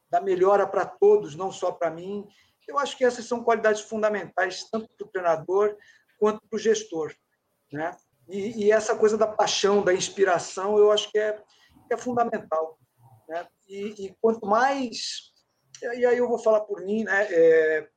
da 0.10 0.20
melhora 0.20 0.68
para 0.68 0.86
todos, 0.86 1.34
não 1.34 1.49
só 1.49 1.72
para 1.72 1.89
mim, 1.89 2.28
eu 2.68 2.78
acho 2.78 2.97
que 2.97 3.05
essas 3.05 3.24
são 3.24 3.41
qualidades 3.41 3.82
fundamentais, 3.82 4.70
tanto 4.70 4.89
para 4.97 5.07
o 5.07 5.10
treinador 5.10 5.78
quanto 6.20 6.45
para 6.45 6.57
o 6.57 6.60
gestor. 6.60 7.16
Né? 7.72 7.95
E, 8.28 8.66
e, 8.66 8.72
essa 8.72 8.97
coisa 8.97 9.18
da 9.18 9.26
paixão, 9.26 9.82
da 9.82 9.93
inspiração, 9.93 10.78
eu 10.78 10.91
acho 10.91 11.10
que 11.10 11.18
é, 11.18 11.41
é 11.89 11.95
fundamental. 11.95 12.78
Né? 13.30 13.47
E, 13.70 14.05
e, 14.05 14.16
quanto 14.22 14.45
mais. 14.45 15.32
E 15.82 16.05
aí 16.05 16.18
eu 16.18 16.28
vou 16.28 16.38
falar 16.38 16.62
por 16.62 16.82
mim, 16.82 17.05
né? 17.05 17.28
É, 17.32 17.89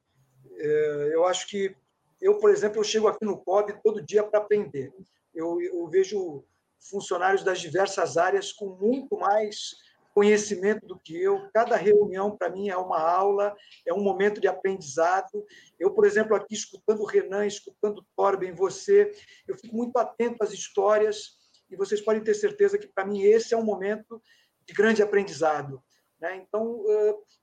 é, 0.58 1.10
eu 1.12 1.26
acho 1.26 1.48
que 1.48 1.76
eu, 2.22 2.38
por 2.38 2.50
exemplo, 2.50 2.78
eu 2.78 2.84
chego 2.84 3.08
aqui 3.08 3.24
no 3.24 3.36
COB 3.36 3.74
todo 3.82 4.00
dia 4.00 4.22
para 4.22 4.38
aprender. 4.38 4.92
Eu, 5.34 5.60
eu 5.60 5.88
vejo 5.88 6.44
funcionários 6.78 7.42
das 7.42 7.60
diversas 7.60 8.16
áreas 8.16 8.52
com 8.52 8.76
muito 8.76 9.18
mais 9.18 9.74
conhecimento 10.14 10.86
do 10.86 10.98
que 10.98 11.20
eu. 11.20 11.50
Cada 11.52 11.74
reunião, 11.76 12.36
para 12.36 12.48
mim, 12.48 12.68
é 12.68 12.76
uma 12.76 13.00
aula, 13.00 13.54
é 13.84 13.92
um 13.92 14.02
momento 14.02 14.40
de 14.40 14.46
aprendizado. 14.46 15.44
Eu, 15.80 15.90
por 15.92 16.04
exemplo, 16.06 16.36
aqui 16.36 16.54
escutando 16.54 17.00
o 17.00 17.06
Renan, 17.06 17.44
escutando 17.44 17.98
o 17.98 18.06
Torben, 18.16 18.54
você, 18.54 19.10
eu 19.48 19.58
fico 19.58 19.74
muito 19.74 19.96
atento 19.96 20.44
às 20.44 20.52
histórias 20.52 21.38
e 21.68 21.76
vocês 21.76 22.00
podem 22.00 22.22
ter 22.22 22.34
certeza 22.34 22.78
que, 22.78 22.86
para 22.86 23.06
mim, 23.06 23.22
esse 23.22 23.52
é 23.52 23.56
um 23.56 23.64
momento 23.64 24.22
de 24.64 24.72
grande 24.74 25.02
aprendizado. 25.02 25.82
Né? 26.20 26.36
Então, 26.36 26.84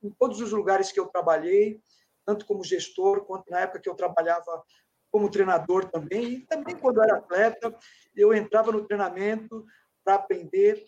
em 0.01 0.09
todos 0.11 0.39
os 0.39 0.53
lugares 0.53 0.91
que 0.91 0.99
eu 0.99 1.07
trabalhei, 1.07 1.81
tanto 2.29 2.45
como 2.45 2.63
gestor, 2.63 3.25
quanto 3.25 3.49
na 3.49 3.61
época 3.61 3.79
que 3.79 3.89
eu 3.89 3.95
trabalhava 3.95 4.63
como 5.11 5.31
treinador 5.31 5.89
também, 5.89 6.33
e 6.33 6.39
também 6.41 6.75
quando 6.75 7.01
era 7.01 7.17
atleta, 7.17 7.75
eu 8.15 8.31
entrava 8.31 8.71
no 8.71 8.85
treinamento 8.85 9.65
para 10.05 10.13
aprender, 10.13 10.85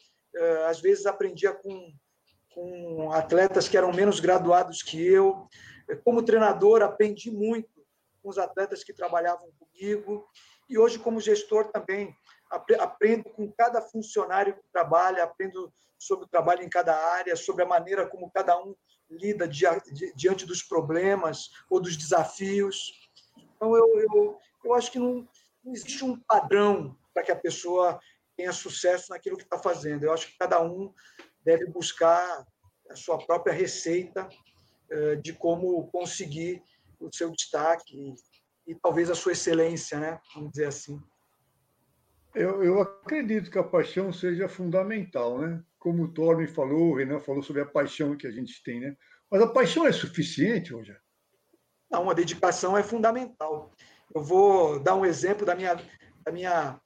às 0.67 0.79
vezes 0.79 1.07
aprendia 1.07 1.51
com, 1.51 1.91
com 2.53 3.11
atletas 3.11 3.67
que 3.67 3.75
eram 3.75 3.91
menos 3.91 4.19
graduados 4.19 4.83
que 4.83 5.03
eu. 5.03 5.47
Como 6.03 6.21
treinador, 6.21 6.83
aprendi 6.83 7.31
muito 7.31 7.83
com 8.21 8.29
os 8.29 8.37
atletas 8.37 8.83
que 8.83 8.93
trabalhavam 8.93 9.49
comigo, 9.57 10.29
e 10.69 10.77
hoje, 10.77 10.99
como 10.99 11.19
gestor, 11.19 11.71
também 11.71 12.15
aprendo 12.79 13.31
com 13.31 13.51
cada 13.51 13.81
funcionário 13.81 14.53
que 14.53 14.63
trabalha, 14.71 15.23
aprendo 15.23 15.73
sobre 15.97 16.25
o 16.25 16.29
trabalho 16.29 16.61
em 16.61 16.69
cada 16.69 16.95
área, 16.95 17.35
sobre 17.35 17.63
a 17.63 17.67
maneira 17.67 18.07
como 18.07 18.29
cada 18.29 18.55
um 18.61 18.75
lida 19.11 19.47
diante 19.47 20.45
dos 20.45 20.63
problemas 20.63 21.51
ou 21.69 21.79
dos 21.79 21.97
desafios. 21.97 23.09
Então, 23.55 23.75
eu, 23.75 23.99
eu, 23.99 24.39
eu 24.63 24.73
acho 24.73 24.91
que 24.91 24.99
não, 24.99 25.27
não 25.63 25.73
existe 25.73 26.03
um 26.03 26.19
padrão 26.19 26.97
para 27.13 27.23
que 27.23 27.31
a 27.31 27.35
pessoa 27.35 27.99
tenha 28.35 28.53
sucesso 28.53 29.11
naquilo 29.11 29.37
que 29.37 29.43
está 29.43 29.57
fazendo. 29.57 30.03
Eu 30.03 30.13
acho 30.13 30.27
que 30.27 30.37
cada 30.37 30.61
um 30.61 30.93
deve 31.43 31.65
buscar 31.67 32.45
a 32.89 32.95
sua 32.95 33.17
própria 33.17 33.53
receita 33.53 34.27
eh, 34.89 35.15
de 35.17 35.33
como 35.33 35.87
conseguir 35.87 36.63
o 36.99 37.09
seu 37.13 37.31
destaque 37.31 38.15
e, 38.67 38.71
e 38.71 38.75
talvez 38.75 39.09
a 39.09 39.15
sua 39.15 39.31
excelência, 39.31 39.99
né? 39.99 40.19
Vamos 40.33 40.51
dizer 40.51 40.67
assim. 40.67 41.01
Eu, 42.33 42.63
eu 42.63 42.81
acredito 42.81 43.51
que 43.51 43.57
a 43.57 43.63
paixão 43.63 44.11
seja 44.13 44.47
fundamental, 44.47 45.39
né? 45.39 45.61
Como 45.77 46.03
o 46.03 46.13
Torben 46.13 46.47
falou, 46.47 46.91
o 46.91 46.95
Renan 46.95 47.19
falou 47.19 47.43
sobre 47.43 47.61
a 47.61 47.65
paixão 47.65 48.15
que 48.15 48.25
a 48.25 48.31
gente 48.31 48.63
tem, 48.63 48.79
né? 48.79 48.95
Mas 49.29 49.41
a 49.41 49.47
paixão 49.47 49.85
é 49.85 49.91
suficiente, 49.91 50.73
Rogério? 50.73 51.01
Não, 51.89 52.09
a 52.09 52.13
dedicação 52.13 52.77
é 52.77 52.83
fundamental. 52.83 53.73
Eu 54.13 54.23
vou 54.23 54.79
dar 54.79 54.95
um 54.95 55.05
exemplo 55.05 55.45
da 55.45 55.55
minha, 55.55 55.75
da 56.23 56.31
minha, 56.31 56.79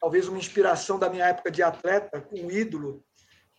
talvez 0.00 0.28
uma 0.28 0.38
inspiração 0.38 0.98
da 0.98 1.10
minha 1.10 1.26
época 1.26 1.50
de 1.50 1.62
atleta, 1.62 2.26
um 2.32 2.50
ídolo, 2.50 3.04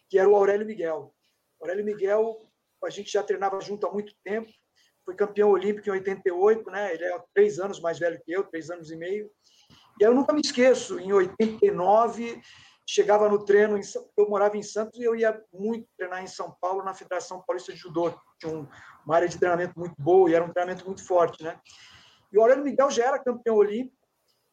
que 0.09 0.17
era 0.17 0.27
o 0.27 0.35
Aurélio 0.35 0.65
Miguel. 0.65 1.13
O 1.59 1.65
Aurélio 1.65 1.85
Miguel, 1.85 2.47
a 2.83 2.89
gente 2.89 3.11
já 3.11 3.21
treinava 3.21 3.61
junto 3.61 3.85
há 3.85 3.91
muito 3.91 4.13
tempo, 4.23 4.49
foi 5.05 5.15
campeão 5.15 5.51
olímpico 5.51 5.87
em 5.87 5.93
88, 5.93 6.71
né? 6.71 6.93
Ele 6.93 7.05
é 7.05 7.23
três 7.33 7.59
anos 7.59 7.79
mais 7.79 7.99
velho 7.99 8.19
que 8.23 8.31
eu, 8.31 8.43
três 8.43 8.69
anos 8.71 8.91
e 8.91 8.95
meio. 8.95 9.29
E 9.99 10.03
eu 10.03 10.13
nunca 10.13 10.31
me 10.31 10.41
esqueço, 10.41 10.99
em 10.99 11.11
89, 11.11 12.41
chegava 12.85 13.27
no 13.27 13.43
treino, 13.43 13.79
eu 14.15 14.29
morava 14.29 14.55
em 14.55 14.61
Santos 14.63 14.99
e 14.99 15.03
eu 15.03 15.15
ia 15.15 15.43
muito 15.51 15.87
treinar 15.97 16.23
em 16.23 16.27
São 16.27 16.55
Paulo, 16.61 16.83
na 16.83 16.93
Federação 16.93 17.41
Paulista 17.41 17.73
de 17.73 17.79
Judô. 17.79 18.13
Tinha 18.39 18.53
uma 19.05 19.15
área 19.15 19.27
de 19.27 19.37
treinamento 19.37 19.77
muito 19.77 19.95
boa 19.97 20.29
e 20.29 20.35
era 20.35 20.45
um 20.45 20.53
treinamento 20.53 20.85
muito 20.85 21.05
forte, 21.05 21.43
né? 21.43 21.59
E 22.31 22.37
o 22.37 22.41
Aurélio 22.41 22.63
Miguel 22.63 22.91
já 22.91 23.05
era 23.05 23.19
campeão 23.19 23.55
olímpico. 23.55 23.97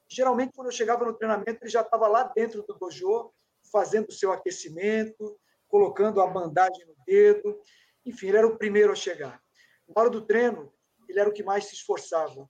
Geralmente, 0.08 0.52
quando 0.54 0.68
eu 0.68 0.72
chegava 0.72 1.04
no 1.04 1.12
treinamento, 1.12 1.58
ele 1.62 1.70
já 1.70 1.82
estava 1.82 2.08
lá 2.08 2.24
dentro 2.34 2.62
do 2.62 2.74
dojo, 2.74 3.32
fazendo 3.70 4.08
o 4.08 4.12
seu 4.12 4.32
aquecimento, 4.32 5.38
colocando 5.68 6.20
a 6.20 6.26
bandagem 6.26 6.86
no 6.86 6.94
dedo. 7.06 7.60
Enfim, 8.06 8.28
ele 8.28 8.38
era 8.38 8.46
o 8.46 8.56
primeiro 8.56 8.92
a 8.92 8.96
chegar. 8.96 9.40
Na 9.88 10.00
hora 10.00 10.10
do 10.10 10.24
treino, 10.24 10.72
ele 11.08 11.20
era 11.20 11.28
o 11.28 11.32
que 11.32 11.42
mais 11.42 11.66
se 11.66 11.74
esforçava. 11.74 12.48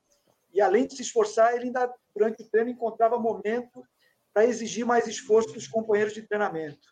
E 0.53 0.61
além 0.61 0.87
de 0.87 0.95
se 0.95 1.03
esforçar, 1.03 1.55
ele 1.55 1.65
ainda, 1.65 1.93
durante 2.15 2.43
o 2.43 2.49
treino, 2.49 2.71
encontrava 2.71 3.19
momento 3.19 3.85
para 4.33 4.45
exigir 4.45 4.85
mais 4.85 5.07
esforço 5.07 5.53
dos 5.53 5.69
companheiros 5.69 6.15
de 6.15 6.23
treinamento. 6.23 6.87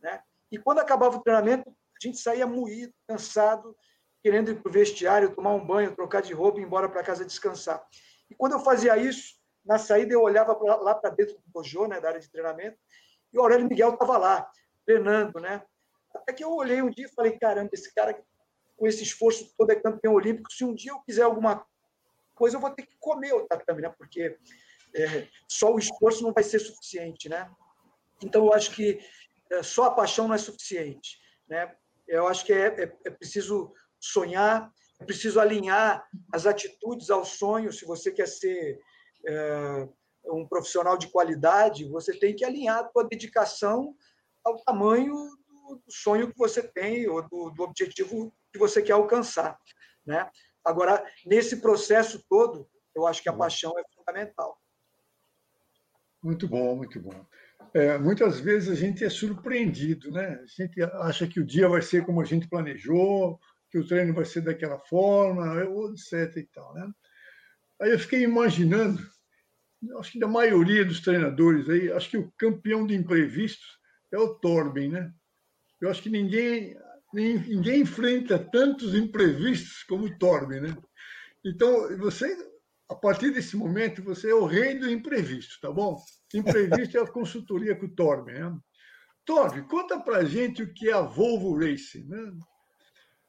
Né? 0.00 0.20
E 0.50 0.58
quando 0.58 0.78
acabava 0.78 1.16
o 1.16 1.22
treinamento, 1.22 1.68
a 1.70 2.06
gente 2.06 2.18
saía 2.18 2.46
moído, 2.46 2.92
cansado, 3.06 3.76
querendo 4.22 4.50
ir 4.50 4.60
para 4.60 4.68
o 4.68 4.72
vestiário, 4.72 5.34
tomar 5.34 5.54
um 5.54 5.64
banho, 5.64 5.94
trocar 5.94 6.22
de 6.22 6.32
roupa 6.32 6.58
e 6.58 6.62
ir 6.62 6.66
embora 6.66 6.88
para 6.88 7.02
casa 7.02 7.24
descansar. 7.24 7.84
E 8.30 8.34
quando 8.34 8.52
eu 8.52 8.60
fazia 8.60 8.96
isso, 8.96 9.36
na 9.64 9.78
saída 9.78 10.12
eu 10.12 10.22
olhava 10.22 10.54
pra, 10.54 10.76
lá 10.76 10.94
para 10.94 11.10
dentro 11.10 11.34
do 11.34 11.42
dojo, 11.52 11.86
né, 11.86 12.00
da 12.00 12.08
área 12.08 12.20
de 12.20 12.30
treinamento, 12.30 12.78
e 13.32 13.38
o 13.38 13.42
Aurélio 13.42 13.68
Miguel 13.68 13.90
estava 13.90 14.16
lá, 14.16 14.50
treinando, 14.84 15.40
né? 15.40 15.62
Até 16.14 16.32
que 16.32 16.44
eu 16.44 16.52
olhei 16.52 16.80
um 16.80 16.90
dia 16.90 17.06
e 17.06 17.14
falei, 17.14 17.38
caramba, 17.38 17.70
esse 17.72 17.92
cara 17.94 18.20
com 18.76 18.86
esse 18.86 19.02
esforço 19.02 19.52
todo 19.56 19.70
é 19.70 19.76
campeão 19.76 20.14
olímpico, 20.14 20.52
se 20.52 20.64
um 20.64 20.74
dia 20.74 20.92
eu 20.92 21.00
quiser 21.00 21.22
alguma 21.22 21.66
coisa 22.34 22.56
eu 22.56 22.60
vou 22.60 22.70
ter 22.70 22.82
que 22.82 22.96
comer 22.98 23.32
o 23.32 23.46
tatame, 23.46 23.82
né? 23.82 23.94
Porque 23.96 24.38
é, 24.94 25.28
só 25.48 25.72
o 25.72 25.78
esforço 25.78 26.22
não 26.22 26.32
vai 26.32 26.44
ser 26.44 26.58
suficiente, 26.58 27.28
né? 27.28 27.50
Então 28.22 28.44
eu 28.46 28.52
acho 28.52 28.70
que 28.72 28.98
é, 29.50 29.62
só 29.62 29.84
a 29.84 29.90
paixão 29.90 30.28
não 30.28 30.34
é 30.34 30.38
suficiente, 30.38 31.18
né? 31.48 31.74
Eu 32.06 32.26
acho 32.26 32.44
que 32.44 32.52
é, 32.52 32.66
é, 32.66 32.96
é 33.04 33.10
preciso 33.10 33.72
sonhar, 33.98 34.70
é 35.00 35.04
preciso 35.04 35.40
alinhar 35.40 36.06
as 36.32 36.46
atitudes 36.46 37.10
ao 37.10 37.24
sonho. 37.24 37.72
Se 37.72 37.84
você 37.84 38.12
quer 38.12 38.28
ser 38.28 38.78
é, 39.26 39.88
um 40.24 40.46
profissional 40.46 40.96
de 40.96 41.08
qualidade, 41.08 41.88
você 41.88 42.16
tem 42.16 42.34
que 42.34 42.44
alinhar 42.44 42.78
a 42.78 42.90
sua 42.90 43.04
dedicação 43.04 43.94
ao 44.44 44.56
tamanho 44.62 45.14
do, 45.48 45.82
sonho 45.88 46.30
que 46.30 46.38
você 46.38 46.62
tem 46.62 47.08
ou 47.08 47.22
do, 47.28 47.50
do 47.50 47.62
objetivo 47.62 48.32
que 48.52 48.58
você 48.58 48.80
quer 48.80 48.92
alcançar, 48.92 49.58
né? 50.04 50.30
Agora, 50.64 51.04
nesse 51.24 51.60
processo 51.60 52.24
todo, 52.28 52.68
eu 52.94 53.06
acho 53.06 53.22
que 53.22 53.28
a 53.28 53.32
uhum. 53.32 53.38
paixão 53.38 53.72
é 53.78 53.82
fundamental. 53.94 54.60
Muito 56.22 56.48
bom, 56.48 56.76
muito 56.76 57.00
bom. 57.00 57.26
É, 57.74 57.98
muitas 57.98 58.40
vezes 58.40 58.68
a 58.68 58.74
gente 58.74 59.04
é 59.04 59.10
surpreendido, 59.10 60.10
né? 60.10 60.40
A 60.42 60.46
gente 60.46 60.82
acha 60.82 61.26
que 61.26 61.40
o 61.40 61.44
dia 61.44 61.68
vai 61.68 61.82
ser 61.82 62.04
como 62.04 62.20
a 62.20 62.24
gente 62.24 62.48
planejou, 62.48 63.38
que 63.70 63.78
o 63.78 63.86
treino 63.86 64.14
vai 64.14 64.24
ser 64.24 64.40
daquela 64.40 64.78
forma, 64.78 65.62
etc. 65.92 66.36
e 66.36 66.46
tal, 66.46 66.74
né? 66.74 66.90
Aí 67.80 67.90
eu 67.90 67.98
fiquei 67.98 68.22
imaginando, 68.22 68.98
acho 69.98 70.12
que 70.12 70.18
da 70.18 70.26
maioria 70.26 70.84
dos 70.84 71.00
treinadores 71.00 71.68
aí, 71.68 71.92
acho 71.92 72.08
que 72.10 72.16
o 72.16 72.32
campeão 72.38 72.86
de 72.86 72.94
imprevistos 72.94 73.78
é 74.10 74.18
o 74.18 74.34
Torben, 74.34 74.90
né? 74.90 75.12
Eu 75.80 75.90
acho 75.90 76.02
que 76.02 76.08
ninguém 76.08 76.76
ninguém 77.12 77.80
enfrenta 77.80 78.38
tantos 78.38 78.94
imprevistos 78.94 79.82
como 79.84 80.06
o 80.06 80.18
Torben, 80.18 80.60
né? 80.60 80.76
Então, 81.44 81.96
você, 81.98 82.26
a 82.88 82.94
partir 82.94 83.30
desse 83.30 83.56
momento, 83.56 84.02
você 84.02 84.30
é 84.30 84.34
o 84.34 84.46
rei 84.46 84.78
do 84.78 84.90
imprevisto, 84.90 85.60
tá 85.60 85.70
bom? 85.70 86.00
Imprevisto 86.32 86.96
é 86.96 87.00
a 87.00 87.06
consultoria 87.06 87.74
com 87.74 87.86
o 87.86 87.94
Torben, 87.94 88.34
né? 88.34 88.58
Torben, 89.24 89.64
conta 89.64 89.98
pra 89.98 90.24
gente 90.24 90.62
o 90.62 90.72
que 90.72 90.88
é 90.88 90.92
a 90.92 91.00
Volvo 91.00 91.58
Racing, 91.58 92.06
né? 92.06 92.32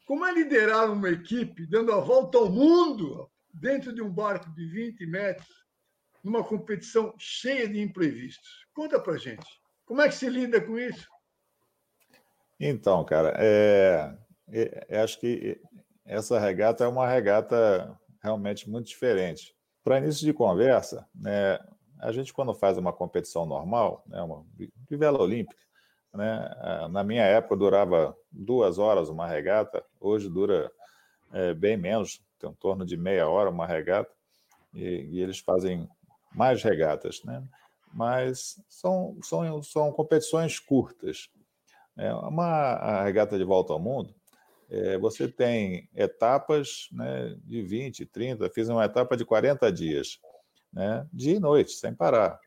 Como 0.05 0.25
é 0.25 0.31
liderar 0.31 0.91
uma 0.91 1.09
equipe 1.09 1.65
dando 1.65 1.91
a 1.91 1.99
volta 1.99 2.37
ao 2.37 2.51
mundo 2.51 3.29
dentro 3.53 3.93
de 3.93 4.01
um 4.01 4.09
barco 4.09 4.49
de 4.53 4.65
20 4.67 5.05
metros, 5.07 5.65
numa 6.23 6.43
competição 6.43 7.13
cheia 7.17 7.67
de 7.67 7.81
imprevistos? 7.81 8.67
Conta 8.73 8.99
pra 8.99 9.17
gente. 9.17 9.45
Como 9.85 10.01
é 10.01 10.07
que 10.07 10.15
se 10.15 10.29
lida 10.29 10.61
com 10.61 10.77
isso? 10.77 11.07
Então, 12.59 13.03
cara, 13.03 13.33
é, 13.37 14.17
é, 14.49 15.01
acho 15.01 15.19
que 15.19 15.59
essa 16.05 16.39
regata 16.39 16.84
é 16.84 16.88
uma 16.88 17.07
regata 17.07 17.99
realmente 18.22 18.69
muito 18.69 18.88
diferente. 18.88 19.56
Para 19.84 19.99
início 19.99 20.26
de 20.26 20.34
conversa, 20.34 21.07
né, 21.15 21.60
a 21.99 22.11
gente 22.11 22.34
quando 22.34 22.53
faz 22.53 22.77
uma 22.77 22.94
competição 22.94 23.45
normal, 23.45 24.03
né, 24.07 24.22
uma 24.22 24.45
vela 24.89 25.22
olímpica, 25.22 25.61
né, 26.14 26.49
na 26.89 27.03
minha 27.03 27.23
época 27.23 27.56
durava 27.56 28.15
duas 28.31 28.77
horas 28.77 29.10
uma 29.10 29.27
regata, 29.27 29.84
hoje 29.99 30.30
dura 30.30 30.72
é, 31.31 31.53
bem 31.53 31.77
menos, 31.77 32.22
tem 32.39 32.49
em 32.49 32.53
torno 32.53 32.85
de 32.85 32.98
meia 32.98 33.27
hora 33.27 33.49
uma 33.49 33.65
regata, 33.65 34.11
e, 34.73 35.07
e 35.11 35.22
eles 35.22 35.39
fazem 35.39 35.89
mais 36.34 36.61
regatas, 36.64 37.23
né? 37.23 37.44
mas 37.94 38.61
são, 38.69 39.18
são, 39.23 39.64
são 39.64 39.91
competições 39.91 40.60
curtas. 40.60 41.30
É 41.98 42.14
uma 42.14 43.02
regata 43.03 43.38
de 43.38 43.44
volta 43.44 43.73
ao 43.73 43.80
mundo, 43.80 44.14
é, 44.69 44.98
você 44.98 45.27
tem 45.27 45.89
etapas 45.95 46.89
né, 46.91 47.38
de 47.44 47.61
20, 47.61 48.06
30, 48.06 48.49
fiz 48.49 48.68
uma 48.69 48.85
etapa 48.85 49.15
de 49.15 49.23
40 49.23 49.72
dias, 49.72 50.19
né, 50.72 51.07
dia 51.14 51.35
e 51.35 51.39
noite, 51.39 51.72
sem 51.72 51.94
parar. 51.94 52.39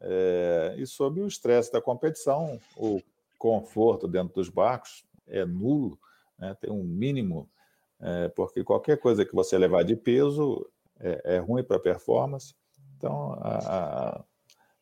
É, 0.00 0.74
e 0.78 0.86
sob 0.86 1.20
o 1.20 1.26
estresse 1.26 1.70
da 1.70 1.80
competição, 1.80 2.58
o 2.76 3.00
conforto 3.38 4.08
dentro 4.08 4.34
dos 4.34 4.48
barcos 4.48 5.04
é 5.26 5.44
nulo, 5.44 5.98
né, 6.38 6.56
tem 6.60 6.70
um 6.70 6.82
mínimo, 6.82 7.48
é, 8.00 8.28
porque 8.28 8.64
qualquer 8.64 8.98
coisa 8.98 9.24
que 9.24 9.34
você 9.34 9.58
levar 9.58 9.84
de 9.84 9.94
peso 9.94 10.66
é, 10.98 11.36
é 11.36 11.38
ruim 11.38 11.62
para 11.62 11.76
a 11.76 11.80
performance. 11.80 12.54
Então, 12.96 13.32
a, 13.40 13.58
a, 13.58 14.24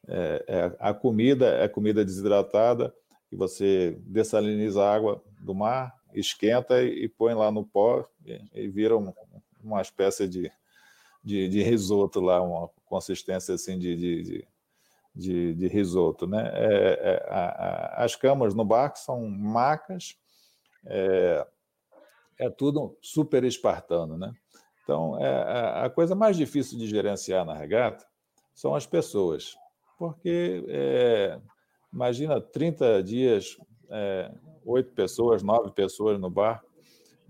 é, 0.08 0.44
é, 0.46 0.76
a 0.78 0.94
comida 0.94 1.46
é 1.46 1.68
comida 1.68 2.04
desidratada, 2.04 2.94
que 3.28 3.36
você 3.36 4.00
dessaliniza 4.06 4.82
a 4.82 4.94
água 4.94 5.22
do 5.40 5.54
mar, 5.54 5.97
esquenta 6.12 6.82
e 6.82 7.08
põe 7.08 7.34
lá 7.34 7.50
no 7.50 7.64
pó 7.64 8.08
e, 8.54 8.68
vira 8.68 8.96
um, 8.96 9.12
uma 9.62 9.80
espécie 9.80 10.28
de, 10.28 10.50
de, 11.22 11.48
de, 11.48 11.62
risoto 11.62 12.20
lá, 12.20 12.40
uma 12.40 12.68
consistência 12.86 13.54
assim 13.54 13.78
de, 13.78 13.96
de, 13.96 14.48
de, 15.14 15.54
de 15.54 15.68
risoto. 15.68 16.26
Né? 16.26 16.50
É, 16.54 17.00
é, 17.00 17.26
a, 17.28 17.44
a, 17.44 18.04
as 18.04 18.16
camas 18.16 18.54
no 18.54 18.64
barco 18.64 18.98
são 18.98 19.28
macas, 19.28 20.16
é, 20.86 21.46
é 22.38 22.50
tudo 22.50 22.96
super 23.02 23.44
espartano. 23.44 24.16
Né? 24.16 24.32
Então, 24.82 25.18
é, 25.20 25.84
a 25.84 25.90
coisa 25.90 26.14
mais 26.14 26.36
difícil 26.36 26.78
de 26.78 26.86
gerenciar 26.86 27.44
na 27.44 27.54
regata 27.54 28.06
são 28.54 28.74
as 28.74 28.86
pessoas, 28.86 29.54
porque 29.98 30.64
é, 30.68 31.38
imagina 31.92 32.40
30 32.40 33.02
dias, 33.02 33.56
é, 33.90 34.32
oito 34.68 34.92
pessoas, 34.92 35.42
nove 35.42 35.70
pessoas 35.72 36.18
no 36.18 36.30
barco, 36.30 36.66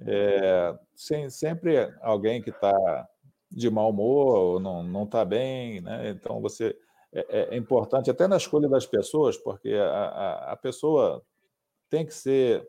é, 0.01 0.79
sem, 0.95 1.29
sempre 1.31 1.93
alguém 2.01 2.41
que 2.43 2.51
está 2.51 3.09
de 3.51 3.71
mau 3.71 3.91
humor 3.91 4.37
ou 4.37 4.61
não 4.61 5.05
está 5.05 5.25
bem, 5.25 5.81
né? 5.81 6.11
então 6.11 6.41
você 6.41 6.77
é, 7.13 7.55
é, 7.55 7.57
importante 7.57 8.11
até 8.11 8.27
na 8.29 8.37
escolha 8.37 8.69
das 8.69 8.87
pessoas, 8.87 9.37
porque 9.37 9.73
a, 9.73 9.87
a, 9.87 10.53
a 10.53 10.57
pessoa 10.57 11.23
tem 11.89 12.05
que 12.05 12.13
ser 12.13 12.69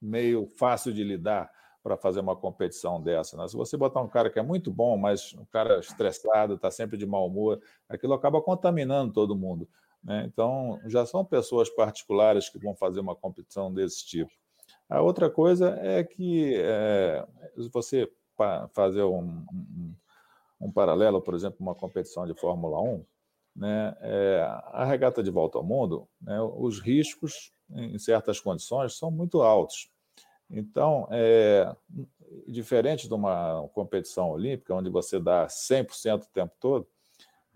meio 0.00 0.46
fácil 0.46 0.92
de 0.92 1.02
lidar 1.02 1.50
para 1.82 1.96
fazer 1.96 2.20
uma 2.20 2.36
competição 2.36 3.02
dessa. 3.02 3.36
Né? 3.36 3.48
Se 3.48 3.56
você 3.56 3.76
botar 3.76 4.00
um 4.00 4.08
cara 4.08 4.30
que 4.30 4.38
é 4.38 4.42
muito 4.42 4.70
bom, 4.70 4.96
mas 4.96 5.34
um 5.34 5.44
cara 5.46 5.80
estressado, 5.80 6.54
está 6.54 6.70
sempre 6.70 6.96
de 6.96 7.06
mau 7.06 7.26
humor, 7.26 7.60
aquilo 7.88 8.12
acaba 8.12 8.40
contaminando 8.40 9.12
todo 9.12 9.36
mundo. 9.36 9.68
Né? 10.02 10.24
Então, 10.26 10.80
já 10.86 11.04
são 11.04 11.24
pessoas 11.24 11.68
particulares 11.70 12.48
que 12.48 12.58
vão 12.58 12.74
fazer 12.74 13.00
uma 13.00 13.14
competição 13.14 13.72
desse 13.72 14.04
tipo. 14.06 14.30
A 14.88 15.00
outra 15.00 15.30
coisa 15.30 15.78
é 15.80 16.02
que 16.02 16.54
é, 16.56 17.26
você 17.72 18.10
fazer 18.72 19.02
um, 19.02 19.44
um, 19.52 19.94
um, 20.60 20.72
paralelo, 20.72 21.20
por 21.20 21.34
exemplo, 21.34 21.58
uma 21.60 21.74
competição 21.74 22.26
de 22.26 22.34
Fórmula 22.34 22.80
1, 22.80 23.04
né, 23.56 23.96
é, 24.00 24.40
a 24.72 24.84
regata 24.84 25.22
de 25.22 25.30
volta 25.30 25.58
ao 25.58 25.64
mundo, 25.64 26.08
né, 26.20 26.40
os 26.40 26.80
riscos 26.80 27.52
em 27.72 27.98
certas 27.98 28.40
condições 28.40 28.96
são 28.96 29.10
muito 29.10 29.42
altos. 29.42 29.90
Então, 30.50 31.06
é, 31.10 31.72
diferente 32.48 33.06
de 33.06 33.14
uma 33.14 33.68
competição 33.72 34.30
olímpica, 34.30 34.74
onde 34.74 34.90
você 34.90 35.20
dá 35.20 35.46
100% 35.46 36.24
o 36.24 36.28
tempo 36.32 36.54
todo, 36.58 36.88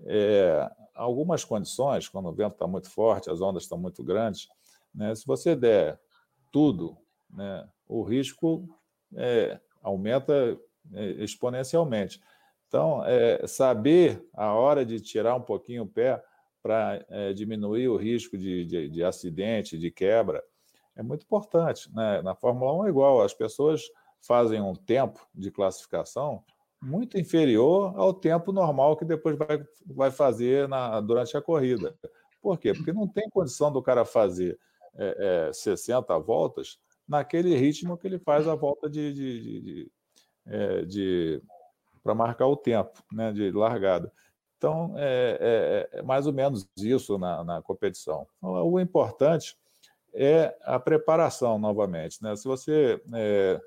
é, 0.01 0.71
algumas 0.95 1.45
condições, 1.45 2.09
quando 2.09 2.29
o 2.29 2.33
vento 2.33 2.55
está 2.55 2.67
muito 2.67 2.91
forte, 2.91 3.31
as 3.31 3.41
ondas 3.41 3.65
estão 3.65 3.79
muito 3.79 4.03
grandes, 4.03 4.49
né, 4.95 5.15
se 5.15 5.27
você 5.27 5.57
der 5.57 6.01
tudo, 6.53 6.97
né, 7.31 7.69
o 7.87 8.03
risco 8.03 8.69
é, 9.17 9.61
aumenta 9.83 10.59
é, 10.93 11.05
exponencialmente. 11.23 12.21
Então, 12.69 13.05
é, 13.05 13.47
saber 13.47 14.27
a 14.33 14.53
hora 14.53 14.85
de 14.85 15.01
tirar 15.01 15.35
um 15.37 15.41
pouquinho 15.41 15.85
o 15.85 15.89
pé 15.89 16.23
para 16.63 17.05
é, 17.09 17.33
diminuir 17.33 17.89
o 17.89 17.97
risco 17.97 18.39
de, 18.39 18.65
de, 18.65 18.89
de 18.89 19.05
acidente, 19.05 19.79
de 19.79 19.91
quebra, 19.91 20.43
é 20.97 21.03
muito 21.03 21.25
importante. 21.25 21.93
Né? 21.95 22.23
Na 22.23 22.35
Fórmula 22.35 22.73
1 22.81 22.87
é 22.87 22.89
igual, 22.89 23.23
as 23.23 23.35
pessoas 23.35 23.83
fazem 24.21 24.61
um 24.61 24.75
tempo 24.75 25.27
de 25.35 25.51
classificação 25.51 26.43
muito 26.85 27.19
inferior 27.19 27.93
ao 27.97 28.13
tempo 28.13 28.53
normal 28.53 28.97
que 28.97 29.05
depois 29.05 29.37
vai, 29.37 29.65
vai 29.87 30.11
fazer 30.11 30.69
na, 30.69 31.01
durante 31.01 31.37
a 31.37 31.43
corrida. 31.43 31.97
Por 32.41 32.59
quê? 32.59 32.75
Porque 32.75 32.93
não 32.93 33.09
tem 33.09 33.29
condição 33.31 33.73
do 33.73 33.83
cara 33.83 34.05
fazer 34.05 34.59
é, 34.95 35.49
é, 35.49 35.53
60 35.53 36.17
voltas 36.19 36.79
naquele 37.09 37.57
ritmo 37.57 37.97
que 37.97 38.07
ele 38.07 38.19
faz 38.19 38.47
a 38.47 38.55
volta 38.55 38.89
de, 38.89 39.13
de, 39.13 39.41
de, 39.41 39.61
de, 39.61 39.93
é, 40.47 40.85
de 40.85 41.43
para 42.03 42.15
marcar 42.15 42.47
o 42.47 42.57
tempo 42.57 43.03
né, 43.11 43.33
de 43.33 43.51
largada. 43.51 44.13
Então, 44.59 44.95
é, 44.97 45.89
é, 45.93 45.99
é, 45.99 46.03
mais 46.03 46.27
ou 46.27 46.33
menos 46.33 46.69
isso 46.77 47.19
na, 47.19 47.43
na 47.43 47.63
competição. 47.63 48.27
O 48.41 48.79
importante 48.79 49.57
é 50.13 50.57
a 50.63 50.79
preparação 50.79 51.59
novamente. 51.59 52.23
Né? 52.23 52.37
Se 52.37 52.45
você 52.45 53.03
é, 53.15 53.61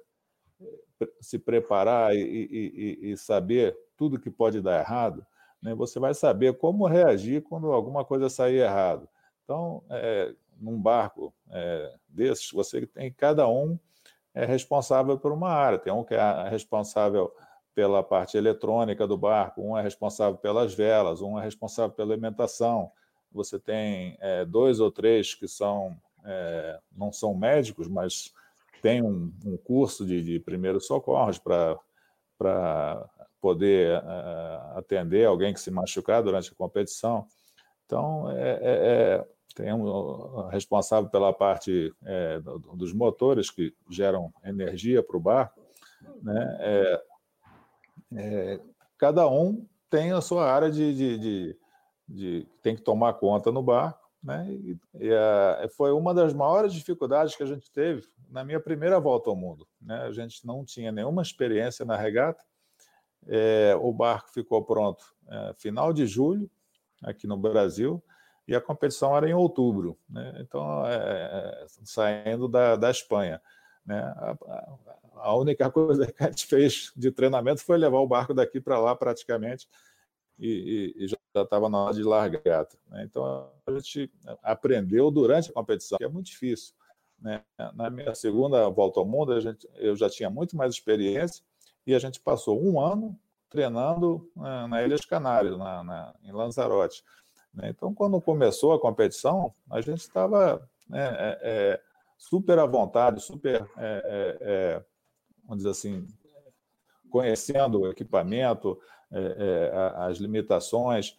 se 1.20 1.38
preparar 1.38 2.16
e, 2.16 2.20
e, 2.20 3.12
e, 3.12 3.18
saber 3.18 3.78
tudo 3.96 4.20
que 4.20 4.30
pode 4.30 4.62
dar 4.62 4.80
errado, 4.80 5.26
né, 5.62 5.74
você 5.76 6.00
vai 6.00 6.14
saber 6.14 6.58
como 6.58 6.88
reagir 6.88 7.42
quando 7.44 7.72
alguma 7.72 8.04
coisa 8.06 8.30
sair 8.30 8.58
errado. 8.58 9.08
Então, 9.44 9.84
é, 9.90 10.34
num 10.60 10.82
barco 10.82 11.34
é, 11.52 11.94
desses, 12.08 12.52
você 12.52 12.86
tem 12.86 13.12
cada 13.12 13.48
um 13.48 13.78
é 14.34 14.46
responsável 14.46 15.18
por 15.18 15.32
uma 15.32 15.50
área. 15.50 15.80
Tem 15.80 15.92
um 15.92 16.04
que 16.04 16.14
é 16.14 16.50
responsável 16.50 17.34
pela 17.74 18.04
parte 18.04 18.38
eletrônica 18.38 19.08
do 19.08 19.18
barco, 19.18 19.62
um 19.62 19.76
é 19.76 19.82
responsável 19.82 20.38
pelas 20.38 20.76
velas, 20.76 21.22
um 21.22 21.40
é 21.40 21.44
responsável 21.44 21.96
pela 21.96 22.14
alimentação. 22.14 22.92
Você 23.32 23.60
tem 23.60 24.16
é, 24.20 24.46
dois 24.46 24.80
ou 24.80 24.92
três 24.92 25.34
que 25.34 25.48
são 25.48 25.98
é, 26.24 26.80
não 26.96 27.12
são 27.12 27.34
médicos, 27.34 27.88
mas 27.88 28.34
têm 28.82 29.02
um, 29.02 29.32
um 29.46 29.58
curso 29.58 30.06
de, 30.06 30.22
de 30.22 30.40
primeiros 30.40 30.88
socorros 30.88 31.40
para 31.40 31.80
poder 33.42 33.98
uh, 34.00 34.78
atender 34.78 35.26
alguém 35.26 35.54
que 35.54 35.60
se 35.60 35.72
machucar 35.72 36.24
durante 36.24 36.52
a 36.52 36.56
competição. 36.56 37.28
Então, 37.86 38.30
é, 38.32 38.50
é, 38.50 38.58
é 38.62 39.28
tem 39.58 39.74
um 39.74 40.48
responsável 40.50 41.10
pela 41.10 41.34
parte 41.34 41.92
é, 42.06 42.40
dos 42.76 42.94
motores 42.94 43.50
que 43.50 43.74
geram 43.90 44.32
energia 44.44 45.02
para 45.02 45.18
o 45.18 45.20
barco. 45.20 45.60
Né? 46.22 46.58
É, 46.60 47.04
é, 48.18 48.60
cada 49.00 49.28
um 49.28 49.66
tem 49.90 50.12
a 50.12 50.22
sua 50.22 50.46
área 50.46 50.70
de, 50.70 50.94
de, 50.94 51.18
de, 51.18 51.58
de, 52.08 52.48
tem 52.62 52.76
que 52.76 52.84
tomar 52.84 53.14
conta 53.14 53.52
no 53.52 53.64
barco. 53.64 54.08
Né? 54.22 54.48
E, 54.52 54.78
e 55.00 55.12
a, 55.12 55.68
foi 55.76 55.92
uma 55.92 56.14
das 56.14 56.34
maiores 56.34 56.72
dificuldades 56.72 57.36
que 57.36 57.42
a 57.42 57.48
gente 57.48 57.72
teve 57.72 58.08
na 58.30 58.44
minha 58.44 58.60
primeira 58.60 59.00
volta 59.00 59.30
ao 59.30 59.36
mundo. 59.36 59.68
Né? 59.82 59.96
A 60.04 60.12
gente 60.12 60.46
não 60.46 60.64
tinha 60.66 60.92
nenhuma 60.92 61.22
experiência 61.22 61.86
na 61.86 61.96
regata. 61.96 62.44
É, 63.28 63.76
o 63.80 63.92
barco 63.92 64.30
ficou 64.32 64.64
pronto 64.64 65.04
é, 65.30 65.54
final 65.58 65.92
de 65.92 66.06
julho, 66.06 66.50
aqui 67.04 67.28
no 67.28 67.38
Brasil, 67.38 68.04
e 68.48 68.56
a 68.56 68.62
competição 68.62 69.16
era 69.16 69.30
em 69.30 69.34
outubro. 69.34 69.98
Né? 70.10 70.38
Então, 70.40 70.86
é, 70.86 70.96
é 70.96 71.66
saindo 71.84 72.48
da, 72.48 72.76
da 72.76 72.90
Espanha. 72.90 73.42
Né? 73.86 74.00
A, 74.00 74.38
a, 75.16 75.36
única 75.36 75.70
coisa 75.72 76.12
que 76.12 76.24
a 76.24 76.28
gente 76.28 76.46
fez 76.46 76.92
de 76.96 77.12
treinamento 77.12 77.62
foi 77.62 77.78
levar 77.78 78.00
o 78.00 78.08
barco 78.08 78.34
daqui 78.34 78.62
para 78.62 78.80
lá, 78.80 78.96
praticamente, 78.96 79.68
e, 80.40 80.94
e, 80.98 81.04
e 81.04 81.08
já 81.08 81.18
estava 81.36 81.68
na 81.70 81.78
hora 81.80 81.94
de 81.94 82.04
largata. 82.04 82.78
Né? 82.88 83.04
Então, 83.04 83.52
a 83.66 83.72
gente 83.72 84.12
aprendeu 84.44 85.12
durante 85.12 85.50
a 85.50 85.54
competição, 85.54 85.98
que 85.98 86.04
é 86.04 86.10
muito 86.10 86.28
difícil. 86.28 86.74
Né? 87.20 87.44
Na 87.74 87.90
minha 87.90 88.14
segunda 88.14 88.70
volta 88.70 89.00
ao 89.00 89.06
mundo, 89.06 89.34
a 89.34 89.40
gente, 89.40 89.68
eu 89.76 89.96
já 89.96 90.10
tinha 90.10 90.30
muito 90.30 90.56
mais 90.56 90.74
experiência 90.74 91.44
e 91.86 91.96
a 91.96 92.00
gente 92.00 92.20
passou 92.20 92.62
um 92.64 92.80
ano 92.80 93.18
treinando 93.50 94.30
na, 94.36 94.68
na 94.68 94.84
Ilhas 94.84 95.06
Canárias, 95.06 95.58
na, 95.58 95.84
na, 95.84 96.16
em 96.24 96.32
Lanzarote. 96.32 97.04
Né? 97.54 97.70
Então, 97.70 97.94
quando 97.94 98.22
começou 98.22 98.74
a 98.74 98.80
competição, 98.80 99.54
a 99.70 99.82
gente 99.82 100.02
estava 100.02 100.70
né, 100.88 101.08
é, 101.08 101.40
é, 101.42 101.82
super 102.18 102.60
à 102.60 102.66
vontade, 102.66 103.22
super, 103.22 103.68
é, 103.78 104.02
é, 104.06 104.38
é 104.42 104.86
vamos 105.44 105.64
dizer 105.64 105.70
assim, 105.70 106.08
conhecendo 107.10 107.82
o 107.82 107.90
equipamento, 107.90 108.78
é, 109.12 109.72
as 109.96 110.18
limitações. 110.18 111.18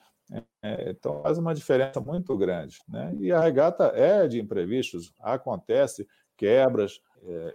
Então, 0.89 1.23
faz 1.23 1.39
uma 1.39 1.55
diferença 1.55 2.01
muito 2.01 2.37
grande. 2.37 2.79
Né? 2.89 3.15
E 3.19 3.33
a 3.33 3.41
regata 3.41 3.93
é 3.95 4.27
de 4.29 4.41
imprevistos, 4.41 5.13
acontece 5.21 6.07
quebras. 6.37 7.01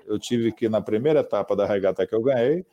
eu 0.06 0.20
tive 0.20 0.52
que, 0.52 0.68
na 0.68 0.82
primeira 0.82 1.22
etapa 1.22 1.56
da 1.56 1.66
regata 1.66 2.06
que 2.06 2.14
eu 2.14 2.22
ganhei, 2.22 2.66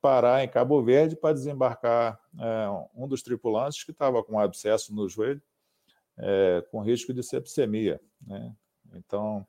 parar 0.00 0.44
em 0.44 0.48
Cabo 0.48 0.80
Verde 0.84 1.16
para 1.16 1.34
desembarcar 1.34 2.20
é, 2.38 2.68
um 2.94 3.08
dos 3.08 3.22
tripulantes 3.22 3.82
que 3.82 3.90
estava 3.90 4.22
com 4.22 4.34
um 4.34 4.38
abscesso 4.38 4.94
no 4.94 5.08
joelho, 5.08 5.42
é, 6.16 6.64
com 6.70 6.80
risco 6.80 7.12
de 7.12 7.24
sepsemia. 7.24 8.00
Né? 8.24 8.54
Então, 8.94 9.44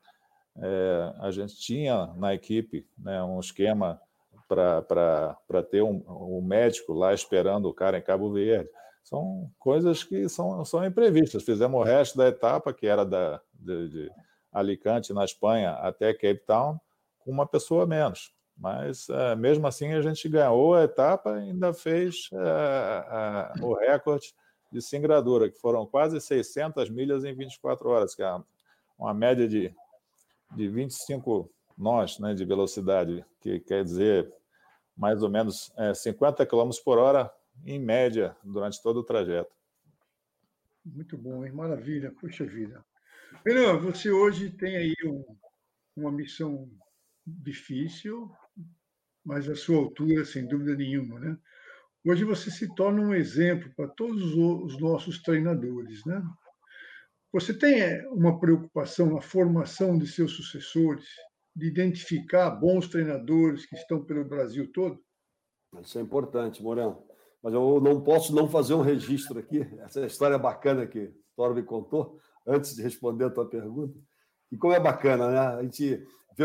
é, 0.56 1.14
a 1.20 1.30
gente 1.30 1.56
tinha 1.56 2.08
na 2.16 2.34
equipe 2.34 2.84
né, 2.98 3.22
um 3.22 3.38
esquema 3.38 4.00
para 4.48 5.62
ter 5.70 5.82
um, 5.82 6.02
um, 6.08 6.42
médico 6.42 6.92
lá 6.92 7.14
esperando 7.14 7.68
o 7.68 7.74
cara 7.74 7.98
em 7.98 8.02
Cabo 8.02 8.32
Verde. 8.32 8.68
São 9.02 9.50
coisas 9.58 10.04
que 10.04 10.28
são, 10.28 10.64
são 10.64 10.84
imprevistas. 10.84 11.42
Fizemos 11.42 11.80
o 11.80 11.84
resto 11.84 12.18
da 12.18 12.28
etapa, 12.28 12.72
que 12.72 12.86
era 12.86 13.04
da, 13.04 13.40
de, 13.54 13.88
de 13.88 14.12
Alicante, 14.52 15.12
na 15.12 15.24
Espanha, 15.24 15.72
até 15.72 16.12
Cape 16.12 16.42
Town, 16.46 16.78
com 17.20 17.30
uma 17.30 17.46
pessoa 17.46 17.86
menos. 17.86 18.32
Mas, 18.56 19.08
é, 19.08 19.36
mesmo 19.36 19.66
assim, 19.66 19.92
a 19.92 20.02
gente 20.02 20.28
ganhou 20.28 20.74
a 20.74 20.82
etapa 20.82 21.38
e 21.38 21.50
ainda 21.50 21.72
fez 21.72 22.28
é, 22.32 23.62
o 23.62 23.74
recorde 23.74 24.34
de 24.70 24.82
singradura, 24.82 25.48
que 25.48 25.58
foram 25.58 25.86
quase 25.86 26.20
600 26.20 26.90
milhas 26.90 27.24
em 27.24 27.34
24 27.34 27.88
horas, 27.88 28.14
que 28.14 28.22
é 28.22 28.40
uma 28.98 29.14
média 29.14 29.48
de, 29.48 29.74
de 30.54 30.68
25 30.68 31.50
nós 31.76 32.18
né, 32.18 32.34
de 32.34 32.44
velocidade, 32.44 33.24
que 33.40 33.60
quer 33.60 33.84
dizer 33.84 34.30
mais 34.96 35.22
ou 35.22 35.30
menos 35.30 35.72
é, 35.76 35.94
50 35.94 36.44
km 36.44 36.70
por 36.84 36.98
hora 36.98 37.32
em 37.64 37.78
média 37.78 38.36
durante 38.42 38.82
todo 38.82 38.98
o 38.98 39.04
trajeto. 39.04 39.54
Muito 40.84 41.16
bom, 41.18 41.44
hein? 41.44 41.52
Maravilha, 41.52 42.12
puxa 42.12 42.44
vida. 42.44 42.84
Renan, 43.46 43.78
você 43.78 44.10
hoje 44.10 44.50
tem 44.50 44.76
aí 44.76 44.94
um, 45.04 45.24
uma 45.96 46.10
missão 46.10 46.70
difícil, 47.26 48.30
mas 49.24 49.48
à 49.48 49.54
sua 49.54 49.76
altura, 49.76 50.24
sem 50.24 50.46
dúvida 50.46 50.74
nenhuma, 50.74 51.20
né? 51.20 51.38
Hoje 52.06 52.24
você 52.24 52.50
se 52.50 52.74
torna 52.74 53.02
um 53.02 53.14
exemplo 53.14 53.70
para 53.76 53.88
todos 53.88 54.34
os 54.34 54.80
nossos 54.80 55.20
treinadores, 55.20 56.04
né? 56.06 56.22
Você 57.32 57.52
tem 57.52 57.80
é, 57.80 58.08
uma 58.08 58.40
preocupação 58.40 59.12
na 59.12 59.20
formação 59.20 59.98
de 59.98 60.06
seus 60.06 60.32
sucessores, 60.32 61.06
de 61.54 61.66
identificar 61.66 62.50
bons 62.50 62.88
treinadores 62.88 63.66
que 63.66 63.76
estão 63.76 64.02
pelo 64.02 64.24
Brasil 64.24 64.72
todo? 64.72 65.04
Isso 65.82 65.98
é 65.98 66.02
importante, 66.02 66.62
Moreno. 66.62 67.06
Mas 67.48 67.54
eu 67.54 67.80
não 67.80 67.98
posso 68.02 68.34
não 68.34 68.46
fazer 68.46 68.74
um 68.74 68.82
registro 68.82 69.38
aqui. 69.38 69.66
Essa 69.78 70.04
história 70.04 70.36
bacana 70.36 70.86
que 70.86 71.10
Toro 71.34 71.54
me 71.54 71.62
contou, 71.62 72.18
antes 72.46 72.74
de 72.74 72.82
responder 72.82 73.24
a 73.24 73.30
tua 73.30 73.48
pergunta. 73.48 73.98
E 74.52 74.56
como 74.58 74.74
é 74.74 74.78
bacana, 74.78 75.30
né? 75.30 75.38
A 75.38 75.62
gente 75.62 76.06
vê 76.36 76.44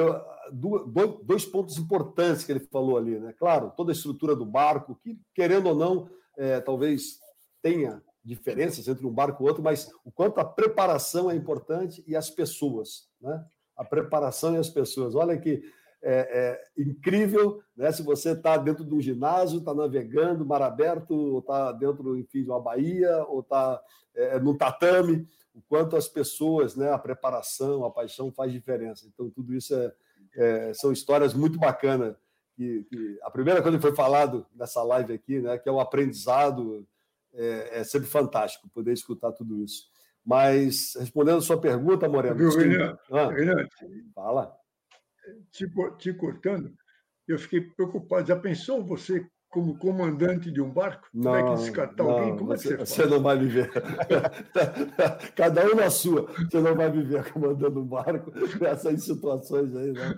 dois 1.23 1.43
pontos 1.43 1.77
importantes 1.77 2.45
que 2.45 2.53
ele 2.53 2.61
falou 2.71 2.97
ali, 2.97 3.19
né? 3.19 3.33
Claro, 3.37 3.73
toda 3.75 3.91
a 3.91 3.93
estrutura 3.93 4.33
do 4.33 4.45
barco, 4.45 4.97
que, 5.03 5.19
querendo 5.35 5.67
ou 5.67 5.75
não, 5.75 6.09
é, 6.37 6.61
talvez 6.61 7.19
tenha 7.61 8.01
diferenças 8.23 8.87
entre 8.87 9.05
um 9.05 9.11
barco 9.11 9.43
e 9.43 9.47
outro, 9.47 9.61
mas 9.61 9.91
o 10.05 10.11
quanto 10.11 10.39
a 10.39 10.45
preparação 10.45 11.29
é 11.29 11.35
importante 11.35 12.01
e 12.07 12.15
as 12.15 12.29
pessoas, 12.29 13.09
né? 13.19 13.43
A 13.75 13.83
preparação 13.83 14.55
e 14.55 14.57
as 14.57 14.69
pessoas. 14.69 15.15
Olha 15.15 15.37
que 15.37 15.63
é, 16.03 16.59
é 16.77 16.81
incrível, 16.81 17.63
né? 17.75 17.91
Se 17.91 18.03
você 18.03 18.31
está 18.31 18.57
dentro 18.57 18.83
de 18.83 18.93
um 18.93 19.01
ginásio, 19.01 19.59
está 19.59 19.73
navegando, 19.73 20.45
mar 20.45 20.61
aberto, 20.61 21.15
ou 21.15 21.39
está 21.39 21.71
dentro, 21.71 22.17
enfim, 22.17 22.43
de 22.43 22.49
uma 22.49 22.59
baía, 22.59 23.23
ou 23.25 23.39
está 23.39 23.81
é, 24.13 24.37
no 24.39 24.55
tatame, 24.57 25.25
o 25.55 25.61
quanto 25.61 25.95
as 25.95 26.07
pessoas, 26.07 26.75
né? 26.75 26.91
A 26.91 26.99
preparação, 26.99 27.85
a 27.85 27.91
paixão 27.91 28.31
faz 28.31 28.51
diferença. 28.51 29.07
Então, 29.07 29.29
tudo 29.29 29.55
isso 29.55 29.73
é, 29.73 29.93
é 30.35 30.73
são 30.73 30.91
histórias 30.91 31.33
muito 31.33 31.57
bacanas. 31.57 32.15
Que, 32.55 32.83
que, 32.83 33.17
a 33.23 33.31
primeira 33.31 33.61
coisa 33.61 33.77
que 33.77 33.81
foi 33.81 33.95
falado 33.95 34.45
nessa 34.53 34.83
live 34.83 35.13
aqui, 35.13 35.39
né? 35.39 35.57
Que 35.57 35.69
é 35.69 35.71
o 35.71 35.79
aprendizado, 35.79 36.85
é, 37.33 37.79
é 37.79 37.83
sempre 37.85 38.09
fantástico 38.09 38.67
poder 38.69 38.91
escutar 38.91 39.31
tudo 39.31 39.63
isso. 39.63 39.87
Mas, 40.25 40.95
respondendo 40.99 41.37
a 41.37 41.41
sua 41.41 41.59
pergunta, 41.59 42.09
Moreno. 42.09 42.35
Viu, 42.35 42.49
Renan, 42.49 42.97
ah, 43.11 43.27
Renan, 43.27 43.67
fala 44.13 44.62
te, 45.51 45.67
te 45.97 46.13
cortando, 46.13 46.73
eu 47.27 47.39
fiquei 47.39 47.61
preocupado. 47.61 48.27
Já 48.27 48.39
pensou 48.39 48.83
você 48.85 49.25
como 49.53 49.77
comandante 49.77 50.49
de 50.49 50.59
um 50.59 50.69
barco? 50.69 51.07
Não, 51.13 51.31
Como 51.31 51.35
é 51.35 51.43
que 51.43 51.61
descartar 51.61 52.03
não, 52.03 52.09
alguém? 52.11 52.37
Como 52.37 52.47
você, 52.47 52.73
é 52.73 52.77
que 52.77 52.85
você, 52.85 53.03
você 53.03 53.05
não 53.05 53.21
vai 53.21 53.37
viver. 53.37 53.69
Cada 55.35 55.71
um 55.71 55.75
na 55.75 55.91
sua. 55.91 56.27
Você 56.49 56.59
não 56.59 56.75
vai 56.75 56.89
viver 56.89 57.31
comandando 57.31 57.79
um 57.79 57.85
barco 57.85 58.33
nessas 58.59 59.03
situações 59.03 59.75
aí, 59.75 59.91
né? 59.91 60.17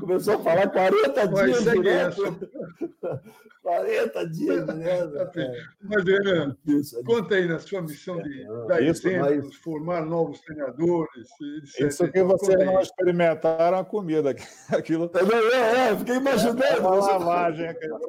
Começou 0.00 0.36
a 0.36 0.38
falar 0.38 0.68
40 0.68 1.28
dias 1.28 1.64
direto. 1.64 2.22
Essa... 2.24 3.22
40 3.62 4.28
dias 4.28 4.66
direto. 4.66 5.38
É. 5.38 5.62
Mas, 5.82 6.04
Renan, 6.04 6.56
isso, 6.66 7.04
conta 7.04 7.34
aí 7.34 7.46
na 7.46 7.58
sua 7.58 7.82
missão 7.82 8.20
de 8.22 8.42
é, 8.42 8.66
dar 8.66 8.82
isso, 8.82 9.06
exemplos, 9.06 9.44
mas... 9.44 9.54
formar 9.56 10.04
novos 10.04 10.40
treinadores. 10.40 11.28
Etc. 11.58 11.86
Isso 11.86 12.08
que 12.10 12.22
vocês 12.22 12.58
não 12.64 12.80
experimentaram 12.80 13.78
a 13.78 13.84
comida. 13.84 14.34
Aquilo... 14.72 15.10
É, 15.14 15.56
é, 15.56 15.88
é, 15.90 15.96
fiquei 15.96 16.16
imaginando. 16.16 16.62
É 16.62 16.78
uma 16.78 16.94
lavagem, 16.94 17.68
aquele 17.68 17.92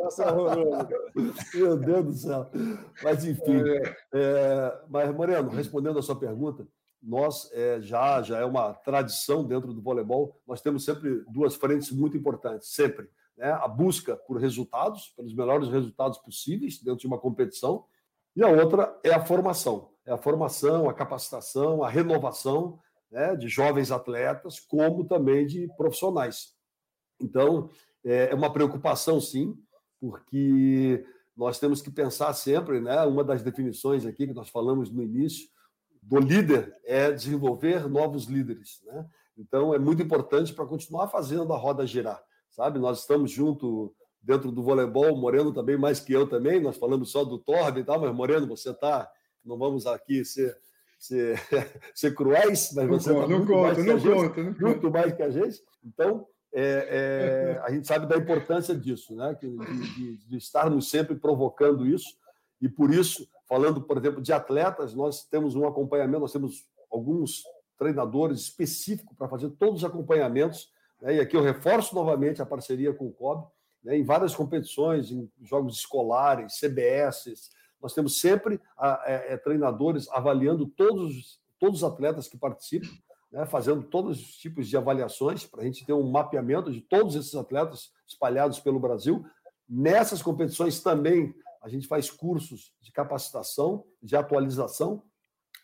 Meu 1.53 1.77
Deus 1.77 2.05
do 2.05 2.13
céu. 2.13 2.49
Mas, 3.03 3.25
enfim. 3.25 3.61
É. 3.61 3.95
é, 4.13 4.81
mas, 4.89 5.13
Moreno, 5.13 5.49
respondendo 5.49 5.99
a 5.99 6.01
sua 6.01 6.15
pergunta, 6.15 6.67
nós 7.01 7.49
é, 7.53 7.81
já, 7.81 8.21
já 8.21 8.39
é 8.39 8.45
uma 8.45 8.73
tradição 8.73 9.43
dentro 9.43 9.73
do 9.73 9.81
voleibol, 9.81 10.39
nós 10.45 10.61
temos 10.61 10.85
sempre 10.85 11.23
duas 11.27 11.55
frentes 11.55 11.91
muito 11.91 12.15
importantes, 12.15 12.69
sempre. 12.69 13.09
Né? 13.35 13.51
A 13.51 13.67
busca 13.67 14.15
por 14.15 14.37
resultados, 14.37 15.13
pelos 15.15 15.33
melhores 15.33 15.67
resultados 15.69 16.19
possíveis 16.19 16.79
dentro 16.79 16.99
de 16.99 17.07
uma 17.07 17.17
competição, 17.17 17.85
e 18.35 18.43
a 18.43 18.47
outra 18.47 18.97
é 19.03 19.11
a 19.11 19.25
formação. 19.25 19.89
É 20.05 20.11
a 20.11 20.17
formação, 20.17 20.89
a 20.89 20.93
capacitação, 20.93 21.83
a 21.83 21.89
renovação 21.89 22.79
né, 23.11 23.35
de 23.35 23.47
jovens 23.47 23.91
atletas, 23.91 24.59
como 24.59 25.05
também 25.05 25.45
de 25.45 25.67
profissionais. 25.75 26.53
Então, 27.19 27.69
é, 28.03 28.29
é 28.31 28.35
uma 28.35 28.51
preocupação, 28.51 29.19
sim, 29.19 29.55
porque 30.01 31.05
nós 31.37 31.59
temos 31.59 31.81
que 31.81 31.91
pensar 31.91 32.33
sempre, 32.33 32.81
né? 32.81 33.01
Uma 33.03 33.23
das 33.23 33.43
definições 33.43 34.05
aqui 34.05 34.27
que 34.27 34.33
nós 34.33 34.49
falamos 34.49 34.91
no 34.91 35.03
início 35.03 35.47
do 36.01 36.19
líder 36.19 36.75
é 36.83 37.11
desenvolver 37.11 37.87
novos 37.87 38.25
líderes, 38.25 38.81
né? 38.83 39.05
Então 39.37 39.73
é 39.73 39.79
muito 39.79 40.01
importante 40.01 40.53
para 40.53 40.65
continuar 40.65 41.07
fazendo 41.07 41.53
a 41.53 41.57
roda 41.57 41.85
girar, 41.85 42.21
sabe? 42.49 42.79
Nós 42.79 42.99
estamos 42.99 43.31
junto 43.31 43.95
dentro 44.21 44.51
do 44.51 44.61
voleibol, 44.61 45.15
Moreno 45.15 45.53
também 45.53 45.77
mais 45.77 45.99
que 45.99 46.11
eu 46.11 46.27
também. 46.27 46.59
Nós 46.59 46.77
falamos 46.77 47.11
só 47.11 47.23
do 47.23 47.37
Torbe 47.37 47.81
e 47.81 47.83
tal, 47.83 48.01
mas 48.01 48.13
Moreno, 48.13 48.47
você 48.47 48.71
está, 48.71 49.09
não 49.45 49.57
vamos 49.57 49.85
aqui 49.85 50.25
ser 50.25 50.57
ser, 51.01 51.39
ser 51.95 52.13
cruéis, 52.13 52.71
mas 52.73 52.87
você 52.87 53.09
está 53.09 53.21
conta, 53.21 53.33
não 53.33 53.45
que 53.45 53.51
conta, 53.51 54.43
não 54.43 54.69
muito 54.69 54.91
mais 54.91 55.13
que 55.13 55.23
a 55.23 55.29
gente. 55.31 55.61
Então, 55.83 56.27
é, 56.53 57.55
é, 57.55 57.61
a 57.63 57.71
gente 57.71 57.87
sabe 57.87 58.05
da 58.05 58.17
importância 58.17 58.75
disso, 58.75 59.15
né? 59.15 59.35
de, 59.39 59.49
de, 59.49 60.17
de, 60.17 60.37
estarmos 60.37 60.89
sempre 60.89 61.15
provocando 61.15 61.87
isso. 61.87 62.17
E 62.61 62.67
por 62.67 62.93
isso, 62.93 63.27
falando, 63.47 63.81
por 63.81 63.97
exemplo, 63.97 64.21
de 64.21 64.33
atletas, 64.33 64.93
nós 64.93 65.23
temos 65.23 65.55
um 65.55 65.65
acompanhamento, 65.65 66.19
nós 66.19 66.33
temos 66.33 66.67
alguns 66.91 67.43
treinadores 67.77 68.41
específicos 68.41 69.15
para 69.17 69.29
fazer 69.29 69.49
todos 69.51 69.81
os 69.81 69.85
acompanhamentos. 69.85 70.69
Né? 71.01 71.15
E 71.15 71.19
aqui 71.19 71.35
eu 71.35 71.41
reforço 71.41 71.95
novamente 71.95 72.41
a 72.41 72.45
parceria 72.45 72.93
com 72.93 73.07
o 73.07 73.13
COB, 73.13 73.47
né? 73.83 73.97
em 73.97 74.03
várias 74.03 74.35
competições, 74.35 75.09
em 75.09 75.31
jogos 75.41 75.77
escolares, 75.77 76.59
CBS. 76.59 77.49
Nós 77.81 77.93
temos 77.93 78.19
sempre 78.19 78.59
a, 78.77 79.03
é, 79.05 79.33
é, 79.33 79.37
treinadores 79.37 80.07
avaliando 80.09 80.67
todos, 80.67 81.39
todos 81.57 81.81
os 81.81 81.89
atletas 81.89 82.27
que 82.27 82.37
participam 82.37 82.89
né, 83.31 83.45
fazendo 83.45 83.83
todos 83.83 84.19
os 84.19 84.35
tipos 84.35 84.67
de 84.67 84.75
avaliações 84.75 85.45
para 85.45 85.61
a 85.61 85.65
gente 85.65 85.85
ter 85.85 85.93
um 85.93 86.09
mapeamento 86.09 86.71
de 86.71 86.81
todos 86.81 87.15
esses 87.15 87.33
atletas 87.33 87.91
espalhados 88.07 88.59
pelo 88.59 88.79
Brasil. 88.79 89.25
Nessas 89.67 90.21
competições 90.21 90.81
também 90.81 91.33
a 91.61 91.69
gente 91.69 91.87
faz 91.87 92.09
cursos 92.09 92.73
de 92.81 92.91
capacitação, 92.91 93.85
de 94.01 94.15
atualização, 94.15 95.03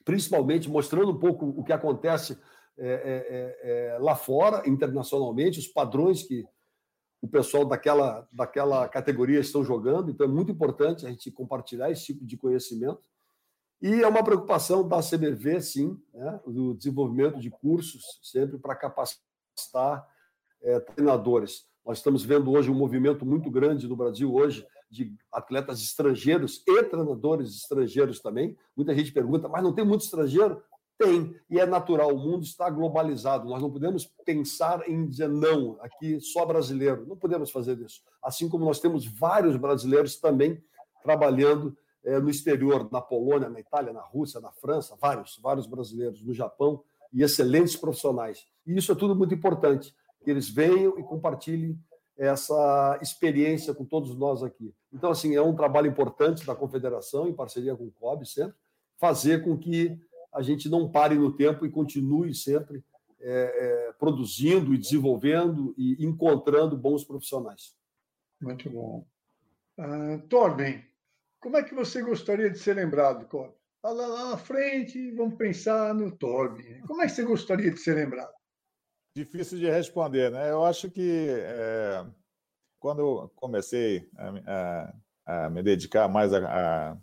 principalmente 0.06 0.70
mostrando 0.70 1.12
um 1.12 1.20
pouco 1.20 1.46
o 1.46 1.64
que 1.64 1.74
acontece 1.74 2.40
é, 2.78 2.88
é, 2.88 3.68
é, 3.70 3.96
é 3.96 3.98
lá 4.00 4.16
fora, 4.16 4.68
internacionalmente, 4.70 5.60
os 5.60 5.68
padrões 5.68 6.24
que 6.24 6.46
o 7.22 7.28
pessoal 7.28 7.66
daquela, 7.66 8.28
daquela 8.32 8.88
categoria 8.88 9.40
estão 9.40 9.64
jogando. 9.64 10.12
Então 10.12 10.26
é 10.26 10.30
muito 10.30 10.52
importante 10.52 11.06
a 11.06 11.10
gente 11.10 11.32
compartilhar 11.32 11.92
esse 11.92 12.06
tipo 12.06 12.26
de 12.26 12.38
conhecimento. 12.38 13.02
E 13.82 14.02
é 14.02 14.08
uma 14.08 14.24
preocupação 14.24 14.88
da 14.88 15.00
CBV, 15.02 15.62
sim, 15.62 16.02
né, 16.14 16.40
do 16.46 16.74
desenvolvimento 16.74 17.40
de 17.40 17.50
cursos, 17.52 18.20
sempre 18.24 18.58
para 18.58 18.76
capacitar 18.76 20.08
é, 20.62 20.80
treinadores. 20.80 21.68
Nós 21.86 22.00
estamos 22.00 22.24
vendo 22.24 22.52
hoje 22.52 22.72
um 22.72 22.76
movimento 22.76 23.26
muito 23.26 23.52
grande 23.52 23.88
no 23.88 23.96
Brasil 23.96 24.34
hoje 24.34 24.66
de 24.90 25.14
atletas 25.32 25.82
estrangeiros 25.82 26.64
e 26.68 26.84
treinadores 26.84 27.56
estrangeiros 27.56 28.20
também. 28.20 28.58
Muita 28.76 28.96
gente 28.96 29.12
pergunta, 29.12 29.48
mas 29.48 29.64
não 29.64 29.74
tem 29.74 29.86
muito 29.86 30.02
estrangeiro? 30.02 30.62
Tem, 30.98 31.36
e 31.48 31.60
é 31.60 31.66
natural, 31.66 32.12
o 32.12 32.18
mundo 32.18 32.44
está 32.44 32.70
globalizado. 32.72 33.48
Nós 33.48 33.62
não 33.62 33.72
podemos 33.72 34.06
pensar 34.26 34.90
em 34.90 35.06
dizer 35.08 35.30
não, 35.30 35.78
aqui 35.80 36.20
só 36.20 36.44
brasileiro. 36.44 37.06
Não 37.06 37.16
podemos 37.16 37.52
fazer 37.52 37.80
isso. 37.80 38.02
Assim 38.24 38.50
como 38.50 38.66
nós 38.66 38.80
temos 38.80 39.06
vários 39.06 39.56
brasileiros 39.56 40.16
também 40.16 40.64
trabalhando 41.04 41.78
é, 42.08 42.20
no 42.20 42.30
exterior, 42.30 42.90
na 42.90 43.02
Polônia, 43.02 43.50
na 43.50 43.60
Itália, 43.60 43.92
na 43.92 44.02
Rússia, 44.02 44.40
na 44.40 44.50
França, 44.54 44.96
vários, 45.00 45.38
vários 45.44 45.68
brasileiros, 45.68 46.24
no 46.24 46.34
Japão, 46.34 46.82
e 47.12 47.22
excelentes 47.22 47.76
profissionais. 47.76 48.48
E 48.66 48.78
isso 48.78 48.94
é 48.94 48.96
tudo 48.96 49.14
muito 49.14 49.34
importante, 49.34 49.94
que 50.24 50.32
eles 50.32 50.50
venham 50.50 50.98
e 50.98 51.04
compartilhem 51.04 51.78
essa 52.18 52.98
experiência 53.02 53.74
com 53.74 53.84
todos 53.84 54.16
nós 54.18 54.42
aqui. 54.42 54.74
Então, 54.92 55.12
assim, 55.12 55.36
é 55.36 55.42
um 55.42 55.54
trabalho 55.54 55.88
importante 55.88 56.46
da 56.46 56.56
Confederação, 56.56 57.28
em 57.28 57.34
parceria 57.34 57.76
com 57.76 57.84
o 57.84 57.92
COB, 57.92 58.26
sempre, 58.26 58.56
fazer 58.98 59.44
com 59.44 59.58
que 59.58 60.00
a 60.34 60.42
gente 60.42 60.70
não 60.70 60.90
pare 60.90 61.16
no 61.16 61.34
tempo 61.34 61.66
e 61.66 61.70
continue 61.70 62.34
sempre 62.34 62.84
é, 63.20 63.90
é, 63.90 63.94
produzindo 63.94 64.74
e 64.74 64.78
desenvolvendo 64.78 65.76
e 65.78 66.06
encontrando 66.06 66.78
bons 66.78 67.04
profissionais. 67.04 67.76
Muito 68.42 68.70
bom. 68.70 69.06
Uh, 69.78 70.20
Torben, 70.28 70.87
como 71.40 71.58
é 71.58 71.64
que 71.64 71.76
você 71.76 72.02
gostaria 72.02 72.50
de 72.50 72.58
ser 72.58 72.76
lembrado, 72.76 73.28
Cobb? 73.28 73.54
Lá, 73.84 73.92
lá 73.92 74.32
na 74.32 74.38
frente, 74.38 75.12
vamos 75.12 75.36
pensar 75.36 75.94
no 75.94 76.12
Torben. 76.12 76.82
Como 76.82 77.02
é 77.02 77.06
que 77.06 77.12
você 77.12 77.24
gostaria 77.24 77.72
de 77.72 77.80
ser 77.80 77.94
lembrado? 77.94 78.34
Difícil 79.16 79.58
de 79.58 79.70
responder, 79.70 80.32
né? 80.32 80.52
Eu 80.52 80.66
acho 80.66 80.92
que 80.92 81.28
é, 81.30 82.06
quando 82.80 83.00
eu 83.00 83.32
comecei 83.36 84.10
a, 84.18 84.94
a, 85.26 85.46
a, 85.46 85.50
me 85.50 85.64
dedicar 85.64 86.08
mais 86.08 86.34
à 86.34 86.98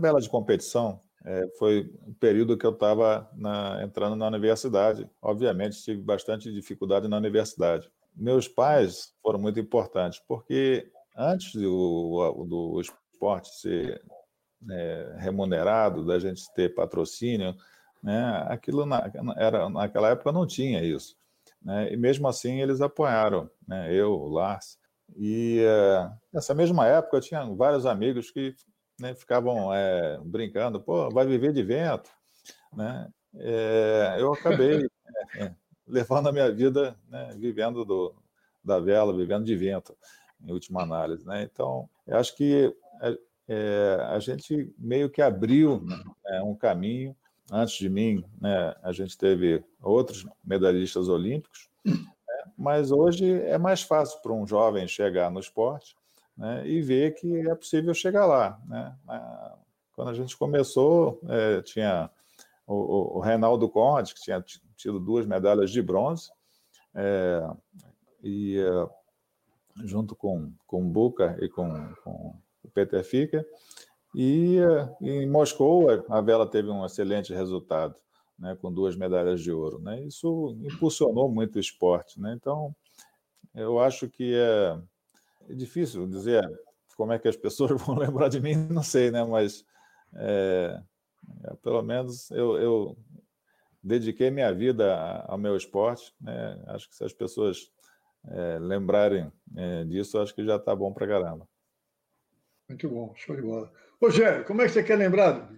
bela 0.00 0.20
de 0.20 0.30
competição, 0.30 1.00
é, 1.24 1.48
foi 1.58 1.92
o 2.06 2.14
período 2.14 2.56
que 2.56 2.64
eu 2.64 2.72
estava 2.72 3.30
entrando 3.82 4.16
na 4.16 4.28
universidade. 4.28 5.08
Obviamente, 5.20 5.82
tive 5.82 6.00
bastante 6.00 6.52
dificuldade 6.52 7.08
na 7.08 7.16
universidade. 7.16 7.90
Meus 8.14 8.48
pais 8.48 9.12
foram 9.20 9.38
muito 9.38 9.60
importantes, 9.60 10.20
porque 10.26 10.90
antes 11.16 11.52
do, 11.52 12.46
do 12.48 12.80
esporte 13.16 13.48
ser 13.54 14.02
é, 14.70 15.16
remunerado, 15.18 16.04
da 16.04 16.18
gente 16.18 16.42
ter 16.54 16.74
patrocínio, 16.74 17.56
né, 18.02 18.44
aquilo 18.48 18.84
na, 18.84 19.10
era, 19.36 19.68
naquela 19.70 20.10
época 20.10 20.32
não 20.32 20.46
tinha 20.46 20.82
isso. 20.84 21.16
Né, 21.62 21.92
e 21.92 21.96
mesmo 21.96 22.28
assim 22.28 22.60
eles 22.60 22.80
apoiaram, 22.80 23.50
né, 23.66 23.92
eu, 23.92 24.12
o 24.12 24.28
Lars. 24.28 24.78
E 25.16 25.64
é, 25.64 26.10
nessa 26.32 26.54
mesma 26.54 26.86
época 26.86 27.16
eu 27.16 27.20
tinha 27.20 27.44
vários 27.44 27.86
amigos 27.86 28.30
que 28.30 28.54
né, 29.00 29.14
ficavam 29.14 29.72
é, 29.72 30.18
brincando, 30.22 30.80
pô, 30.80 31.08
vai 31.10 31.26
viver 31.26 31.52
de 31.52 31.62
vento. 31.62 32.10
Né? 32.72 33.08
É, 33.36 34.16
eu 34.18 34.32
acabei 34.32 34.86
é, 35.38 35.52
levando 35.86 36.28
a 36.28 36.32
minha 36.32 36.50
vida 36.50 36.96
né, 37.08 37.34
vivendo 37.38 37.84
do, 37.84 38.14
da 38.62 38.78
vela, 38.78 39.16
vivendo 39.16 39.44
de 39.44 39.56
vento, 39.56 39.96
em 40.44 40.52
última 40.52 40.82
análise. 40.82 41.24
Né? 41.26 41.42
Então, 41.42 41.88
eu 42.06 42.16
acho 42.18 42.36
que 42.36 42.74
é, 43.48 44.06
a 44.08 44.18
gente 44.18 44.74
meio 44.78 45.08
que 45.08 45.22
abriu 45.22 45.80
né, 45.80 46.42
um 46.42 46.54
caminho. 46.54 47.16
Antes 47.50 47.76
de 47.76 47.88
mim, 47.88 48.24
né, 48.40 48.74
a 48.82 48.90
gente 48.90 49.16
teve 49.16 49.64
outros 49.80 50.26
medalhistas 50.44 51.08
olímpicos, 51.08 51.70
né, 51.84 51.94
mas 52.58 52.90
hoje 52.90 53.40
é 53.42 53.56
mais 53.56 53.82
fácil 53.82 54.20
para 54.20 54.32
um 54.32 54.46
jovem 54.46 54.88
chegar 54.88 55.30
no 55.30 55.38
esporte 55.38 55.94
né, 56.36 56.66
e 56.66 56.82
ver 56.82 57.14
que 57.14 57.48
é 57.48 57.54
possível 57.54 57.94
chegar 57.94 58.26
lá. 58.26 58.60
Né? 58.66 58.96
Quando 59.92 60.10
a 60.10 60.14
gente 60.14 60.36
começou, 60.36 61.20
é, 61.28 61.62
tinha 61.62 62.10
o, 62.66 63.18
o, 63.18 63.20
Reinaldo 63.20 63.68
Conde, 63.68 64.12
que 64.12 64.20
tinha 64.20 64.44
tido 64.76 64.98
duas 64.98 65.24
medalhas 65.24 65.70
de 65.70 65.80
bronze, 65.80 66.30
é, 66.94 67.48
e 68.22 68.58
é, 68.58 68.88
junto 69.84 70.16
com, 70.16 70.52
com 70.66 70.82
Buca 70.88 71.38
e 71.40 71.48
com, 71.48 71.94
com 72.02 72.34
o 72.66 72.70
Peter. 72.70 73.46
E 74.14 74.58
em 75.02 75.28
Moscou, 75.28 75.88
a 76.08 76.20
vela 76.22 76.48
teve 76.48 76.70
um 76.70 76.86
excelente 76.86 77.34
resultado, 77.34 77.94
né, 78.38 78.56
com 78.56 78.72
duas 78.72 78.96
medalhas 78.96 79.42
de 79.42 79.52
ouro. 79.52 79.78
Né? 79.78 80.02
Isso 80.04 80.56
impulsionou 80.62 81.30
muito 81.30 81.56
o 81.56 81.60
esporte. 81.60 82.18
Né? 82.18 82.32
Então, 82.34 82.74
eu 83.54 83.78
acho 83.78 84.08
que 84.08 84.34
é, 84.34 84.78
é, 85.50 85.54
difícil 85.54 86.06
dizer 86.06 86.42
como 86.96 87.12
é 87.12 87.18
que 87.18 87.28
as 87.28 87.36
pessoas 87.36 87.80
vão 87.82 87.94
lembrar 87.94 88.28
de 88.28 88.40
mim, 88.40 88.54
não 88.54 88.82
sei, 88.82 89.10
né? 89.10 89.22
mas 89.22 89.64
é, 90.14 90.80
é, 91.44 91.54
pelo 91.56 91.82
menos 91.82 92.30
eu, 92.30 92.56
eu, 92.56 92.96
dediquei 93.82 94.30
minha 94.30 94.52
vida 94.52 94.96
ao 95.28 95.38
meu 95.38 95.56
esporte. 95.56 96.12
Né? 96.20 96.64
Acho 96.68 96.88
que 96.88 96.96
se 96.96 97.04
as 97.04 97.12
pessoas 97.12 97.70
é, 98.28 98.58
lembrarem 98.58 99.30
disso, 99.86 100.18
acho 100.18 100.34
que 100.34 100.44
já 100.44 100.56
está 100.56 100.74
bom 100.74 100.92
para 100.92 101.06
caramba. 101.06 101.46
Muito 102.68 102.88
bom, 102.88 103.14
show 103.16 103.36
de 103.36 103.42
bola. 103.42 103.72
Rogério, 104.00 104.44
como 104.44 104.60
é 104.60 104.66
que 104.66 104.72
você 104.72 104.82
quer 104.82 104.96
lembrar? 104.96 105.48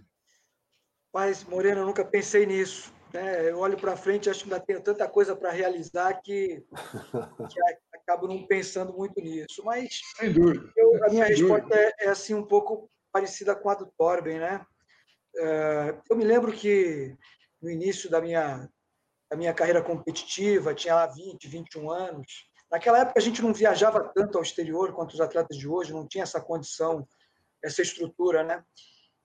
Paz, 1.10 1.42
Moreno, 1.44 1.80
eu 1.80 1.86
nunca 1.86 2.04
pensei 2.04 2.44
nisso. 2.44 2.92
Né? 3.12 3.50
Eu 3.50 3.58
olho 3.58 3.78
para 3.78 3.96
frente 3.96 4.26
e 4.26 4.30
acho 4.30 4.44
que 4.44 4.52
ainda 4.52 4.64
tenho 4.64 4.82
tanta 4.82 5.08
coisa 5.08 5.34
para 5.34 5.50
realizar 5.50 6.20
que, 6.22 6.62
que, 7.50 7.60
acabo 7.94 8.28
não 8.28 8.46
pensando 8.46 8.92
muito 8.92 9.20
nisso. 9.20 9.62
Mas 9.64 10.00
Sem 10.16 10.32
dúvida. 10.32 10.70
Eu, 10.76 11.04
a 11.04 11.08
minha 11.08 11.26
Sem 11.26 11.36
resposta 11.36 11.74
é, 11.74 11.94
é, 12.00 12.08
assim 12.08 12.34
um 12.34 12.44
pouco 12.44 12.90
parecida 13.10 13.56
com 13.56 13.70
a 13.70 13.74
do 13.74 13.86
Torben. 13.96 14.38
Né? 14.38 14.64
É, 15.36 15.98
eu 16.10 16.16
me 16.16 16.24
lembro 16.24 16.52
que 16.52 17.16
no 17.60 17.70
início 17.70 18.10
da 18.10 18.20
minha, 18.20 18.68
da 19.30 19.36
minha 19.36 19.54
carreira 19.54 19.82
competitiva, 19.82 20.74
tinha 20.74 20.94
lá 20.94 21.06
20, 21.06 21.48
21 21.48 21.90
anos, 21.90 22.47
Naquela 22.70 23.00
época 23.00 23.18
a 23.18 23.22
gente 23.22 23.40
não 23.40 23.52
viajava 23.52 24.12
tanto 24.14 24.36
ao 24.36 24.42
exterior 24.42 24.92
quanto 24.92 25.14
os 25.14 25.20
atletas 25.20 25.56
de 25.56 25.66
hoje, 25.66 25.92
não 25.92 26.06
tinha 26.06 26.24
essa 26.24 26.40
condição, 26.40 27.06
essa 27.62 27.82
estrutura, 27.82 28.42
né? 28.42 28.64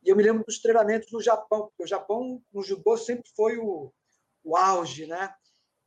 E 0.04 0.10
eu 0.10 0.16
me 0.16 0.24
lembro 0.24 0.44
dos 0.46 0.60
treinamentos 0.60 1.12
no 1.12 1.22
Japão, 1.22 1.68
porque 1.68 1.84
o 1.84 1.88
Japão 1.88 2.42
no 2.54 2.62
judô 2.62 2.98
sempre 2.98 3.30
foi 3.36 3.58
o, 3.58 3.92
o 4.44 4.56
auge, 4.56 5.06
né? 5.06 5.34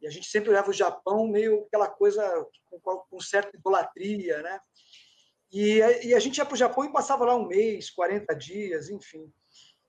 E 0.00 0.06
a 0.06 0.10
gente 0.10 0.26
sempre 0.28 0.50
leva 0.50 0.70
o 0.70 0.74
Japão 0.74 1.26
meio 1.26 1.64
aquela 1.64 1.88
coisa 1.88 2.46
com, 2.64 2.78
com 2.80 3.20
certa 3.20 3.56
idolatria, 3.56 4.42
né? 4.42 4.60
E, 5.50 5.78
e 6.04 6.14
a 6.14 6.18
gente 6.18 6.38
ia 6.38 6.44
para 6.44 6.54
o 6.54 6.58
Japão 6.58 6.84
e 6.84 6.92
passava 6.92 7.24
lá 7.24 7.34
um 7.34 7.46
mês, 7.46 7.90
40 7.90 8.34
dias, 8.34 8.90
enfim. 8.90 9.32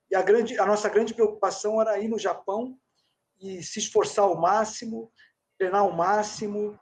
E 0.10 0.16
a, 0.16 0.22
grande, 0.22 0.58
a 0.58 0.66
nossa 0.66 0.88
grande 0.88 1.14
preocupação 1.14 1.82
era 1.82 2.00
ir 2.00 2.08
no 2.08 2.20
Japão 2.20 2.78
e 3.40 3.62
se 3.62 3.80
esforçar 3.80 4.26
ao 4.26 4.40
máximo, 4.40 5.12
treinar 5.58 5.82
ao 5.82 5.92
máximo, 5.92 6.80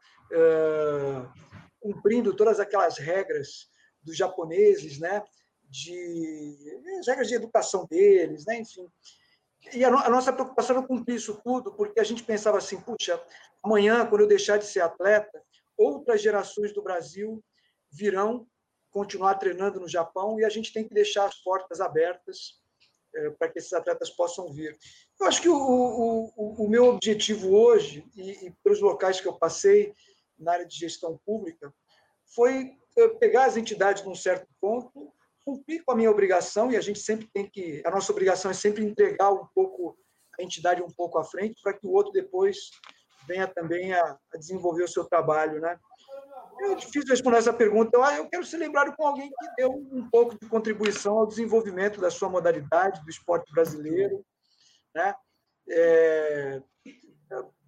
cumprindo 1.79 2.35
todas 2.35 2.59
aquelas 2.59 2.97
regras 2.97 3.69
dos 4.01 4.17
japoneses, 4.17 4.99
né? 4.99 5.23
De 5.69 6.57
as 6.99 7.07
regras 7.07 7.27
de 7.27 7.35
educação 7.35 7.85
deles, 7.85 8.45
né? 8.45 8.59
Enfim. 8.59 8.87
E 9.73 9.83
a, 9.83 9.89
a 9.89 10.09
nossa 10.09 10.31
preocupação 10.31 10.77
era 10.77 10.87
cumprir 10.87 11.15
isso 11.15 11.39
tudo, 11.43 11.73
porque 11.73 11.99
a 11.99 12.03
gente 12.03 12.23
pensava 12.23 12.57
assim, 12.57 12.79
puxa, 12.79 13.21
amanhã, 13.63 14.05
quando 14.05 14.21
eu 14.21 14.27
deixar 14.27 14.57
de 14.57 14.65
ser 14.65 14.81
atleta, 14.81 15.41
outras 15.77 16.21
gerações 16.21 16.73
do 16.73 16.83
Brasil 16.83 17.43
virão 17.91 18.47
continuar 18.91 19.35
treinando 19.35 19.79
no 19.79 19.89
Japão 19.89 20.39
e 20.39 20.45
a 20.45 20.49
gente 20.49 20.71
tem 20.71 20.87
que 20.87 20.93
deixar 20.93 21.25
as 21.25 21.35
portas 21.43 21.81
abertas 21.81 22.61
é, 23.13 23.29
para 23.31 23.49
que 23.49 23.59
esses 23.59 23.73
atletas 23.73 24.09
possam 24.09 24.51
vir. 24.53 24.77
Eu 25.19 25.27
acho 25.27 25.41
que 25.41 25.49
o, 25.49 25.57
o, 25.57 26.65
o 26.65 26.69
meu 26.69 26.85
objetivo 26.85 27.53
hoje, 27.55 28.05
e, 28.15 28.47
e 28.47 28.51
pelos 28.63 28.79
locais 28.81 29.19
que 29.19 29.27
eu 29.27 29.33
passei, 29.33 29.93
na 30.37 30.53
área 30.53 30.65
de 30.65 30.75
gestão 30.77 31.19
pública 31.25 31.73
foi 32.33 32.71
eh, 32.97 33.07
pegar 33.19 33.45
as 33.45 33.57
entidades 33.57 34.03
num 34.03 34.15
certo 34.15 34.47
ponto, 34.59 35.13
cumprir 35.45 35.83
com 35.83 35.91
a 35.91 35.95
minha 35.95 36.09
obrigação, 36.09 36.71
e 36.71 36.77
a 36.77 36.81
gente 36.81 36.99
sempre 36.99 37.29
tem 37.33 37.47
que. 37.47 37.81
A 37.85 37.91
nossa 37.91 38.11
obrigação 38.11 38.49
é 38.49 38.53
sempre 38.53 38.83
entregar 38.83 39.31
um 39.31 39.47
pouco 39.53 39.97
a 40.39 40.43
entidade 40.43 40.81
um 40.81 40.89
pouco 40.89 41.17
à 41.17 41.23
frente, 41.23 41.61
para 41.61 41.73
que 41.73 41.85
o 41.87 41.91
outro 41.91 42.11
depois 42.11 42.71
venha 43.27 43.47
também 43.47 43.93
a, 43.93 44.17
a 44.33 44.37
desenvolver 44.37 44.83
o 44.83 44.87
seu 44.87 45.05
trabalho. 45.05 45.59
Né? 45.59 45.79
É 46.61 46.75
difícil 46.75 47.09
responder 47.09 47.37
essa 47.37 47.53
pergunta. 47.53 47.97
Eu, 47.97 48.03
eu 48.03 48.29
quero 48.29 48.45
ser 48.45 48.57
lembrado 48.57 48.95
com 48.95 49.07
alguém 49.07 49.29
que 49.29 49.55
deu 49.57 49.71
um 49.71 50.09
pouco 50.09 50.37
de 50.37 50.47
contribuição 50.47 51.19
ao 51.19 51.27
desenvolvimento 51.27 51.99
da 51.99 52.11
sua 52.11 52.29
modalidade, 52.29 53.03
do 53.03 53.09
esporte 53.09 53.51
brasileiro. 53.51 54.25
Né? 54.93 55.15
É, 55.69 56.61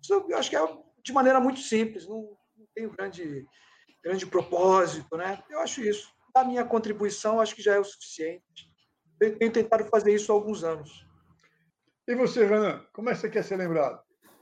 eu 0.09 0.37
acho 0.37 0.49
que 0.49 0.55
é 0.55 0.77
de 1.03 1.13
maneira 1.13 1.39
muito 1.39 1.59
simples. 1.59 2.07
Não, 2.07 2.37
tenho 2.77 2.91
grande, 2.91 3.47
grande 4.03 4.25
propósito, 4.27 5.17
né? 5.17 5.43
Eu 5.49 5.59
acho 5.61 5.81
isso. 5.81 6.13
A 6.35 6.43
minha 6.43 6.63
contribuição, 6.63 7.39
acho 7.39 7.55
que 7.55 7.63
já 7.63 7.73
é 7.73 7.79
o 7.79 7.83
suficiente. 7.83 8.71
Eu 9.19 9.37
tenho 9.37 9.51
tentado 9.51 9.85
fazer 9.85 10.13
isso 10.13 10.31
há 10.31 10.35
alguns 10.35 10.63
anos. 10.63 11.05
E 12.07 12.15
você, 12.15 12.45
Renan, 12.45 12.85
como 12.93 13.09
é 13.09 13.13
que 13.13 13.19
você 13.19 13.29
quer 13.29 13.43
ser 13.43 13.57
lembrado? 13.57 13.99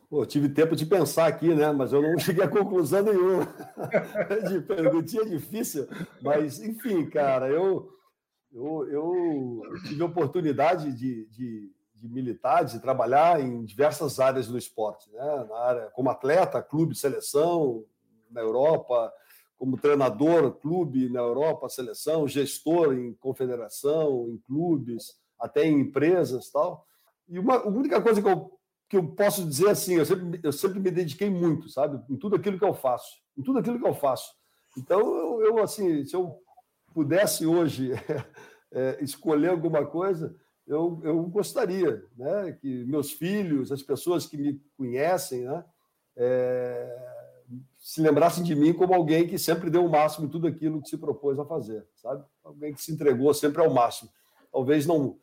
Pô, 0.09 0.25
tive 0.25 0.49
tempo 0.49 0.75
de 0.75 0.85
pensar 0.85 1.27
aqui, 1.27 1.55
né? 1.55 1.71
Mas 1.71 1.93
eu 1.93 2.01
não 2.01 2.19
cheguei 2.19 2.43
a 2.43 2.49
conclusão 2.49 3.01
nenhuma. 3.01 3.47
de 4.49 4.61
perguntinha 4.61 5.25
difícil. 5.25 5.87
Mas, 6.21 6.59
enfim, 6.59 7.09
cara, 7.09 7.47
eu, 7.47 7.89
eu, 8.51 8.87
eu 8.89 9.61
tive 9.87 10.03
a 10.03 10.07
oportunidade 10.07 10.91
de, 10.91 11.25
de, 11.27 11.71
de 11.95 12.09
militar, 12.09 12.65
de 12.65 12.79
trabalhar 12.81 13.39
em 13.39 13.63
diversas 13.63 14.19
áreas 14.19 14.47
do 14.47 14.57
esporte, 14.57 15.09
né? 15.11 15.45
Na 15.49 15.57
área 15.57 15.89
como 15.91 16.09
atleta, 16.09 16.61
clube, 16.61 16.93
seleção, 16.93 17.85
na 18.35 18.41
Europa, 18.41 19.11
como 19.57 19.77
treinador, 19.77 20.51
clube 20.59 21.09
na 21.09 21.21
Europa, 21.21 21.69
seleção, 21.69 22.27
gestor 22.27 22.93
em 22.93 23.13
confederação, 23.13 24.29
em 24.29 24.37
clubes, 24.37 25.15
até 25.39 25.65
em 25.65 25.79
empresas 25.79 26.51
tal. 26.51 26.85
E 27.27 27.39
uma 27.39 27.55
a 27.55 27.67
única 27.67 28.01
coisa 28.01 28.21
que 28.21 28.27
eu, 28.27 28.51
que 28.89 28.97
eu 28.97 29.07
posso 29.15 29.47
dizer 29.47 29.69
assim, 29.69 29.95
eu 29.95 30.05
sempre, 30.05 30.39
eu 30.43 30.51
sempre 30.51 30.79
me 30.79 30.91
dediquei 30.91 31.29
muito, 31.29 31.69
sabe, 31.69 31.99
em 32.09 32.17
tudo 32.17 32.35
aquilo 32.35 32.59
que 32.59 32.65
eu 32.65 32.73
faço, 32.73 33.15
em 33.37 33.41
tudo 33.41 33.59
aquilo 33.59 33.79
que 33.79 33.87
eu 33.87 33.93
faço. 33.93 34.31
Então, 34.77 34.99
eu, 34.99 35.41
eu 35.41 35.63
assim, 35.63 36.05
se 36.05 36.15
eu 36.15 36.37
pudesse 36.93 37.45
hoje 37.45 37.91
é, 38.71 38.97
escolher 39.03 39.49
alguma 39.49 39.85
coisa, 39.85 40.35
eu, 40.67 40.99
eu 41.03 41.21
gostaria, 41.23 42.03
né, 42.17 42.51
que 42.59 42.83
meus 42.85 43.11
filhos, 43.11 43.71
as 43.71 43.81
pessoas 43.81 44.25
que 44.25 44.37
me 44.37 44.61
conhecem, 44.77 45.45
né, 45.45 45.63
é, 46.17 47.14
se 47.77 48.01
lembrassem 48.01 48.43
de 48.43 48.55
mim 48.55 48.73
como 48.73 48.93
alguém 48.93 49.27
que 49.27 49.37
sempre 49.37 49.69
deu 49.69 49.85
o 49.85 49.89
máximo 49.89 50.25
em 50.25 50.29
tudo 50.29 50.47
aquilo 50.47 50.81
que 50.81 50.89
se 50.89 50.97
propôs 50.97 51.37
a 51.39 51.45
fazer, 51.45 51.85
sabe? 51.95 52.23
Alguém 52.43 52.73
que 52.73 52.81
se 52.81 52.91
entregou 52.91 53.33
sempre 53.33 53.61
ao 53.61 53.73
máximo. 53.73 54.09
Talvez 54.51 54.85
não 54.85 55.19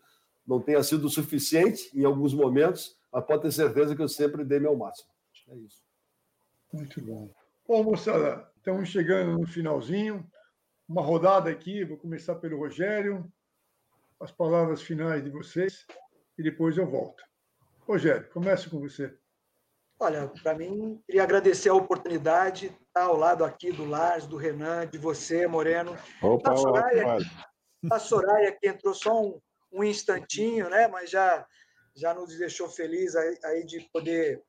não 0.47 0.61
tenha 0.61 0.83
sido 0.83 1.07
o 1.07 1.11
suficiente 1.11 1.91
em 1.95 2.05
alguns 2.05 2.35
momentos, 2.35 2.99
mas 3.13 3.25
pode 3.25 3.43
ter 3.43 3.53
certeza 3.53 3.95
que 3.95 4.03
eu 4.03 4.09
sempre 4.09 4.45
dei 4.45 4.59
meu 4.59 4.77
máximo. 4.77 5.09
É 5.49 5.57
isso. 5.57 5.83
Muito 6.73 7.01
bom. 7.01 7.31
Bom, 7.67 7.85
moçada, 7.85 8.51
estamos 8.57 8.89
chegando 8.89 9.39
no 9.39 9.47
finalzinho. 9.47 10.29
Uma 10.89 11.03
rodada 11.03 11.51
aqui, 11.51 11.85
vou 11.85 11.97
começar 11.97 12.35
pelo 12.37 12.59
Rogério. 12.59 13.31
As 14.21 14.33
palavras 14.33 14.83
finais 14.83 15.23
de 15.23 15.31
vocês. 15.31 15.87
e 16.37 16.43
depois 16.43 16.77
eu 16.77 16.87
volto. 16.87 17.23
Rogério, 17.87 18.29
começa 18.31 18.69
com 18.71 18.81
você. 18.81 19.15
Olha, 20.03 20.27
para 20.43 20.53
mim, 20.53 21.01
queria 21.07 21.23
agradecer 21.23 21.69
a 21.69 21.75
oportunidade 21.75 22.71
de 22.71 22.75
estar 22.75 23.05
ao 23.05 23.17
lado 23.17 23.45
aqui 23.45 23.71
do 23.71 23.85
Lars, 23.85 24.27
do 24.27 24.37
Renan, 24.37 24.85
de 24.85 24.99
você, 24.99 25.47
Moreno. 25.47 25.97
Opa, 26.21 26.51
da 26.51 26.57
Soraya, 26.57 27.07
opa. 27.07 27.23
a 27.89 27.99
Soraya 28.01 28.51
que 28.51 28.67
entrou 28.67 28.95
só 28.95 29.23
um, 29.23 29.41
um 29.71 29.85
instantinho, 29.85 30.69
né? 30.69 30.89
mas 30.89 31.09
já, 31.09 31.47
já 31.95 32.13
nos 32.13 32.37
deixou 32.37 32.69
feliz 32.69 33.15
aí, 33.15 33.39
aí 33.45 33.65
de 33.65 33.89
poder 33.93 34.43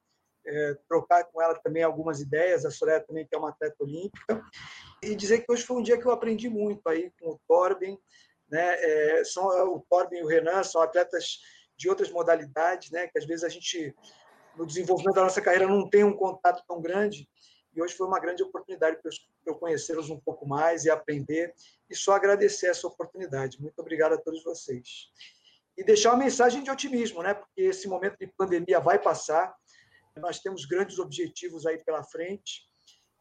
é, 0.43 0.75
trocar 0.89 1.23
com 1.25 1.39
ela 1.39 1.53
também 1.59 1.83
algumas 1.83 2.19
ideias, 2.19 2.65
a 2.65 2.71
Soraya 2.71 3.05
também 3.05 3.27
que 3.27 3.35
é 3.35 3.37
uma 3.37 3.49
atleta 3.49 3.75
olímpica, 3.79 4.43
e 5.03 5.13
dizer 5.13 5.45
que 5.45 5.51
hoje 5.51 5.61
foi 5.61 5.77
um 5.77 5.83
dia 5.83 5.99
que 5.99 6.05
eu 6.07 6.11
aprendi 6.11 6.49
muito 6.49 6.89
aí 6.89 7.11
com 7.21 7.29
o 7.29 7.39
Torben, 7.47 7.95
né? 8.49 8.73
É, 8.79 9.23
são, 9.23 9.45
o 9.71 9.85
Torben 9.87 10.19
e 10.19 10.23
o 10.23 10.27
Renan 10.27 10.63
são 10.63 10.81
atletas 10.81 11.37
de 11.77 11.89
outras 11.89 12.09
modalidades, 12.11 12.91
né? 12.91 13.07
que 13.07 13.19
às 13.19 13.25
vezes 13.25 13.43
a 13.43 13.49
gente, 13.49 13.93
no 14.55 14.65
desenvolvimento 14.65 15.15
da 15.15 15.23
nossa 15.23 15.41
carreira, 15.41 15.67
não 15.67 15.89
tem 15.89 16.03
um 16.03 16.15
contato 16.15 16.63
tão 16.67 16.81
grande, 16.81 17.27
e 17.75 17.81
hoje 17.81 17.95
foi 17.95 18.05
uma 18.05 18.19
grande 18.19 18.43
oportunidade 18.43 19.01
para 19.01 19.11
eu 19.45 19.55
conhecê-los 19.55 20.09
um 20.09 20.19
pouco 20.19 20.47
mais 20.47 20.85
e 20.85 20.91
aprender, 20.91 21.53
e 21.89 21.95
só 21.95 22.13
agradecer 22.13 22.67
essa 22.67 22.87
oportunidade. 22.87 23.59
Muito 23.59 23.79
obrigado 23.79 24.13
a 24.13 24.17
todos 24.17 24.43
vocês. 24.43 25.09
E 25.75 25.83
deixar 25.83 26.11
uma 26.11 26.23
mensagem 26.23 26.63
de 26.63 26.69
otimismo, 26.69 27.23
né? 27.23 27.33
porque 27.33 27.61
esse 27.61 27.87
momento 27.87 28.17
de 28.19 28.27
pandemia 28.27 28.79
vai 28.79 28.99
passar, 28.99 29.55
nós 30.17 30.39
temos 30.39 30.65
grandes 30.65 30.99
objetivos 30.99 31.65
aí 31.65 31.83
pela 31.83 32.03
frente 32.03 32.69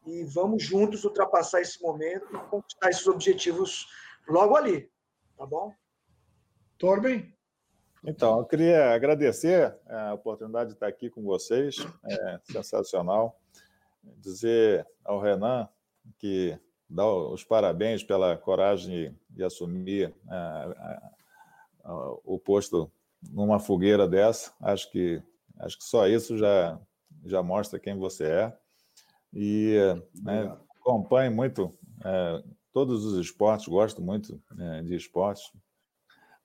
e 0.05 0.23
vamos 0.25 0.61
juntos 0.63 1.03
ultrapassar 1.03 1.61
esse 1.61 1.81
momento 1.81 2.27
e 2.35 2.49
conquistar 2.49 2.89
esses 2.89 3.07
objetivos 3.07 3.87
logo 4.27 4.55
ali, 4.55 4.91
tá 5.35 5.45
bom? 5.45 5.73
Torben? 6.77 7.33
Então, 8.05 8.39
eu 8.39 8.45
queria 8.45 8.93
agradecer 8.93 9.75
a 9.87 10.13
oportunidade 10.13 10.69
de 10.69 10.75
estar 10.75 10.87
aqui 10.87 11.09
com 11.09 11.23
vocês, 11.23 11.77
é 12.05 12.39
sensacional. 12.43 13.39
Dizer 14.17 14.85
ao 15.05 15.21
Renan 15.21 15.67
que 16.19 16.59
dá 16.89 17.07
os 17.07 17.43
parabéns 17.43 18.03
pela 18.03 18.35
coragem 18.35 19.17
de 19.29 19.43
assumir 19.43 20.13
é, 20.29 20.99
o 22.25 22.37
posto 22.37 22.91
numa 23.31 23.59
fogueira 23.59 24.05
dessa. 24.05 24.51
Acho 24.59 24.91
que 24.91 25.23
Acho 25.59 25.77
que 25.77 25.83
só 25.83 26.07
isso 26.07 26.37
já, 26.37 26.79
já 27.25 27.41
mostra 27.43 27.79
quem 27.79 27.97
você 27.97 28.25
é. 28.25 28.57
E 29.33 29.77
né, 30.21 30.55
acompanho 30.79 31.31
muito 31.31 31.73
é, 32.03 32.43
todos 32.71 33.05
os 33.05 33.17
esportes, 33.17 33.67
gosto 33.67 34.01
muito 34.01 34.41
é, 34.59 34.81
de 34.81 34.95
esportes. 34.95 35.51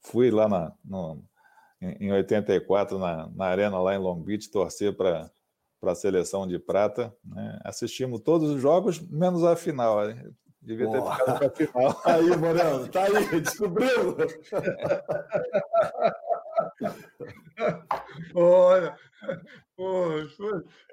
Fui 0.01 0.31
lá 0.31 0.49
na, 0.49 0.73
no, 0.85 1.23
em 1.81 2.13
84 2.13 2.99
na, 2.99 3.29
na 3.35 3.45
arena 3.47 3.79
lá 3.81 3.95
em 3.95 3.99
Long 3.99 4.21
Beach 4.21 4.51
torcer 4.51 4.97
para 4.97 5.31
para 5.81 5.93
a 5.93 5.95
seleção 5.95 6.47
de 6.47 6.59
prata. 6.59 7.15
Né? 7.25 7.59
Assistimos 7.65 8.21
todos 8.21 8.51
os 8.51 8.61
jogos, 8.61 9.01
menos 9.01 9.45
a 9.45 9.57
final. 9.57 9.99
Devia 10.61 10.91
ter 10.91 11.01
ficado 11.01 11.39
para 11.39 11.47
a 11.47 11.51
final. 11.51 12.03
Aí, 12.05 12.37
Moreno, 12.37 12.89
tá 12.89 13.05
aí, 13.05 13.41
descobriu. 13.41 14.17
Olha, 18.35 18.97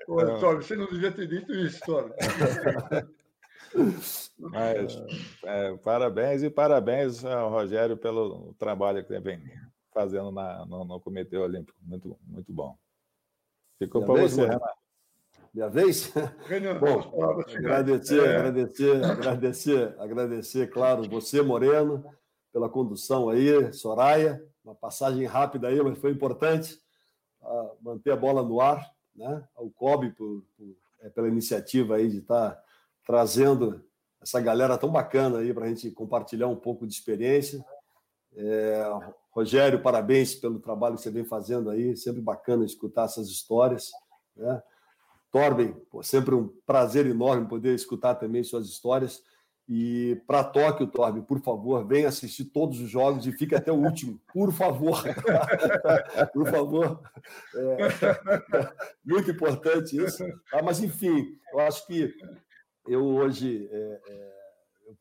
olha, 0.08 0.40
Toro, 0.40 0.62
você 0.62 0.76
não 0.76 0.88
devia 0.88 1.12
ter 1.12 1.28
dito 1.28 1.54
isso, 1.54 1.80
Toro. 1.86 2.14
Mas, 4.38 4.96
é, 5.44 5.76
parabéns 5.78 6.44
e 6.44 6.50
parabéns 6.50 7.24
ao 7.26 7.50
Rogério 7.50 7.98
pelo 7.98 8.54
trabalho 8.56 9.06
que 9.06 9.14
ele 9.14 9.22
vem 9.22 9.40
fazendo 9.96 10.30
na, 10.30 10.66
no, 10.66 10.84
no, 10.84 11.00
Comitê 11.00 11.38
Olímpico. 11.38 11.80
Muito, 11.82 12.20
muito 12.28 12.52
bom. 12.52 12.78
Ficou 13.80 14.06
para 14.06 14.22
você, 14.22 14.42
Renato. 14.42 14.86
Minha 15.54 15.70
vez? 15.70 16.12
Renan, 16.48 16.78
bom, 16.78 17.00
agradecer, 17.58 18.20
é. 18.20 18.36
agradecer, 18.36 19.06
agradecer, 19.06 19.96
agradecer, 19.98 20.70
claro, 20.70 21.10
você, 21.10 21.42
Moreno, 21.42 22.04
pela 22.52 22.68
condução 22.68 23.30
aí, 23.30 23.72
Soraya, 23.72 24.46
uma 24.66 24.76
passagem 24.76 25.26
rápida 25.26 25.70
aí, 25.70 25.82
mas 25.82 25.98
foi 25.98 26.12
importante 26.12 26.78
manter 27.82 28.12
a 28.12 28.18
bola 28.18 28.44
no 28.44 28.60
ar, 28.60 28.86
né? 29.16 29.48
Ao 29.56 29.70
Kobe 29.70 30.12
por, 30.12 30.44
por, 30.58 30.76
é, 31.02 31.10
pela 31.10 31.30
iniciativa 31.30 31.96
aí 31.96 32.10
de 32.10 32.18
estar 32.18 32.52
tá 32.52 32.64
trazendo 33.06 33.82
essa 34.22 34.42
galera 34.42 34.78
tão 34.78 34.92
bacana 34.92 35.40
aí 35.40 35.54
para 35.54 35.66
a 35.66 35.70
gente 35.70 35.90
compartilhar 35.92 36.48
um 36.48 36.56
pouco 36.56 36.86
de 36.86 36.94
experiência. 36.94 37.64
É, 38.36 38.84
Rogério, 39.32 39.82
parabéns 39.82 40.36
pelo 40.36 40.60
trabalho 40.60 40.96
que 40.96 41.02
você 41.02 41.12
vem 41.12 41.26
fazendo 41.26 41.70
aí, 41.70 41.96
sempre 41.96 42.22
bacana 42.22 42.66
escutar 42.66 43.06
essas 43.06 43.28
histórias. 43.28 43.92
Né? 44.36 44.62
Torben, 45.32 45.74
pô, 45.90 46.02
sempre 46.02 46.34
um 46.34 46.48
prazer 46.66 47.06
enorme 47.06 47.48
poder 47.48 47.76
escutar 47.76 48.16
também 48.16 48.44
suas 48.44 48.68
histórias. 48.68 49.22
E 49.68 50.22
para 50.28 50.44
Tóquio, 50.44 50.86
Torbe, 50.86 51.22
por 51.24 51.42
favor, 51.42 51.86
venha 51.86 52.08
assistir 52.08 52.46
todos 52.46 52.80
os 52.80 52.90
jogos 52.90 53.26
e 53.26 53.32
fique 53.32 53.56
até 53.56 53.72
o 53.72 53.84
último, 53.84 54.22
por 54.32 54.54
favor. 54.54 55.04
por 56.34 56.48
favor. 56.50 57.02
É, 57.56 57.78
muito 59.04 59.32
importante 59.32 59.98
isso. 59.98 60.24
Ah, 60.54 60.62
mas, 60.64 60.84
enfim, 60.84 61.36
eu 61.52 61.60
acho 61.62 61.86
que 61.88 62.14
eu 62.88 63.04
hoje 63.04 63.68
é, 63.72 64.02
é, 64.08 64.36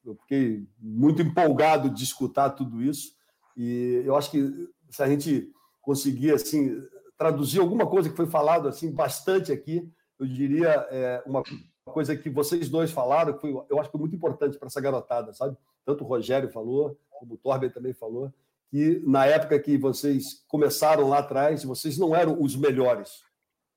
eu 0.05 0.16
fiquei 0.16 0.66
muito 0.78 1.20
empolgado 1.20 1.90
de 1.90 2.02
escutar 2.02 2.51
tudo 2.51 2.82
isso. 2.82 3.15
E 3.57 4.03
eu 4.05 4.17
acho 4.17 4.31
que 4.31 4.69
se 4.91 5.03
a 5.03 5.09
gente 5.09 5.51
conseguir 5.81 6.33
assim, 6.33 6.83
traduzir 7.17 7.61
alguma 7.61 7.87
coisa 7.87 8.09
que 8.09 8.17
foi 8.17 8.27
falado 8.27 8.69
assim, 8.69 8.91
bastante 8.91 9.53
aqui, 9.53 9.89
eu 10.19 10.27
diria 10.27 10.87
é, 10.91 11.23
uma 11.27 11.43
coisa 11.85 12.17
que 12.17 12.31
vocês 12.31 12.69
dois 12.69 12.91
falaram, 12.91 13.35
que 13.35 13.41
foi, 13.41 13.51
eu 13.69 13.79
acho 13.79 13.89
que 13.89 13.93
foi 13.93 14.01
muito 14.01 14.17
importante 14.17 14.59
para 14.59 14.67
essa 14.67 14.81
garotada, 14.81 15.33
sabe? 15.33 15.57
Tanto 15.85 16.05
o 16.05 16.07
Rogério 16.07 16.51
falou, 16.51 16.99
como 17.11 17.35
o 17.35 17.39
Torben 17.39 17.71
também 17.71 17.93
falou, 17.93 18.33
que 18.71 19.03
na 19.07 19.27
época 19.27 19.59
que 19.61 19.77
vocês 19.77 20.45
começaram 20.49 21.09
lá 21.09 21.19
atrás, 21.19 21.63
vocês 21.65 21.99
não 21.99 22.15
eram 22.15 22.41
os 22.41 22.57
melhores 22.57 23.23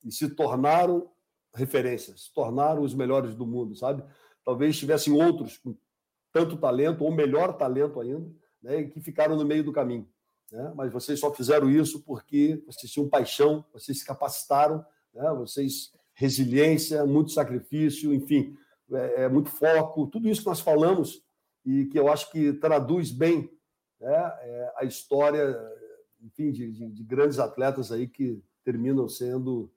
e 0.04 0.12
se 0.12 0.30
tornaram 0.30 1.10
referências, 1.54 2.26
se 2.26 2.34
tornaram 2.34 2.82
os 2.82 2.94
melhores 2.94 3.36
do 3.36 3.46
mundo, 3.46 3.76
sabe? 3.76 4.04
Talvez 4.46 4.78
tivessem 4.78 5.14
outros 5.14 5.58
com 5.58 5.76
tanto 6.32 6.58
talento 6.58 7.04
ou 7.04 7.12
melhor 7.12 7.54
talento 7.58 8.00
ainda, 8.00 8.30
né, 8.62 8.82
e 8.82 8.90
que 8.90 9.02
ficaram 9.02 9.36
no 9.36 9.46
meio 9.46 9.64
do 9.64 9.72
caminho. 9.72 10.08
Né? 10.52 10.74
Mas 10.76 10.92
vocês 10.92 11.20
só 11.20 11.34
fizeram 11.34 11.70
isso 11.70 12.02
porque 12.04 12.62
vocês 12.66 12.92
tinham 12.92 13.10
paixão, 13.10 13.66
vocês 13.74 14.00
se 14.00 14.06
capacitaram, 14.06 14.86
né? 15.14 15.30
vocês 15.34 15.92
resiliência, 16.14 17.06
muito 17.06 17.32
sacrifício, 17.32 18.12
enfim, 18.14 18.58
é, 18.92 19.24
é, 19.24 19.30
muito 19.30 19.50
foco, 19.50 20.08
tudo 20.08 20.28
isso 20.28 20.42
que 20.42 20.48
nós 20.48 20.60
falamos 20.60 21.22
e 21.64 21.86
que 21.86 22.00
eu 22.00 22.12
acho 22.12 22.32
que 22.32 22.54
traduz 22.54 23.12
bem 23.12 23.52
né, 24.00 24.34
é, 24.42 24.74
a 24.78 24.86
história, 24.86 25.56
enfim, 26.22 26.52
de, 26.52 26.72
de, 26.72 26.90
de, 26.90 27.04
grandes 27.04 27.38
atletas 27.38 27.92
aí 27.92 28.08
que 28.08 28.42
terminam 28.64 29.08
sendo 29.08 29.72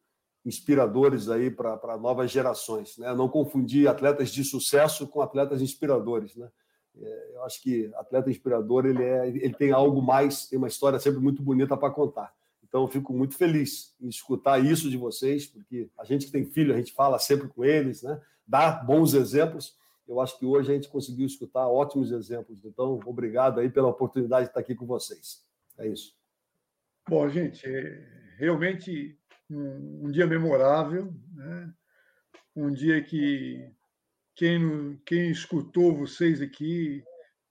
inspiradores 0.45 1.29
aí 1.29 1.51
para 1.51 1.99
novas 1.99 2.31
gerações, 2.31 2.97
né? 2.97 3.15
Não 3.15 3.29
confundir 3.29 3.87
atletas 3.87 4.31
de 4.31 4.43
sucesso 4.43 5.07
com 5.07 5.21
atletas 5.21 5.61
inspiradores, 5.61 6.35
né? 6.35 6.51
É, 6.99 7.31
eu 7.35 7.45
acho 7.45 7.63
que 7.63 7.91
atleta 7.95 8.31
inspirador 8.31 8.87
ele 8.87 9.03
é, 9.03 9.29
ele 9.29 9.55
tem 9.55 9.71
algo 9.71 10.03
mais, 10.03 10.47
tem 10.47 10.59
uma 10.59 10.69
história 10.69 10.99
sempre 10.99 11.21
muito 11.21 11.43
bonita 11.43 11.77
para 11.77 11.93
contar. 11.93 12.35
Então, 12.63 12.83
eu 12.83 12.89
fico 12.89 13.13
muito 13.13 13.35
feliz 13.35 13.97
em 14.01 14.09
escutar 14.09 14.65
isso 14.65 14.89
de 14.89 14.97
vocês, 14.97 15.45
porque 15.45 15.89
a 15.99 16.05
gente 16.05 16.27
que 16.27 16.33
tem 16.33 16.45
filho, 16.45 16.73
a 16.73 16.77
gente 16.77 16.93
fala 16.93 17.19
sempre 17.19 17.49
com 17.49 17.65
eles, 17.65 18.03
né? 18.03 18.21
dá 18.47 18.71
bons 18.71 19.13
exemplos. 19.15 19.77
Eu 20.07 20.21
acho 20.21 20.39
que 20.39 20.47
hoje 20.47 20.71
a 20.71 20.75
gente 20.75 20.89
conseguiu 20.89 21.27
escutar 21.27 21.67
ótimos 21.67 22.13
exemplos. 22.13 22.65
Então, 22.65 23.01
obrigado 23.07 23.59
aí 23.59 23.69
pela 23.69 23.89
oportunidade 23.89 24.45
de 24.45 24.51
estar 24.51 24.61
aqui 24.61 24.75
com 24.75 24.87
vocês. 24.87 25.45
É 25.79 25.87
isso. 25.87 26.17
Bom, 27.09 27.29
gente, 27.29 27.67
é 27.67 28.35
realmente 28.39 29.19
um, 29.51 30.07
um 30.07 30.11
dia 30.11 30.27
memorável, 30.27 31.13
né? 31.35 31.73
um 32.55 32.73
dia 32.73 33.03
que 33.03 33.69
quem, 34.41 34.99
quem 35.05 35.31
escutou 35.31 35.95
vocês 35.95 36.41
aqui 36.41 37.05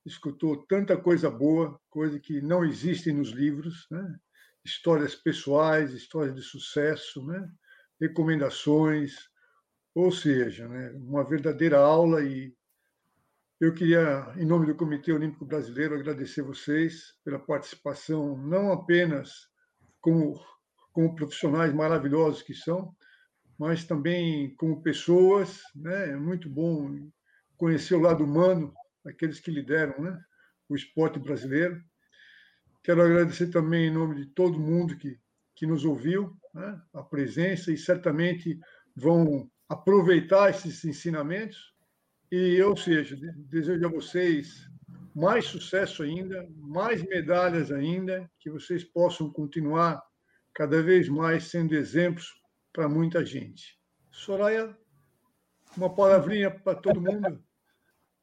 escutou 0.04 0.66
tanta 0.66 0.98
coisa 0.98 1.30
boa, 1.30 1.80
coisa 1.88 2.20
que 2.20 2.42
não 2.42 2.66
existe 2.66 3.12
nos 3.12 3.30
livros, 3.30 3.86
né? 3.92 4.18
histórias 4.66 5.14
pessoais, 5.14 5.94
histórias 5.94 6.34
de 6.34 6.42
sucesso, 6.42 7.24
né? 7.28 7.48
recomendações, 8.02 9.30
ou 9.94 10.12
seja, 10.12 10.68
né? 10.68 10.90
uma 10.96 11.24
verdadeira 11.24 11.78
aula. 11.78 12.24
E 12.24 12.52
eu 13.62 13.72
queria, 13.72 14.34
em 14.36 14.46
nome 14.48 14.66
do 14.66 14.74
Comitê 14.74 15.14
Olímpico 15.14 15.46
Brasileiro, 15.46 15.94
agradecer 15.94 16.42
vocês 16.42 17.14
pela 17.24 17.38
participação, 17.38 18.36
não 18.36 18.72
apenas 18.72 19.48
como, 20.02 20.44
como 20.92 21.16
profissionais 21.16 21.72
maravilhosos 21.72 22.42
que 22.42 22.56
são, 22.56 22.96
mas 23.60 23.84
também 23.84 24.56
como 24.56 24.82
pessoas. 24.82 25.62
Né? 25.76 26.12
É 26.12 26.16
muito 26.16 26.50
bom 26.50 27.12
conhecer 27.58 27.96
o 27.96 28.00
lado 28.00 28.24
humano 28.24 28.74
daqueles 29.04 29.42
que 29.42 29.52
lideram 29.52 30.02
né? 30.02 30.18
o 30.70 30.76
esporte 30.76 31.20
brasileiro. 31.20 31.84
Quero 32.82 33.02
agradecer 33.02 33.48
também 33.48 33.88
em 33.88 33.94
nome 33.94 34.16
de 34.16 34.26
todo 34.28 34.58
mundo 34.58 34.98
que, 34.98 35.20
que 35.54 35.68
nos 35.68 35.84
ouviu, 35.84 36.34
né, 36.54 36.82
a 36.94 37.04
presença 37.04 37.74
e 37.74 37.78
certamente 37.78 38.58
vão 38.96 39.52
aproveitar 39.68 40.50
esses 40.50 40.86
ensinamentos. 40.86 41.76
E, 42.32 42.62
ou 42.62 42.78
seja, 42.78 43.18
desejo 43.50 43.86
a 43.86 43.90
vocês 43.90 44.66
mais 45.14 45.46
sucesso 45.46 46.04
ainda, 46.04 46.48
mais 46.56 47.04
medalhas 47.04 47.72
ainda, 47.72 48.32
que 48.40 48.50
vocês 48.50 48.84
possam 48.84 49.30
continuar 49.30 50.02
cada 50.54 50.82
vez 50.82 51.10
mais 51.10 51.46
sendo 51.46 51.76
exemplos 51.76 52.40
para 52.74 52.88
muita 52.88 53.26
gente. 53.26 53.80
Soraya, 54.12 54.76
uma 55.76 55.94
palavrinha 55.94 56.52
para 56.52 56.80
todo 56.80 57.02
mundo. 57.02 57.44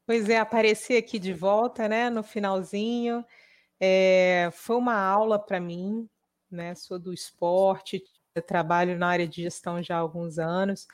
Pois 0.07 0.29
é, 0.29 0.39
aparecer 0.39 0.97
aqui 0.97 1.19
de 1.19 1.33
volta, 1.33 1.89
né, 1.89 2.09
no 2.09 2.23
finalzinho. 2.23 3.25
É, 3.81 4.49
foi 4.53 4.77
uma 4.77 4.97
aula 4.97 5.39
para 5.39 5.61
mim, 5.61 6.09
né? 6.51 6.75
Sou 6.75 6.99
do 6.99 7.13
esporte, 7.13 8.03
trabalho 8.47 8.99
na 8.99 9.09
área 9.09 9.27
de 9.27 9.43
gestão 9.43 9.83
já 9.83 9.97
há 9.97 9.99
alguns 9.99 10.39
anos. 10.39 10.87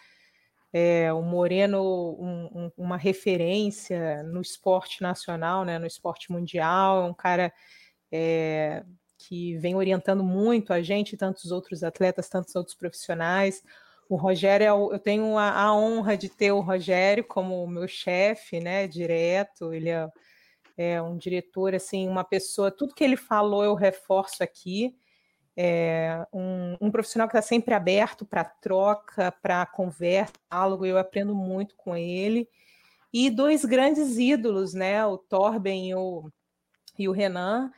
É, 0.72 1.12
o 1.12 1.20
Moreno, 1.20 1.82
um, 2.18 2.46
um, 2.54 2.72
uma 2.76 2.96
referência 2.96 4.22
no 4.22 4.40
esporte 4.40 5.02
nacional, 5.02 5.64
né, 5.64 5.78
no 5.78 5.86
esporte 5.86 6.32
mundial, 6.32 7.02
é 7.02 7.04
um 7.04 7.12
cara 7.12 7.52
é, 8.10 8.82
que 9.22 9.56
vem 9.58 9.76
orientando 9.76 10.24
muito 10.24 10.72
a 10.72 10.82
gente, 10.82 11.16
tantos 11.16 11.52
outros 11.52 11.84
atletas, 11.84 12.28
tantos 12.28 12.54
outros 12.56 12.74
profissionais. 12.74 13.62
O 14.08 14.16
Rogério, 14.16 14.66
é 14.66 14.70
eu 14.70 14.98
tenho 14.98 15.38
a, 15.38 15.50
a 15.50 15.74
honra 15.74 16.16
de 16.16 16.28
ter 16.28 16.52
o 16.52 16.60
Rogério 16.60 17.24
como 17.24 17.66
meu 17.66 17.86
chefe, 17.86 18.60
né, 18.60 18.86
direto. 18.88 19.72
Ele 19.72 19.88
é, 19.88 20.08
é, 20.76 21.00
um 21.02 21.16
diretor, 21.16 21.74
assim, 21.74 22.08
uma 22.08 22.24
pessoa. 22.24 22.70
Tudo 22.70 22.94
que 22.94 23.04
ele 23.04 23.16
falou 23.16 23.64
eu 23.64 23.74
reforço 23.74 24.42
aqui. 24.42 24.94
É 25.56 26.26
um, 26.32 26.76
um 26.80 26.90
profissional 26.90 27.28
que 27.28 27.36
está 27.36 27.46
sempre 27.46 27.74
aberto 27.74 28.24
para 28.24 28.44
troca, 28.44 29.30
para 29.42 29.66
conversa, 29.66 30.32
diálogo. 30.50 30.84
Eu 30.84 30.98
aprendo 30.98 31.34
muito 31.34 31.76
com 31.76 31.96
ele. 31.96 32.48
E 33.12 33.30
dois 33.30 33.64
grandes 33.64 34.18
ídolos, 34.18 34.74
né, 34.74 35.04
o 35.06 35.18
Torben 35.18 35.90
e 35.90 35.94
o, 35.94 36.30
e 36.98 37.08
o 37.08 37.12
Renan 37.12 37.70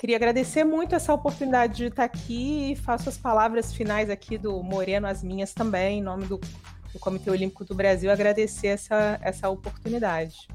Queria 0.00 0.16
agradecer 0.16 0.64
muito 0.64 0.94
essa 0.94 1.12
oportunidade 1.12 1.74
de 1.74 1.84
estar 1.88 2.04
aqui 2.04 2.72
e 2.72 2.74
faço 2.74 3.10
as 3.10 3.18
palavras 3.18 3.70
finais 3.74 4.08
aqui 4.08 4.38
do 4.38 4.62
Moreno, 4.62 5.06
as 5.06 5.22
minhas 5.22 5.52
também, 5.52 5.98
em 5.98 6.02
nome 6.02 6.24
do, 6.24 6.38
do 6.38 6.98
Comitê 6.98 7.30
Olímpico 7.30 7.66
do 7.66 7.74
Brasil, 7.74 8.10
agradecer 8.10 8.68
essa, 8.68 9.20
essa 9.20 9.50
oportunidade. 9.50 10.48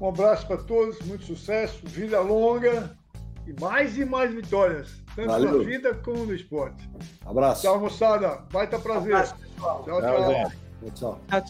Um 0.00 0.08
abraço 0.08 0.44
para 0.44 0.56
todos, 0.56 0.98
muito 1.02 1.24
sucesso, 1.24 1.86
vida 1.86 2.20
longa 2.20 2.98
e 3.46 3.60
mais 3.60 3.96
e 3.96 4.04
mais 4.04 4.34
vitórias, 4.34 5.04
tanto 5.14 5.28
Valeu. 5.28 5.58
na 5.58 5.64
vida 5.64 5.94
como 5.94 6.26
no 6.26 6.34
esporte. 6.34 6.90
Abraço. 7.24 7.62
Tchau, 7.62 7.78
moçada. 7.78 8.42
Baita 8.50 8.76
prazer. 8.80 9.14
Um 9.14 9.16
abraço, 9.18 9.36
tchau, 9.56 9.84
tchau. 9.84 10.00
Tchau, 10.00 10.90
tchau. 10.90 11.20
Tchau, 11.28 11.42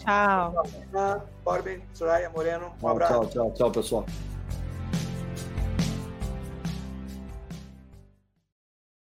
tchau. 0.93 1.29
Corbin, 1.43 1.81
Soraya, 1.95 2.29
Moreno, 2.29 2.71
um 2.83 2.87
abraço. 2.87 3.15
Tchau, 3.15 3.27
tchau, 3.29 3.51
tchau, 3.53 3.71
pessoal. 3.71 4.07